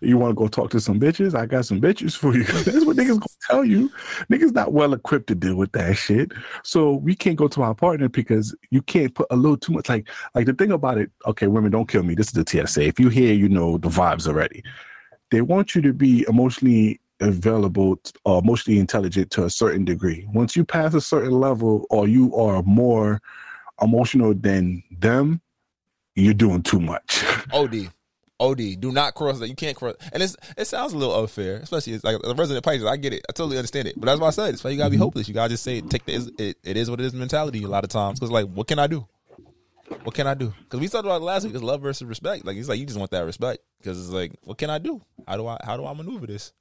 you 0.00 0.18
want 0.18 0.30
to 0.30 0.34
go 0.34 0.48
talk 0.48 0.70
to 0.70 0.80
some 0.80 0.98
bitches? 0.98 1.34
I 1.34 1.46
got 1.46 1.64
some 1.66 1.80
bitches 1.80 2.16
for 2.16 2.34
you. 2.34 2.44
That's 2.44 2.84
what 2.84 2.96
niggas 2.96 3.08
gonna 3.20 3.26
tell 3.50 3.64
you. 3.64 3.90
Niggas 4.30 4.52
not 4.52 4.72
well 4.72 4.92
equipped 4.92 5.26
to 5.28 5.34
deal 5.34 5.56
with 5.56 5.72
that 5.72 5.94
shit. 5.96 6.32
So 6.62 6.94
we 6.94 7.14
can't 7.14 7.36
go 7.36 7.48
to 7.48 7.62
our 7.62 7.74
partner 7.74 8.08
because 8.08 8.54
you 8.70 8.82
can't 8.82 9.14
put 9.14 9.26
a 9.30 9.36
little 9.36 9.56
too 9.56 9.72
much. 9.72 9.88
Like 9.88 10.08
like 10.34 10.46
the 10.46 10.54
thing 10.54 10.72
about 10.72 10.98
it. 10.98 11.10
Okay, 11.26 11.46
women, 11.46 11.70
don't 11.72 11.88
kill 11.88 12.02
me. 12.02 12.14
This 12.14 12.28
is 12.28 12.32
the 12.32 12.66
TSA. 12.66 12.82
If 12.82 12.98
you 13.00 13.08
hear, 13.08 13.34
you 13.34 13.48
know 13.48 13.78
the 13.78 13.88
vibes 13.88 14.26
already. 14.26 14.62
They 15.30 15.40
want 15.40 15.74
you 15.74 15.82
to 15.82 15.92
be 15.92 16.24
emotionally 16.28 17.00
available 17.20 17.98
or 18.24 18.40
emotionally 18.40 18.78
intelligent 18.78 19.30
to 19.32 19.44
a 19.44 19.50
certain 19.50 19.84
degree. 19.84 20.26
Once 20.32 20.56
you 20.56 20.64
pass 20.64 20.94
a 20.94 21.00
certain 21.00 21.32
level 21.32 21.86
or 21.90 22.06
you 22.08 22.34
are 22.36 22.62
more 22.62 23.20
emotional 23.80 24.34
than 24.34 24.82
them, 24.90 25.40
you're 26.14 26.34
doing 26.34 26.62
too 26.62 26.80
much. 26.80 27.24
OD. 27.52 27.90
OD. 28.40 28.80
Do 28.80 28.92
not 28.92 29.14
cross 29.14 29.38
that. 29.38 29.48
You 29.48 29.54
can't 29.54 29.76
cross. 29.76 29.94
And 30.12 30.22
it's 30.22 30.36
it 30.56 30.66
sounds 30.66 30.92
a 30.92 30.98
little 30.98 31.18
unfair, 31.18 31.56
especially 31.56 31.94
it's 31.94 32.04
like 32.04 32.16
a 32.22 32.34
resident 32.34 32.64
Pisces. 32.64 32.84
I 32.84 32.96
get 32.96 33.12
it. 33.12 33.24
I 33.28 33.32
totally 33.32 33.56
understand 33.56 33.88
it. 33.88 33.94
But 33.96 34.06
that's 34.06 34.20
why 34.20 34.28
I 34.28 34.30
said 34.30 34.54
it's 34.54 34.64
why 34.64 34.70
you 34.70 34.76
gotta 34.76 34.90
be 34.90 34.96
mm-hmm. 34.96 35.04
hopeless. 35.04 35.28
You 35.28 35.34
gotta 35.34 35.50
just 35.50 35.62
say 35.62 35.80
take 35.80 36.04
the 36.04 36.32
it, 36.38 36.58
it 36.62 36.76
is 36.76 36.90
what 36.90 37.00
it 37.00 37.06
is 37.06 37.14
mentality 37.14 37.62
a 37.62 37.68
lot 37.68 37.84
of 37.84 37.90
times. 37.90 38.18
Because 38.18 38.32
like, 38.32 38.46
what 38.46 38.66
can 38.66 38.78
I 38.78 38.86
do? 38.86 39.06
What 40.02 40.14
can 40.14 40.26
I 40.26 40.34
do? 40.34 40.52
Because 40.62 40.80
we 40.80 40.88
talked 40.88 41.04
about 41.04 41.20
it 41.20 41.24
last 41.24 41.44
week. 41.44 41.54
It's 41.54 41.62
love 41.62 41.82
versus 41.82 42.06
respect. 42.06 42.44
Like 42.44 42.56
he's 42.56 42.68
like 42.68 42.78
you 42.78 42.86
just 42.86 42.98
want 42.98 43.10
that 43.10 43.24
respect. 43.24 43.62
Because 43.78 44.00
it's 44.00 44.10
like, 44.10 44.32
what 44.42 44.58
can 44.58 44.70
I 44.70 44.78
do? 44.78 45.02
How 45.26 45.36
do 45.36 45.46
I 45.46 45.58
how 45.64 45.76
do 45.76 45.86
I 45.86 45.92
maneuver 45.92 46.26
this? 46.26 46.52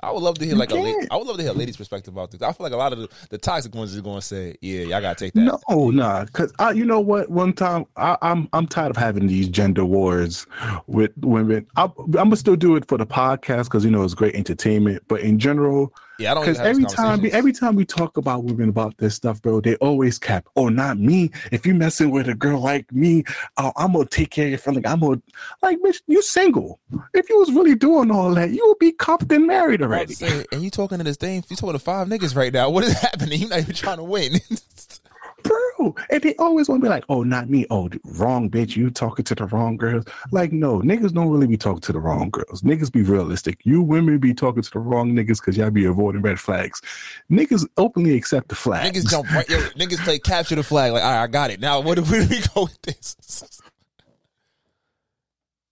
I 0.00 0.10
would 0.10 0.22
love 0.22 0.36
to 0.38 0.44
hear 0.44 0.56
like 0.56 0.72
a 0.72 1.06
I 1.10 1.16
would 1.16 1.26
love 1.26 1.36
to 1.36 1.42
hear 1.42 1.52
a 1.52 1.54
lady's 1.54 1.76
perspective 1.76 2.12
about 2.12 2.30
this. 2.30 2.42
I 2.42 2.52
feel 2.52 2.64
like 2.64 2.72
a 2.72 2.76
lot 2.76 2.92
of 2.92 2.98
the, 2.98 3.08
the 3.30 3.38
toxic 3.38 3.74
ones 3.74 3.94
is 3.94 4.00
going 4.00 4.18
to 4.18 4.26
say, 4.26 4.56
yeah, 4.60 4.80
y'all 4.80 5.00
gotta 5.00 5.14
take 5.14 5.32
that. 5.34 5.60
No, 5.68 5.90
nah, 5.90 6.24
cause 6.32 6.52
I, 6.58 6.72
you 6.72 6.84
know 6.84 6.98
what? 6.98 7.30
One 7.30 7.52
time, 7.52 7.84
I, 7.96 8.16
I'm 8.20 8.48
I'm 8.52 8.66
tired 8.66 8.90
of 8.90 8.96
having 8.96 9.28
these 9.28 9.48
gender 9.48 9.84
wars 9.84 10.46
with 10.86 11.12
women. 11.18 11.66
I, 11.76 11.84
I'm 11.84 12.10
gonna 12.10 12.36
still 12.36 12.56
do 12.56 12.74
it 12.74 12.88
for 12.88 12.98
the 12.98 13.06
podcast 13.06 13.64
because 13.64 13.84
you 13.84 13.90
know 13.90 14.02
it's 14.02 14.14
great 14.14 14.34
entertainment. 14.34 15.04
But 15.06 15.20
in 15.20 15.38
general, 15.38 15.94
Yeah, 16.22 16.32
I 16.32 16.34
don't 16.34 16.44
because 16.44 16.60
every 16.60 16.84
time 16.84 17.20
we, 17.20 17.32
every 17.32 17.52
time 17.52 17.74
we 17.74 17.84
talk 17.84 18.16
about 18.16 18.44
women 18.44 18.68
about 18.68 18.96
this 18.98 19.14
stuff, 19.14 19.42
bro, 19.42 19.60
they 19.60 19.76
always 19.76 20.18
cap. 20.18 20.48
Oh, 20.56 20.68
not 20.68 20.98
me. 20.98 21.30
If 21.50 21.66
you 21.66 21.74
messing 21.74 22.10
with 22.10 22.28
a 22.28 22.34
girl 22.34 22.60
like 22.60 22.90
me, 22.92 23.24
oh, 23.56 23.72
I'm 23.76 23.92
gonna 23.92 24.06
take 24.06 24.30
care 24.30 24.44
of 24.46 24.50
your 24.50 24.58
feeling. 24.58 24.86
I'm 24.86 25.00
gonna 25.00 25.20
like, 25.62 25.78
bitch, 25.80 26.00
you 26.06 26.22
single. 26.22 26.78
If 27.12 27.28
you 27.28 27.38
was 27.38 27.52
really 27.52 27.74
doing 27.74 28.10
all 28.10 28.32
that, 28.34 28.50
you 28.50 28.64
would 28.68 28.78
be 28.78 28.92
cuffed 28.92 29.30
and 29.32 29.46
married 29.46 29.82
already. 29.82 30.14
say, 30.14 30.44
and 30.52 30.62
you 30.62 30.70
talking 30.70 30.98
to 30.98 31.04
this 31.04 31.16
thing? 31.16 31.44
You 31.48 31.56
talking 31.56 31.74
to 31.74 31.78
five 31.78 32.08
niggas 32.08 32.36
right 32.36 32.52
now? 32.52 32.70
What 32.70 32.84
is 32.84 32.92
happening? 33.00 33.40
You 33.40 33.48
not 33.48 33.58
even 33.60 33.74
trying 33.74 33.98
to 33.98 34.04
win. 34.04 34.34
bro. 35.42 35.94
And 36.10 36.22
they 36.22 36.34
always 36.36 36.68
want 36.68 36.80
to 36.80 36.86
be 36.86 36.88
like, 36.88 37.04
oh, 37.08 37.22
not 37.22 37.48
me. 37.48 37.66
Oh, 37.70 37.88
wrong 38.04 38.50
bitch. 38.50 38.76
You 38.76 38.90
talking 38.90 39.24
to 39.24 39.34
the 39.34 39.46
wrong 39.46 39.76
girls. 39.76 40.04
Like, 40.30 40.52
no, 40.52 40.80
niggas 40.80 41.12
don't 41.12 41.28
really 41.28 41.46
be 41.46 41.56
talking 41.56 41.80
to 41.80 41.92
the 41.92 42.00
wrong 42.00 42.30
girls. 42.30 42.62
Niggas 42.62 42.92
be 42.92 43.02
realistic. 43.02 43.60
You 43.64 43.82
women 43.82 44.18
be 44.18 44.34
talking 44.34 44.62
to 44.62 44.70
the 44.70 44.78
wrong 44.78 45.12
niggas 45.12 45.40
because 45.40 45.56
y'all 45.56 45.70
be 45.70 45.84
avoiding 45.84 46.22
red 46.22 46.38
flags. 46.38 46.80
Niggas 47.30 47.66
openly 47.76 48.16
accept 48.16 48.48
the 48.48 48.54
flag. 48.54 48.92
niggas 48.92 49.12
right. 49.34 49.48
Yo, 49.48 49.58
niggas 49.70 50.02
play 50.04 50.18
capture 50.18 50.54
the 50.54 50.62
flag. 50.62 50.92
Like, 50.92 51.02
all 51.02 51.10
right, 51.10 51.22
I 51.22 51.26
got 51.26 51.50
it. 51.50 51.60
Now, 51.60 51.80
where 51.80 51.96
do 51.96 52.02
we 52.10 52.26
go 52.54 52.64
with 52.64 52.82
this? 52.82 53.60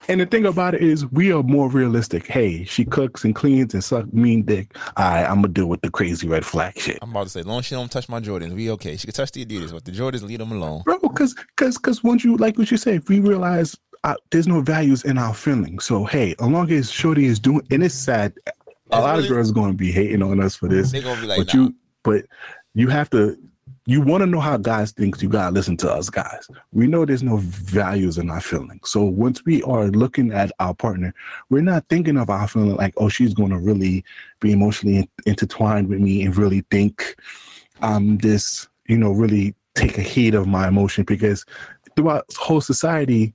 And 0.09 0.21
the 0.21 0.27
thing 0.27 0.47
about 0.47 0.75
it 0.75 0.83
is, 0.83 1.07
we 1.07 1.31
are 1.33 1.43
more 1.43 1.69
realistic. 1.69 2.27
Hey, 2.27 2.65
she 2.65 2.85
cooks 2.85 3.23
and 3.25 3.35
cleans 3.35 3.75
and 3.75 3.85
suck 3.85 4.13
mean 4.13 4.43
dick. 4.43 4.75
All 4.97 5.05
right, 5.11 5.25
I'm 5.25 5.37
gonna 5.37 5.49
deal 5.49 5.67
with 5.67 5.83
the 5.83 5.91
crazy 5.91 6.27
red 6.27 6.45
flag 6.45 6.79
shit. 6.79 6.99
I'm 7.03 7.11
about 7.11 7.25
to 7.25 7.29
say, 7.31 7.43
long 7.43 7.59
as 7.61 7.67
she 7.67 7.75
don't 7.75 7.91
touch 7.91 8.09
my 8.09 8.21
Jordans, 8.21 8.53
we 8.55 8.71
okay. 8.73 8.97
She 8.97 9.07
can 9.07 9.15
touch 9.15 9.31
the 9.33 9.45
Adidas, 9.45 9.73
but 9.73 9.85
the 9.85 9.93
Jordans, 9.93 10.23
leave 10.23 10.39
them 10.39 10.53
alone. 10.53 10.83
bro 10.85 10.99
because 11.01 11.35
because 11.35 11.77
because 11.77 12.03
once 12.03 12.25
you 12.25 12.37
like 12.39 12.57
what 12.59 12.71
you 12.71 12.77
say 12.77 12.97
if 12.97 13.09
we 13.09 13.21
realize 13.21 13.77
uh, 14.05 14.15
there's 14.31 14.49
no 14.49 14.63
values 14.63 15.05
in 15.05 15.19
our 15.19 15.35
feelings 15.35 15.85
so 15.85 16.05
hey 16.07 16.35
as 16.41 16.47
long 16.49 16.71
as 16.73 16.91
shorty 16.91 17.27
is 17.27 17.39
doing 17.39 17.61
and 17.71 17.85
it's 17.85 17.95
sad 17.95 18.33
a 18.47 18.53
That's 18.91 19.03
lot 19.03 19.13
really- 19.17 19.25
of 19.25 19.29
girls 19.31 19.51
are 19.51 19.55
to 19.73 19.77
be 19.77 19.93
hating 19.93 20.23
on 20.23 20.41
us 20.41 20.57
for 20.57 20.69
this 20.69 20.93
gonna 20.93 21.27
like, 21.27 21.39
but 21.39 21.55
nah. 21.55 21.61
you 21.63 21.75
but 22.03 22.25
you 22.75 22.89
have 22.89 23.11
to 23.11 23.37
you 23.91 24.01
want 24.01 24.21
to 24.23 24.27
know 24.27 24.39
how 24.39 24.57
guys 24.57 24.93
think 24.93 25.21
you 25.21 25.29
gotta 25.29 25.53
listen 25.53 25.77
to 25.77 25.93
us 25.93 26.09
guys. 26.09 26.47
We 26.71 26.87
know 26.87 27.05
there's 27.05 27.25
no 27.25 27.39
values 27.39 28.19
in 28.19 28.31
our 28.31 28.41
feelings. 28.41 28.89
So 28.89 29.03
once 29.03 29.45
we 29.45 29.65
are 29.65 29.89
looking 29.89 30.33
at 30.33 30.53
our 30.61 30.75
partner 30.75 31.13
we're 31.49 31.63
not 31.63 31.89
thinking 31.89 32.17
of 32.17 32.31
our 32.31 32.47
feeling 32.47 32.77
like 32.77 32.95
oh 32.99 33.09
she's 33.09 33.35
going 33.35 33.51
to 33.51 33.59
really 33.59 34.05
be 34.39 34.53
emotionally 34.53 34.99
in- 34.99 35.09
intertwined 35.27 35.89
with 35.89 35.99
me 35.99 36.23
and 36.25 36.37
really 36.37 36.65
think 36.71 37.17
um 37.83 38.19
this 38.19 38.69
you 38.87 38.97
know 38.97 39.11
really 39.11 39.57
take 39.75 39.99
a 39.99 40.03
heed 40.03 40.37
of 40.37 40.47
my 40.47 40.69
emotion. 40.69 41.03
Because 41.03 41.45
throughout 41.97 42.27
whole 42.39 42.61
society 42.61 43.35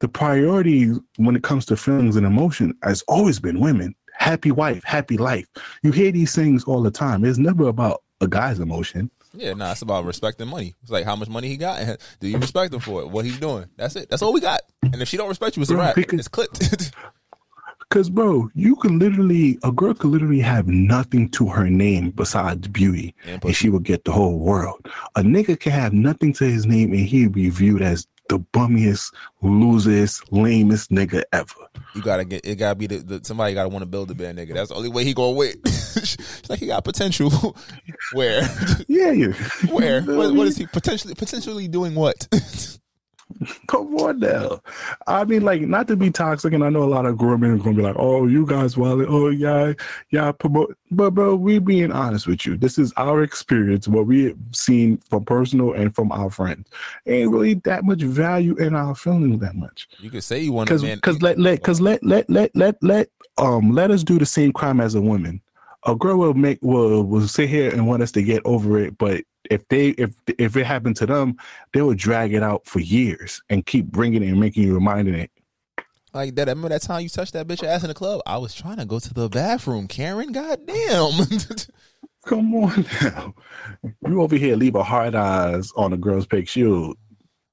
the 0.00 0.08
priority 0.08 0.90
when 1.18 1.36
it 1.36 1.44
comes 1.44 1.64
to 1.66 1.76
feelings 1.76 2.16
and 2.16 2.26
emotion 2.26 2.76
has 2.82 3.02
always 3.06 3.38
been 3.38 3.60
women. 3.60 3.94
Happy 4.14 4.50
wife 4.50 4.82
happy 4.82 5.16
life. 5.16 5.46
You 5.84 5.92
hear 5.92 6.10
these 6.10 6.34
things 6.34 6.64
all 6.64 6.82
the 6.82 6.90
time. 6.90 7.24
It's 7.24 7.38
never 7.38 7.68
about 7.68 8.02
a 8.20 8.26
guy's 8.26 8.58
emotion 8.58 9.08
Yeah, 9.34 9.54
nah, 9.54 9.72
it's 9.72 9.82
about 9.82 10.04
respect 10.04 10.40
and 10.40 10.50
money. 10.50 10.74
It's 10.82 10.90
like 10.90 11.04
how 11.04 11.16
much 11.16 11.28
money 11.28 11.48
he 11.48 11.56
got, 11.56 11.80
and 11.80 11.98
do 12.20 12.28
you 12.28 12.38
respect 12.38 12.74
him 12.74 12.80
for 12.80 13.00
it? 13.02 13.08
What 13.08 13.24
he's 13.24 13.38
doing? 13.38 13.66
That's 13.76 13.96
it. 13.96 14.10
That's 14.10 14.22
all 14.22 14.32
we 14.32 14.40
got. 14.40 14.60
And 14.82 15.00
if 15.00 15.08
she 15.08 15.16
don't 15.16 15.28
respect 15.28 15.56
you, 15.56 15.62
it's 15.62 15.70
a 15.70 15.76
wrap. 15.76 15.94
because- 15.94 16.18
It's 16.18 16.28
clipped. 16.28 16.92
Because, 17.88 18.08
bro, 18.08 18.48
you 18.54 18.74
can 18.76 18.98
literally, 18.98 19.58
a 19.62 19.70
girl 19.70 19.92
could 19.92 20.10
literally 20.12 20.40
have 20.40 20.66
nothing 20.66 21.28
to 21.32 21.46
her 21.48 21.68
name 21.68 22.08
besides 22.10 22.66
beauty, 22.68 23.14
And 23.26 23.44
and, 23.44 23.54
she 23.54 23.68
would 23.68 23.82
get 23.82 24.04
the 24.06 24.12
whole 24.12 24.38
world. 24.38 24.88
A 25.14 25.20
nigga 25.20 25.60
can 25.60 25.72
have 25.72 25.92
nothing 25.92 26.32
to 26.34 26.44
his 26.44 26.64
name, 26.64 26.92
and 26.92 27.00
he'd 27.00 27.32
be 27.32 27.50
viewed 27.50 27.82
as 27.82 28.06
the 28.28 28.38
bummiest, 28.38 29.12
losest, 29.42 30.32
lamest 30.32 30.90
nigga 30.90 31.22
ever. 31.32 31.54
you 31.94 32.02
gotta 32.02 32.24
get 32.24 32.46
it. 32.46 32.56
Gotta 32.56 32.74
be 32.74 32.86
the, 32.86 32.98
the 32.98 33.20
somebody 33.24 33.54
gotta 33.54 33.68
want 33.68 33.82
to 33.82 33.86
build 33.86 34.10
a 34.10 34.14
bad 34.14 34.36
nigga. 34.36 34.54
That's 34.54 34.70
the 34.70 34.76
only 34.76 34.88
way 34.88 35.04
he 35.04 35.14
gonna 35.14 35.32
win. 35.32 35.54
It's 35.94 36.48
like 36.48 36.58
he 36.58 36.66
got 36.66 36.84
potential. 36.84 37.30
Where? 38.12 38.42
Yeah, 38.88 39.12
yeah. 39.12 39.32
Where? 39.70 40.02
What, 40.02 40.34
what 40.34 40.46
is 40.48 40.56
he 40.56 40.66
potentially 40.66 41.14
potentially 41.14 41.68
doing? 41.68 41.94
What? 41.94 42.26
Come 43.68 43.94
on 43.96 44.20
now. 44.20 44.60
I 45.06 45.24
mean, 45.24 45.42
like, 45.42 45.62
not 45.62 45.88
to 45.88 45.96
be 45.96 46.10
toxic, 46.10 46.52
and 46.52 46.64
I 46.64 46.68
know 46.68 46.82
a 46.82 46.84
lot 46.84 47.06
of 47.06 47.16
grown 47.16 47.40
men 47.40 47.50
are 47.50 47.56
gonna 47.58 47.76
be 47.76 47.82
like, 47.82 47.96
"Oh, 47.98 48.26
you 48.26 48.46
guys, 48.46 48.76
well, 48.76 49.04
oh 49.08 49.28
yeah, 49.28 49.72
yeah, 50.10 50.32
promote." 50.32 50.76
But 50.90 51.10
bro, 51.10 51.36
we 51.36 51.58
being 51.58 51.92
honest 51.92 52.26
with 52.26 52.46
you. 52.46 52.56
This 52.56 52.78
is 52.78 52.92
our 52.96 53.22
experience, 53.22 53.88
what 53.88 54.06
we 54.06 54.24
have 54.24 54.38
seen 54.52 54.98
from 55.08 55.24
personal 55.24 55.72
and 55.72 55.94
from 55.94 56.12
our 56.12 56.30
friends. 56.30 56.68
Ain't 57.06 57.30
really 57.30 57.54
that 57.64 57.84
much 57.84 58.02
value 58.02 58.54
in 58.56 58.74
our 58.74 58.94
feelings 58.94 59.40
that 59.40 59.54
much. 59.54 59.88
you 59.98 60.10
could 60.10 60.24
say 60.24 60.40
you 60.40 60.52
want 60.52 60.68
Because 60.68 60.82
because 60.82 61.22
let 61.22 61.38
let 61.38 61.56
because 61.56 61.80
let 61.80 62.02
let 62.04 62.28
let 62.30 62.54
let 62.54 62.82
let 62.82 63.08
um 63.38 63.72
let 63.72 63.90
us 63.90 64.04
do 64.04 64.18
the 64.18 64.26
same 64.26 64.52
crime 64.52 64.80
as 64.80 64.94
a 64.94 65.00
woman. 65.00 65.40
A 65.84 65.96
girl 65.96 66.16
will 66.16 66.34
make 66.34 66.58
will 66.62 67.02
will 67.02 67.26
sit 67.26 67.48
here 67.48 67.70
and 67.70 67.86
want 67.88 68.02
us 68.02 68.12
to 68.12 68.22
get 68.22 68.42
over 68.44 68.78
it, 68.78 68.96
but 68.98 69.24
if 69.50 69.66
they 69.68 69.88
if 69.90 70.14
if 70.38 70.56
it 70.56 70.64
happened 70.64 70.96
to 70.96 71.06
them, 71.06 71.36
they 71.72 71.82
will 71.82 71.94
drag 71.94 72.32
it 72.34 72.42
out 72.42 72.64
for 72.66 72.78
years 72.80 73.42
and 73.50 73.66
keep 73.66 73.86
bringing 73.86 74.22
it 74.22 74.28
and 74.28 74.38
making 74.40 74.62
you 74.62 74.74
reminding 74.74 75.14
it. 75.14 75.30
Like 76.14 76.34
that. 76.36 76.48
I 76.48 76.52
Remember 76.52 76.68
that 76.68 76.82
time 76.82 77.02
you 77.02 77.08
touched 77.08 77.32
that 77.32 77.48
bitch 77.48 77.64
ass 77.66 77.82
in 77.82 77.88
the 77.88 77.94
club? 77.94 78.20
I 78.26 78.38
was 78.38 78.54
trying 78.54 78.76
to 78.76 78.84
go 78.84 78.98
to 79.00 79.14
the 79.14 79.28
bathroom, 79.28 79.88
Karen. 79.88 80.30
Goddamn. 80.30 81.26
Come 82.26 82.54
on 82.54 82.86
now, 83.02 83.34
you 84.06 84.22
over 84.22 84.36
here 84.36 84.54
leave 84.54 84.76
a 84.76 84.84
hard 84.84 85.16
eyes 85.16 85.72
on 85.76 85.92
a 85.92 85.96
girl's 85.96 86.26
pic. 86.26 86.48
She'll 86.48 86.94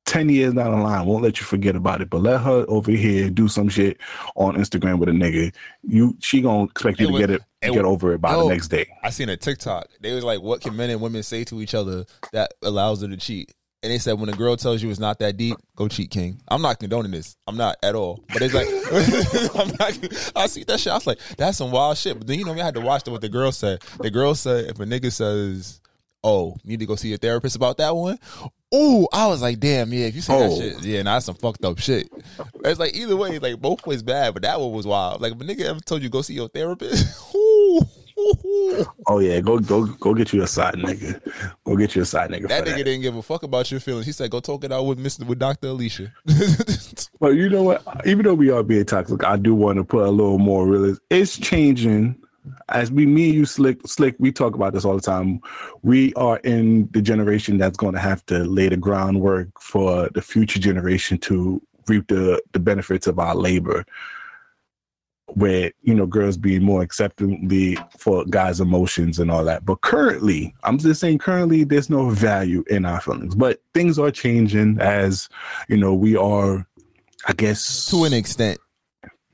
ten 0.06 0.30
years 0.30 0.54
down 0.54 0.78
the 0.78 0.84
line 0.84 1.08
won't 1.08 1.24
let 1.24 1.40
you 1.40 1.46
forget 1.46 1.76
about 1.76 2.02
it, 2.02 2.10
but 2.12 2.22
let 2.22 2.42
her 2.42 2.66
over 2.68 2.92
here 2.92 3.32
do 3.32 3.48
some 3.48 3.70
shit 3.70 3.98
on 4.36 4.56
Instagram 4.56 5.00
with 5.00 5.10
a 5.10 5.14
nigga. 5.14 5.52
You 5.82 6.16
she 6.20 6.42
gonna 6.42 6.66
expect 6.66 7.00
you 7.00 7.06
It 7.06 7.08
to 7.08 7.14
was- 7.14 7.20
get 7.22 7.30
it 7.32 7.42
it 7.62 7.74
get 7.74 7.86
over 7.86 8.14
it 8.14 8.22
by 8.22 8.32
yo, 8.32 8.40
the 8.40 8.44
oh, 8.46 8.50
next 8.50 8.68
day. 8.70 8.88
I 9.04 9.10
seen 9.10 9.30
a 9.30 9.38
TikTok. 9.38 9.88
They 10.02 10.14
was 10.14 10.24
like, 10.24 10.42
"What 10.42 10.62
can 10.62 10.76
men 10.76 10.90
and 10.90 11.02
women 11.02 11.24
say 11.24 11.44
to 11.46 11.62
each 11.62 11.76
other 11.76 12.06
that 12.32 12.54
allows 12.62 13.02
them 13.02 13.12
to 13.12 13.18
cheat?" 13.18 13.54
And 13.82 13.92
they 13.92 13.98
said, 13.98 14.20
"When 14.20 14.30
a 14.30 14.34
girl 14.34 14.58
tells 14.58 14.82
you 14.84 14.90
it's 14.90 15.00
not 15.00 15.20
that 15.20 15.38
deep, 15.38 15.58
go 15.76 15.88
cheat, 15.88 16.12
king." 16.12 16.42
I'm 16.48 16.62
not 16.62 16.80
condoning 16.80 17.12
this. 17.12 17.36
I'm 17.48 17.58
not 17.58 17.78
at 17.84 17.96
all. 17.96 18.24
But 18.32 18.42
it's 18.42 18.54
like, 18.54 18.68
I'm 19.56 19.70
not. 19.80 20.34
I 20.36 20.48
see 20.48 20.64
that 20.66 20.80
shit. 20.80 20.92
I 20.92 20.96
was 20.96 21.08
like, 21.08 21.20
"That's 21.38 21.58
some 21.58 21.72
wild 21.72 21.98
shit." 21.98 22.18
But 22.18 22.28
then 22.28 22.40
you 22.40 22.46
know, 22.46 22.54
me, 22.54 22.62
I 22.62 22.66
had 22.66 22.76
to 22.76 22.82
watch 22.82 23.08
what 23.08 23.22
the 23.22 23.30
girl 23.30 23.52
said. 23.52 23.82
The 24.00 24.12
girl 24.12 24.36
said, 24.36 24.66
"If 24.66 24.80
a 24.80 24.86
nigga 24.86 25.12
says." 25.12 25.82
Oh, 26.22 26.58
you 26.66 26.72
need 26.72 26.82
to 26.82 26.86
go 26.86 26.98
see 26.98 27.14
a 27.14 27.18
therapist 27.18 27.56
about 27.56 27.78
that 27.78 27.96
one. 27.96 28.20
Ooh, 28.76 29.08
I 29.14 29.28
was 29.28 29.42
like, 29.42 29.60
damn, 29.60 29.94
yeah. 29.94 30.08
If 30.08 30.16
you 30.16 30.22
say 30.22 30.34
Oh. 30.34 30.50
that 30.50 30.58
shit, 30.58 30.84
yeah, 30.84 31.02
nah, 31.02 31.14
that's 31.14 31.26
some 31.26 31.36
fucked 31.36 31.64
up 31.64 31.80
shit. 31.80 32.10
It's 32.66 32.80
like 32.80 32.94
either 32.94 33.16
way, 33.16 33.40
like 33.40 33.62
both 33.62 33.88
ways 33.88 34.04
bad, 34.04 34.34
but 34.34 34.44
that 34.44 34.60
one 34.60 34.74
was 34.74 34.86
wild. 34.86 35.22
Like, 35.22 35.32
if 35.32 35.40
a 35.40 35.44
nigga 35.46 35.62
ever 35.62 35.80
told 35.80 36.04
you 36.04 36.10
go 36.10 36.22
see 36.22 36.34
your 36.34 36.50
therapist. 36.50 37.26
Oh 39.08 39.20
yeah, 39.20 39.40
go 39.40 39.60
go 39.60 39.86
go 39.86 40.14
get 40.14 40.34
you 40.34 40.44
a 40.44 40.48
side 40.48 40.76
nigga. 40.76 41.22
Go 41.64 41.78
get 41.78 41.96
you 41.96 42.02
a 42.02 42.06
side 42.06 42.30
nigga. 42.30 42.50
that 42.50 42.66
nigga 42.66 42.78
that. 42.78 42.84
didn't 42.84 43.02
give 43.02 43.16
a 43.16 43.22
fuck 43.22 43.44
about 43.44 43.72
your 43.72 43.80
feelings. 43.80 44.06
He 44.06 44.12
said, 44.12 44.30
go 44.30 44.40
talk 44.42 44.64
it 44.66 44.72
out 44.72 44.84
with 44.84 45.00
Mister 45.00 45.24
with 45.26 45.40
Doctor 45.40 45.68
Alicia. 45.68 46.12
But 47.20 47.36
you 47.36 47.50
know 47.50 47.64
what? 47.64 47.84
Even 48.06 48.24
though 48.24 48.34
we 48.34 48.50
are 48.50 48.64
being 48.64 48.86
toxic, 48.86 49.24
I 49.26 49.36
do 49.36 49.54
want 49.54 49.78
to 49.78 49.84
put 49.84 50.06
a 50.06 50.10
little 50.10 50.40
more 50.40 50.66
realism. 50.66 51.02
It's 51.10 51.38
changing. 51.38 52.16
As 52.70 52.92
we, 52.92 53.06
me 53.06 53.26
and 53.26 53.34
you, 53.36 53.46
slick, 53.46 53.86
slick, 53.86 54.16
we 54.20 54.32
talk 54.32 54.56
about 54.56 54.74
this 54.74 54.86
all 54.86 54.96
the 54.96 55.02
time. 55.02 55.42
We 55.84 56.14
are 56.14 56.38
in 56.38 56.90
the 56.92 57.02
generation 57.02 57.58
that's 57.58 57.76
going 57.78 57.94
to 57.94 58.00
have 58.00 58.26
to 58.28 58.46
lay 58.46 58.70
the 58.70 58.78
groundwork 58.78 59.50
for 59.60 60.10
the 60.14 60.22
future 60.22 60.60
generation 60.60 61.18
to 61.20 61.62
reap 61.88 62.08
the 62.08 62.42
the 62.54 62.60
benefits 62.60 63.08
of 63.08 63.20
our 63.20 63.36
labor. 63.36 63.86
Where 65.36 65.72
you 65.82 65.94
know 65.94 66.06
girls 66.06 66.38
being 66.38 66.64
more 66.64 66.82
acceptingly 66.82 67.78
for 67.98 68.26
guys' 68.26 68.60
emotions 68.60 69.20
and 69.20 69.30
all 69.32 69.44
that. 69.46 69.66
But 69.66 69.82
currently, 69.82 70.54
I'm 70.64 70.78
just 70.78 71.02
saying, 71.02 71.20
currently, 71.20 71.64
there's 71.64 71.90
no 71.90 72.10
value 72.10 72.64
in 72.70 72.86
our 72.86 73.02
feelings. 73.02 73.36
But 73.36 73.62
things 73.74 74.00
are 74.00 74.12
changing 74.12 74.80
as 74.80 75.30
you 75.68 75.78
know 75.78 75.94
we 75.94 76.16
are 76.16 76.66
I 77.28 77.34
guess 77.34 77.90
to 77.92 78.04
an 78.06 78.14
extent. 78.14 78.60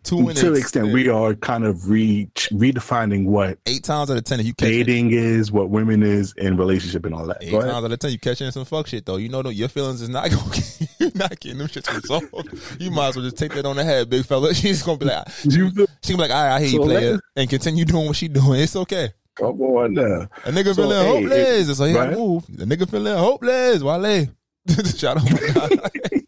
To 0.05 0.19
an 0.29 0.35
to 0.35 0.51
the 0.51 0.59
extent 0.59 0.93
we 0.93 1.09
are 1.09 1.33
kind 1.35 1.63
of 1.65 1.89
re 1.89 2.29
redefining 2.51 3.25
what 3.25 3.57
eight 3.65 3.83
times 3.83 4.11
out 4.11 4.17
of 4.17 4.23
ten, 4.23 4.39
if 4.39 4.45
you 4.45 4.53
dating 4.53 5.11
is, 5.11 5.51
what 5.51 5.69
women 5.69 6.03
is 6.03 6.33
in 6.37 6.57
relationship 6.57 7.05
and 7.05 7.15
all 7.15 7.25
that. 7.27 7.37
eight 7.41 7.51
times 7.51 7.65
out 7.65 7.91
of 7.91 7.99
ten, 7.99 8.11
you 8.11 8.19
catching 8.19 8.49
some 8.51 8.65
fuck 8.65 8.87
shit 8.87 9.05
though. 9.05 9.17
You 9.17 9.29
know, 9.29 9.41
your 9.49 9.67
feelings 9.67 10.01
is 10.01 10.09
not 10.09 10.29
going. 10.31 10.61
You're 10.99 11.11
not 11.15 11.39
getting 11.39 11.57
them 11.57 11.67
shits 11.67 11.93
resolved. 11.93 12.81
You 12.81 12.91
might 12.91 13.09
as 13.09 13.15
well 13.15 13.25
just 13.25 13.37
take 13.37 13.53
that 13.53 13.65
on 13.65 13.75
the 13.75 13.83
head, 13.83 14.09
big 14.09 14.25
fella. 14.25 14.53
She's 14.53 14.83
gonna 14.83 14.97
be 14.97 15.05
like, 15.05 15.27
You 15.43 15.71
feel- 15.71 15.87
she 16.03 16.13
gonna 16.13 16.23
be 16.23 16.29
like, 16.29 16.31
all 16.37 16.45
right, 16.45 16.55
I 16.55 16.59
hear 16.61 16.69
you, 16.69 16.79
player, 16.81 17.19
and 17.35 17.49
continue 17.49 17.85
doing 17.85 18.05
what 18.07 18.15
she 18.15 18.27
doing. 18.27 18.59
It's 18.61 18.75
okay. 18.75 19.09
Come 19.35 19.59
on 19.61 19.93
now. 19.95 20.27
A 20.45 20.51
nigga 20.51 20.73
So, 20.73 20.75
feeling 20.75 20.97
hey, 20.97 21.21
hopeless, 21.23 21.69
it- 21.69 21.75
so 21.75 21.85
he 21.85 21.93
gotta 21.93 22.09
right? 22.09 22.17
move. 22.17 22.45
The 22.47 22.65
nigga 22.65 22.89
feeling 22.89 23.17
hopeless. 23.17 23.81
Wale. 23.83 24.27
Shout 24.97 25.17
out. 25.17 26.24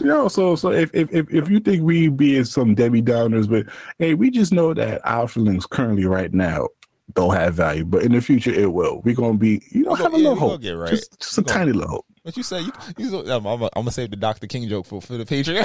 Yo, 0.00 0.28
so 0.28 0.56
so 0.56 0.70
if, 0.70 0.90
if 0.94 1.10
if 1.12 1.48
you 1.50 1.60
think 1.60 1.82
we 1.82 2.08
being 2.08 2.44
some 2.44 2.74
Debbie 2.74 3.02
Downers, 3.02 3.48
but 3.48 3.66
hey, 3.98 4.14
we 4.14 4.30
just 4.30 4.52
know 4.52 4.74
that 4.74 5.00
our 5.04 5.28
feelings 5.28 5.66
currently 5.66 6.04
right 6.04 6.32
now 6.32 6.68
don't 7.14 7.34
have 7.34 7.54
value, 7.54 7.84
but 7.84 8.02
in 8.02 8.12
the 8.12 8.20
future 8.20 8.52
it 8.52 8.72
will. 8.72 9.00
We're 9.04 9.14
gonna 9.14 9.38
be, 9.38 9.62
you 9.70 9.82
know, 9.82 9.94
have 9.94 10.12
a 10.12 10.16
little 10.16 10.36
hope, 10.36 10.60
get 10.60 10.72
right. 10.72 10.90
just, 10.90 11.18
just 11.20 11.38
a 11.38 11.42
gonna- 11.42 11.58
tiny 11.58 11.72
little 11.72 11.90
hope. 11.90 12.06
What 12.22 12.36
you 12.36 12.42
say? 12.42 12.60
You, 12.60 12.72
you 12.98 13.18
I'm, 13.30 13.46
I'm, 13.46 13.62
I'm 13.62 13.68
gonna 13.74 13.90
save 13.92 14.10
the 14.10 14.16
Dr. 14.16 14.46
King 14.48 14.68
joke 14.68 14.86
for, 14.86 15.00
for 15.00 15.16
the 15.16 15.24
Patreon. 15.24 15.62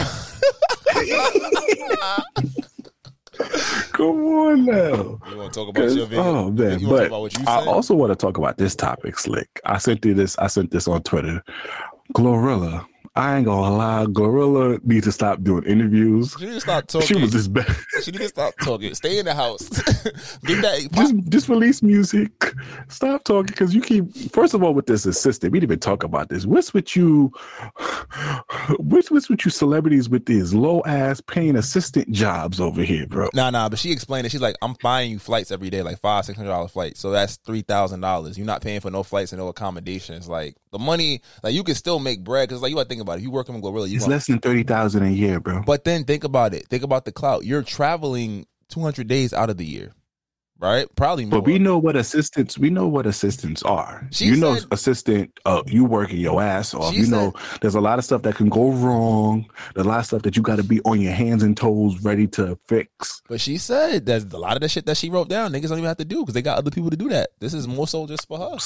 Come 3.94 4.24
on 4.26 4.66
now. 4.66 5.20
you 5.30 5.38
want 5.38 5.54
to 5.54 5.60
talk 5.60 5.70
about 5.70 5.92
your 5.92 6.06
video? 6.06 6.24
Oh 6.24 6.52
man, 6.52 6.80
you 6.80 6.88
but 6.88 7.08
about 7.08 7.22
what 7.22 7.38
you 7.38 7.44
I 7.48 7.66
also 7.66 7.96
want 7.96 8.12
to 8.12 8.16
talk 8.16 8.38
about 8.38 8.58
this 8.58 8.76
topic, 8.76 9.18
Slick. 9.18 9.48
I 9.66 9.78
sent 9.80 10.06
you 10.06 10.14
this. 10.14 10.38
I 10.38 10.48
sent 10.48 10.72
this 10.72 10.88
on 10.88 11.02
Twitter. 11.04 11.44
Glorilla. 12.14 12.86
I 13.14 13.38
ain't 13.38 13.46
gonna 13.46 13.76
lie. 13.76 14.06
Glorilla 14.06 14.82
needs 14.86 15.06
to 15.06 15.12
stop 15.12 15.44
doing 15.44 15.66
interviews. 15.66 16.34
she 16.40 16.46
need 16.46 16.54
to 16.54 16.62
stop 16.62 16.88
talking. 16.88 17.08
She 17.08 17.16
was 17.16 17.34
this 17.34 17.48
bad. 17.50 17.68
She 18.04 18.12
need 18.12 18.20
to 18.20 18.30
stop 18.30 18.54
talking. 18.62 18.96
Stay 18.96 19.20
in 19.20 19.26
the 19.26 19.34
house. 19.34 19.68
Get 20.46 20.62
that. 20.62 20.88
just 20.94 21.16
just 21.28 21.50
release 21.50 21.84
music. 21.84 22.32
Stop 22.88 23.26
talking 23.26 23.48
because 23.48 23.76
you 23.76 23.82
keep. 23.82 24.10
First 24.32 24.54
of 24.54 24.64
all, 24.64 24.74
with 24.74 24.86
this 24.86 25.06
assistant, 25.06 25.52
we 25.52 25.60
didn't 25.60 25.72
even 25.72 25.80
talk 25.80 26.04
about 26.04 26.30
this. 26.30 26.46
What's 26.46 26.74
with 26.74 26.96
you? 26.96 27.34
What's 28.78 29.12
what's 29.12 29.30
with 29.30 29.44
you 29.44 29.52
celebrities 29.52 30.08
with 30.08 30.26
these 30.26 30.54
low 30.54 30.82
ass 30.86 31.20
paying 31.20 31.58
assistant 31.58 32.10
jobs 32.12 32.62
over 32.62 32.82
here, 32.82 33.08
bro? 33.08 33.28
Nah, 33.34 33.50
nah, 33.50 33.68
but 33.68 33.78
she 33.78 33.92
explained 33.92 34.26
it. 34.26 34.30
She's 34.30 34.42
like, 34.42 34.56
I'm 34.62 34.76
buying 34.82 35.12
you 35.12 35.20
flights 35.20 35.52
every 35.52 35.70
day, 35.70 35.82
like 35.82 36.00
five, 36.00 36.24
six 36.24 36.38
hundred 36.38 36.50
dollar 36.50 36.70
flights. 36.70 37.02
So 37.02 37.12
that's 37.12 37.36
three 37.38 37.62
thousand 37.62 38.00
dollars. 38.00 38.38
You're 38.38 38.48
not 38.48 38.62
paying 38.62 38.80
for 38.80 38.90
no 38.90 39.04
flights 39.04 39.34
and 39.34 39.40
no 39.40 39.50
accommodations. 39.50 40.30
Like 40.30 40.56
the 40.72 40.80
money, 40.80 41.22
like 41.44 41.54
you 41.54 41.66
can 41.66 41.76
still 41.76 42.00
make 42.00 42.24
bread 42.24 42.48
because 42.48 42.62
like 42.62 42.70
you 42.70 42.78
got 42.78 42.88
to 42.90 43.01
think 43.02 43.08
about 43.08 43.20
it. 43.20 43.24
You 43.24 43.32
working 43.32 43.56
with 43.56 43.64
Glorilla, 43.64 43.90
you 43.90 43.96
It's 43.96 44.04
want, 44.04 44.12
less 44.12 44.28
than 44.28 44.40
thirty 44.40 44.64
thousand 44.64 45.04
a 45.04 45.10
year, 45.10 45.40
bro. 45.40 45.62
but 45.66 45.84
then 45.84 46.04
think 46.04 46.24
about 46.24 46.54
it. 46.54 46.68
Think 46.68 46.84
about 46.84 47.06
the 47.06 47.12
clout. 47.12 47.46
You're 47.46 47.64
traveling 47.64 48.46
two 48.70 48.82
hundred 48.82 49.08
days 49.08 49.34
out 49.34 49.50
of 49.50 49.58
the 49.58 49.66
year, 49.66 49.92
right? 50.60 50.88
Probably 50.96 51.26
more. 51.26 51.40
But 51.42 51.46
we 51.46 51.60
know 51.60 51.78
what 51.78 51.96
assistants. 51.96 52.58
We 52.58 52.70
know 52.70 52.88
what 52.88 53.06
assistants 53.06 53.64
are. 53.64 54.08
She 54.12 54.26
you 54.26 54.36
know, 54.38 54.58
assistant. 54.72 55.40
Uh, 55.46 55.64
you 55.66 55.84
working 55.86 56.18
your 56.18 56.42
ass 56.42 56.74
off. 56.74 56.94
You 56.94 57.08
know, 57.08 57.34
there's 57.62 57.76
a 57.76 57.82
lot 57.82 58.00
of 58.00 58.06
stuff 58.06 58.22
that 58.22 58.36
can 58.36 58.50
go 58.50 58.72
wrong. 58.72 59.50
There's 59.76 59.86
a 59.86 59.90
lot 59.90 60.00
of 60.00 60.06
stuff 60.06 60.22
that 60.22 60.38
you 60.38 60.42
got 60.44 60.58
to 60.58 60.64
be 60.64 60.80
on 60.82 61.02
your 61.02 61.14
hands 61.14 61.44
and 61.44 61.58
toes, 61.58 62.02
ready 62.04 62.28
to 62.28 62.58
fix. 62.68 63.22
But 63.28 63.42
she 63.42 63.58
said 63.58 64.06
there's 64.06 64.24
a 64.26 64.38
lot 64.38 64.56
of 64.56 64.62
the 64.62 64.70
shit 64.70 64.86
that 64.86 64.98
she 64.98 65.10
wrote 65.10 65.28
down. 65.30 65.52
Niggas 65.52 65.70
don't 65.70 65.80
even 65.80 65.86
have 65.86 65.98
to 65.98 66.06
do 66.06 66.22
because 66.22 66.34
they 66.34 66.42
got 66.42 66.58
other 66.58 66.72
people 66.72 66.90
to 66.92 66.98
do 66.98 67.10
that. 67.10 67.32
This 67.40 67.54
is 67.54 67.68
more 67.68 67.88
so 67.88 68.06
just 68.08 68.28
for 68.28 68.38
her. 68.38 68.58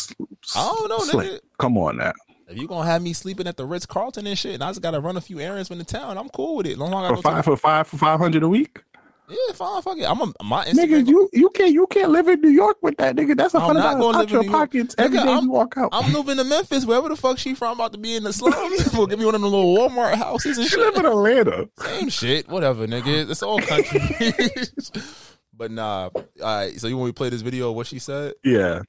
I 0.55 0.85
don't 0.87 1.13
know. 1.13 1.39
Come 1.57 1.77
on 1.77 1.97
now. 1.97 2.13
If 2.47 2.57
you 2.59 2.67
gonna 2.67 2.85
have 2.89 3.01
me 3.01 3.13
sleeping 3.13 3.47
at 3.47 3.57
the 3.57 3.65
Ritz 3.65 3.85
Carlton 3.85 4.27
and 4.27 4.37
shit, 4.37 4.53
and 4.55 4.63
I 4.63 4.69
just 4.69 4.81
gotta 4.81 4.99
run 4.99 5.17
a 5.17 5.21
few 5.21 5.39
errands 5.39 5.67
from 5.69 5.79
the 5.79 5.83
town, 5.83 6.17
I'm 6.17 6.29
cool 6.29 6.57
with 6.57 6.67
it. 6.67 6.77
Long 6.77 6.91
long 6.91 7.15
For 7.15 7.21
five, 7.21 7.37
to 7.45 7.51
for 7.51 7.57
five, 7.57 7.87
for 7.87 7.97
five 7.97 8.19
hundred 8.19 8.43
a 8.43 8.47
week. 8.49 8.83
yeah, 9.27 9.35
fine, 9.55 9.81
fuck 9.81 9.97
it. 9.97 10.03
I'm 10.03 10.21
a, 10.21 10.31
my 10.43 10.63
Nigga, 10.65 11.07
you 11.07 11.27
you 11.33 11.49
can't 11.49 11.73
you 11.73 11.87
can't 11.87 12.11
live 12.11 12.27
in 12.27 12.41
New 12.41 12.49
York 12.49 12.77
with 12.83 12.97
that 12.97 13.15
nigga. 13.15 13.35
That's 13.35 13.55
a 13.55 13.59
hundred 13.59 13.81
dollars 13.81 14.15
out 14.15 14.19
live 14.19 14.27
in 14.33 14.41
your 14.43 14.51
pockets 14.51 14.93
every 14.99 15.17
Nigga, 15.17 15.23
day 15.25 15.31
I'm- 15.31 15.43
you 15.45 15.49
walk 15.51 15.73
out. 15.77 15.89
I'm 15.91 16.11
moving 16.13 16.37
to 16.37 16.43
Memphis, 16.43 16.85
wherever 16.85 17.09
the 17.09 17.15
fuck 17.15 17.39
she 17.39 17.55
from. 17.55 17.69
I'm 17.69 17.75
About 17.77 17.93
to 17.93 17.97
be 17.97 18.15
in 18.15 18.23
the 18.23 18.31
slums. 18.31 18.93
We'll 18.93 19.07
give 19.07 19.17
me 19.17 19.25
one 19.25 19.33
of 19.33 19.41
them 19.41 19.49
little 19.51 19.75
Walmart 19.75 20.13
houses 20.13 20.59
and 20.59 20.67
she 20.67 20.77
live 20.77 20.93
shit. 20.93 21.03
in 21.03 21.11
Atlanta. 21.11 21.67
Same 21.79 22.09
shit, 22.09 22.47
whatever, 22.47 22.85
nigga. 22.85 23.27
It's 23.27 23.41
all 23.41 23.59
country. 23.59 24.01
but 25.57 25.71
nah, 25.71 26.09
all 26.13 26.23
right. 26.41 26.79
So 26.79 26.85
you 26.87 26.95
want 26.95 27.07
me 27.07 27.11
to 27.11 27.15
play 27.15 27.29
this 27.29 27.41
video? 27.41 27.71
of 27.71 27.75
What 27.75 27.87
she 27.87 27.97
said? 27.97 28.33
Yeah. 28.43 28.81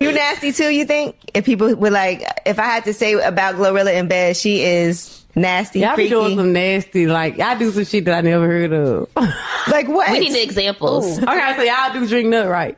You 0.00 0.12
nasty 0.12 0.52
too, 0.52 0.70
you 0.70 0.84
think? 0.84 1.16
If 1.34 1.44
people 1.44 1.74
were 1.76 1.90
like, 1.90 2.22
if 2.46 2.58
I 2.58 2.64
had 2.64 2.84
to 2.84 2.92
say 2.92 3.12
about 3.14 3.54
Glorilla 3.54 3.94
in 3.94 4.08
bed, 4.08 4.36
she 4.36 4.62
is 4.62 5.24
nasty, 5.36 5.80
Y'all 5.80 5.96
be 5.96 6.08
doing 6.08 6.36
some 6.36 6.52
nasty, 6.52 7.06
like 7.06 7.36
y'all 7.38 7.56
do 7.58 7.70
some 7.70 7.84
shit 7.84 8.04
that 8.06 8.18
I 8.18 8.20
never 8.20 8.46
heard 8.46 8.72
of. 8.72 9.08
like 9.68 9.88
what? 9.88 10.10
We 10.10 10.18
need 10.28 10.42
examples. 10.42 11.18
okay, 11.22 11.54
so 11.56 11.62
y'all 11.62 11.92
do 11.92 12.06
drink 12.08 12.28
nut, 12.28 12.48
right? 12.48 12.76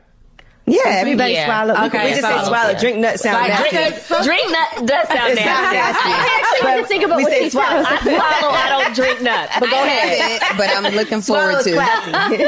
Yeah, 0.69 0.81
everybody 0.85 1.33
Yeah. 1.33 1.45
swallow. 1.45 1.85
Okay, 1.87 2.03
we 2.03 2.09
just 2.11 2.21
say 2.21 2.43
swallow. 2.45 2.69
yeah. 2.71 2.79
Drink 2.79 2.97
nut 2.99 3.19
sound 3.19 3.37
Like, 3.37 3.49
nasty. 3.71 3.75
drink- 3.77 4.23
Drink 4.23 4.51
nut 4.51 4.85
does 4.87 5.07
sound 5.07 5.35
nasty. 5.35 5.43
sounds 5.43 5.73
nasty. 5.73 6.09
I 6.09 6.41
actually 6.43 6.69
had 6.69 6.77
to 6.81 6.85
think 6.87 7.03
about 7.03 7.17
We 7.17 7.23
what 7.23 7.31
say 7.33 7.43
she 7.45 7.49
swallow. 7.49 7.83
said. 7.83 7.93
I 7.93 8.39
swallow. 8.39 8.53
I 8.53 8.69
don't 8.83 8.95
drink 8.95 9.21
nut. 9.21 9.49
But 9.59 9.69
go 9.69 9.83
ahead. 9.83 10.41
but 10.57 10.69
I'm 10.69 10.93
looking 10.93 11.21
Swallow 11.21 11.41
forward 11.41 11.59
is 11.59 11.65
to. 11.65 11.73
classy. 11.73 12.43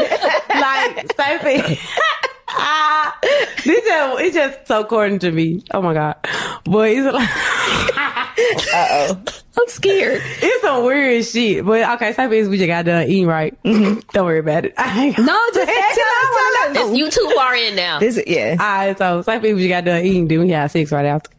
like 0.59 1.13
Sophie. 1.15 1.79
ah, 1.97 2.27
this 3.65 3.85
just 3.85 4.19
it's 4.21 4.35
just 4.35 4.67
so 4.67 4.83
corny 4.83 5.19
to 5.19 5.31
me. 5.31 5.63
Oh 5.71 5.81
my 5.81 5.93
god, 5.93 6.15
boy, 6.63 6.89
it's 6.97 7.13
like 7.13 7.29
I'm 9.59 9.67
scared. 9.67 10.21
it's 10.23 10.61
some 10.61 10.85
weird 10.85 11.25
shit. 11.25 11.65
But 11.65 11.89
okay, 11.95 12.13
Sophie, 12.13 12.47
we 12.47 12.57
just 12.57 12.67
got 12.67 12.85
done 12.85 13.07
eating 13.07 13.27
right. 13.27 13.61
Mm-hmm. 13.63 13.99
Don't 14.13 14.25
worry 14.25 14.39
about 14.39 14.65
it. 14.65 14.73
No, 14.77 15.39
just 15.53 15.67
Tell 15.67 15.67
us. 15.67 16.71
It's 16.71 16.97
you 16.97 17.09
two 17.09 17.35
are 17.37 17.55
in 17.55 17.75
now. 17.75 17.99
This, 17.99 18.21
yeah. 18.25 18.55
Alright, 18.59 18.97
so 18.97 19.21
Sophie, 19.21 19.53
we 19.53 19.67
just 19.67 19.69
got 19.69 19.85
done 19.85 20.05
eating. 20.05 20.27
Then 20.27 20.39
we 20.41 20.49
had 20.49 20.67
sex 20.71 20.91
right 20.91 21.05
after. 21.05 21.31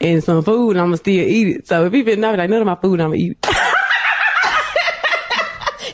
And 0.00 0.24
some 0.24 0.42
food, 0.42 0.72
and 0.72 0.80
I'm 0.80 0.86
gonna 0.86 0.96
still 0.96 1.14
eat 1.14 1.56
it. 1.56 1.68
So 1.68 1.86
if 1.86 1.92
you 1.92 2.04
been 2.04 2.20
know, 2.20 2.34
like 2.34 2.50
none 2.50 2.60
of 2.60 2.66
my 2.66 2.74
food, 2.76 3.00
I'm 3.00 3.10
gonna 3.10 3.16
eat. 3.16 3.38
it. 3.42 3.76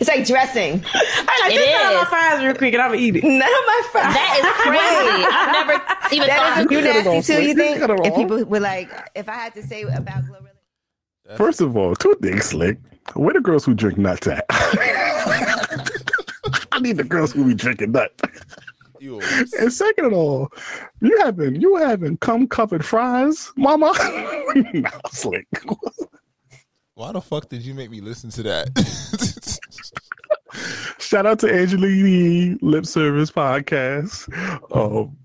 It's 0.01 0.09
like 0.09 0.27
dressing. 0.27 0.85
I 0.95 1.41
like 1.43 1.53
It 1.53 1.59
just 1.59 1.71
cut 1.71 1.87
all 1.87 2.03
my 2.03 2.09
fries 2.09 2.45
real 2.45 2.55
quick, 2.55 2.75
and 2.75 2.83
I'm 2.83 2.91
gonna 2.91 3.01
eat 3.03 3.17
it. 3.17 3.25
None 3.25 3.37
of 3.37 3.43
my 3.43 3.83
fries. 3.91 4.15
That 4.15 4.39
is 4.39 4.47
crazy. 4.63 5.25
I've 5.29 5.53
never 5.53 6.15
even 6.15 6.29
That 6.29 6.39
thought 6.39 6.59
is 6.59 6.63
you 6.63 6.69
could've 6.69 7.05
gone 7.05 7.15
nasty 7.15 7.35
too. 7.35 7.43
You. 7.43 7.49
You 7.49 7.55
think? 7.55 7.79
could've 7.81 7.99
If 8.05 8.15
people 8.15 8.45
were 8.45 8.61
like, 8.61 8.91
if 9.15 9.29
I 9.29 9.35
had 9.35 9.55
to 9.55 9.63
say 9.63 9.83
about 9.83 10.25
Glorilla. 10.25 11.37
First 11.37 11.61
of 11.61 11.77
all, 11.77 11.95
two 11.95 12.15
things, 12.23 12.47
Slick. 12.47 12.79
Where 13.15 13.33
the 13.35 13.41
girls 13.41 13.65
who 13.65 13.75
drink 13.75 13.99
nuts 13.99 14.27
at? 14.27 14.45
I 16.73 16.79
need 16.81 16.97
the 16.97 17.05
girls 17.05 17.33
who 17.33 17.45
be 17.47 17.55
drinking 17.55 17.93
nuts. 17.93 18.15
You 19.01 19.21
And 19.59 19.73
second 19.73 20.07
of 20.07 20.13
all, 20.13 20.49
you 21.01 21.17
haven't 21.21 21.61
you 21.61 21.77
haven't 21.77 22.21
come 22.21 22.47
covered 22.49 22.85
fries, 22.85 23.53
mama? 23.57 23.93
nah, 24.75 24.91
Slick. 25.11 25.47
Why 26.95 27.13
the 27.13 27.21
fuck 27.21 27.49
did 27.49 27.63
you 27.63 27.75
make 27.75 27.91
me 27.91 28.01
listen 28.01 28.31
to 28.31 28.43
that? 28.45 29.35
Shout 31.09 31.25
out 31.25 31.39
to 31.39 31.51
Angela 31.51 31.89
Yee 31.89 32.59
Lip 32.61 32.85
Service 32.85 33.31
Podcast. 33.31 34.29
Um, 34.77 35.17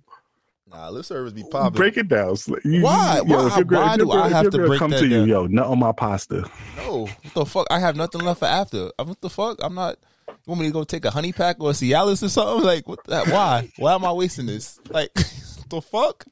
nah, 0.72 0.88
lip 0.89 1.03
service 1.03 1.34
be 1.34 1.43
popping. 1.51 1.76
break 1.76 1.97
it 1.97 2.07
down. 2.07 2.38
You- 2.64 2.84
Why? 2.84 3.18
Yo, 3.18 3.23
Why- 3.23 3.27
your 3.27 3.41
why 3.41 3.47
if 3.47 3.57
your 3.57 4.05
do 4.05 4.11
I 4.14 4.30
have 4.30 4.49
to 4.49 4.57
break 4.60 4.80
come 4.80 4.91
that 4.91 4.99
to 4.99 5.07
you, 5.07 5.18
down? 5.19 5.27
yo, 5.27 5.47
nut 5.47 5.65
on 5.68 5.80
my 5.80 5.91
pasta. 5.91 6.49
No, 6.77 7.01
what 7.07 7.34
the 7.34 7.45
fuck? 7.45 7.68
I 7.69 7.80
have 7.80 7.97
nothing 7.97 8.22
left 8.22 8.39
for 8.39 8.45
after. 8.45 8.91
What 8.97 9.19
the 9.19 9.30
fuck? 9.30 9.57
I'm 9.61 9.76
not. 9.76 9.97
You 10.30 10.35
want 10.45 10.61
me 10.61 10.68
to 10.68 10.73
go 10.73 10.85
take 10.85 11.03
a 11.03 11.11
honey 11.11 11.34
pack 11.34 11.57
or 11.60 11.72
a 11.72 11.73
Cialis 11.73 12.23
or 12.23 12.30
something? 12.30 12.64
Like, 12.65 12.88
what? 12.88 13.03
The, 13.03 13.26
why? 13.26 13.69
Why 13.77 13.93
am 13.93 14.05
I 14.05 14.14
wasting 14.14 14.45
this? 14.45 14.80
Like, 14.89 15.14
the 15.69 15.81
fuck? 15.81 16.23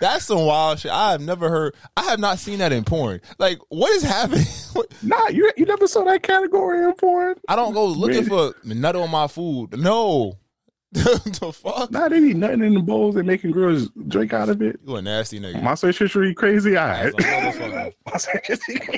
That's 0.00 0.24
some 0.24 0.44
wild 0.44 0.80
shit. 0.80 0.90
I 0.90 1.12
have 1.12 1.20
never 1.20 1.48
heard. 1.48 1.74
I 1.96 2.02
have 2.04 2.18
not 2.20 2.38
seen 2.38 2.58
that 2.58 2.72
in 2.72 2.84
porn. 2.84 3.20
Like, 3.38 3.58
what 3.68 3.92
is 3.92 4.02
happening? 4.02 4.46
Nah, 5.02 5.28
you 5.28 5.52
you 5.56 5.66
never 5.66 5.86
saw 5.86 6.02
that 6.04 6.22
category 6.22 6.82
in 6.84 6.92
porn. 6.94 7.36
I 7.48 7.54
don't 7.54 7.74
go 7.74 7.86
looking 7.86 8.24
for 8.24 8.54
nut 8.64 8.96
on 8.96 9.10
my 9.10 9.28
food. 9.28 9.78
No, 9.78 10.36
the 10.92 11.52
fuck. 11.52 11.90
Nah, 11.90 12.08
they 12.08 12.20
be 12.20 12.34
nothing 12.34 12.62
in 12.62 12.74
the 12.74 12.80
bowls 12.80 13.16
and 13.16 13.26
making 13.26 13.50
girls 13.50 13.88
drink 14.08 14.32
out 14.32 14.48
of 14.48 14.62
it. 14.62 14.80
You 14.86 14.96
a 14.96 15.02
nasty 15.02 15.40
nigga. 15.40 15.62
My 15.62 15.74
search 15.74 15.98
history 15.98 16.34
crazy. 16.34 16.76
All 16.76 16.86
right. 16.86 17.12
That's. 17.18 17.58
My 18.06 18.16
search. 18.16 18.48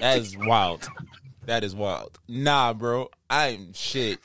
That 0.00 0.18
is 0.18 0.36
wild. 0.36 0.88
That 1.46 1.64
is 1.64 1.74
wild. 1.74 2.18
Nah, 2.28 2.72
bro. 2.72 3.08
I'm 3.28 3.72
shit. 3.72 4.18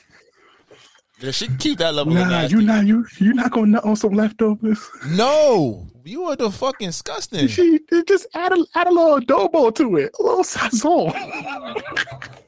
Yeah, 1.22 1.30
She 1.30 1.48
keep 1.58 1.78
that 1.78 1.94
level 1.94 2.12
Nah, 2.14 2.42
you 2.42 2.60
not 2.62 2.84
you 2.86 3.06
you 3.18 3.32
not 3.32 3.52
gonna 3.52 3.66
nut 3.68 3.84
on 3.84 3.94
some 3.96 4.12
leftovers. 4.12 4.80
no, 5.08 5.86
you 6.04 6.24
are 6.24 6.34
the 6.34 6.50
fucking 6.50 6.88
disgusting. 6.88 7.46
She 7.46 7.78
just 8.08 8.26
add 8.34 8.52
a 8.52 8.64
add 8.74 8.88
a 8.88 8.90
little 8.90 9.20
adobo 9.20 9.72
to 9.76 9.96
it, 9.98 10.10
a 10.18 10.22
little 10.22 10.42
sazon. 10.42 11.12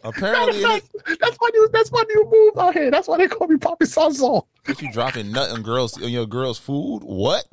Apparently, 0.02 0.60
that's, 0.60 0.88
that's 1.20 1.38
my 1.40 1.50
new 1.54 1.68
that's 1.72 1.92
my 1.92 2.02
new 2.08 2.28
move 2.30 2.58
out 2.58 2.74
here. 2.74 2.90
That's 2.90 3.06
why 3.08 3.16
they 3.18 3.28
call 3.28 3.46
me 3.46 3.56
Poppy 3.56 3.86
Sazon. 3.86 4.44
if 4.66 4.82
you 4.82 4.92
dropping 4.92 5.30
nut 5.30 5.50
on 5.50 5.62
girls 5.62 6.00
on 6.02 6.10
your 6.10 6.26
girl's 6.26 6.58
food, 6.58 7.00
what? 7.04 7.46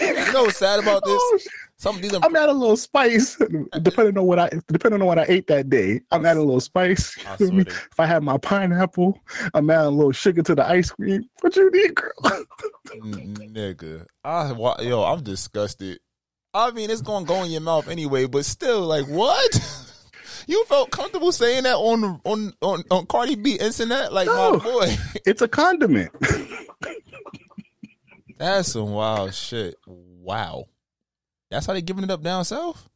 you 0.00 0.32
know 0.32 0.42
what's 0.44 0.58
sad 0.58 0.80
about 0.80 1.04
this? 1.04 1.12
Oh, 1.14 1.38
Some 1.78 1.96
of 1.96 2.02
these 2.02 2.14
are 2.14 2.20
I'm 2.24 2.34
adding 2.34 2.54
a 2.54 2.58
little 2.58 2.76
spice, 2.76 3.36
depending 3.82 4.16
on 4.18 4.24
what 4.26 4.38
I 4.38 4.48
depending 4.68 5.00
on 5.00 5.06
what 5.06 5.18
I 5.18 5.24
ate 5.28 5.46
that 5.48 5.68
day. 5.68 6.00
I'm 6.10 6.24
adding 6.24 6.42
a 6.42 6.44
little 6.46 6.60
spice. 6.60 7.16
I 7.26 7.32
You 7.32 7.36
feel 7.36 7.52
me? 7.52 7.62
swear 7.64 7.74
to- 7.74 7.86
If 7.92 8.00
I 8.00 8.06
have 8.06 8.22
my 8.22 8.38
pineapple, 8.38 9.18
I'm 9.54 9.68
adding 9.70 9.86
a 9.86 9.90
little 9.90 10.12
sugar 10.12 10.42
to 10.42 10.54
the 10.54 10.66
ice 10.66 10.90
cream. 10.90 11.24
What 11.40 11.54
you 11.56 11.70
need, 11.70 11.94
girl? 11.94 12.12
Mm, 12.88 13.52
nigga. 13.52 14.06
I 14.24 14.52
yo, 14.82 15.02
I'm 15.02 15.22
disgusted. 15.22 15.98
I 16.54 16.70
mean, 16.70 16.88
it's 16.90 17.02
gonna 17.02 17.26
go 17.26 17.42
in 17.42 17.50
your 17.50 17.60
mouth 17.60 17.88
anyway, 17.88 18.24
but 18.26 18.44
still, 18.46 18.80
like, 18.82 19.06
what? 19.06 19.92
you 20.46 20.64
felt 20.66 20.90
comfortable 20.90 21.32
saying 21.32 21.64
that 21.64 21.76
on 21.76 22.20
on 22.24 22.52
on, 22.62 22.82
on 22.90 23.06
Cardi 23.06 23.34
B 23.34 23.56
internet, 23.56 24.12
like 24.12 24.26
No. 24.26 24.52
my 24.52 24.64
boy. 24.64 24.96
It's 25.26 25.42
a 25.42 25.48
condiment. 25.48 26.10
That's 28.38 28.72
some 28.72 28.92
wild 28.92 29.34
shit. 29.34 29.76
Wow, 29.86 30.66
that's 31.50 31.66
how 31.66 31.72
they 31.72 31.82
giving 31.82 32.04
it 32.04 32.10
up 32.10 32.22
down 32.22 32.44
south. 32.44 32.88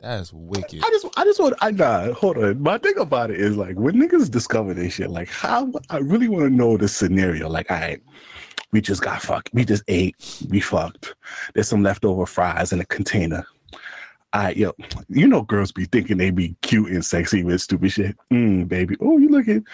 That's 0.00 0.32
wicked. 0.34 0.82
I 0.84 0.90
just, 0.90 1.06
I 1.16 1.24
just 1.24 1.40
want, 1.40 1.54
I 1.62 1.70
nah, 1.70 2.12
hold 2.12 2.36
on. 2.36 2.62
My 2.62 2.76
thing 2.76 2.98
about 2.98 3.30
it 3.30 3.40
is 3.40 3.56
like 3.56 3.76
when 3.76 3.94
niggas 3.94 4.30
discover 4.30 4.74
this 4.74 4.94
shit, 4.94 5.10
like 5.10 5.28
how 5.28 5.72
I 5.88 5.98
really 5.98 6.28
want 6.28 6.44
to 6.44 6.50
know 6.50 6.76
the 6.76 6.88
scenario. 6.88 7.48
Like, 7.48 7.70
all 7.70 7.78
right, 7.78 8.02
we 8.72 8.80
just 8.80 9.02
got 9.02 9.22
fucked. 9.22 9.50
We 9.54 9.64
just 9.64 9.82
ate. 9.88 10.16
We 10.50 10.60
fucked. 10.60 11.14
There's 11.54 11.68
some 11.68 11.82
leftover 11.82 12.26
fries 12.26 12.72
in 12.72 12.80
a 12.80 12.84
container. 12.84 13.46
Right, 14.34 14.56
yo, 14.56 14.72
you 15.08 15.28
know 15.28 15.42
girls 15.42 15.70
be 15.70 15.84
thinking 15.86 16.18
they 16.18 16.30
be 16.30 16.56
cute 16.60 16.90
and 16.90 17.04
sexy 17.04 17.44
with 17.44 17.62
stupid 17.62 17.92
shit. 17.92 18.16
Mm, 18.32 18.68
baby, 18.68 18.96
oh, 19.00 19.16
you 19.16 19.28
looking? 19.28 19.64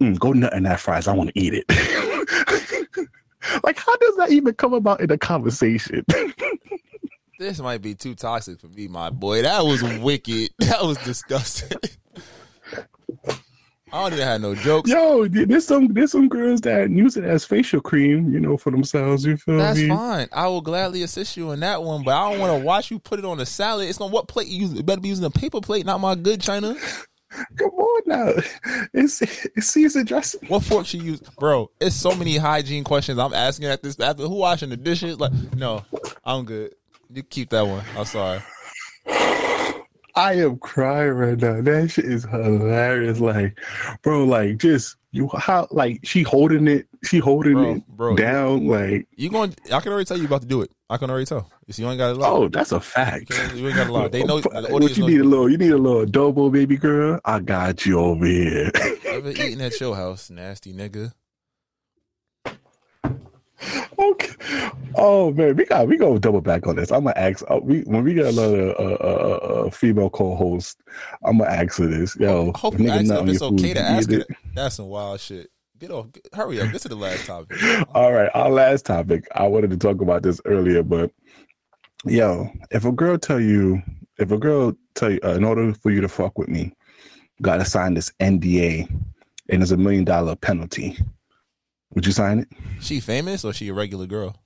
Mm, 0.00 0.18
go 0.18 0.32
nut 0.32 0.52
in 0.52 0.64
that 0.64 0.80
fries. 0.80 1.08
I 1.08 1.14
want 1.14 1.30
to 1.32 1.40
eat 1.40 1.54
it. 1.54 1.64
like, 3.62 3.78
how 3.78 3.96
does 3.96 4.16
that 4.16 4.30
even 4.30 4.54
come 4.54 4.74
about 4.74 5.00
in 5.00 5.10
a 5.10 5.18
conversation? 5.18 6.04
This 7.38 7.60
might 7.60 7.80
be 7.80 7.94
too 7.94 8.16
toxic 8.16 8.58
for 8.58 8.66
me, 8.66 8.88
my 8.88 9.10
boy. 9.10 9.42
That 9.42 9.64
was 9.64 9.80
wicked. 9.80 10.50
That 10.58 10.82
was 10.82 10.98
disgusting. 10.98 11.78
I 13.92 14.02
don't 14.02 14.12
even 14.12 14.26
have 14.26 14.40
no 14.40 14.54
jokes. 14.56 14.90
Yo, 14.90 15.26
there's 15.28 15.64
some 15.66 15.94
there's 15.94 16.10
some 16.12 16.28
girls 16.28 16.60
that 16.62 16.90
use 16.90 17.16
it 17.16 17.24
as 17.24 17.44
facial 17.44 17.80
cream, 17.80 18.32
you 18.32 18.40
know, 18.40 18.56
for 18.56 18.70
themselves. 18.70 19.24
You 19.24 19.36
feel 19.36 19.58
That's 19.58 19.78
me? 19.78 19.88
fine. 19.88 20.28
I 20.32 20.46
will 20.48 20.60
gladly 20.60 21.04
assist 21.04 21.36
you 21.36 21.52
in 21.52 21.60
that 21.60 21.82
one, 21.82 22.02
but 22.02 22.14
I 22.14 22.30
don't 22.30 22.40
want 22.40 22.58
to 22.60 22.64
watch 22.64 22.90
you 22.90 22.98
put 22.98 23.18
it 23.18 23.24
on 23.24 23.40
a 23.40 23.46
salad. 23.46 23.88
It's 23.88 24.00
on 24.00 24.10
what 24.10 24.28
plate 24.28 24.48
you 24.48 24.62
use. 24.62 24.74
You 24.74 24.82
better 24.82 25.00
be 25.00 25.08
using 25.08 25.24
a 25.24 25.30
paper 25.30 25.60
plate, 25.60 25.86
not 25.86 26.00
my 26.00 26.16
good 26.16 26.40
china. 26.40 26.76
Come 27.56 27.70
on 27.70 28.02
now, 28.06 28.32
it's 28.94 29.20
it's 29.22 29.66
season 29.66 30.04
dressing. 30.06 30.48
What 30.48 30.64
fork 30.64 30.86
she 30.86 30.98
use, 30.98 31.20
bro? 31.20 31.70
It's 31.80 31.94
so 31.94 32.14
many 32.14 32.36
hygiene 32.36 32.84
questions 32.84 33.18
I'm 33.18 33.34
asking 33.34 33.66
at 33.66 33.82
this. 33.82 33.98
After 34.00 34.22
who 34.22 34.36
washing 34.36 34.70
the 34.70 34.76
dishes? 34.76 35.20
Like, 35.20 35.32
no, 35.54 35.84
I'm 36.24 36.44
good. 36.44 36.74
You 37.10 37.22
keep 37.22 37.50
that 37.50 37.66
one. 37.66 37.84
I'm 37.96 38.04
sorry. 38.04 38.40
I 40.18 40.32
am 40.32 40.58
crying 40.58 41.12
right 41.12 41.38
now. 41.38 41.60
That 41.60 41.90
shit 41.90 42.06
is 42.06 42.24
hilarious. 42.24 43.20
Like, 43.20 43.58
bro, 44.02 44.24
like 44.24 44.58
just 44.58 44.96
you 45.10 45.28
how 45.36 45.66
like 45.70 46.00
she 46.04 46.22
holding 46.22 46.68
it, 46.68 46.86
she 47.04 47.18
holding 47.18 47.54
Bro, 47.54 47.74
it 47.74 47.86
bro. 47.88 48.16
down. 48.16 48.66
Like, 48.66 49.06
You 49.16 49.30
going? 49.30 49.54
I 49.72 49.80
can 49.80 49.92
already 49.92 50.04
tell 50.04 50.18
you 50.18 50.26
about 50.26 50.42
to 50.42 50.46
do 50.46 50.60
it. 50.62 50.70
I 50.90 50.96
can 50.96 51.10
already 51.10 51.26
tell. 51.26 51.50
You 51.66 51.72
see, 51.72 51.82
you 51.82 51.88
ain't 51.88 51.98
got 51.98 52.12
a 52.12 52.14
lot. 52.14 52.32
oh, 52.32 52.48
that's 52.48 52.72
a 52.72 52.80
fact. 52.80 53.30
You 53.54 53.66
ain't 53.66 53.76
got 53.76 53.86
to 53.86 53.92
lie. 53.92 54.08
They 54.08 54.24
know. 54.24 54.40
The 54.48 54.68
what 54.70 54.96
you 54.96 55.06
need 55.06 55.20
a 55.20 55.24
little, 55.24 55.48
you 55.50 55.56
need 55.58 55.70
a 55.72 55.78
little 55.78 56.04
adobo, 56.06 56.50
baby 56.50 56.76
girl. 56.76 57.20
I 57.24 57.40
got 57.40 57.84
you 57.86 57.98
over 57.98 58.24
here. 58.24 58.70
Ever 59.06 59.30
eating 59.30 59.60
at 59.62 59.78
your 59.80 59.94
house, 59.96 60.30
nasty 60.30 60.72
nigga? 60.72 61.12
Okay. 63.98 64.34
Oh 64.94 65.32
man, 65.32 65.56
we 65.56 65.64
got 65.64 65.88
we 65.88 65.96
go 65.96 66.18
double 66.18 66.40
back 66.40 66.66
on 66.66 66.76
this. 66.76 66.90
I'm 66.92 67.04
gonna 67.04 67.18
ask 67.18 67.44
uh, 67.50 67.58
we 67.62 67.80
when 67.82 68.04
we 68.04 68.14
get 68.14 68.26
another 68.26 68.70
uh, 68.78 68.96
uh, 69.00 69.64
uh, 69.66 69.70
female 69.70 70.10
co-host. 70.10 70.80
I'm 71.24 71.38
gonna 71.38 71.50
ask 71.50 71.78
her 71.78 71.86
this. 71.86 72.16
Yo, 72.16 72.52
I 72.54 72.58
hope 72.58 72.78
you 72.78 72.88
ask 72.88 73.04
if 73.04 73.28
it's 73.28 73.40
your 73.40 73.50
food, 73.50 73.60
okay 73.60 73.74
to 73.74 73.80
ask 73.80 74.10
eat 74.10 74.20
it. 74.20 74.28
That's 74.54 74.76
some 74.76 74.86
wild 74.86 75.20
shit. 75.20 75.50
Get 75.78 75.90
off. 75.90 76.10
Get, 76.12 76.28
hurry 76.32 76.60
up. 76.60 76.72
This 76.72 76.84
is 76.84 76.88
the 76.88 76.96
last 76.96 77.26
topic. 77.26 77.58
All 77.94 78.12
right, 78.12 78.30
our 78.34 78.50
last 78.50 78.86
topic. 78.86 79.26
I 79.34 79.46
wanted 79.46 79.70
to 79.70 79.76
talk 79.76 80.00
about 80.00 80.22
this 80.22 80.40
earlier, 80.44 80.82
but 80.82 81.10
yo, 82.04 82.48
if 82.70 82.84
a 82.84 82.92
girl 82.92 83.18
tell 83.18 83.40
you, 83.40 83.82
if 84.18 84.30
a 84.30 84.38
girl 84.38 84.76
tell 84.94 85.10
you, 85.10 85.20
uh, 85.24 85.34
in 85.34 85.44
order 85.44 85.72
for 85.74 85.90
you 85.90 86.00
to 86.00 86.08
fuck 86.08 86.38
with 86.38 86.48
me, 86.48 86.72
gotta 87.42 87.64
sign 87.64 87.94
this 87.94 88.12
NDA, 88.20 88.88
and 89.48 89.62
there's 89.62 89.72
a 89.72 89.76
million 89.76 90.04
dollar 90.04 90.36
penalty. 90.36 90.96
Would 91.98 92.06
you 92.06 92.12
sign 92.12 92.38
it? 92.38 92.48
She 92.80 93.00
famous 93.00 93.44
or 93.44 93.52
she 93.52 93.66
a 93.66 93.74
regular 93.74 94.06
girl? 94.06 94.40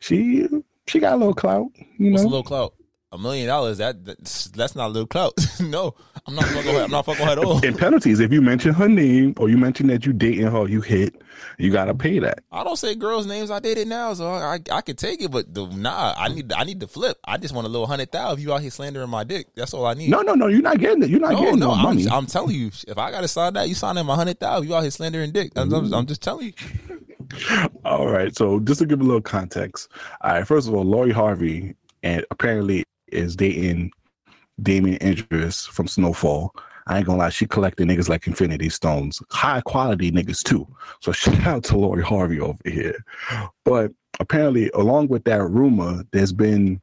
She 0.00 0.46
she 0.86 1.00
got 1.00 1.14
a 1.14 1.16
little 1.16 1.32
clout, 1.32 1.70
you 1.96 2.10
What's 2.10 2.24
know. 2.24 2.28
a 2.28 2.30
little 2.30 2.42
clout? 2.42 2.74
A 3.10 3.16
million 3.16 3.46
dollars? 3.46 3.78
That 3.78 4.04
that's, 4.04 4.46
that's 4.48 4.76
not 4.76 4.88
a 4.88 4.92
little 4.92 5.06
clout. 5.06 5.32
no, 5.60 5.94
I'm 6.26 6.34
not 6.34 6.44
fucking. 6.44 6.74
Her. 6.74 6.82
I'm 6.82 6.90
not 6.90 7.06
fucking 7.06 7.24
with 7.24 7.34
her 7.34 7.40
at 7.40 7.44
all. 7.46 7.64
And 7.64 7.78
penalties, 7.78 8.20
if 8.20 8.30
you 8.32 8.42
mention 8.42 8.74
her 8.74 8.86
name 8.86 9.34
or 9.38 9.48
you 9.48 9.56
mention 9.56 9.86
that 9.86 10.04
you 10.04 10.12
dating 10.12 10.46
her, 10.46 10.68
you 10.68 10.82
hit, 10.82 11.22
you 11.56 11.72
gotta 11.72 11.94
pay 11.94 12.18
that. 12.18 12.40
I 12.52 12.64
don't 12.64 12.76
say 12.76 12.94
girls' 12.94 13.26
names 13.26 13.50
I 13.50 13.60
dated 13.60 13.88
now, 13.88 14.12
so 14.12 14.26
I 14.28 14.56
I, 14.56 14.58
I 14.70 14.80
could 14.82 14.98
take 14.98 15.22
it, 15.22 15.30
but 15.30 15.54
the, 15.54 15.66
nah, 15.66 16.14
I 16.18 16.28
need 16.28 16.52
I 16.52 16.64
need 16.64 16.80
to 16.80 16.86
flip. 16.86 17.16
I 17.24 17.38
just 17.38 17.54
want 17.54 17.66
a 17.66 17.70
little 17.70 17.86
hundred 17.86 18.12
thousand. 18.12 18.40
If 18.40 18.44
you 18.44 18.52
out 18.52 18.60
here 18.60 18.70
slandering 18.70 19.08
my 19.08 19.24
dick, 19.24 19.46
that's 19.54 19.72
all 19.72 19.86
I 19.86 19.94
need. 19.94 20.10
No, 20.10 20.20
no, 20.20 20.34
no, 20.34 20.48
you're 20.48 20.60
not 20.60 20.78
getting 20.78 21.02
it. 21.02 21.08
You're 21.08 21.20
not 21.20 21.32
no, 21.32 21.40
getting 21.40 21.60
no. 21.60 21.68
no, 21.68 21.72
I'm, 21.72 21.82
money. 21.82 22.08
I'm 22.10 22.26
telling 22.26 22.56
you, 22.56 22.70
if 22.86 22.98
I 22.98 23.10
gotta 23.10 23.28
sign 23.28 23.54
that, 23.54 23.68
you 23.68 23.74
sign 23.74 23.94
signing 23.94 24.06
my 24.06 24.16
hundred 24.16 24.38
thousand. 24.38 24.68
You 24.68 24.74
out 24.74 24.82
here 24.82 24.90
slandering 24.90 25.32
dick. 25.32 25.52
I'm, 25.56 25.72
I'm, 25.72 25.94
I'm 25.94 26.06
just 26.06 26.20
telling 26.20 26.48
you. 26.48 27.68
All 27.86 28.06
right. 28.06 28.36
So 28.36 28.60
just 28.60 28.80
to 28.80 28.86
give 28.86 29.00
a 29.00 29.04
little 29.04 29.22
context. 29.22 29.88
All 30.20 30.32
right. 30.32 30.46
First 30.46 30.68
of 30.68 30.74
all, 30.74 30.84
Lori 30.84 31.10
Harvey 31.10 31.74
and 32.02 32.24
apparently 32.30 32.84
is 33.12 33.36
dating 33.36 33.92
Damson 34.62 34.98
Idris 35.02 35.66
from 35.66 35.86
Snowfall. 35.86 36.54
I 36.86 36.98
ain't 36.98 37.06
gonna 37.06 37.18
lie, 37.18 37.28
she 37.28 37.46
collected 37.46 37.86
niggas 37.86 38.08
like 38.08 38.26
Infinity 38.26 38.70
Stones, 38.70 39.22
high 39.30 39.60
quality 39.60 40.10
niggas 40.10 40.42
too. 40.42 40.66
So 41.00 41.12
shout 41.12 41.40
out 41.46 41.64
to 41.64 41.78
Lori 41.78 42.02
Harvey 42.02 42.40
over 42.40 42.58
here. 42.64 42.96
But 43.64 43.92
apparently, 44.20 44.70
along 44.70 45.08
with 45.08 45.24
that 45.24 45.42
rumor, 45.44 46.02
there's 46.12 46.32
been 46.32 46.80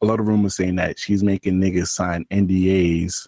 a 0.00 0.06
lot 0.06 0.20
of 0.20 0.28
rumors 0.28 0.56
saying 0.56 0.76
that 0.76 0.98
she's 0.98 1.24
making 1.24 1.60
niggas 1.60 1.88
sign 1.88 2.24
NDAs 2.30 3.26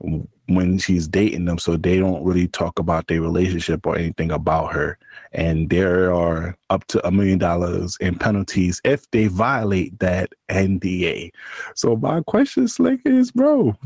when 0.00 0.78
she's 0.78 1.08
dating 1.08 1.46
them, 1.46 1.58
so 1.58 1.76
they 1.76 1.98
don't 1.98 2.24
really 2.24 2.46
talk 2.46 2.78
about 2.78 3.06
their 3.06 3.20
relationship 3.20 3.86
or 3.86 3.96
anything 3.96 4.30
about 4.30 4.72
her 4.72 4.98
and 5.32 5.68
there 5.70 6.12
are 6.12 6.56
up 6.70 6.86
to 6.86 7.06
a 7.06 7.10
million 7.10 7.38
dollars 7.38 7.96
in 8.00 8.14
penalties 8.16 8.80
if 8.84 9.10
they 9.10 9.26
violate 9.26 9.98
that 9.98 10.32
NDA. 10.48 11.30
So 11.74 11.96
my 11.96 12.22
question, 12.22 12.68
Slick, 12.68 13.00
is, 13.04 13.30
bro, 13.30 13.76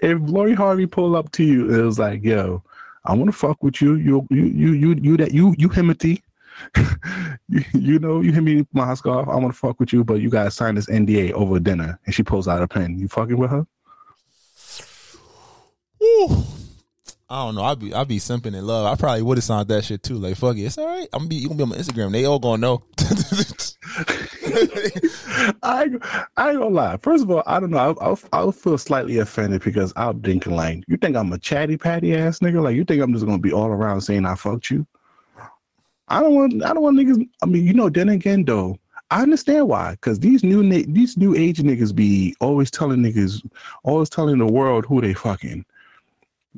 if 0.00 0.18
Lori 0.22 0.54
Harvey 0.54 0.86
pull 0.86 1.16
up 1.16 1.30
to 1.32 1.44
you, 1.44 1.74
it 1.74 1.84
was 1.84 1.98
like, 1.98 2.24
yo, 2.24 2.62
I 3.04 3.14
want 3.14 3.26
to 3.26 3.36
fuck 3.36 3.62
with 3.62 3.80
you. 3.80 3.94
You, 3.96 4.26
you, 4.30 4.44
you, 4.44 4.72
you, 4.72 4.94
you, 5.00 5.16
that 5.18 5.32
you, 5.32 5.54
you 5.58 5.68
Himothy. 5.68 6.22
you, 7.72 7.98
know, 7.98 8.20
you 8.20 8.32
hit 8.32 8.42
me 8.42 8.66
my 8.72 8.92
scarf. 8.94 9.28
I 9.28 9.36
want 9.36 9.52
to 9.52 9.58
fuck 9.58 9.80
with 9.80 9.92
you, 9.92 10.04
but 10.04 10.20
you 10.20 10.28
gotta 10.28 10.50
sign 10.50 10.74
this 10.74 10.86
NDA 10.86 11.32
over 11.32 11.58
dinner. 11.58 11.98
And 12.04 12.14
she 12.14 12.22
pulls 12.22 12.48
out 12.48 12.62
a 12.62 12.68
pen. 12.68 12.98
You 12.98 13.08
fucking 13.08 13.38
with 13.38 13.50
her? 13.50 13.66
Woo. 16.00 16.44
I 17.30 17.44
don't 17.44 17.54
know. 17.54 17.62
I'd 17.62 17.78
be 17.78 17.94
I'd 17.94 18.08
be 18.08 18.18
simping 18.18 18.56
in 18.56 18.66
love. 18.66 18.86
I 18.86 18.96
probably 18.96 19.22
would 19.22 19.38
have 19.38 19.44
signed 19.44 19.68
that 19.68 19.84
shit 19.84 20.02
too. 20.02 20.14
Like 20.14 20.36
fuck 20.36 20.56
it, 20.56 20.62
it's 20.62 20.76
all 20.76 20.86
right. 20.86 21.06
I'm 21.12 21.20
gonna 21.20 21.28
be 21.28 21.36
you 21.36 21.46
gonna 21.46 21.58
be 21.58 21.62
on 21.62 21.68
my 21.68 21.76
Instagram. 21.76 22.10
They 22.10 22.24
all 22.24 22.40
gonna 22.40 22.58
know. 22.58 22.82
I 25.62 25.88
I 26.36 26.50
ain't 26.50 26.58
gonna 26.58 26.66
lie. 26.66 26.96
First 26.96 27.22
of 27.22 27.30
all, 27.30 27.44
I 27.46 27.60
don't 27.60 27.70
know. 27.70 27.96
I'll, 28.00 28.18
I'll 28.32 28.50
feel 28.50 28.76
slightly 28.78 29.18
offended 29.18 29.62
because 29.62 29.92
I'm 29.94 30.20
thinking 30.22 30.56
like, 30.56 30.82
you 30.88 30.96
think 30.96 31.16
I'm 31.16 31.32
a 31.32 31.38
chatty 31.38 31.76
patty 31.76 32.16
ass 32.16 32.40
nigga? 32.40 32.60
Like, 32.60 32.74
you 32.74 32.84
think 32.84 33.00
I'm 33.00 33.12
just 33.12 33.24
gonna 33.24 33.38
be 33.38 33.52
all 33.52 33.68
around 33.68 34.00
saying 34.00 34.26
I 34.26 34.34
fucked 34.34 34.68
you? 34.68 34.84
I 36.08 36.20
don't 36.20 36.34
want. 36.34 36.64
I 36.64 36.74
don't 36.74 36.82
want 36.82 36.98
niggas. 36.98 37.24
I 37.42 37.46
mean, 37.46 37.64
you 37.64 37.74
know. 37.74 37.88
Then 37.88 38.08
again, 38.08 38.44
though, 38.44 38.76
I 39.12 39.22
understand 39.22 39.68
why. 39.68 39.92
Because 39.92 40.18
these 40.18 40.42
new 40.42 40.68
these 40.86 41.16
new 41.16 41.36
age 41.36 41.58
niggas 41.58 41.94
be 41.94 42.34
always 42.40 42.72
telling 42.72 42.98
niggas, 42.98 43.48
always 43.84 44.10
telling 44.10 44.38
the 44.38 44.46
world 44.46 44.84
who 44.84 45.00
they 45.00 45.14
fucking. 45.14 45.64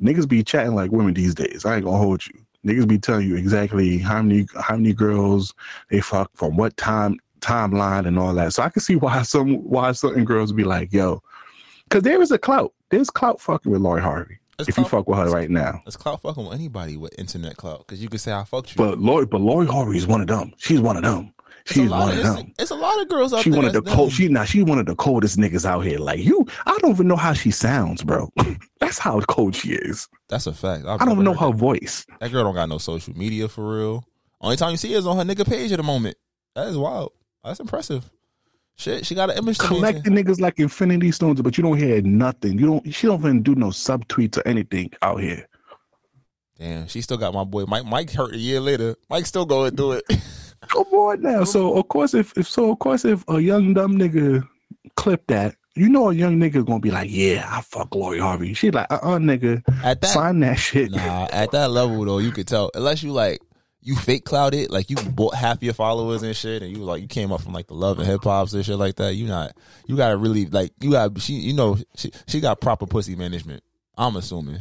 Niggas 0.01 0.27
be 0.27 0.43
chatting 0.43 0.75
like 0.75 0.91
women 0.91 1.13
these 1.13 1.35
days. 1.35 1.65
I 1.65 1.75
ain't 1.75 1.85
gonna 1.85 1.97
hold 1.97 2.25
you. 2.25 2.33
Niggas 2.65 2.87
be 2.87 2.97
telling 2.97 3.27
you 3.27 3.35
exactly 3.35 3.97
how 3.97 4.21
many 4.21 4.47
how 4.59 4.75
many 4.75 4.93
girls 4.93 5.53
they 5.89 6.01
fuck 6.01 6.31
from 6.33 6.55
what 6.55 6.75
time 6.77 7.17
timeline 7.41 8.07
and 8.07 8.17
all 8.17 8.33
that. 8.33 8.53
So 8.53 8.63
I 8.63 8.69
can 8.69 8.81
see 8.81 8.95
why 8.95 9.21
some 9.23 9.55
why 9.57 9.91
certain 9.91 10.25
girls 10.25 10.51
be 10.51 10.63
like, 10.63 10.91
yo, 10.93 11.21
because 11.83 12.03
there 12.03 12.21
is 12.21 12.31
a 12.31 12.37
clout. 12.37 12.73
There's 12.89 13.09
clout 13.09 13.41
fucking 13.41 13.71
with 13.71 13.81
Lori 13.81 14.01
Harvey. 14.01 14.37
There's 14.57 14.69
if 14.69 14.77
you 14.77 14.85
fuck 14.85 15.07
with 15.07 15.17
her 15.17 15.29
right 15.29 15.49
now. 15.49 15.81
It's 15.85 15.97
clout 15.97 16.21
fucking 16.21 16.45
with 16.45 16.53
anybody 16.53 16.95
with 16.95 17.17
internet 17.19 17.57
clout 17.57 17.79
because 17.79 18.01
you 18.01 18.07
can 18.09 18.19
say 18.19 18.31
I 18.31 18.43
fucked 18.43 18.75
you. 18.75 18.77
But 18.77 18.99
Lori, 18.99 19.25
but 19.25 19.41
Lori 19.41 19.67
Harvey 19.67 19.97
is 19.97 20.07
one 20.07 20.21
of 20.21 20.27
them. 20.27 20.53
She's 20.57 20.79
one 20.79 20.95
of 20.95 21.03
them. 21.03 21.32
It's 21.65 21.71
a 21.71 21.73
She's 21.75 21.89
lot 21.89 21.99
one 22.01 22.09
of, 22.09 22.13
of 22.19 22.25
it's, 22.25 22.35
them. 22.35 22.53
it's 22.59 22.71
a 22.71 22.75
lot 22.75 23.01
of 23.01 23.07
girls 23.07 23.33
out 23.33 23.41
She 23.43 23.49
there. 23.49 23.57
one 23.59 23.65
of 23.65 23.71
the 23.73 23.81
cold. 23.81 24.11
She 24.11 24.27
now 24.27 24.43
she 24.43 24.63
one 24.63 24.79
of 24.79 24.85
the 24.85 24.95
coldest 24.95 25.37
niggas 25.37 25.65
out 25.65 25.81
here. 25.81 25.97
Like 25.97 26.19
you, 26.19 26.45
I 26.65 26.77
don't 26.81 26.91
even 26.91 27.07
know 27.07 27.15
how 27.15 27.31
she 27.31 27.51
sounds, 27.51 28.03
bro. 28.03 28.29
That's 28.81 28.97
how 28.97 29.21
cold 29.21 29.55
she 29.55 29.69
is. 29.73 30.09
That's 30.27 30.45
a 30.45 30.53
fact. 30.53 30.85
I've 30.85 31.01
I 31.01 31.05
don't 31.05 31.23
know 31.23 31.33
her 31.33 31.51
voice. 31.51 32.05
That 32.19 32.31
girl 32.33 32.43
don't 32.43 32.55
got 32.55 32.67
no 32.67 32.79
social 32.79 33.17
media 33.17 33.47
for 33.47 33.77
real. 33.77 34.05
Only 34.41 34.57
time 34.57 34.71
you 34.71 34.77
see 34.77 34.91
her 34.91 34.97
is 34.97 35.07
on 35.07 35.15
her 35.15 35.23
nigga 35.23 35.47
page 35.47 35.71
at 35.71 35.77
the 35.77 35.83
moment. 35.83 36.17
That 36.53 36.67
is 36.67 36.77
wild. 36.77 37.13
That's 37.45 37.61
impressive. 37.61 38.09
Shit, 38.75 39.05
she 39.05 39.15
got 39.15 39.29
an 39.29 39.37
image 39.37 39.57
to. 39.59 39.67
Collecting 39.67 40.13
niggas 40.13 40.41
like 40.41 40.59
Infinity 40.59 41.11
Stones, 41.11 41.41
but 41.41 41.57
you 41.57 41.63
don't 41.63 41.77
hear 41.77 42.01
nothing. 42.01 42.59
You 42.59 42.65
don't. 42.65 42.93
She 42.93 43.07
don't 43.07 43.19
even 43.21 43.41
do 43.41 43.55
no 43.55 43.67
subtweets 43.67 44.37
or 44.37 44.45
anything 44.45 44.91
out 45.01 45.21
here. 45.21 45.47
Damn, 46.59 46.87
she 46.87 46.99
still 47.01 47.17
got 47.17 47.33
my 47.33 47.43
boy 47.45 47.63
Mike. 47.65 47.85
Mike 47.85 48.11
hurt 48.11 48.33
a 48.33 48.37
year 48.37 48.59
later. 48.59 48.95
Mike 49.09 49.25
still 49.25 49.45
go 49.45 49.63
and 49.63 49.77
do 49.77 49.93
it. 49.93 50.03
Come 50.73 50.85
on 50.93 51.21
now. 51.21 51.43
So 51.43 51.77
of 51.77 51.87
course, 51.87 52.15
if 52.15 52.35
if 52.35 52.47
so, 52.47 52.71
of 52.71 52.79
course, 52.79 53.05
if 53.05 53.23
a 53.27 53.39
young 53.39 53.75
dumb 53.75 53.97
nigga 53.97 54.47
clip 54.95 55.27
that, 55.27 55.55
you 55.75 55.87
know, 55.87 56.09
a 56.09 56.13
young 56.13 56.39
nigga 56.39 56.65
gonna 56.65 56.79
be 56.79 56.89
like, 56.89 57.11
yeah, 57.11 57.47
I 57.47 57.61
fuck 57.61 57.93
Lori 57.93 58.17
Harvey. 58.17 58.55
She 58.55 58.71
like, 58.71 58.91
uh, 58.91 58.99
uh 59.03 59.19
nigga, 59.19 59.61
At 59.83 60.01
that, 60.01 60.07
sign 60.07 60.39
that 60.39 60.55
shit. 60.55 60.91
nah, 60.91 61.27
at 61.31 61.51
that 61.51 61.69
level 61.69 62.03
though, 62.05 62.17
you 62.17 62.31
could 62.31 62.47
tell. 62.47 62.71
Unless 62.73 63.03
you 63.03 63.11
like, 63.11 63.39
you 63.81 63.95
fake 63.95 64.25
clouded, 64.25 64.71
like 64.71 64.89
you 64.89 64.95
bought 64.95 65.35
half 65.35 65.61
your 65.61 65.75
followers 65.75 66.23
and 66.23 66.35
shit, 66.35 66.63
and 66.63 66.75
you 66.75 66.83
like 66.83 67.03
you 67.03 67.07
came 67.07 67.31
up 67.31 67.41
from 67.41 67.53
like 67.53 67.67
the 67.67 67.75
love 67.75 67.99
and 67.99 68.07
hip 68.07 68.23
hops 68.23 68.53
and 68.53 68.65
shit 68.65 68.77
like 68.77 68.95
that. 68.95 69.13
You 69.13 69.27
not, 69.27 69.55
you 69.85 69.95
gotta 69.95 70.17
really 70.17 70.47
like, 70.47 70.71
you 70.81 70.89
got 70.89 71.21
she, 71.21 71.33
you 71.33 71.53
know, 71.53 71.77
she 71.95 72.11
she 72.27 72.39
got 72.39 72.61
proper 72.61 72.87
pussy 72.87 73.15
management. 73.15 73.61
I'm 73.95 74.15
assuming. 74.15 74.57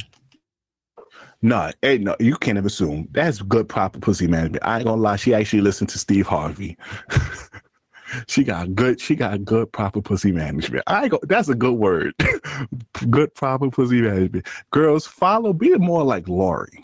No, 1.43 1.73
hey, 1.83 1.99
no, 1.99 2.15
you 2.21 2.37
can't 2.37 2.57
ever 2.57 2.69
assume. 2.69 3.09
That's 3.11 3.43
good 3.43 3.69
proper 3.69 3.99
pussy 3.99 4.29
management. 4.29 4.63
I 4.65 4.77
ain't 4.77 4.87
gonna 4.87 5.01
lie, 5.03 5.17
she 5.17 5.35
actually 5.35 5.63
listened 5.63 5.91
to 5.91 5.99
Steve 5.99 6.27
Harvey. 6.27 6.77
she 8.29 8.45
got 8.45 8.75
good, 8.77 9.01
she 9.01 9.17
got 9.17 9.45
good 9.45 9.73
proper 9.73 10.01
pussy 10.01 10.31
management. 10.31 10.85
I 10.87 11.03
ain't 11.03 11.11
go, 11.11 11.19
that's 11.25 11.49
a 11.49 11.55
good 11.57 11.75
word. 11.75 12.15
good 13.11 13.35
proper 13.35 13.71
pussy 13.71 14.01
management. 14.03 14.47
Girls 14.71 15.07
follow, 15.07 15.53
be 15.53 15.77
more 15.79 16.05
like 16.05 16.29
Lori 16.29 16.83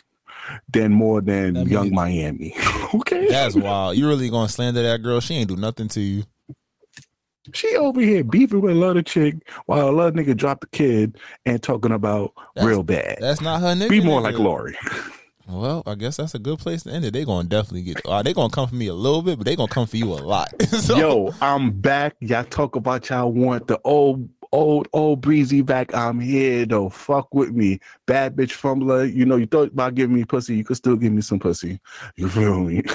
than 0.72 0.92
more 0.92 1.20
than 1.20 1.54
That 1.54 1.66
young 1.68 1.84
means- 1.84 1.94
Miami. 1.94 2.54
okay. 2.94 3.28
That's 3.28 3.54
wild. 3.54 3.96
You 3.96 4.08
really 4.08 4.28
gonna 4.28 4.48
slander 4.48 4.82
that 4.82 5.02
girl? 5.02 5.20
She 5.20 5.34
ain't 5.34 5.48
do 5.48 5.56
nothing 5.56 5.88
to 5.88 6.00
you. 6.00 6.24
She 7.54 7.76
over 7.76 8.00
here 8.00 8.24
beefing 8.24 8.60
with 8.60 8.76
another 8.76 9.02
chick 9.02 9.36
while 9.66 9.88
another 9.88 10.12
nigga 10.22 10.36
dropped 10.36 10.62
the 10.62 10.66
kid 10.68 11.18
and 11.46 11.62
talking 11.62 11.92
about 11.92 12.32
real 12.62 12.82
bad. 12.82 13.18
That's 13.20 13.40
not 13.40 13.60
her 13.60 13.74
nigga. 13.74 13.90
Be 13.90 14.00
more 14.00 14.20
nigga. 14.20 14.24
like 14.24 14.38
Lori. 14.38 14.76
Well, 15.50 15.82
I 15.86 15.94
guess 15.94 16.18
that's 16.18 16.34
a 16.34 16.38
good 16.38 16.58
place 16.58 16.82
to 16.82 16.90
end 16.90 17.06
it. 17.06 17.14
They're 17.14 17.24
gonna 17.24 17.48
definitely 17.48 17.82
get. 17.82 18.02
Uh, 18.04 18.22
they 18.22 18.34
gonna 18.34 18.50
come 18.50 18.68
for 18.68 18.74
me 18.74 18.88
a 18.88 18.94
little 18.94 19.22
bit, 19.22 19.38
but 19.38 19.46
they 19.46 19.56
gonna 19.56 19.68
come 19.72 19.86
for 19.86 19.96
you 19.96 20.12
a 20.12 20.20
lot. 20.20 20.52
So- 20.68 20.96
Yo, 20.98 21.34
I'm 21.40 21.70
back. 21.70 22.16
Y'all 22.20 22.44
talk 22.44 22.76
about 22.76 23.08
y'all 23.08 23.32
want 23.32 23.66
the 23.66 23.80
old, 23.84 24.28
old, 24.52 24.88
old 24.92 25.22
breezy 25.22 25.62
back. 25.62 25.94
I'm 25.94 26.20
here 26.20 26.66
though. 26.66 26.90
Fuck 26.90 27.34
with 27.34 27.52
me. 27.52 27.80
Bad 28.06 28.36
bitch 28.36 28.52
fumbler. 28.52 29.04
You 29.06 29.24
know, 29.24 29.36
you 29.36 29.46
thought 29.46 29.68
about 29.68 29.94
giving 29.94 30.14
me 30.14 30.24
pussy. 30.24 30.54
You 30.54 30.64
could 30.64 30.76
still 30.76 30.96
give 30.96 31.12
me 31.12 31.22
some 31.22 31.38
pussy. 31.38 31.80
You 32.16 32.28
feel 32.28 32.60
me? 32.60 32.82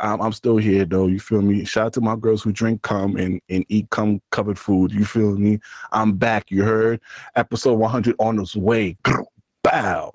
I'm, 0.00 0.20
I'm 0.20 0.32
still 0.32 0.56
here 0.56 0.84
though. 0.84 1.06
You 1.06 1.20
feel 1.20 1.42
me? 1.42 1.64
Shout 1.64 1.86
out 1.86 1.92
to 1.94 2.00
my 2.00 2.16
girls 2.16 2.42
who 2.42 2.52
drink 2.52 2.82
cum 2.82 3.16
and, 3.16 3.40
and 3.48 3.64
eat 3.68 3.90
cum 3.90 4.20
covered 4.30 4.58
food. 4.58 4.92
You 4.92 5.04
feel 5.04 5.36
me? 5.36 5.60
I'm 5.92 6.12
back. 6.14 6.50
You 6.50 6.62
heard? 6.62 7.00
Episode 7.36 7.74
100 7.74 8.16
on 8.18 8.38
its 8.38 8.56
way. 8.56 8.96
Bow. 9.62 10.12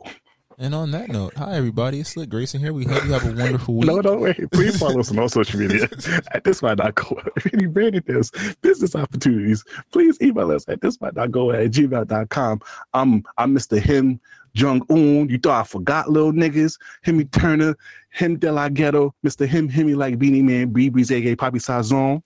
And 0.62 0.76
on 0.76 0.92
that 0.92 1.08
note, 1.08 1.36
hi 1.38 1.56
everybody, 1.56 2.02
it's 2.02 2.10
Slick 2.10 2.30
Grayson 2.30 2.60
here. 2.60 2.74
We 2.74 2.84
hope 2.84 3.06
you 3.06 3.14
have 3.14 3.26
a 3.26 3.34
wonderful 3.34 3.76
week. 3.78 3.88
No, 3.88 4.02
no, 4.02 4.18
wait. 4.18 4.52
Please 4.52 4.78
follow 4.78 5.00
us 5.00 5.10
on 5.10 5.18
all 5.18 5.30
social 5.30 5.58
media 5.58 5.88
at 6.34 6.44
this 6.44 6.62
might 6.62 6.78
not 6.78 6.96
go. 6.96 7.18
If 7.38 7.54
any 7.54 7.66
branded 7.68 8.06
deals, 8.06 8.32
business 8.62 8.94
opportunities, 8.94 9.64
please 9.94 10.18
email 10.22 10.52
us 10.52 10.66
at 10.68 10.82
this 10.82 11.00
might 11.00 11.16
not 11.16 11.32
go 11.32 11.52
at 11.52 11.72
gmail.com. 11.72 12.62
I'm 12.94 13.24
I'm 13.38 13.56
Mr. 13.56 13.80
Him 13.80 14.20
Jung 14.54 14.82
Un. 14.90 15.30
You 15.30 15.38
thought 15.38 15.62
I 15.62 15.64
forgot 15.64 16.10
little 16.10 16.32
niggas. 16.32 16.78
Himmy 17.06 17.30
Turner, 17.32 17.76
Him 18.12 18.38
De 18.38 18.52
La 18.52 18.70
Ghetto, 18.70 19.14
Mr. 19.26 19.48
Him 19.48 19.70
Himmy 19.70 19.96
like 19.96 20.20
Beenie 20.20 20.42
Man, 20.42 20.74
BB's 20.74 21.12
aka 21.12 21.36
Poppy 21.36 21.60
Sazon. 21.60 22.22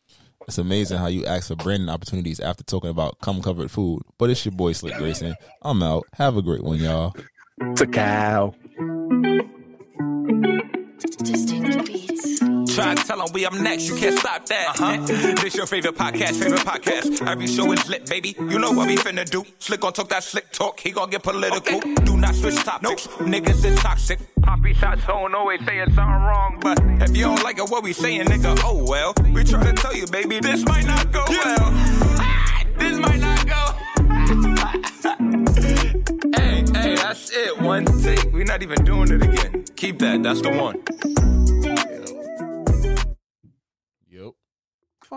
It's 0.48 0.58
amazing 0.58 0.98
how 0.98 1.08
you 1.08 1.26
ask 1.26 1.48
for 1.48 1.56
branding 1.56 1.90
opportunities 1.90 2.40
after 2.40 2.64
talking 2.64 2.90
about 2.90 3.20
cum 3.20 3.42
covered 3.42 3.72
food. 3.72 4.02
But 4.18 4.30
it's 4.30 4.44
your 4.46 4.52
boy 4.52 4.74
Slick 4.74 4.96
Grayson. 4.96 5.36
I'm 5.62 5.82
out. 5.82 6.06
Have 6.14 6.36
a 6.36 6.42
great 6.42 6.64
one, 6.64 6.80
y'all. 6.80 7.16
To 7.76 7.88
cow. 7.88 8.54
Try 12.74 12.96
to 12.96 13.04
tell 13.04 13.18
them 13.18 13.28
we 13.34 13.46
up 13.46 13.52
next, 13.54 13.90
you 13.90 13.96
can't 13.96 14.18
stop 14.18 14.46
that. 14.48 14.80
Uh-huh. 14.80 15.34
This 15.44 15.56
your 15.56 15.68
favorite 15.68 15.96
podcast, 15.96 16.40
favorite 16.42 16.62
podcast. 16.62 17.28
Every 17.28 17.48
show 17.48 17.70
is 17.74 17.86
lit, 17.90 18.06
baby. 18.10 18.34
You 18.40 18.58
know 18.58 18.72
what 18.72 18.88
we 18.88 18.96
finna 18.96 19.26
do. 19.30 19.44
Slick 19.60 19.82
gon' 19.82 19.92
talk 19.92 20.08
that 20.10 20.24
slick 20.24 20.50
talk, 20.52 20.80
he 20.80 20.92
gon' 20.92 21.10
get 21.10 21.22
political. 21.24 21.82
Do 21.82 22.16
not 22.18 22.34
switch 22.36 22.56
topics, 22.56 23.08
niggas 23.08 23.66
is 23.66 23.76
toxic. 23.80 24.20
Poppy 24.42 24.74
shots 24.76 25.06
don't 25.06 25.36
always 25.36 25.60
saying 25.66 25.88
something 25.88 26.06
wrong, 26.06 26.60
but 26.62 26.80
if 27.02 27.16
you 27.18 27.26
don't 27.26 27.44
like 27.44 27.58
it, 27.58 27.70
what 27.70 27.84
we 27.84 27.92
saying, 27.92 28.28
nigga, 28.28 28.58
oh 28.64 28.86
well. 28.88 29.14
We 29.34 29.44
try 29.44 29.62
to 29.64 29.74
tell 29.74 29.94
you, 29.96 30.08
baby, 30.08 30.40
this 30.40 30.64
might 30.66 30.86
not 30.86 31.12
go 31.12 31.26
well. 31.28 31.72
this 32.78 32.98
might 32.98 33.20
not 33.20 33.46
go. 33.46 33.76
That's 37.14 37.30
it. 37.30 37.62
One 37.62 37.86
take. 38.02 38.34
We're 38.34 38.44
not 38.44 38.64
even 38.64 38.84
doing 38.84 39.12
it 39.12 39.22
again. 39.22 39.66
Keep 39.76 40.00
that. 40.00 40.24
That's 40.24 40.42
the 40.42 40.50
one. 40.50 40.82